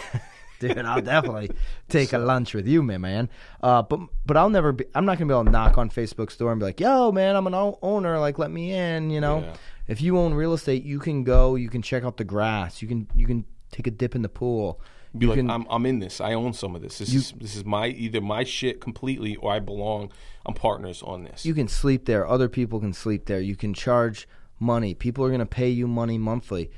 Dude, 0.60 0.78
I'll 0.78 1.02
definitely 1.02 1.50
take 1.90 2.14
a 2.14 2.20
lunch 2.20 2.54
with 2.54 2.68
you, 2.68 2.84
my 2.84 3.00
man. 3.00 3.30
Uh, 3.64 3.82
but 3.82 4.00
but 4.28 4.38
I'll 4.38 4.50
never 4.52 4.72
be. 4.72 4.86
I'm 4.94 5.06
not 5.06 5.18
gonna 5.18 5.28
be 5.28 5.34
able 5.34 5.46
to 5.46 5.50
knock 5.52 5.80
on 5.80 5.90
Facebook's 5.90 6.38
door 6.38 6.52
and 6.52 6.60
be 6.60 6.66
like, 6.66 6.80
"Yo, 6.80 7.12
man, 7.12 7.36
I'm 7.36 7.48
an 7.48 7.56
o- 7.56 7.80
owner. 7.82 8.20
Like, 8.20 8.38
let 8.38 8.52
me 8.52 8.72
in." 8.72 9.10
You 9.10 9.22
know, 9.22 9.40
Yeah. 9.40 9.54
if 9.88 10.02
you 10.02 10.20
own 10.20 10.36
real 10.36 10.54
estate, 10.54 10.84
you 10.84 11.00
can 11.00 11.24
go. 11.24 11.56
You 11.56 11.68
can 11.68 11.82
check 11.82 12.04
out 12.04 12.18
the 12.18 12.24
grass. 12.24 12.80
You 12.82 12.88
can 12.88 13.08
you 13.16 13.26
can 13.26 13.44
take 13.72 13.88
a 13.88 13.92
dip 13.92 14.14
in 14.16 14.22
the 14.22 14.30
pool. 14.30 14.80
Be 15.18 15.26
You 15.26 15.30
like, 15.30 15.40
can, 15.40 15.50
I'm, 15.50 15.66
I'm 15.70 15.86
in 15.86 16.00
this. 16.00 16.22
I 16.22 16.34
own 16.34 16.54
some 16.54 16.76
of 16.76 16.82
this. 16.82 17.00
This 17.00 17.14
is 17.14 17.34
this 17.34 17.56
is 17.56 17.66
my 17.66 17.88
either 17.88 18.22
my 18.22 18.44
shit 18.44 18.80
completely 18.80 19.36
or 19.36 19.52
I 19.52 19.60
belong. 19.60 20.12
I'm 20.46 20.54
partners 20.54 21.04
on 21.04 21.24
this. 21.24 21.46
you 21.46 21.54
can 21.54 21.68
sleep 21.68 22.06
there. 22.06 22.28
Other 22.28 22.48
people 22.50 22.80
can 22.80 22.94
sleep 22.94 23.26
there. 23.26 23.42
You 23.42 23.56
can 23.56 23.74
charge 23.74 24.28
money. 24.60 24.94
People 24.94 25.26
are 25.26 25.30
going 25.30 25.40
to 25.40 25.46
pay 25.46 25.70
you 25.70 25.88
money 25.88 26.18
monthly. 26.18 26.72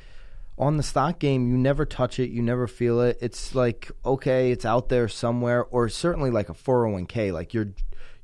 On 0.58 0.78
the 0.78 0.84
stock 0.84 1.20
game, 1.20 1.48
you 1.48 1.58
never 1.58 1.86
touch 1.86 2.20
it, 2.20 2.30
you 2.30 2.42
never 2.42 2.68
feel 2.68 3.02
it. 3.02 3.18
It's 3.22 3.56
like 3.56 3.92
okay, 4.06 4.52
it's 4.52 4.66
out 4.66 4.90
there 4.90 5.08
somewhere, 5.08 5.66
or 5.66 5.90
certainly 5.90 6.30
like 6.30 6.50
a 6.50 6.54
401k. 6.54 7.32
Like 7.34 7.54
your 7.54 7.74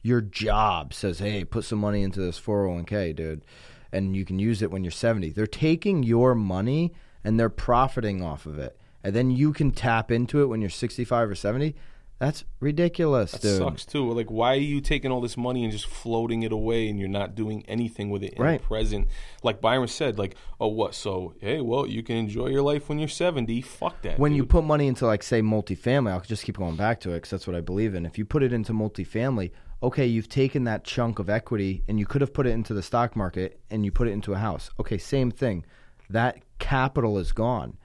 your 0.02 0.22
job 0.22 0.94
says, 0.94 1.20
hey, 1.20 1.44
put 1.44 1.66
some 1.66 1.80
money 1.80 2.04
into 2.04 2.22
this 2.22 2.40
401k, 2.40 3.16
dude, 3.16 3.44
and 3.92 4.16
you 4.16 4.26
can 4.26 4.40
use 4.40 4.62
it 4.62 4.72
when 4.72 4.84
you're 4.84 4.92
70. 4.92 5.32
They're 5.32 5.48
taking 5.48 6.04
your 6.04 6.36
money 6.36 6.94
and 7.24 7.40
they're 7.40 7.50
profiting 7.50 8.24
off 8.24 8.46
of 8.46 8.60
it, 8.60 8.79
and 9.04 9.16
then 9.16 9.32
you 9.32 9.54
can 9.54 9.72
tap 9.72 10.12
into 10.12 10.42
it 10.42 10.48
when 10.48 10.62
you're 10.62 10.70
65 10.70 11.30
or 11.30 11.36
70. 11.36 11.76
That's 12.20 12.44
ridiculous, 12.60 13.32
That 13.32 13.42
dude. 13.42 13.58
sucks 13.60 13.86
too. 13.86 14.12
Like, 14.12 14.30
why 14.30 14.52
are 14.56 14.60
you 14.60 14.82
taking 14.82 15.10
all 15.10 15.22
this 15.22 15.38
money 15.38 15.64
and 15.64 15.72
just 15.72 15.86
floating 15.88 16.44
it 16.44 16.52
away, 16.52 16.90
and 16.90 17.00
you're 17.00 17.08
not 17.08 17.34
doing 17.34 17.64
anything 17.66 18.10
with 18.10 18.24
it 18.24 18.34
in 18.34 18.44
Right. 18.44 18.60
the 18.62 18.68
present? 18.68 19.08
Like 19.42 19.62
Byron 19.62 19.88
said, 19.88 20.20
like, 20.20 20.36
oh, 20.60 20.68
what? 20.68 20.94
So, 20.96 21.34
hey, 21.40 21.62
well, 21.62 21.88
you 21.88 22.04
can 22.04 22.18
enjoy 22.18 22.48
your 22.48 22.62
life 22.62 22.90
when 22.90 23.00
you're 23.00 23.08
70. 23.08 23.62
Fuck 23.62 24.02
that. 24.02 24.20
when 24.20 24.34
you 24.36 24.46
put 24.46 24.66
money 24.66 24.88
into 24.88 25.06
like 25.06 25.24
say 25.24 25.42
multifamily, 25.42 26.12
I'll 26.12 26.20
just 26.20 26.44
keep 26.44 26.58
going 26.58 26.76
back 26.76 27.00
to 27.02 27.12
it 27.12 27.16
because 27.16 27.30
that's 27.30 27.48
what 27.48 27.56
I 27.56 27.62
believe 27.62 27.96
in. 27.96 28.06
If 28.06 28.18
you 28.18 28.26
put 28.26 28.44
it 28.44 28.52
into 28.52 28.74
multifamily, 28.74 29.52
okay, 29.82 30.06
you've 30.06 30.28
taken 30.28 30.66
that 30.66 30.84
chunk 30.84 31.20
of 31.20 31.30
equity 31.30 31.84
and 31.88 31.98
you 31.98 32.06
could 32.06 32.20
have 32.20 32.34
put 32.34 32.46
it 32.46 32.50
into 32.50 32.74
the 32.74 32.84
stock 32.84 33.16
market 33.16 33.62
and 33.72 33.86
you 33.86 33.94
put 33.94 34.10
it 34.10 34.12
into 34.12 34.34
a 34.34 34.38
house. 34.40 34.72
Okay, 34.78 34.98
same 34.98 35.32
thing. 35.32 35.66
That 36.10 36.40
capital 36.60 37.18
is 37.18 37.32
gone. 37.32 37.78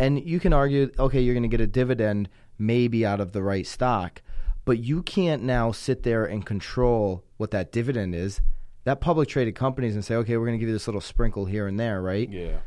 And 0.00 0.26
you 0.26 0.40
can 0.40 0.54
argue, 0.54 0.90
okay, 0.98 1.20
you're 1.20 1.34
going 1.34 1.42
to 1.42 1.48
get 1.48 1.60
a 1.60 1.66
dividend 1.66 2.30
maybe 2.58 3.04
out 3.04 3.20
of 3.20 3.32
the 3.32 3.42
right 3.42 3.66
stock, 3.66 4.22
but 4.64 4.78
you 4.78 5.02
can't 5.02 5.42
now 5.42 5.72
sit 5.72 6.04
there 6.04 6.24
and 6.24 6.44
control 6.44 7.22
what 7.36 7.50
that 7.50 7.70
dividend 7.70 8.14
is. 8.14 8.40
That 8.84 9.02
public 9.02 9.28
traded 9.28 9.54
companies 9.54 9.94
and 9.94 10.02
say, 10.02 10.14
okay, 10.14 10.38
we're 10.38 10.46
going 10.46 10.58
to 10.58 10.58
give 10.58 10.70
you 10.70 10.74
this 10.74 10.88
little 10.88 11.02
sprinkle 11.02 11.44
here 11.44 11.66
and 11.66 11.78
there, 11.78 12.00
right? 12.00 12.30
yeah, 12.30 12.60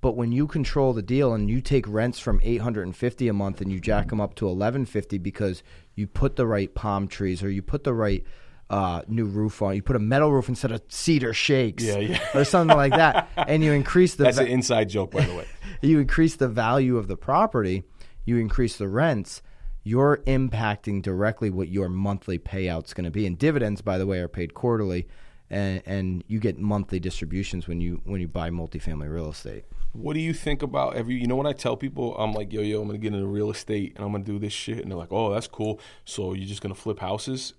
But 0.00 0.16
when 0.16 0.32
you 0.32 0.46
control 0.46 0.94
the 0.94 1.02
deal 1.02 1.34
and 1.34 1.50
you 1.50 1.60
take 1.60 1.86
rents 1.86 2.20
from 2.20 2.40
850 2.42 3.28
a 3.28 3.32
month 3.34 3.60
and 3.60 3.70
you 3.70 3.80
jack 3.80 4.08
them 4.08 4.20
up 4.20 4.34
to 4.36 4.46
1150 4.46 5.18
because 5.18 5.62
you 5.94 6.06
put 6.06 6.36
the 6.36 6.46
right 6.46 6.74
palm 6.74 7.06
trees 7.06 7.42
or 7.42 7.50
you 7.50 7.60
put 7.60 7.84
the 7.84 7.92
right 7.92 8.24
uh, 8.70 9.02
new 9.08 9.24
roof 9.24 9.62
on, 9.62 9.74
you 9.74 9.82
put 9.82 9.96
a 9.96 10.00
metal 10.00 10.30
roof 10.32 10.48
instead 10.48 10.72
of 10.72 10.82
cedar 10.88 11.32
shakes, 11.32 11.82
Yeah, 11.84 11.98
yeah. 11.98 12.20
or 12.34 12.44
something 12.44 12.76
like 12.76 12.92
that, 12.92 13.28
and 13.36 13.62
you 13.64 13.72
increase 13.72 14.14
the 14.16 14.24
that's 14.24 14.36
va- 14.38 14.44
an 14.44 14.48
inside 14.50 14.88
joke, 14.88 15.10
by 15.12 15.24
the 15.24 15.34
way. 15.34 15.46
you 15.82 15.98
increase 16.00 16.36
the 16.36 16.48
value 16.48 16.96
of 16.98 17.08
the 17.08 17.16
property, 17.16 17.84
you 18.24 18.36
increase 18.36 18.76
the 18.76 18.88
rents, 18.88 19.42
you're 19.84 20.18
impacting 20.26 21.00
directly 21.00 21.48
what 21.48 21.68
your 21.68 21.88
monthly 21.88 22.38
payout's 22.38 22.92
going 22.92 23.04
to 23.06 23.10
be. 23.10 23.26
And 23.26 23.38
dividends, 23.38 23.80
by 23.80 23.96
the 23.96 24.06
way, 24.06 24.18
are 24.18 24.28
paid 24.28 24.52
quarterly, 24.52 25.08
and, 25.48 25.82
and 25.86 26.24
you 26.26 26.38
get 26.38 26.58
monthly 26.58 27.00
distributions 27.00 27.66
when 27.66 27.80
you 27.80 28.02
when 28.04 28.20
you 28.20 28.28
buy 28.28 28.50
multifamily 28.50 29.10
real 29.10 29.30
estate. 29.30 29.64
What 29.92 30.12
do 30.12 30.20
you 30.20 30.34
think 30.34 30.62
about 30.62 30.94
every? 30.96 31.14
You 31.14 31.26
know, 31.26 31.36
when 31.36 31.46
I 31.46 31.54
tell 31.54 31.74
people, 31.74 32.14
I'm 32.18 32.34
like, 32.34 32.52
yo, 32.52 32.60
yo, 32.60 32.82
I'm 32.82 32.86
gonna 32.86 32.98
get 32.98 33.14
into 33.14 33.26
real 33.26 33.50
estate 33.50 33.94
and 33.96 34.04
I'm 34.04 34.12
gonna 34.12 34.24
do 34.24 34.38
this 34.38 34.52
shit, 34.52 34.80
and 34.80 34.90
they're 34.90 34.98
like, 34.98 35.10
oh, 35.12 35.32
that's 35.32 35.46
cool. 35.46 35.80
So 36.04 36.34
you're 36.34 36.46
just 36.46 36.60
gonna 36.60 36.74
flip 36.74 36.98
houses? 36.98 37.54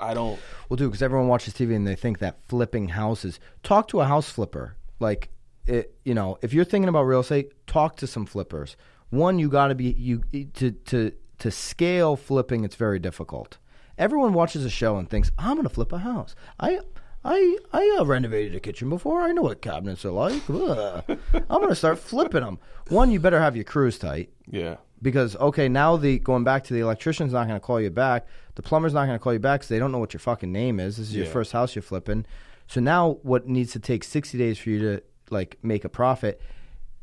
I 0.00 0.14
don't. 0.14 0.38
Well, 0.68 0.76
dude, 0.76 0.90
because 0.90 1.02
everyone 1.02 1.28
watches 1.28 1.54
TV 1.54 1.74
and 1.74 1.86
they 1.86 1.94
think 1.94 2.18
that 2.18 2.38
flipping 2.48 2.88
houses. 2.88 3.40
Talk 3.62 3.88
to 3.88 4.00
a 4.00 4.04
house 4.04 4.28
flipper. 4.28 4.76
Like, 5.00 5.30
it, 5.66 5.94
you 6.04 6.14
know, 6.14 6.38
if 6.42 6.52
you're 6.52 6.64
thinking 6.64 6.88
about 6.88 7.04
real 7.04 7.20
estate, 7.20 7.52
talk 7.66 7.96
to 7.96 8.06
some 8.06 8.26
flippers. 8.26 8.76
One, 9.10 9.38
you 9.38 9.48
got 9.48 9.68
to 9.68 9.74
be 9.74 9.92
you 9.92 10.22
to 10.54 10.70
to 10.72 11.12
to 11.38 11.50
scale 11.50 12.16
flipping. 12.16 12.64
It's 12.64 12.76
very 12.76 12.98
difficult. 12.98 13.58
Everyone 13.96 14.32
watches 14.32 14.64
a 14.64 14.70
show 14.70 14.96
and 14.96 15.08
thinks, 15.08 15.30
"I'm 15.38 15.56
going 15.56 15.68
to 15.68 15.74
flip 15.74 15.92
a 15.92 15.98
house." 15.98 16.34
I. 16.58 16.80
I 17.26 17.56
I 17.72 17.96
uh, 17.98 18.04
renovated 18.04 18.54
a 18.54 18.60
kitchen 18.60 18.90
before. 18.90 19.22
I 19.22 19.32
know 19.32 19.40
what 19.40 19.62
cabinets 19.62 20.04
are 20.04 20.10
like. 20.10 20.46
I'm 20.46 21.16
going 21.48 21.70
to 21.70 21.74
start 21.74 21.98
flipping 21.98 22.42
them. 22.42 22.58
One, 22.88 23.10
you 23.10 23.18
better 23.18 23.40
have 23.40 23.56
your 23.56 23.64
crews 23.64 23.98
tight 23.98 24.28
Yeah. 24.46 24.76
Because 25.04 25.36
okay, 25.36 25.68
now 25.68 25.96
the 25.96 26.18
going 26.18 26.42
back 26.42 26.64
to 26.64 26.74
the 26.74 26.80
electrician's 26.80 27.32
not 27.32 27.46
going 27.46 27.60
to 27.60 27.64
call 27.64 27.80
you 27.80 27.90
back, 27.90 28.26
the 28.56 28.62
plumber's 28.62 28.94
not 28.94 29.04
going 29.06 29.18
to 29.18 29.22
call 29.22 29.32
you 29.34 29.38
back 29.38 29.60
because 29.60 29.68
they 29.68 29.78
don't 29.78 29.92
know 29.92 29.98
what 29.98 30.12
your 30.14 30.20
fucking 30.20 30.50
name 30.50 30.80
is. 30.80 30.96
This 30.96 31.08
is 31.10 31.14
your 31.14 31.26
Yeah. 31.26 31.32
first 31.32 31.52
house 31.52 31.76
you're 31.76 31.82
flipping. 31.82 32.24
So 32.66 32.80
now, 32.80 33.18
what 33.22 33.46
needs 33.46 33.72
to 33.72 33.78
take 33.78 34.02
sixty 34.02 34.38
days 34.38 34.58
for 34.58 34.70
you 34.70 34.78
to 34.80 35.02
like 35.30 35.58
make 35.62 35.84
a 35.84 35.88
profit 35.88 36.40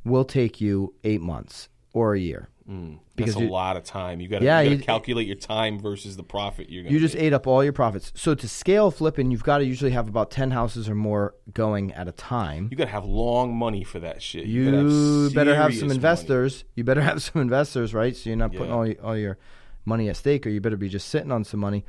will 0.04 0.26
take 0.26 0.60
you 0.60 0.94
eight 1.04 1.22
months 1.22 1.70
or 1.94 2.16
a 2.16 2.20
year. 2.20 2.50
Mm, 2.72 3.00
Because 3.16 3.34
that's 3.34 3.42
a 3.42 3.46
you- 3.46 3.52
lot 3.52 3.76
of 3.76 3.84
time. 3.84 4.22
You 4.22 4.30
got 4.30 4.40
to 4.40 4.46
Yeah, 4.46 4.64
gotta 4.64 4.78
calculate 4.78 5.28
your 5.28 5.36
time 5.36 5.78
versus 5.80 6.16
the 6.16 6.24
profit 6.24 6.70
you're 6.70 6.84
gonna. 6.84 6.94
You 6.94 7.00
just 7.02 7.16
make. 7.16 7.24
ate 7.26 7.34
up 7.34 7.46
all 7.46 7.64
your 7.64 7.74
profits. 7.74 8.14
So 8.16 8.34
to 8.34 8.48
scale 8.48 8.92
flipping, 8.92 9.30
you've 9.30 9.44
got 9.44 9.58
to 9.58 9.66
usually 9.66 9.92
have 9.92 10.08
about 10.08 10.32
ten 10.32 10.52
houses 10.52 10.88
or 10.88 10.96
more 10.96 11.36
going 11.54 11.92
at 11.94 12.08
a 12.08 12.12
time. 12.14 12.70
You 12.72 12.78
got 12.78 12.86
to 12.86 12.92
have 12.92 13.04
long 13.06 13.54
money 13.56 13.84
for 13.84 14.00
that 14.00 14.22
shit. 14.22 14.46
You, 14.46 14.64
You 14.64 15.30
better 15.32 15.56
have 15.56 15.74
some 15.76 15.88
money. 15.90 15.96
investors. 15.98 16.64
You 16.76 16.84
better 16.86 17.02
have 17.10 17.22
some 17.22 17.42
investors, 17.42 17.94
right? 17.94 18.16
So 18.16 18.30
you're 18.30 18.38
not 18.38 18.52
putting 18.54 18.68
Yeah. 18.68 18.74
all, 18.76 18.88
your, 18.88 19.02
all 19.04 19.18
your 19.18 19.38
money 19.84 20.08
at 20.08 20.16
stake, 20.16 20.46
or 20.48 20.50
you 20.50 20.62
better 20.62 20.78
be 20.78 20.88
just 20.90 21.10
sitting 21.10 21.32
on 21.32 21.44
some 21.44 21.60
money. 21.60 21.84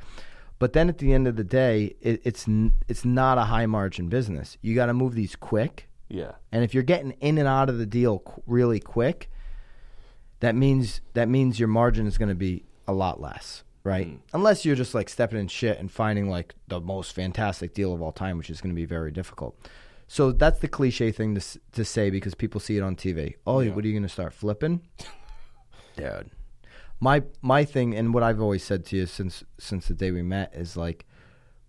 But 0.59 0.73
then 0.73 0.89
at 0.89 0.97
the 0.97 1.13
end 1.13 1.27
of 1.27 1.35
the 1.35 1.43
day, 1.43 1.95
it, 2.01 2.21
it's 2.25 2.47
n- 2.47 2.73
it's 2.87 3.05
not 3.05 3.37
a 3.37 3.43
high 3.45 3.65
margin 3.65 4.09
business. 4.09 4.57
You 4.61 4.75
got 4.75 4.87
to 4.87 4.93
move 4.93 5.13
these 5.15 5.35
quick, 5.35 5.87
Yeah. 6.09 6.33
and 6.51 6.63
if 6.63 6.73
you're 6.73 6.83
getting 6.83 7.11
in 7.21 7.37
and 7.37 7.47
out 7.47 7.69
of 7.69 7.77
the 7.77 7.85
deal 7.85 8.19
qu- 8.19 8.41
really 8.45 8.79
quick, 8.79 9.29
that 10.43 10.55
means 10.55 10.99
that 11.13 11.29
means 11.29 11.57
your 11.57 11.69
margin 11.69 12.05
is 12.05 12.17
going 12.17 12.29
to 12.29 12.35
be 12.35 12.65
a 12.85 12.91
lot 12.93 13.21
less, 13.21 13.63
right? 13.85 14.07
Mm. 14.07 14.19
Unless 14.33 14.65
you're 14.65 14.75
just 14.75 14.93
like 14.93 15.07
stepping 15.07 15.39
in 15.39 15.47
shit 15.47 15.79
and 15.79 15.89
finding 15.89 16.29
like 16.29 16.53
the 16.67 16.81
most 16.81 17.15
fantastic 17.15 17.73
deal 17.73 17.93
of 17.93 18.01
all 18.01 18.11
time, 18.11 18.37
which 18.37 18.49
is 18.49 18.59
going 18.59 18.71
to 18.75 18.75
be 18.75 18.85
very 18.85 19.09
difficult. 19.09 19.55
So 20.09 20.33
that's 20.33 20.59
the 20.59 20.67
cliche 20.67 21.11
thing 21.11 21.33
to 21.35 21.59
to 21.71 21.85
say 21.85 22.09
because 22.09 22.35
people 22.35 22.59
see 22.59 22.75
it 22.77 22.81
on 22.83 22.95
TV. 22.97 23.35
Oh, 23.47 23.61
Yeah. 23.61 23.71
what 23.73 23.85
are 23.85 23.87
you 23.87 23.93
going 23.93 24.03
to 24.03 24.09
start 24.09 24.33
flipping, 24.33 24.81
dude? 25.95 26.29
My 26.99 27.23
my 27.41 27.63
thing 27.65 27.95
and 27.95 28.13
what 28.13 28.21
I've 28.23 28.41
always 28.41 28.63
said 28.63 28.85
to 28.87 28.97
you 28.97 29.05
since 29.05 29.43
since 29.57 29.87
the 29.87 29.93
day 29.93 30.11
we 30.11 30.21
met 30.23 30.53
is 30.53 30.75
like 30.77 31.05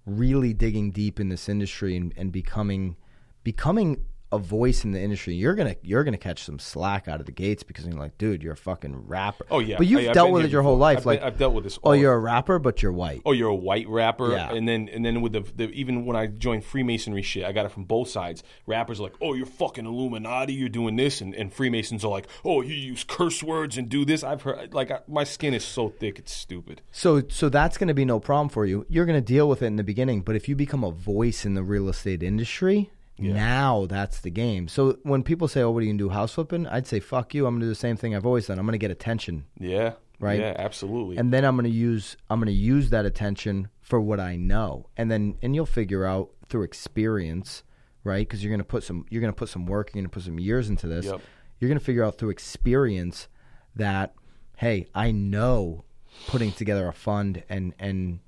really 0.05 0.53
digging 0.53 0.91
deep 0.91 1.19
in 1.21 1.29
this 1.29 1.49
industry 1.49 1.97
and, 1.97 2.13
and 2.17 2.31
becoming 2.33 2.97
becoming 3.45 4.05
a 4.35 4.39
voice 4.39 4.85
in 4.85 4.91
the 4.91 5.01
industry. 5.01 5.35
You're 5.35 5.55
gonna 5.55 5.77
you're 5.83 6.05
gonna 6.05 6.19
catch 6.19 6.43
some 6.43 6.59
slack 6.59 7.09
out 7.09 7.21
of 7.21 7.27
the 7.27 7.33
gates 7.33 7.63
because 7.63 7.87
you're 7.87 7.95
like, 7.95 8.19
dude, 8.19 8.43
you're 8.43 8.53
a 8.53 8.57
fucking 8.57 9.07
rapper. 9.07 9.47
Oh 9.51 9.61
yeah. 9.61 9.77
but 9.79 9.87
you've 9.87 10.09
I- 10.09 10.13
dealt 10.13 10.33
with 10.33 10.45
it 10.45 10.51
your 10.51 10.63
whole 10.63 10.77
life. 10.77 10.99
I've 10.99 11.07
like, 11.07 11.21
been- 11.21 11.27
I've 11.29 11.39
dealt 11.39 11.55
with 11.55 11.65
this. 11.65 11.79
oh, 11.83 11.93
you're 11.93 12.13
a 12.13 12.19
rapper, 12.19 12.59
but 12.59 12.83
you're 12.83 12.93
white. 12.93 13.23
Oh, 13.25 13.33
you're 13.33 13.49
a 13.49 13.55
white 13.55 13.89
rapper, 13.89 14.33
Yeah. 14.33 14.53
and 14.53 14.69
then 14.69 14.91
and 14.93 15.05
then 15.05 15.23
with 15.23 15.33
the, 15.33 15.41
the 15.55 15.71
even 15.71 16.05
when 16.05 16.17
I 16.17 16.27
joined 16.27 16.65
Freemasonry 16.65 17.23
shit, 17.23 17.45
I 17.45 17.53
got 17.53 17.65
it 17.65 17.71
from 17.73 17.85
both 17.85 18.09
sides. 18.09 18.43
Rappers 18.67 19.01
are 19.01 19.05
like, 19.05 19.15
oh, 19.23 19.33
you're 19.35 19.47
fucking 19.47 19.87
Illuminati, 19.87 20.53
you're 20.53 20.69
doing 20.69 20.97
this, 20.97 21.21
and, 21.21 21.35
and 21.35 21.53
Freemasons 21.53 22.05
are 22.05 22.11
like, 22.11 22.27
oh, 22.45 22.61
you 22.61 22.75
use 22.75 23.05
curse 23.05 23.43
words 23.43 23.79
and 23.79 23.89
do 23.89 24.05
this. 24.05 24.23
I've 24.23 24.43
heard 24.43 24.75
like 24.75 24.91
I, 24.91 25.01
my 25.09 25.25
skin 25.25 25.55
is 25.55 25.65
so 25.65 25.89
thick, 25.89 26.19
it's 26.19 26.33
stupid. 26.33 26.83
So 26.91 27.23
so 27.29 27.49
that's 27.49 27.79
to 27.89 27.95
be 27.95 28.05
no 28.05 28.21
problem 28.21 28.49
for 28.49 28.67
you. 28.67 28.85
You're 28.89 29.07
to 29.15 29.21
deal 29.21 29.49
with 29.49 29.63
it 29.63 29.67
in 29.67 29.77
the 29.77 29.85
beginning, 29.85 30.23
but 30.23 30.37
if 30.37 30.49
you 30.49 30.57
become 30.57 30.85
a 30.85 30.91
voice 30.91 31.45
in 31.45 31.55
the 31.55 31.63
real 31.63 31.89
estate 31.89 32.23
industry, 32.23 32.91
now 33.19 33.87
that's 33.87 34.21
the 34.21 34.31
game. 34.31 34.69
So 34.69 34.99
when 35.03 35.23
people 35.23 35.49
say, 35.49 35.63
"Oh, 35.63 35.71
what 35.71 35.83
are 35.83 35.87
you 35.87 35.93
to 35.93 35.99
do 35.99 36.09
house 36.09 36.35
flipping?" 36.35 36.67
I'd 36.67 36.87
say, 36.87 37.01
"Fuck 37.01 37.35
you. 37.35 37.47
I'm 37.47 37.55
going 37.55 37.61
to 37.61 37.67
do 37.67 37.71
the 37.71 37.75
same 37.75 37.97
thing 37.97 38.15
I've 38.15 38.27
always 38.27 38.47
done. 38.47 38.59
I'm 38.59 38.67
going 38.67 38.73
to 38.73 38.79
get 38.79 38.91
attention." 38.91 39.45
Yeah, 39.59 39.95
Right. 40.21 40.41
Yeah, 40.41 40.55
absolutely. 40.59 41.17
and 41.17 41.33
then 41.33 41.45
I'm 41.45 41.57
going 41.57 41.71
to 41.71 41.77
use 41.77 42.17
I'm 42.31 42.41
to 42.47 42.53
use 42.53 42.91
that 42.91 43.05
attention 43.05 43.69
for 43.81 44.01
what 44.01 44.21
I 44.21 44.37
know, 44.37 44.89
and 44.97 45.11
then 45.11 45.37
and 45.43 45.55
you'll 45.55 45.67
figure 45.67 46.05
out 46.05 46.31
through 46.49 46.63
experience, 46.63 47.63
right? 48.05 48.27
Because 48.27 48.43
you're 48.43 48.51
going 48.51 48.59
to 48.59 48.65
put 48.65 48.85
some 48.85 49.07
you're 49.11 49.21
to 49.33 49.37
put 49.37 49.49
some 49.49 49.67
work, 49.67 49.91
you're 49.95 50.03
to 50.05 50.09
put 50.09 50.23
some 50.23 50.39
years 50.39 50.69
into 50.69 50.87
this. 50.87 51.07
Yep. 51.07 51.21
You're 51.59 51.69
going 51.69 51.79
to 51.79 51.85
figure 51.85 52.05
out 52.05 52.19
through 52.19 52.31
experience 52.31 53.29
that 53.77 54.15
hey, 54.57 54.87
I 54.95 55.11
know 55.11 55.85
putting 56.29 56.53
together 56.53 56.87
a 56.89 56.93
fund 56.93 57.43
and 57.49 57.75
and 57.79 58.21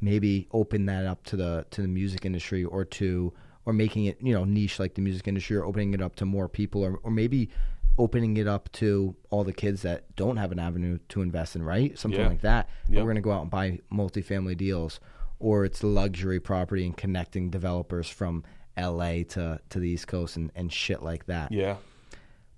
maybe 0.00 0.48
open 0.52 0.86
that 0.86 1.06
up 1.06 1.24
to 1.24 1.36
the 1.36 1.66
to 1.70 1.82
the 1.82 1.88
music 1.88 2.24
industry 2.24 2.64
or 2.64 2.84
to 2.84 3.32
or 3.68 3.72
making 3.74 4.06
it 4.06 4.16
you 4.22 4.32
know 4.32 4.44
niche 4.44 4.78
like 4.80 4.94
the 4.94 5.02
music 5.02 5.28
industry 5.28 5.54
or 5.54 5.64
opening 5.64 5.92
it 5.92 6.00
up 6.00 6.16
to 6.16 6.24
more 6.24 6.48
people 6.48 6.82
or, 6.82 6.98
or 7.02 7.10
maybe 7.10 7.50
opening 7.98 8.36
it 8.38 8.46
up 8.46 8.70
to 8.72 9.14
all 9.28 9.44
the 9.44 9.52
kids 9.52 9.82
that 9.82 10.04
don't 10.16 10.38
have 10.38 10.52
an 10.52 10.58
avenue 10.58 10.98
to 11.10 11.20
invest 11.20 11.54
in 11.54 11.62
right 11.62 11.98
something 11.98 12.18
Yeah. 12.20 12.28
like 12.28 12.40
that 12.40 12.68
Yep. 12.88 12.96
we're 12.98 13.02
going 13.12 13.16
to 13.16 13.20
go 13.20 13.32
out 13.32 13.42
and 13.42 13.50
buy 13.50 13.80
multifamily 13.92 14.56
deals 14.56 15.00
or 15.38 15.64
it's 15.66 15.82
luxury 15.82 16.40
property 16.40 16.86
and 16.86 16.96
connecting 16.96 17.50
developers 17.50 18.08
from 18.08 18.42
LA 18.76 19.22
to 19.34 19.60
to 19.68 19.78
the 19.78 19.88
East 19.90 20.06
Coast 20.06 20.36
and, 20.36 20.50
and 20.54 20.72
shit 20.72 21.02
like 21.02 21.26
that 21.26 21.52
yeah. 21.52 21.76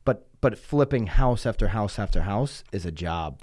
but 0.05 0.29
but 0.41 0.57
flipping 0.59 1.07
house 1.09 1.45
after 1.45 1.69
house 1.69 1.99
after 1.99 2.23
house 2.23 2.63
is 2.73 2.87
a 2.87 2.93
job 2.93 3.41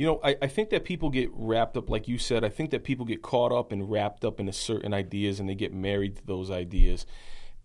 You 0.00 0.06
know, 0.06 0.20
I, 0.24 0.34
I 0.40 0.46
think 0.46 0.70
that 0.70 0.84
people 0.84 1.10
get 1.10 1.28
wrapped 1.34 1.76
up, 1.76 1.90
like 1.90 2.08
you 2.08 2.16
said, 2.16 2.42
I 2.42 2.48
think 2.48 2.70
that 2.70 2.84
people 2.84 3.04
get 3.04 3.20
caught 3.20 3.52
up 3.52 3.70
and 3.70 3.90
wrapped 3.90 4.24
up 4.24 4.40
into 4.40 4.50
certain 4.50 4.94
ideas 4.94 5.40
and 5.40 5.46
they 5.46 5.54
get 5.54 5.74
married 5.74 6.16
to 6.16 6.26
those 6.26 6.50
ideas. 6.50 7.04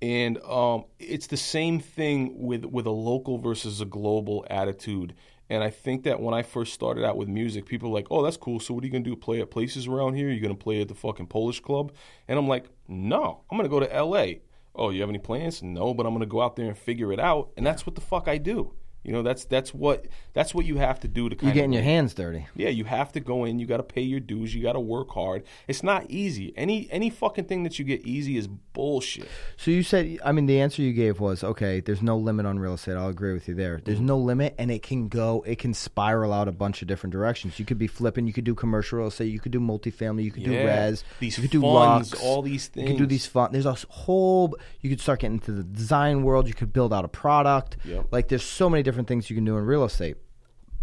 And 0.02 0.38
um, 0.40 0.84
it's 1.00 1.28
the 1.28 1.38
same 1.38 1.80
thing 1.80 2.34
with, 2.38 2.66
with 2.66 2.88
a 2.88 2.92
local 2.92 3.38
versus 3.38 3.80
a 3.80 3.86
global 3.86 4.46
attitude. 4.50 5.16
And 5.50 5.64
I 5.64 5.70
think 5.70 6.04
that 6.04 6.20
when 6.20 6.34
I 6.34 6.44
first 6.44 6.74
started 6.74 7.06
out 7.06 7.16
with 7.16 7.30
music, 7.30 7.68
people 7.68 7.90
were 7.90 7.96
like, 7.98 8.08
oh, 8.12 8.22
that's 8.22 8.36
cool. 8.36 8.60
So 8.60 8.74
what 8.74 8.84
are 8.84 8.88
you 8.88 8.92
going 8.92 9.06
to 9.06 9.10
do? 9.10 9.16
Play 9.16 9.40
at 9.40 9.50
places 9.50 9.88
around 9.88 10.16
here? 10.16 10.28
You're 10.28 10.42
going 10.42 10.58
to 10.58 10.62
play 10.62 10.82
at 10.82 10.90
the 10.90 10.94
fucking 10.94 11.28
Polish 11.28 11.62
club? 11.62 11.94
And 12.28 12.38
I'm 12.38 12.50
like, 12.50 12.66
no, 12.90 13.46
I'm 13.50 13.58
going 13.58 13.70
to 13.70 13.74
go 13.74 13.80
to 13.80 14.04
LA. 14.04 14.40
Oh, 14.76 14.90
you 14.90 15.00
have 15.00 15.10
any 15.10 15.20
plans? 15.20 15.64
No, 15.64 15.94
but 15.94 16.06
I'm 16.06 16.12
going 16.12 16.20
to 16.20 16.26
go 16.26 16.42
out 16.42 16.58
there 16.58 16.68
and 16.68 16.78
figure 16.78 17.14
it 17.14 17.20
out. 17.22 17.52
And 17.56 17.66
that's 17.66 17.86
what 17.86 17.96
the 17.96 18.02
fuck 18.02 18.28
I 18.28 18.40
do. 18.40 18.74
You 19.06 19.12
know, 19.14 19.22
that's 19.22 19.46
that's 19.46 19.74
what 19.74 20.06
that's 20.34 20.54
what 20.56 20.66
you 20.66 20.78
have 20.78 21.00
to 21.02 21.08
do 21.08 21.30
to 21.30 21.36
kind 21.36 21.44
You're 21.44 21.52
of 21.52 21.56
getting 21.56 21.74
your 21.74 21.84
hands 21.84 22.14
dirty. 22.16 22.48
yeah, 22.56 22.70
you 22.70 22.86
have 22.86 23.12
to 23.14 23.20
go 23.20 23.46
in. 23.46 23.60
You 23.60 23.66
got 23.68 23.78
to 23.78 23.84
pay 23.84 24.02
your 24.02 24.20
dues. 24.20 24.54
You 24.56 24.64
got 24.64 24.74
to 24.74 24.80
work 24.80 25.12
hard. 25.12 25.44
It's 25.68 25.84
not 25.84 26.10
easy. 26.10 26.54
Any 26.58 26.90
any 26.92 27.10
fucking 27.10 27.46
thing 27.46 27.64
that 27.64 27.78
you 27.78 27.86
get 27.86 28.02
easy 28.06 28.36
is 28.38 28.48
bullshit. 28.48 29.28
So 29.58 29.72
you 29.72 29.84
said, 29.84 30.18
I 30.26 30.32
mean, 30.32 30.48
the 30.48 30.60
answer 30.60 30.82
you 30.82 30.92
gave 30.94 31.20
was 31.20 31.44
okay. 31.44 31.80
There's 31.80 32.02
no 32.02 32.18
limit 32.18 32.46
on 32.46 32.60
real 32.60 32.74
estate. 32.74 32.98
I'll 32.98 33.08
agree 33.10 33.34
with 33.34 33.48
you 33.48 33.54
there. 33.54 33.80
There's 33.86 34.02
no 34.02 34.18
limit, 34.18 34.56
and 34.58 34.70
it 34.72 34.82
can 34.84 35.08
go, 35.08 35.44
it 35.48 35.60
can 35.60 35.74
spiral 35.74 36.34
out 36.34 36.48
a 36.48 36.52
bunch 36.52 36.82
of 36.82 36.88
different 36.88 37.12
directions. 37.14 37.60
You 37.60 37.66
could 37.66 37.78
be 37.78 37.88
flipping. 37.88 38.28
You 38.28 38.34
could 38.34 38.44
do 38.44 38.56
commercial 38.56 38.98
real 39.00 39.08
estate. 39.10 39.26
You 39.32 39.40
could 39.40 39.52
do 39.52 39.60
multifamily. 39.60 40.24
You 40.24 40.32
could 40.32 40.44
do 40.44 40.52
Yeah. 40.52 40.86
res. 40.88 41.04
These 41.20 41.38
you 41.38 41.44
could 41.44 41.52
do 41.52 41.62
funds, 41.62 42.12
lux, 42.12 42.24
all 42.24 42.42
these 42.42 42.68
things. 42.68 42.90
You 42.90 42.96
could 42.96 43.00
do 43.04 43.06
these 43.06 43.26
fun. 43.28 43.52
There's 43.52 43.66
a 43.66 43.74
whole. 43.90 44.58
You 44.82 44.90
could 44.90 45.00
start 45.00 45.20
getting 45.22 45.36
into 45.36 45.52
the 45.52 45.64
design 45.64 46.24
world. 46.24 46.48
You 46.48 46.54
could 46.54 46.74
build 46.74 46.92
out 46.94 47.06
a 47.06 47.10
product. 47.10 47.78
Yep. 47.86 48.08
Like 48.12 48.28
there's 48.30 48.44
so 48.44 48.70
many 48.70 48.82
different 48.84 48.95
things 49.04 49.30
you 49.30 49.36
can 49.36 49.44
do 49.46 49.58
in 49.58 49.66
real 49.66 49.84
estate, 49.84 50.16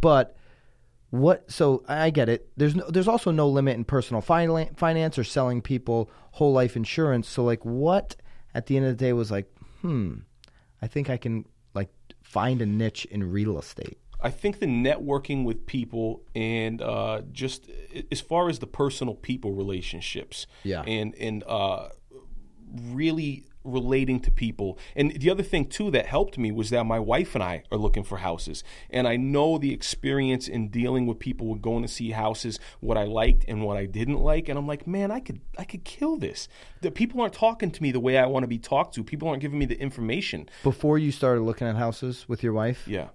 but. 0.00 0.36
What? 1.10 1.50
So 1.50 1.84
I 1.86 2.08
get 2.08 2.30
it. 2.30 2.48
There's 2.56 2.74
no, 2.74 2.88
there's 2.88 3.06
also 3.06 3.30
no 3.30 3.46
limit 3.46 3.76
in 3.76 3.84
personal 3.84 4.22
finance 4.22 5.18
or 5.18 5.24
selling 5.24 5.60
people 5.60 6.10
whole 6.30 6.54
life 6.54 6.74
insurance. 6.74 7.28
So 7.28 7.44
like, 7.44 7.62
what 7.66 8.16
at 8.54 8.64
the 8.64 8.78
end 8.78 8.86
of 8.86 8.96
the 8.96 9.04
day 9.04 9.12
was 9.12 9.30
like, 9.30 9.44
hmm, 9.82 10.14
I 10.80 10.86
think 10.86 11.10
I 11.10 11.18
can 11.18 11.44
like 11.74 11.90
find 12.22 12.62
a 12.62 12.66
niche 12.66 13.04
in 13.10 13.30
real 13.30 13.58
estate. 13.58 13.98
I 14.22 14.30
think 14.30 14.58
the 14.58 14.64
networking 14.66 15.44
with 15.44 15.66
people 15.66 16.22
and 16.34 16.80
uh, 16.80 17.20
just 17.30 17.68
as 18.10 18.22
far 18.22 18.48
as 18.48 18.60
the 18.60 18.66
personal 18.66 19.14
people 19.14 19.52
relationships, 19.52 20.46
Yeah. 20.64 20.80
and 20.86 21.14
and 21.16 21.44
uh, 21.46 21.90
really 22.90 23.44
relating 23.64 24.20
to 24.20 24.30
people. 24.30 24.78
And 24.96 25.12
the 25.12 25.30
other 25.30 25.42
thing 25.42 25.66
too 25.66 25.90
that 25.92 26.06
helped 26.06 26.38
me 26.38 26.52
was 26.52 26.70
that 26.70 26.84
my 26.84 26.98
wife 26.98 27.34
and 27.34 27.42
I 27.42 27.64
are 27.70 27.78
looking 27.78 28.04
for 28.04 28.18
houses, 28.18 28.64
and 28.90 29.06
I 29.06 29.16
know 29.16 29.58
the 29.58 29.72
experience 29.72 30.48
in 30.48 30.68
dealing 30.68 31.06
with 31.06 31.18
people 31.18 31.46
with 31.48 31.62
going 31.62 31.82
to 31.82 31.88
see 31.88 32.10
houses, 32.10 32.58
what 32.80 32.96
I 32.96 33.04
liked 33.04 33.44
and 33.48 33.62
what 33.62 33.76
I 33.76 33.86
didn't 33.86 34.18
like, 34.20 34.48
and 34.48 34.58
I'm 34.58 34.66
like, 34.66 34.86
man, 34.86 35.10
I 35.10 35.20
could 35.20 35.40
I 35.58 35.64
could 35.64 35.84
kill 35.84 36.16
this. 36.16 36.48
The 36.80 36.90
people 36.90 37.20
aren't 37.20 37.34
talking 37.34 37.70
to 37.70 37.82
me 37.82 37.92
the 37.92 38.00
way 38.00 38.18
I 38.18 38.26
want 38.26 38.44
to 38.44 38.48
be 38.48 38.58
talked 38.58 38.94
to. 38.94 39.04
People 39.04 39.28
aren't 39.28 39.42
giving 39.42 39.58
me 39.58 39.66
the 39.66 39.78
information. 39.80 40.48
Before 40.62 40.98
you 40.98 41.12
started 41.12 41.42
looking 41.42 41.66
at 41.66 41.76
houses 41.76 42.28
with 42.28 42.42
your 42.42 42.52
wife, 42.52 42.86
Yeah. 42.86 43.08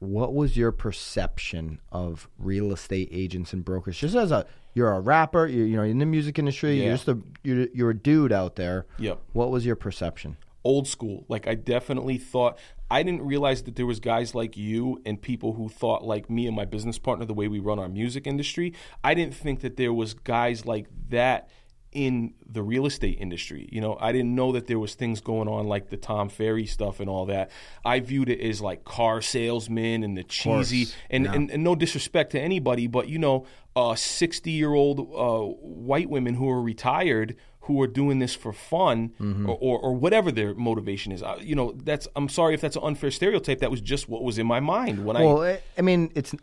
What 0.00 0.34
was 0.34 0.56
your 0.56 0.72
perception 0.72 1.80
of 1.90 2.28
real 2.38 2.72
estate 2.72 3.08
agents 3.12 3.52
and 3.52 3.64
brokers? 3.64 3.98
Just 3.98 4.14
as 4.14 4.30
a 4.30 4.46
you're 4.74 4.92
a 4.92 5.00
rapper, 5.00 5.46
you 5.46 5.64
you 5.64 5.76
know, 5.76 5.82
in 5.82 5.98
the 5.98 6.06
music 6.06 6.38
industry, 6.38 6.78
Yeah. 6.78 6.84
you're 6.86 6.94
just 6.94 7.08
a 7.08 7.18
you're, 7.42 7.66
you're 7.74 7.90
a 7.90 7.96
dude 7.98 8.32
out 8.32 8.56
there. 8.56 8.86
Yep. 8.98 9.20
What 9.32 9.50
was 9.50 9.64
your 9.66 9.76
perception? 9.76 10.36
old 10.64 10.86
school. 10.86 11.24
Like 11.28 11.46
I 11.46 11.54
definitely 11.54 12.18
thought 12.18 12.58
I 12.90 13.02
didn't 13.02 13.22
realize 13.22 13.62
that 13.62 13.76
there 13.76 13.86
was 13.86 14.00
guys 14.00 14.34
like 14.34 14.54
you 14.56 15.00
and 15.06 15.20
people 15.22 15.54
who 15.54 15.68
thought 15.70 16.04
like 16.04 16.28
me 16.28 16.46
and 16.46 16.54
my 16.54 16.66
business 16.66 16.98
partner 16.98 17.24
the 17.24 17.32
way 17.32 17.48
we 17.48 17.58
run 17.58 17.78
our 17.78 17.88
music 17.88 18.26
industry. 18.26 18.74
I 19.02 19.14
didn't 19.14 19.34
think 19.34 19.60
that 19.60 19.76
there 19.78 19.92
was 19.94 20.12
guys 20.14 20.66
like 20.66 20.86
that 21.08 21.48
in 21.92 22.34
the 22.46 22.62
real 22.62 22.84
estate 22.86 23.16
industry. 23.18 23.68
You 23.72 23.80
know, 23.80 23.96
I 24.00 24.12
didn't 24.12 24.34
know 24.34 24.52
that 24.52 24.66
there 24.66 24.78
was 24.78 24.94
things 24.94 25.20
going 25.20 25.48
on 25.48 25.66
like 25.66 25.88
the 25.88 25.96
Tom 25.96 26.28
Ferry 26.28 26.66
stuff 26.66 27.00
and 27.00 27.08
all 27.08 27.26
that. 27.26 27.50
I 27.84 28.00
viewed 28.00 28.28
it 28.28 28.40
as 28.40 28.60
like 28.60 28.84
car 28.84 29.22
salesmen 29.22 30.02
and 30.02 30.16
the 30.16 30.24
cheesy 30.24 30.88
and, 31.10 31.24
Yeah. 31.24 31.32
and 31.34 31.50
and 31.50 31.64
no 31.64 31.74
disrespect 31.74 32.32
to 32.32 32.40
anybody, 32.40 32.86
but 32.86 33.08
you 33.08 33.18
know, 33.18 33.46
uh, 33.74 33.94
sixty-year-old 33.94 35.00
uh, 35.00 35.40
white 35.62 36.10
women 36.10 36.34
who 36.34 36.48
are 36.50 36.60
retired 36.62 37.36
who 37.62 37.80
are 37.82 37.86
doing 37.86 38.18
this 38.18 38.34
for 38.34 38.52
fun 38.52 39.10
Mm-hmm. 39.20 39.48
or, 39.48 39.56
or, 39.60 39.78
or 39.78 39.94
whatever 39.94 40.30
their 40.32 40.54
motivation 40.54 41.12
is. 41.12 41.22
Uh, 41.22 41.36
you 41.40 41.54
know, 41.54 41.72
that's 41.84 42.06
I'm 42.16 42.28
sorry 42.28 42.54
if 42.54 42.60
that's 42.60 42.76
an 42.76 42.82
unfair 42.82 43.10
stereotype. 43.10 43.60
That 43.60 43.70
was 43.70 43.80
just 43.80 44.08
what 44.08 44.22
was 44.22 44.38
in 44.38 44.46
my 44.46 44.60
mind 44.60 45.04
when 45.04 45.16
Well, 45.18 45.42
I. 45.42 45.50
I, 45.52 45.60
I 45.78 45.82
mean, 45.82 46.10
it's 46.14 46.34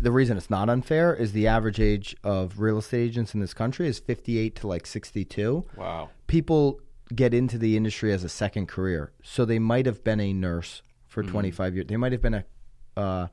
the 0.00 0.12
reason 0.12 0.36
it's 0.36 0.50
not 0.50 0.68
unfair 0.68 1.14
is 1.14 1.32
the 1.32 1.46
average 1.46 1.80
age 1.80 2.16
of 2.24 2.60
real 2.60 2.78
estate 2.78 3.02
agents 3.04 3.34
in 3.34 3.40
this 3.40 3.54
country 3.54 3.86
is 3.88 3.98
58 3.98 4.54
to 4.56 4.66
like 4.66 4.86
62. 4.86 5.64
Wow. 5.76 6.10
people 6.26 6.80
get 7.14 7.34
into 7.34 7.58
the 7.58 7.76
industry 7.76 8.12
as 8.12 8.24
a 8.24 8.28
second 8.28 8.66
career. 8.66 9.12
So 9.22 9.44
they 9.44 9.58
might 9.58 9.86
have 9.86 10.02
been 10.02 10.20
a 10.20 10.32
nurse 10.32 10.82
for 11.06 11.22
Mm-hmm. 11.22 11.32
25 11.32 11.74
years. 11.74 11.86
They 11.88 11.96
might 11.96 12.12
have 12.12 12.22
been 12.22 12.34
a 12.34 12.44
uh, 12.96 13.26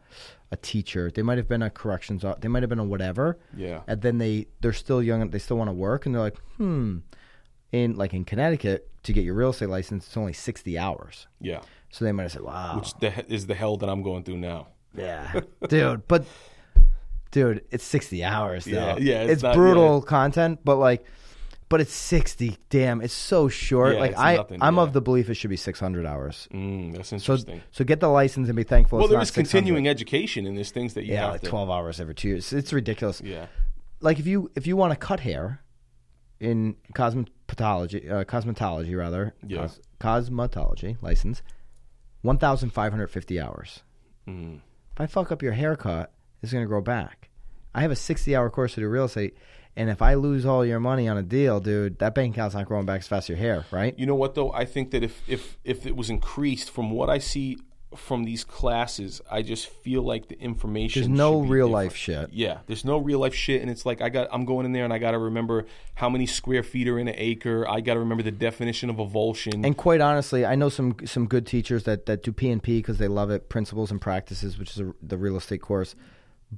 a 0.51 0.57
teacher. 0.57 1.09
They 1.09 1.21
might 1.21 1.37
have 1.37 1.47
been 1.47 1.61
a 1.61 1.69
corrections. 1.69 2.25
They 2.41 2.47
might 2.47 2.63
have 2.63 2.69
been 2.69 2.79
a 2.79 2.83
whatever. 2.83 3.37
Yeah. 3.55 3.81
And 3.87 4.01
then 4.01 4.17
they 4.17 4.47
they're 4.59 4.73
still 4.73 5.01
young. 5.01 5.21
and 5.21 5.31
They 5.31 5.39
still 5.39 5.57
want 5.57 5.69
to 5.69 5.73
work, 5.73 6.05
and 6.05 6.13
they're 6.13 6.21
like, 6.21 6.37
hmm. 6.57 6.97
In 7.71 7.95
like 7.95 8.13
in 8.13 8.25
Connecticut, 8.25 8.89
to 9.03 9.13
get 9.13 9.23
your 9.23 9.33
real 9.35 9.51
estate 9.51 9.69
license, 9.69 10.05
it's 10.05 10.17
only 10.17 10.33
60 10.33 10.77
hours. 10.77 11.27
Yeah. 11.39 11.61
So 11.89 12.03
they 12.03 12.11
might 12.11 12.23
have 12.23 12.33
said, 12.33 12.41
wow. 12.41 12.75
Which 12.77 12.93
the, 12.95 13.25
is 13.33 13.47
the 13.47 13.55
hell 13.55 13.77
that 13.77 13.87
I'm 13.87 14.03
going 14.03 14.23
through 14.25 14.37
now. 14.37 14.67
Yeah, 14.93 15.39
dude. 15.69 16.05
But 16.07 16.25
dude, 17.31 17.63
it's 17.71 17.83
sixty 17.83 18.23
hours 18.23 18.65
though. 18.65 18.71
Yeah, 18.71 18.97
yeah, 18.99 19.21
it's 19.23 19.33
It's, 19.33 19.43
not- 19.43 19.55
brutal 19.55 20.01
content, 20.01 20.59
but 20.63 20.75
like, 20.77 21.05
but 21.69 21.79
it's 21.81 21.93
sixty. 21.93 22.57
Damn, 22.69 23.01
it's 23.01 23.13
so 23.13 23.47
short. 23.47 23.93
Yeah, 23.95 23.99
like 24.01 24.17
I, 24.17 24.35
nothing, 24.35 24.61
I'm 24.61 24.75
yeah. 24.75 24.81
of 24.83 24.93
the 24.93 25.01
belief 25.01 25.29
it 25.29 25.35
should 25.35 25.49
be 25.49 25.55
six 25.57 25.79
hundred 25.79 26.05
hours. 26.05 26.47
Mm, 26.53 26.93
that's 26.95 27.09
So, 27.09 27.15
interesting. 27.15 27.61
so 27.71 27.83
get 27.85 27.99
the 28.01 28.09
license 28.09 28.47
and 28.49 28.55
be 28.55 28.63
thankful. 28.63 28.97
well, 28.99 29.05
it's 29.05 29.11
there 29.13 29.21
is 29.21 29.29
600. 29.29 29.49
continuing 29.57 29.87
education, 29.87 30.45
and 30.45 30.57
there's 30.57 30.71
things 30.71 30.93
that 30.95 31.05
you 31.05 31.13
Yeah, 31.13 31.21
have 31.23 31.31
like 31.33 31.41
to. 31.41 31.47
twelve 31.49 31.69
hours 31.69 31.99
every 31.99 32.13
two 32.15 32.27
years. 32.29 32.51
It's 32.53 32.73
ridiculous. 32.73 33.21
Yeah. 33.23 33.45
Like 34.01 34.19
if 34.19 34.27
you 34.27 34.51
if 34.55 34.67
you 34.67 34.75
want 34.75 34.91
to 34.91 34.97
cut 34.97 35.21
hair 35.21 35.61
in 36.39 36.75
cosmetology, 36.93 38.09
uh, 38.11 38.23
cosmetology 38.25 38.97
rather, 38.97 39.33
Yeah. 39.47 39.67
cos- 39.67 39.79
cosmetology 40.29 41.01
license, 41.01 41.41
one 42.21 42.37
thousand 42.37 42.71
five 42.71 42.91
hundred 42.91 43.07
fifty 43.07 43.39
hours. 43.39 43.81
Mm. 44.27 44.59
If 44.93 44.99
I 44.99 45.05
fuck 45.07 45.31
up 45.31 45.41
your 45.41 45.53
haircut, 45.53 46.11
it's 46.41 46.51
going 46.51 46.63
to 46.63 46.67
grow 46.67 46.81
back. 46.81 47.29
I 47.73 47.81
have 47.81 47.91
a 47.91 47.95
60 47.95 48.35
hour 48.35 48.49
course 48.49 48.73
to 48.75 48.81
do 48.81 48.87
real 48.87 49.05
estate, 49.05 49.37
and 49.75 49.89
if 49.89 50.01
I 50.01 50.15
lose 50.15 50.45
all 50.45 50.65
your 50.65 50.79
money 50.79 51.07
on 51.07 51.17
a 51.17 51.23
deal, 51.23 51.59
dude, 51.59 51.99
that 51.99 52.13
bank 52.13 52.35
account's 52.35 52.55
not 52.55 52.65
growing 52.65 52.85
back 52.85 52.99
as 52.99 53.07
fast 53.07 53.25
as 53.25 53.29
your 53.29 53.37
hair, 53.37 53.65
right? 53.71 53.97
You 53.97 54.05
know 54.05 54.15
what 54.15 54.35
though? 54.35 54.51
I 54.51 54.65
think 54.65 54.91
that 54.91 55.03
if 55.03 55.21
if 55.29 55.57
if 55.63 55.85
it 55.85 55.95
was 55.95 56.09
increased 56.09 56.69
from 56.69 56.91
what 56.91 57.09
I 57.09 57.19
see 57.19 57.57
from 57.95 58.23
these 58.23 58.43
classes, 58.43 59.21
I 59.29 59.41
just 59.41 59.67
feel 59.67 60.01
like 60.01 60.27
the 60.27 60.39
information. 60.39 61.01
There's 61.01 61.09
no 61.09 61.39
real 61.39 61.67
different. 61.67 61.71
life 61.71 61.95
shit. 61.95 62.29
Yeah, 62.33 62.59
there's 62.67 62.85
no 62.85 62.97
real 62.97 63.19
life 63.19 63.33
shit, 63.33 63.61
and 63.61 63.69
it's 63.69 63.85
like 63.85 64.01
I 64.01 64.09
got 64.09 64.27
I'm 64.31 64.43
going 64.43 64.65
in 64.65 64.73
there 64.73 64.83
and 64.83 64.93
I 64.93 64.97
got 64.97 65.11
to 65.11 65.17
remember 65.17 65.65
how 65.93 66.09
many 66.09 66.25
square 66.25 66.63
feet 66.63 66.87
are 66.87 66.99
in 66.99 67.07
an 67.07 67.15
acre. 67.17 67.67
I 67.67 67.79
got 67.81 67.93
to 67.93 67.99
remember 67.99 68.23
the 68.23 68.31
definition 68.31 68.89
of 68.89 68.97
avulsion. 68.97 69.65
And 69.65 69.77
quite 69.77 70.01
honestly, 70.01 70.45
I 70.45 70.55
know 70.55 70.69
some 70.69 70.95
some 71.05 71.27
good 71.27 71.45
teachers 71.45 71.83
that, 71.83 72.05
that 72.07 72.23
do 72.23 72.33
P 72.33 72.49
and 72.49 72.61
P 72.61 72.79
because 72.79 72.97
they 72.97 73.07
love 73.07 73.29
it, 73.29 73.47
principles 73.49 73.89
and 73.91 74.01
practices, 74.01 74.57
which 74.57 74.71
is 74.71 74.79
a, 74.81 74.93
the 75.01 75.17
real 75.17 75.37
estate 75.37 75.61
course. 75.61 75.95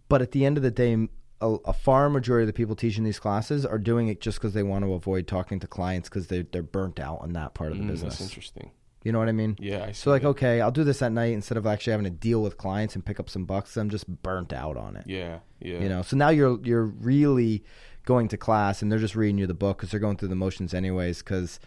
But 0.10 0.22
at 0.22 0.32
the 0.32 0.46
end 0.46 0.58
of 0.58 0.64
the 0.64 0.72
day, 0.72 1.08
a, 1.42 1.48
a 1.66 1.74
far 1.74 2.10
majority 2.10 2.44
of 2.44 2.48
the 2.48 2.54
people 2.54 2.76
teaching 2.76 3.04
these 3.04 3.20
classes 3.20 3.66
are 3.66 3.78
doing 3.78 4.08
it 4.08 4.22
just 4.22 4.40
because 4.40 4.54
they 4.54 4.64
want 4.64 4.86
to 4.86 4.94
avoid 4.94 5.28
talking 5.28 5.60
to 5.60 5.68
clients 5.68 6.10
because 6.10 6.28
they 6.28 6.44
they're 6.44 6.64
burnt 6.64 7.00
out 7.00 7.20
on 7.22 7.34
that 7.34 7.54
part 7.54 7.72
of 7.72 7.78
the 7.78 7.84
Mm, 7.84 7.88
business. 7.88 8.18
That's 8.18 8.30
interesting. 8.30 8.72
You 9.04 9.12
know 9.12 9.20
what 9.20 9.28
I 9.28 9.34
mean? 9.34 9.58
Yeah, 9.60 9.84
I 9.84 9.92
So 9.92 10.10
like, 10.12 10.24
okay, 10.24 10.62
I'll 10.62 10.72
do 10.72 10.86
this 10.86 11.02
at 11.02 11.12
night 11.12 11.34
instead 11.34 11.58
of 11.58 11.68
actually 11.68 11.92
having 11.92 12.06
to 12.06 12.10
deal 12.10 12.42
with 12.42 12.58
clients 12.58 12.96
and 12.96 13.06
pick 13.06 13.20
up 13.20 13.30
some 13.30 13.44
bucks. 13.44 13.76
I'm 13.76 13.90
just 13.90 14.08
burnt 14.08 14.54
out 14.54 14.78
on 14.78 14.96
it. 14.96 15.04
Yeah, 15.06 15.40
yeah. 15.60 15.80
You 15.80 15.90
know, 15.90 16.02
so 16.04 16.16
now 16.16 16.30
you're 16.30 16.58
you're 16.64 16.86
really 16.86 17.64
going 18.06 18.30
to 18.30 18.38
class 18.38 18.82
and 18.82 18.90
they're 18.92 19.00
just 19.00 19.16
reading 19.16 19.38
you 19.38 19.46
the 19.48 19.54
book 19.54 19.78
because 19.78 19.92
they're 19.92 20.00
going 20.00 20.16
through 20.18 20.30
the 20.30 20.36
motions 20.36 20.74
anyways 20.74 21.20
because 21.20 21.60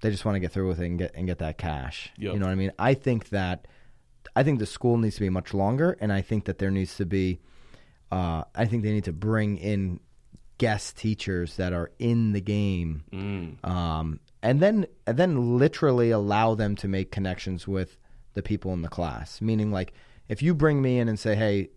they 0.00 0.10
just 0.10 0.24
want 0.24 0.36
to 0.36 0.40
get 0.40 0.52
through 0.52 0.68
with 0.68 0.80
it 0.80 0.86
and 0.86 0.98
get 0.98 1.12
and 1.16 1.26
get 1.26 1.38
that 1.38 1.58
cash. 1.58 2.12
Yep. 2.18 2.34
You 2.34 2.38
know 2.38 2.46
what 2.46 2.52
I 2.52 2.56
mean? 2.56 2.72
I 2.78 2.94
think 2.94 3.30
that 3.30 3.66
I 4.36 4.44
think 4.44 4.60
the 4.60 4.66
school 4.66 4.96
needs 4.98 5.16
to 5.16 5.22
be 5.22 5.30
much 5.30 5.52
longer, 5.52 5.96
and 6.00 6.12
I 6.12 6.20
think 6.22 6.44
that 6.44 6.58
there 6.58 6.70
needs 6.70 6.96
to 6.98 7.04
be. 7.04 7.40
Uh, 8.10 8.44
I 8.54 8.66
think 8.66 8.82
they 8.82 8.92
need 8.92 9.04
to 9.04 9.12
bring 9.12 9.58
in 9.58 10.00
guest 10.58 10.96
teachers 10.96 11.56
that 11.56 11.72
are 11.72 11.90
in 11.98 12.32
the 12.32 12.40
game, 12.40 13.04
Mm. 13.12 13.64
um, 13.68 14.20
and 14.42 14.60
then 14.60 14.86
and 15.06 15.16
then 15.18 15.58
literally 15.58 16.10
allow 16.10 16.54
them 16.54 16.76
to 16.76 16.88
make 16.88 17.10
connections 17.10 17.66
with 17.68 17.98
the 18.34 18.42
people 18.42 18.72
in 18.72 18.82
the 18.82 18.88
class. 18.88 19.40
Meaning, 19.40 19.70
like 19.72 19.92
if 20.28 20.42
you 20.42 20.54
bring 20.54 20.80
me 20.80 20.98
in 20.98 21.08
and 21.08 21.18
say, 21.18 21.34
"Hey, 21.34 21.70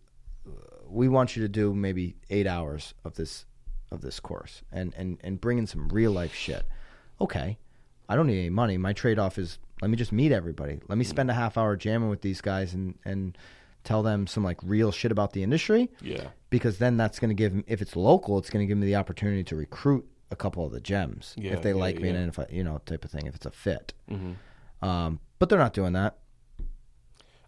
we 0.88 1.07
want 1.07 1.36
you 1.36 1.41
to 1.43 1.49
do 1.49 1.73
maybe 1.73 2.15
eight 2.30 2.47
hours 2.47 2.93
of 3.03 3.15
this 3.15 3.45
of 3.91 4.01
this 4.01 4.19
course 4.19 4.61
and 4.71 4.93
and 4.95 5.17
and 5.23 5.41
bring 5.41 5.57
in 5.57 5.67
some 5.67 5.89
real 5.89 6.11
life 6.11 6.34
shit. 6.34 6.65
Okay, 7.19 7.57
I 8.07 8.15
don't 8.15 8.27
need 8.27 8.39
any 8.39 8.49
money. 8.49 8.77
My 8.77 8.93
trade 8.93 9.19
off 9.19 9.38
is 9.38 9.59
let 9.82 9.89
me 9.89 9.97
just 9.97 10.11
meet 10.11 10.32
everybody. 10.32 10.80
Let 10.88 10.97
me 10.97 11.03
spend 11.03 11.30
a 11.32 11.34
half 11.34 11.57
hour 11.57 11.75
jamming 11.75 12.09
with 12.09 12.21
these 12.21 12.39
guys 12.41 12.73
and 12.73 12.95
and 13.03 13.38
tell 13.84 14.03
them 14.03 14.27
some 14.27 14.43
like 14.43 14.57
real 14.63 14.91
shit 14.91 15.11
about 15.11 15.34
the 15.34 15.41
industry 15.43 15.89
Yeah. 16.01 16.27
because 16.49 16.77
then 16.80 16.97
that's 16.97 17.19
going 17.19 17.30
to 17.30 17.36
give 17.36 17.51
them, 17.53 17.63
if 17.67 17.82
it's 17.82 17.95
local, 17.95 18.38
it's 18.38 18.49
going 18.49 18.63
to 18.63 18.67
give 18.67 18.77
me 18.77 18.86
the 18.86 18.95
opportunity 18.97 19.43
to 19.45 19.55
recruit 19.55 20.05
a 20.32 20.36
couple 20.36 20.65
of 20.65 20.71
the 20.71 20.80
gems 20.82 21.34
Yeah, 21.38 21.53
if 21.53 21.61
they 21.61 21.69
yeah, 21.71 21.75
like 21.75 21.99
me 21.99 22.09
yeah. 22.09 22.15
and 22.15 22.30
if 22.30 22.38
I, 22.39 22.45
you 22.51 22.63
know 22.63 22.80
type 22.86 23.03
of 23.05 23.11
thing 23.11 23.25
if 23.25 23.36
it's 23.36 23.45
a 23.45 23.51
fit. 23.51 23.93
hmm 24.07 24.34
Um, 24.82 25.19
but 25.39 25.49
they're 25.49 25.59
not 25.59 25.73
doing 25.73 25.93
that. 25.93 26.17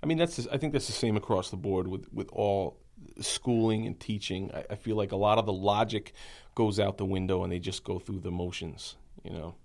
I 0.03 0.07
mean, 0.07 0.17
that's 0.17 0.47
I 0.47 0.57
think 0.57 0.73
that's 0.73 0.87
the 0.87 0.93
same 0.93 1.15
across 1.15 1.49
the 1.51 1.57
board 1.57 1.87
with 1.87 2.11
with 2.11 2.29
all 2.31 2.77
schooling 3.19 3.85
and 3.85 3.99
teaching. 3.99 4.51
I, 4.53 4.65
I 4.71 4.75
feel 4.75 4.95
like 4.95 5.11
a 5.11 5.15
lot 5.17 5.37
of 5.37 5.45
the 5.45 5.53
logic 5.53 6.13
goes 6.55 6.79
out 6.79 6.97
the 6.97 7.05
window, 7.05 7.43
and 7.43 7.51
they 7.53 7.59
just 7.59 7.83
go 7.83 7.99
through 7.99 8.19
the 8.21 8.31
motions, 8.31 8.95
you 9.23 9.31
know, 9.31 9.55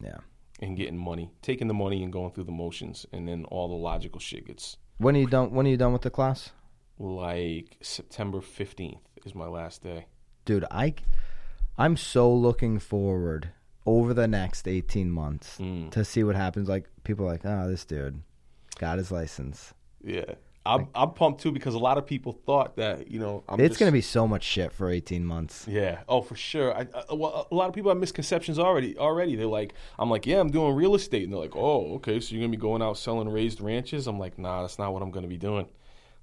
Yeah. 0.00 0.18
and 0.60 0.76
getting 0.76 0.98
money, 0.98 1.30
taking 1.42 1.68
the 1.68 1.74
money 1.74 2.02
and 2.02 2.12
going 2.12 2.32
through 2.32 2.44
the 2.44 2.52
motions, 2.52 3.06
and 3.12 3.26
then 3.26 3.44
all 3.46 3.68
the 3.68 3.74
logical 3.74 4.20
shit 4.20 4.46
gets 4.46 4.76
When 4.98 5.16
are 5.16 5.20
you 5.20 5.26
done? 5.26 5.50
When 5.52 5.66
are 5.66 5.70
you 5.70 5.76
done 5.76 5.92
with 5.92 6.02
the 6.02 6.10
class, 6.10 6.50
Like 6.98 7.76
September 7.80 8.40
fifteenth 8.40 9.00
is 9.24 9.34
my 9.34 9.46
last 9.46 9.82
day. 9.82 10.06
dude? 10.44 10.64
I, 10.70 10.94
I'm 11.76 11.96
so 11.96 12.32
looking 12.32 12.78
forward 12.78 13.50
over 13.86 14.12
the 14.12 14.26
next 14.28 14.66
eighteen 14.66 15.10
months 15.10 15.58
Mm. 15.58 15.90
to 15.92 16.04
see 16.04 16.24
what 16.24 16.36
happens. 16.36 16.68
Like 16.68 16.88
people 17.04 17.26
are 17.26 17.32
like, 17.32 17.44
oh, 17.44 17.68
this 17.68 17.84
dude 17.84 18.22
got 18.78 18.98
his 18.98 19.10
license. 19.12 19.72
Yeah, 20.02 20.34
I'm 20.68 20.88
I'm 20.94 21.10
pumped 21.12 21.40
too 21.40 21.50
because 21.52 21.74
a 21.74 21.78
lot 21.78 21.98
of 21.98 22.06
people 22.06 22.32
thought 22.46 22.76
that 22.76 23.10
you 23.10 23.18
know 23.18 23.42
I'm 23.48 23.58
it's 23.60 23.70
just- 23.70 23.80
gonna 23.80 23.92
be 23.92 24.00
so 24.00 24.28
much 24.28 24.44
shit 24.44 24.70
for 24.72 24.90
eighteen 24.90 25.24
months. 25.24 25.66
Yeah. 25.68 26.00
Oh, 26.08 26.20
for 26.20 26.36
sure. 26.36 26.74
I, 26.76 26.86
I, 26.94 27.14
well, 27.14 27.48
a 27.50 27.54
lot 27.54 27.68
of 27.68 27.74
people 27.74 27.90
have 27.90 27.98
misconceptions 27.98 28.58
already. 28.58 28.96
Already, 28.98 29.34
they're 29.36 29.46
like, 29.46 29.72
I'm 29.98 30.10
like, 30.10 30.26
yeah, 30.26 30.40
I'm 30.40 30.50
doing 30.50 30.74
real 30.74 30.94
estate, 30.94 31.24
and 31.24 31.32
they're 31.32 31.40
like, 31.40 31.56
oh, 31.56 31.94
okay, 31.96 32.20
so 32.20 32.34
you're 32.34 32.42
gonna 32.42 32.50
be 32.50 32.56
going 32.58 32.82
out 32.82 32.98
selling 32.98 33.28
raised 33.28 33.60
ranches? 33.60 34.06
I'm 34.06 34.18
like, 34.18 34.38
nah, 34.38 34.62
that's 34.62 34.78
not 34.78 34.92
what 34.92 35.02
I'm 35.02 35.10
gonna 35.10 35.26
be 35.28 35.38
doing. 35.38 35.68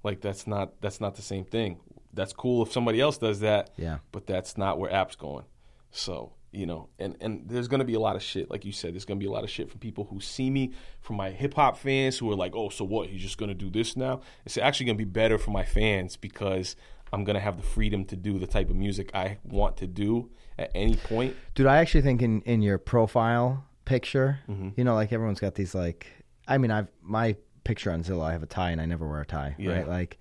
Like, 0.04 0.20
that's 0.20 0.46
not 0.46 0.80
that's 0.80 1.00
not 1.00 1.16
the 1.16 1.22
same 1.22 1.44
thing. 1.44 1.80
That's 2.14 2.32
cool 2.32 2.62
if 2.62 2.72
somebody 2.72 3.00
else 3.00 3.18
does 3.18 3.40
that. 3.40 3.70
Yeah. 3.76 3.98
But 4.12 4.26
that's 4.26 4.56
not 4.56 4.78
where 4.78 4.92
app's 4.92 5.16
going. 5.16 5.44
So 5.90 6.32
you 6.52 6.66
know, 6.66 6.88
and 6.98 7.16
and 7.20 7.42
there's 7.48 7.68
gonna 7.68 7.84
be 7.84 7.94
a 7.94 8.00
lot 8.00 8.16
of 8.16 8.22
shit, 8.22 8.50
like 8.50 8.64
you 8.64 8.72
said. 8.72 8.94
There's 8.94 9.04
gonna 9.04 9.20
be 9.20 9.26
a 9.26 9.30
lot 9.30 9.44
of 9.44 9.50
shit 9.50 9.70
from 9.70 9.80
people 9.80 10.04
who 10.04 10.20
see 10.20 10.48
me, 10.50 10.72
from 11.00 11.16
my 11.16 11.30
hip 11.30 11.54
hop 11.54 11.76
fans 11.78 12.18
who 12.18 12.30
are 12.30 12.36
like, 12.36 12.54
oh, 12.54 12.68
so 12.68 12.84
what? 12.84 13.08
He's 13.08 13.22
just 13.22 13.38
gonna 13.38 13.54
do 13.54 13.70
this 13.70 13.96
now? 13.96 14.20
It's 14.44 14.56
actually 14.56 14.86
gonna 14.86 14.98
be 14.98 15.04
better 15.04 15.38
for 15.38 15.50
my 15.50 15.64
fans 15.64 16.16
because 16.16 16.76
I'm 17.12 17.24
gonna 17.24 17.40
have 17.40 17.56
the 17.56 17.62
freedom 17.62 18.04
to 18.06 18.16
do 18.16 18.38
the 18.38 18.46
type 18.46 18.70
of 18.70 18.76
music 18.76 19.10
I 19.14 19.38
want 19.44 19.76
to 19.78 19.86
do 19.86 20.30
at 20.58 20.70
any 20.74 20.96
point. 20.96 21.36
Dude, 21.54 21.66
I 21.66 21.78
actually 21.78 22.02
think 22.02 22.22
in, 22.22 22.40
in 22.42 22.62
your 22.62 22.78
profile 22.78 23.64
picture, 23.84 24.40
Mm-hmm. 24.48 24.70
you 24.76 24.84
know, 24.84 24.94
like 24.94 25.12
everyone's 25.12 25.40
got 25.40 25.54
these 25.54 25.74
like 25.74 26.06
I 26.48 26.58
mean, 26.58 26.70
I've 26.70 26.88
my 27.02 27.36
picture 27.64 27.90
on 27.90 28.02
Zillow, 28.04 28.22
I 28.24 28.32
have 28.32 28.42
a 28.42 28.46
tie 28.46 28.70
and 28.70 28.80
I 28.80 28.86
never 28.86 29.06
wear 29.08 29.20
a 29.20 29.26
tie. 29.26 29.56
Yeah. 29.58 29.72
Right? 29.72 29.88
Like 29.88 30.18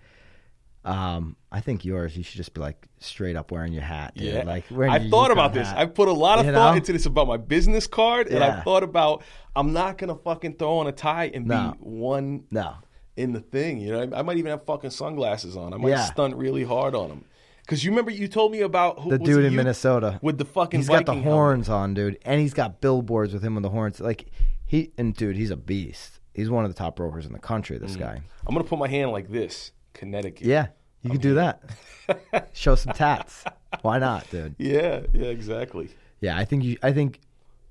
um 0.86 1.36
I 1.52 1.62
think 1.62 1.84
yours 1.84 2.16
you 2.16 2.24
should 2.24 2.38
just 2.38 2.54
be 2.54 2.62
like 2.62 2.88
straight 3.00 3.36
up 3.36 3.52
wearing 3.52 3.74
your 3.74 3.82
hat. 3.84 4.14
Dude. 4.16 4.34
Yeah, 4.34 4.44
Like 4.44 4.66
wearing 4.70 4.94
I've 4.94 5.04
your 5.04 5.12
thought 5.12 5.32
about 5.32 5.54
this. 5.54 5.68
hat. 5.68 5.78
I've 5.78 5.94
put 5.96 6.08
a 6.08 6.14
lot 6.14 6.40
of 6.40 6.46
You 6.46 6.52
thought 6.54 6.72
know? 6.72 6.78
into 6.78 6.94
this 6.94 7.06
about 7.06 7.28
my 7.28 7.38
business 7.38 7.88
card, 7.88 8.28
and 8.28 8.44
I've 8.44 8.64
thought 8.64 8.84
about 8.84 9.24
I'm 9.56 9.74
not 9.74 9.98
gonna 9.98 10.16
fucking 10.16 10.56
throw 10.56 10.78
on 10.80 10.88
a 10.88 10.92
tie 10.92 11.32
and 11.34 11.48
No. 11.48 11.72
be 11.72 11.78
one 11.80 12.44
No. 12.52 12.74
in 13.18 13.32
the 13.34 13.40
thing. 13.40 13.80
You 13.80 13.92
know, 13.94 14.02
I, 14.16 14.20
I 14.20 14.22
might 14.22 14.38
even 14.38 14.52
have 14.52 14.66
fucking 14.66 14.90
sunglasses 14.92 15.56
on. 15.58 15.74
I 15.74 15.78
might 15.78 15.90
Yeah. 15.90 16.04
stunt 16.06 16.36
really 16.36 16.64
hard 16.64 16.94
on 16.96 17.10
them. 17.10 17.26
Because 17.62 17.84
you 17.84 17.90
remember 17.90 18.12
you 18.12 18.28
told 18.28 18.52
me 18.52 18.62
about 18.62 19.00
who 19.00 19.10
The 19.10 19.18
dude 19.18 19.44
in? 19.46 19.56
Minnesota. 19.56 20.20
with 20.22 20.38
the 20.38 20.46
fucking 20.46 20.82
He's 20.82 20.88
got 20.88 21.06
the 21.08 21.14
Viking 21.14 21.24
helmet? 21.24 21.34
horns 21.40 21.70
on, 21.70 21.94
dude, 21.96 22.20
and 22.24 22.40
he's 22.40 22.54
got 22.54 22.80
billboards 22.80 23.34
with 23.34 23.44
him 23.44 23.56
with 23.56 23.64
the 23.64 23.70
horns. 23.72 24.00
Like 24.00 24.26
he 24.66 24.92
and 25.00 25.16
dude, 25.16 25.36
he's 25.36 25.50
a 25.52 25.56
beast. 25.58 26.20
He's 26.34 26.50
one 26.50 26.66
of 26.66 26.70
the 26.72 26.78
top 26.78 26.98
brokers 26.98 27.26
in 27.26 27.32
the 27.34 27.40
country. 27.40 27.78
Mm. 27.78 27.82
This 27.82 27.96
guy. 27.96 28.22
I'm 28.46 28.54
gonna 28.54 28.66
put 28.68 28.78
my 28.78 28.88
hand 28.90 29.12
like 29.12 29.30
this, 29.32 29.72
Connecticut. 29.96 30.46
Yeah, 30.46 30.68
you 31.02 31.10
can 31.10 31.20
do 31.20 31.34
that. 31.36 31.64
Show 32.54 32.76
some 32.76 32.94
tats. 32.94 33.44
Why 33.82 33.98
not, 34.00 34.30
dude? 34.30 34.56
yeah, 34.60 35.02
yeah, 35.14 35.26
exactly. 35.28 35.90
Yeah, 36.22 36.38
I 36.38 36.46
think 36.46 36.64
you. 36.64 36.78
I 36.84 36.92
think, 36.94 37.20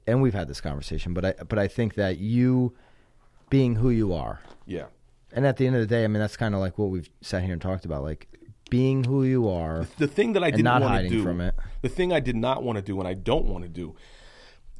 and 0.06 0.20
we've 0.20 0.34
had 0.34 0.48
this 0.48 0.60
conversation, 0.60 1.14
but 1.14 1.24
I 1.24 1.32
but 1.48 1.58
I 1.58 1.68
think 1.68 1.94
that 1.94 2.18
you, 2.18 2.74
being 3.50 3.76
who 3.76 3.90
you 3.90 4.12
are, 4.12 4.40
Yeah, 4.66 4.86
and 5.32 5.46
at 5.46 5.56
the 5.56 5.66
end 5.66 5.76
of 5.76 5.80
the 5.80 5.86
day, 5.86 6.04
I 6.04 6.08
mean 6.08 6.20
that's 6.20 6.36
kind 6.36 6.54
of 6.54 6.60
like 6.60 6.76
what 6.78 6.90
we've 6.90 7.08
sat 7.20 7.42
here 7.44 7.52
and 7.52 7.62
talked 7.62 7.84
about, 7.84 8.02
like 8.02 8.28
being 8.70 9.04
who 9.04 9.22
you 9.24 9.48
are. 9.48 9.86
the 9.98 10.08
thing 10.08 10.32
that 10.32 10.42
I 10.42 10.50
didn't 10.50 10.64
not 10.64 10.82
want 10.82 11.02
to 11.02 11.08
do, 11.08 11.22
from 11.22 11.40
it. 11.40 11.54
the 11.82 11.88
thing 11.88 12.12
I 12.12 12.20
did 12.20 12.36
not 12.36 12.62
want 12.62 12.76
to 12.76 12.82
do, 12.82 12.98
and 12.98 13.06
I 13.08 13.14
don't 13.14 13.46
want 13.46 13.62
to 13.64 13.68
do, 13.68 13.94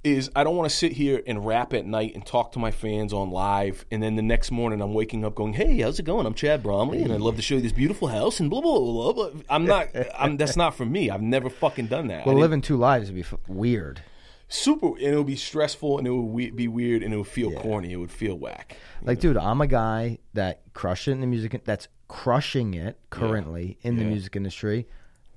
is 0.05 0.31
I 0.37 0.45
don't 0.45 0.55
want 0.57 0.71
to 0.71 0.77
sit 0.77 0.93
here 0.93 1.23
and 1.27 1.45
rap 1.47 1.73
at 1.73 1.87
night 1.87 2.15
and 2.15 2.25
talk 2.25 2.53
to 2.53 2.59
my 2.59 2.71
fans 2.71 3.13
on 3.13 3.31
live, 3.31 3.85
and 3.91 4.03
then 4.03 4.17
the 4.17 4.23
next 4.23 4.51
morning 4.51 4.81
I'm 4.81 4.95
waking 4.95 5.25
up 5.25 5.35
going, 5.35 5.55
"Hey, 5.55 5.81
how's 5.81 5.99
it 5.99 6.05
going? 6.05 6.27
I'm 6.27 6.35
Chad 6.35 6.63
Bromley, 6.63 7.03
and 7.03 7.13
I'd 7.13 7.21
love 7.21 7.37
to 7.37 7.43
show 7.43 7.55
you 7.57 7.61
this 7.63 7.73
beautiful 7.73 8.09
house." 8.09 8.39
And 8.41 8.51
blah 8.51 8.61
blah 8.61 8.79
blah. 8.79 9.13
blah. 9.13 9.31
blah. 9.31 9.41
I'm 9.49 9.65
not. 9.65 9.89
I'm. 10.19 10.37
That's 10.37 10.57
not 10.57 10.75
for 10.75 10.85
me. 10.85 11.11
I've 11.11 11.23
never 11.23 11.49
fucking 11.51 11.87
done 11.87 12.09
that. 12.09 12.27
Well, 12.27 12.37
living 12.37 12.61
two 12.61 12.77
lives 12.77 13.09
would 13.09 13.15
be 13.17 13.23
f- 13.23 13.35
weird. 13.49 14.03
super, 14.49 14.89
and 14.89 14.99
it 15.01 15.17
would 15.17 15.27
be 15.27 15.37
stressful, 15.37 15.99
and 15.99 16.07
it 16.07 16.11
would 16.11 16.21
we- 16.23 16.51
be 16.51 16.69
weird, 16.69 17.03
and 17.03 17.13
it 17.15 17.17
would 17.17 17.27
feel 17.27 17.51
corny. 17.53 17.93
It 17.93 17.97
would 17.97 18.13
feel 18.13 18.37
whack. 18.37 18.77
Like, 19.03 19.21
dude, 19.21 19.37
I'm 19.39 19.61
a 19.61 19.67
guy 19.67 20.19
that 20.35 20.61
crushed 20.75 21.09
it 21.09 21.13
in 21.13 21.21
the 21.21 21.27
music. 21.27 21.65
That's 21.65 21.89
crushing 22.09 22.75
it 22.75 22.99
currently 23.11 23.79
in 23.83 23.97
the 23.97 24.05
music 24.05 24.37
industry. 24.37 24.87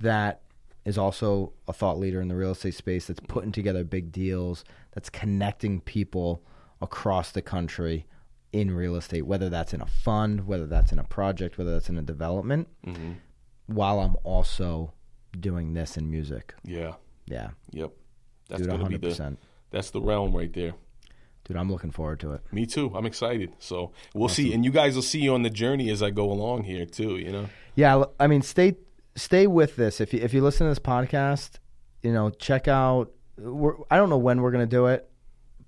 That 0.02 0.42
is 0.88 0.98
also 0.98 1.52
a 1.68 1.74
thought 1.74 2.00
leader 2.00 2.22
in 2.22 2.30
the 2.30 2.36
real 2.36 2.52
estate 2.52 2.74
space. 2.74 3.08
That's 3.08 3.20
putting 3.28 3.52
together 3.52 3.84
big 3.84 4.12
deals. 4.12 4.64
That's 4.94 5.10
connecting 5.10 5.82
people 5.82 6.42
across 6.82 7.32
the 7.34 7.42
country 7.42 8.06
in 8.54 8.72
real 8.72 8.96
estate. 8.96 9.24
Whether 9.24 9.50
that's 9.50 9.74
in 9.74 9.82
a 9.82 9.86
fund, 9.86 10.48
whether 10.48 10.66
that's 10.66 10.94
in 10.94 11.00
a 11.00 11.04
project, 11.04 11.58
whether 11.58 11.74
that's 11.74 11.90
in 11.90 11.98
a 11.98 12.02
development. 12.02 12.70
Mm-hmm. 12.86 13.12
While 13.68 14.00
I'm 14.00 14.16
also 14.24 14.94
doing 15.38 15.74
this 15.74 15.98
in 15.98 16.10
music. 16.10 16.54
Yeah. 16.64 16.94
Yeah, 17.26 17.50
Yep. 17.72 17.92
That's 18.48 18.62
dude, 18.62 18.70
gonna 18.70 18.84
100. 18.84 19.02
be 19.02 19.10
the. 19.10 19.38
That's 19.72 19.90
the 19.92 20.00
realm 20.00 20.34
right 20.34 20.52
there. 20.54 20.72
Dude, 21.44 21.58
I'm 21.58 21.70
looking 21.70 21.92
forward 21.92 22.22
to 22.22 22.32
it. 22.32 22.42
Me 22.54 22.66
too. 22.66 22.94
I'm 22.96 23.06
excited. 23.06 23.52
So 23.60 23.92
we'll 24.14 24.30
see, 24.30 24.54
and 24.54 24.64
you 24.64 24.72
guys 24.72 24.96
will 24.96 25.02
see 25.02 25.20
you 25.20 25.34
on 25.34 25.44
the 25.44 25.50
journey 25.50 25.90
as 25.90 26.02
I 26.02 26.10
go 26.12 26.32
along 26.32 26.64
here 26.64 26.86
too. 26.86 27.18
You 27.18 27.32
know. 27.34 27.50
Yeah, 27.76 28.06
I 28.20 28.28
mean, 28.28 28.42
stay 28.42 28.78
stay 29.18 29.46
with 29.48 29.76
this. 29.76 30.00
If 30.00 30.14
you 30.14 30.22
if 30.22 30.34
you 30.34 30.42
listen 30.42 30.66
to 30.68 30.72
this 30.72 30.80
podcast, 30.80 31.56
you 32.04 32.14
know, 32.14 32.30
check 32.30 32.68
out. 32.70 33.12
We're, 33.38 33.76
I 33.92 33.98
don't 33.98 34.10
know 34.10 34.18
when 34.18 34.42
we're 34.42 34.52
gonna 34.52 34.66
do 34.66 34.86
it, 34.88 35.10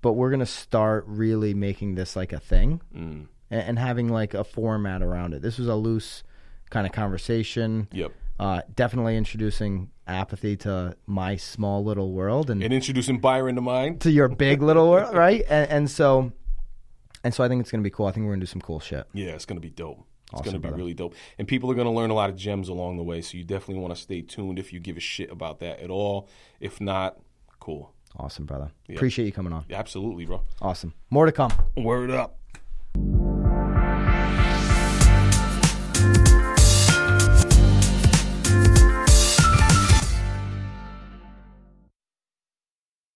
but 0.02 0.14
we're 0.14 0.30
gonna 0.30 0.46
start 0.46 1.04
really 1.06 1.52
making 1.54 1.94
this 1.96 2.16
like 2.16 2.32
a 2.32 2.40
thing 2.40 2.80
Mm. 2.96 3.26
and, 3.50 3.62
and 3.62 3.78
having 3.78 4.08
like 4.08 4.34
a 4.34 4.42
format 4.44 5.02
around 5.02 5.34
it. 5.34 5.42
This 5.42 5.58
was 5.58 5.68
a 5.68 5.74
loose 5.76 6.22
kind 6.70 6.86
of 6.86 6.92
conversation. 6.92 7.86
Yep. 7.92 8.12
Uh, 8.40 8.62
definitely 8.74 9.16
introducing 9.18 9.90
apathy 10.06 10.56
to 10.56 10.96
my 11.06 11.36
small 11.36 11.84
little 11.84 12.10
world 12.12 12.48
and, 12.50 12.62
And 12.62 12.72
introducing 12.72 13.18
Byron 13.20 13.54
to 13.56 13.60
mine. 13.60 13.98
to 13.98 14.10
your 14.10 14.28
big 14.28 14.62
little 14.70 14.90
world, 14.90 15.14
right? 15.14 15.42
And, 15.48 15.70
and 15.70 15.90
so, 15.90 16.32
and 17.22 17.34
so, 17.34 17.44
I 17.44 17.48
think 17.48 17.60
it's 17.60 17.70
gonna 17.70 17.82
be 17.84 17.90
cool. 17.90 18.06
I 18.06 18.12
think 18.12 18.24
we're 18.26 18.32
gonna 18.32 18.40
do 18.40 18.46
some 18.46 18.62
cool 18.62 18.80
shit. 18.80 19.06
Yeah, 19.12 19.28
it's 19.32 19.44
gonna 19.44 19.60
be 19.60 19.70
dope. 19.70 20.06
It's 20.32 20.40
Awesome, 20.40 20.44
gonna 20.52 20.58
be 20.58 20.62
brother. 20.62 20.76
really 20.76 20.94
dope, 20.94 21.14
and 21.38 21.46
people 21.48 21.70
are 21.70 21.74
gonna 21.74 21.92
learn 21.92 22.10
a 22.10 22.14
lot 22.14 22.30
of 22.30 22.36
gems 22.36 22.68
along 22.68 22.96
the 22.96 23.02
way. 23.02 23.20
So 23.20 23.36
you 23.36 23.44
definitely 23.44 23.82
want 23.82 23.94
to 23.94 24.00
stay 24.00 24.22
tuned 24.22 24.58
if 24.58 24.72
you 24.72 24.80
give 24.80 24.96
a 24.96 25.00
shit 25.00 25.30
about 25.30 25.58
that 25.60 25.80
at 25.80 25.90
all. 25.90 26.28
If 26.60 26.80
not, 26.80 27.18
cool. 27.58 27.92
Awesome, 28.16 28.44
brother. 28.44 28.72
Appreciate 28.88 29.26
you 29.26 29.32
coming 29.32 29.52
on. 29.52 29.64
Absolutely, 29.70 30.26
bro. 30.26 30.42
Awesome. 30.60 30.94
More 31.10 31.26
to 31.26 31.32
come. 31.32 31.52
Word 31.76 32.10
up. 32.10 32.39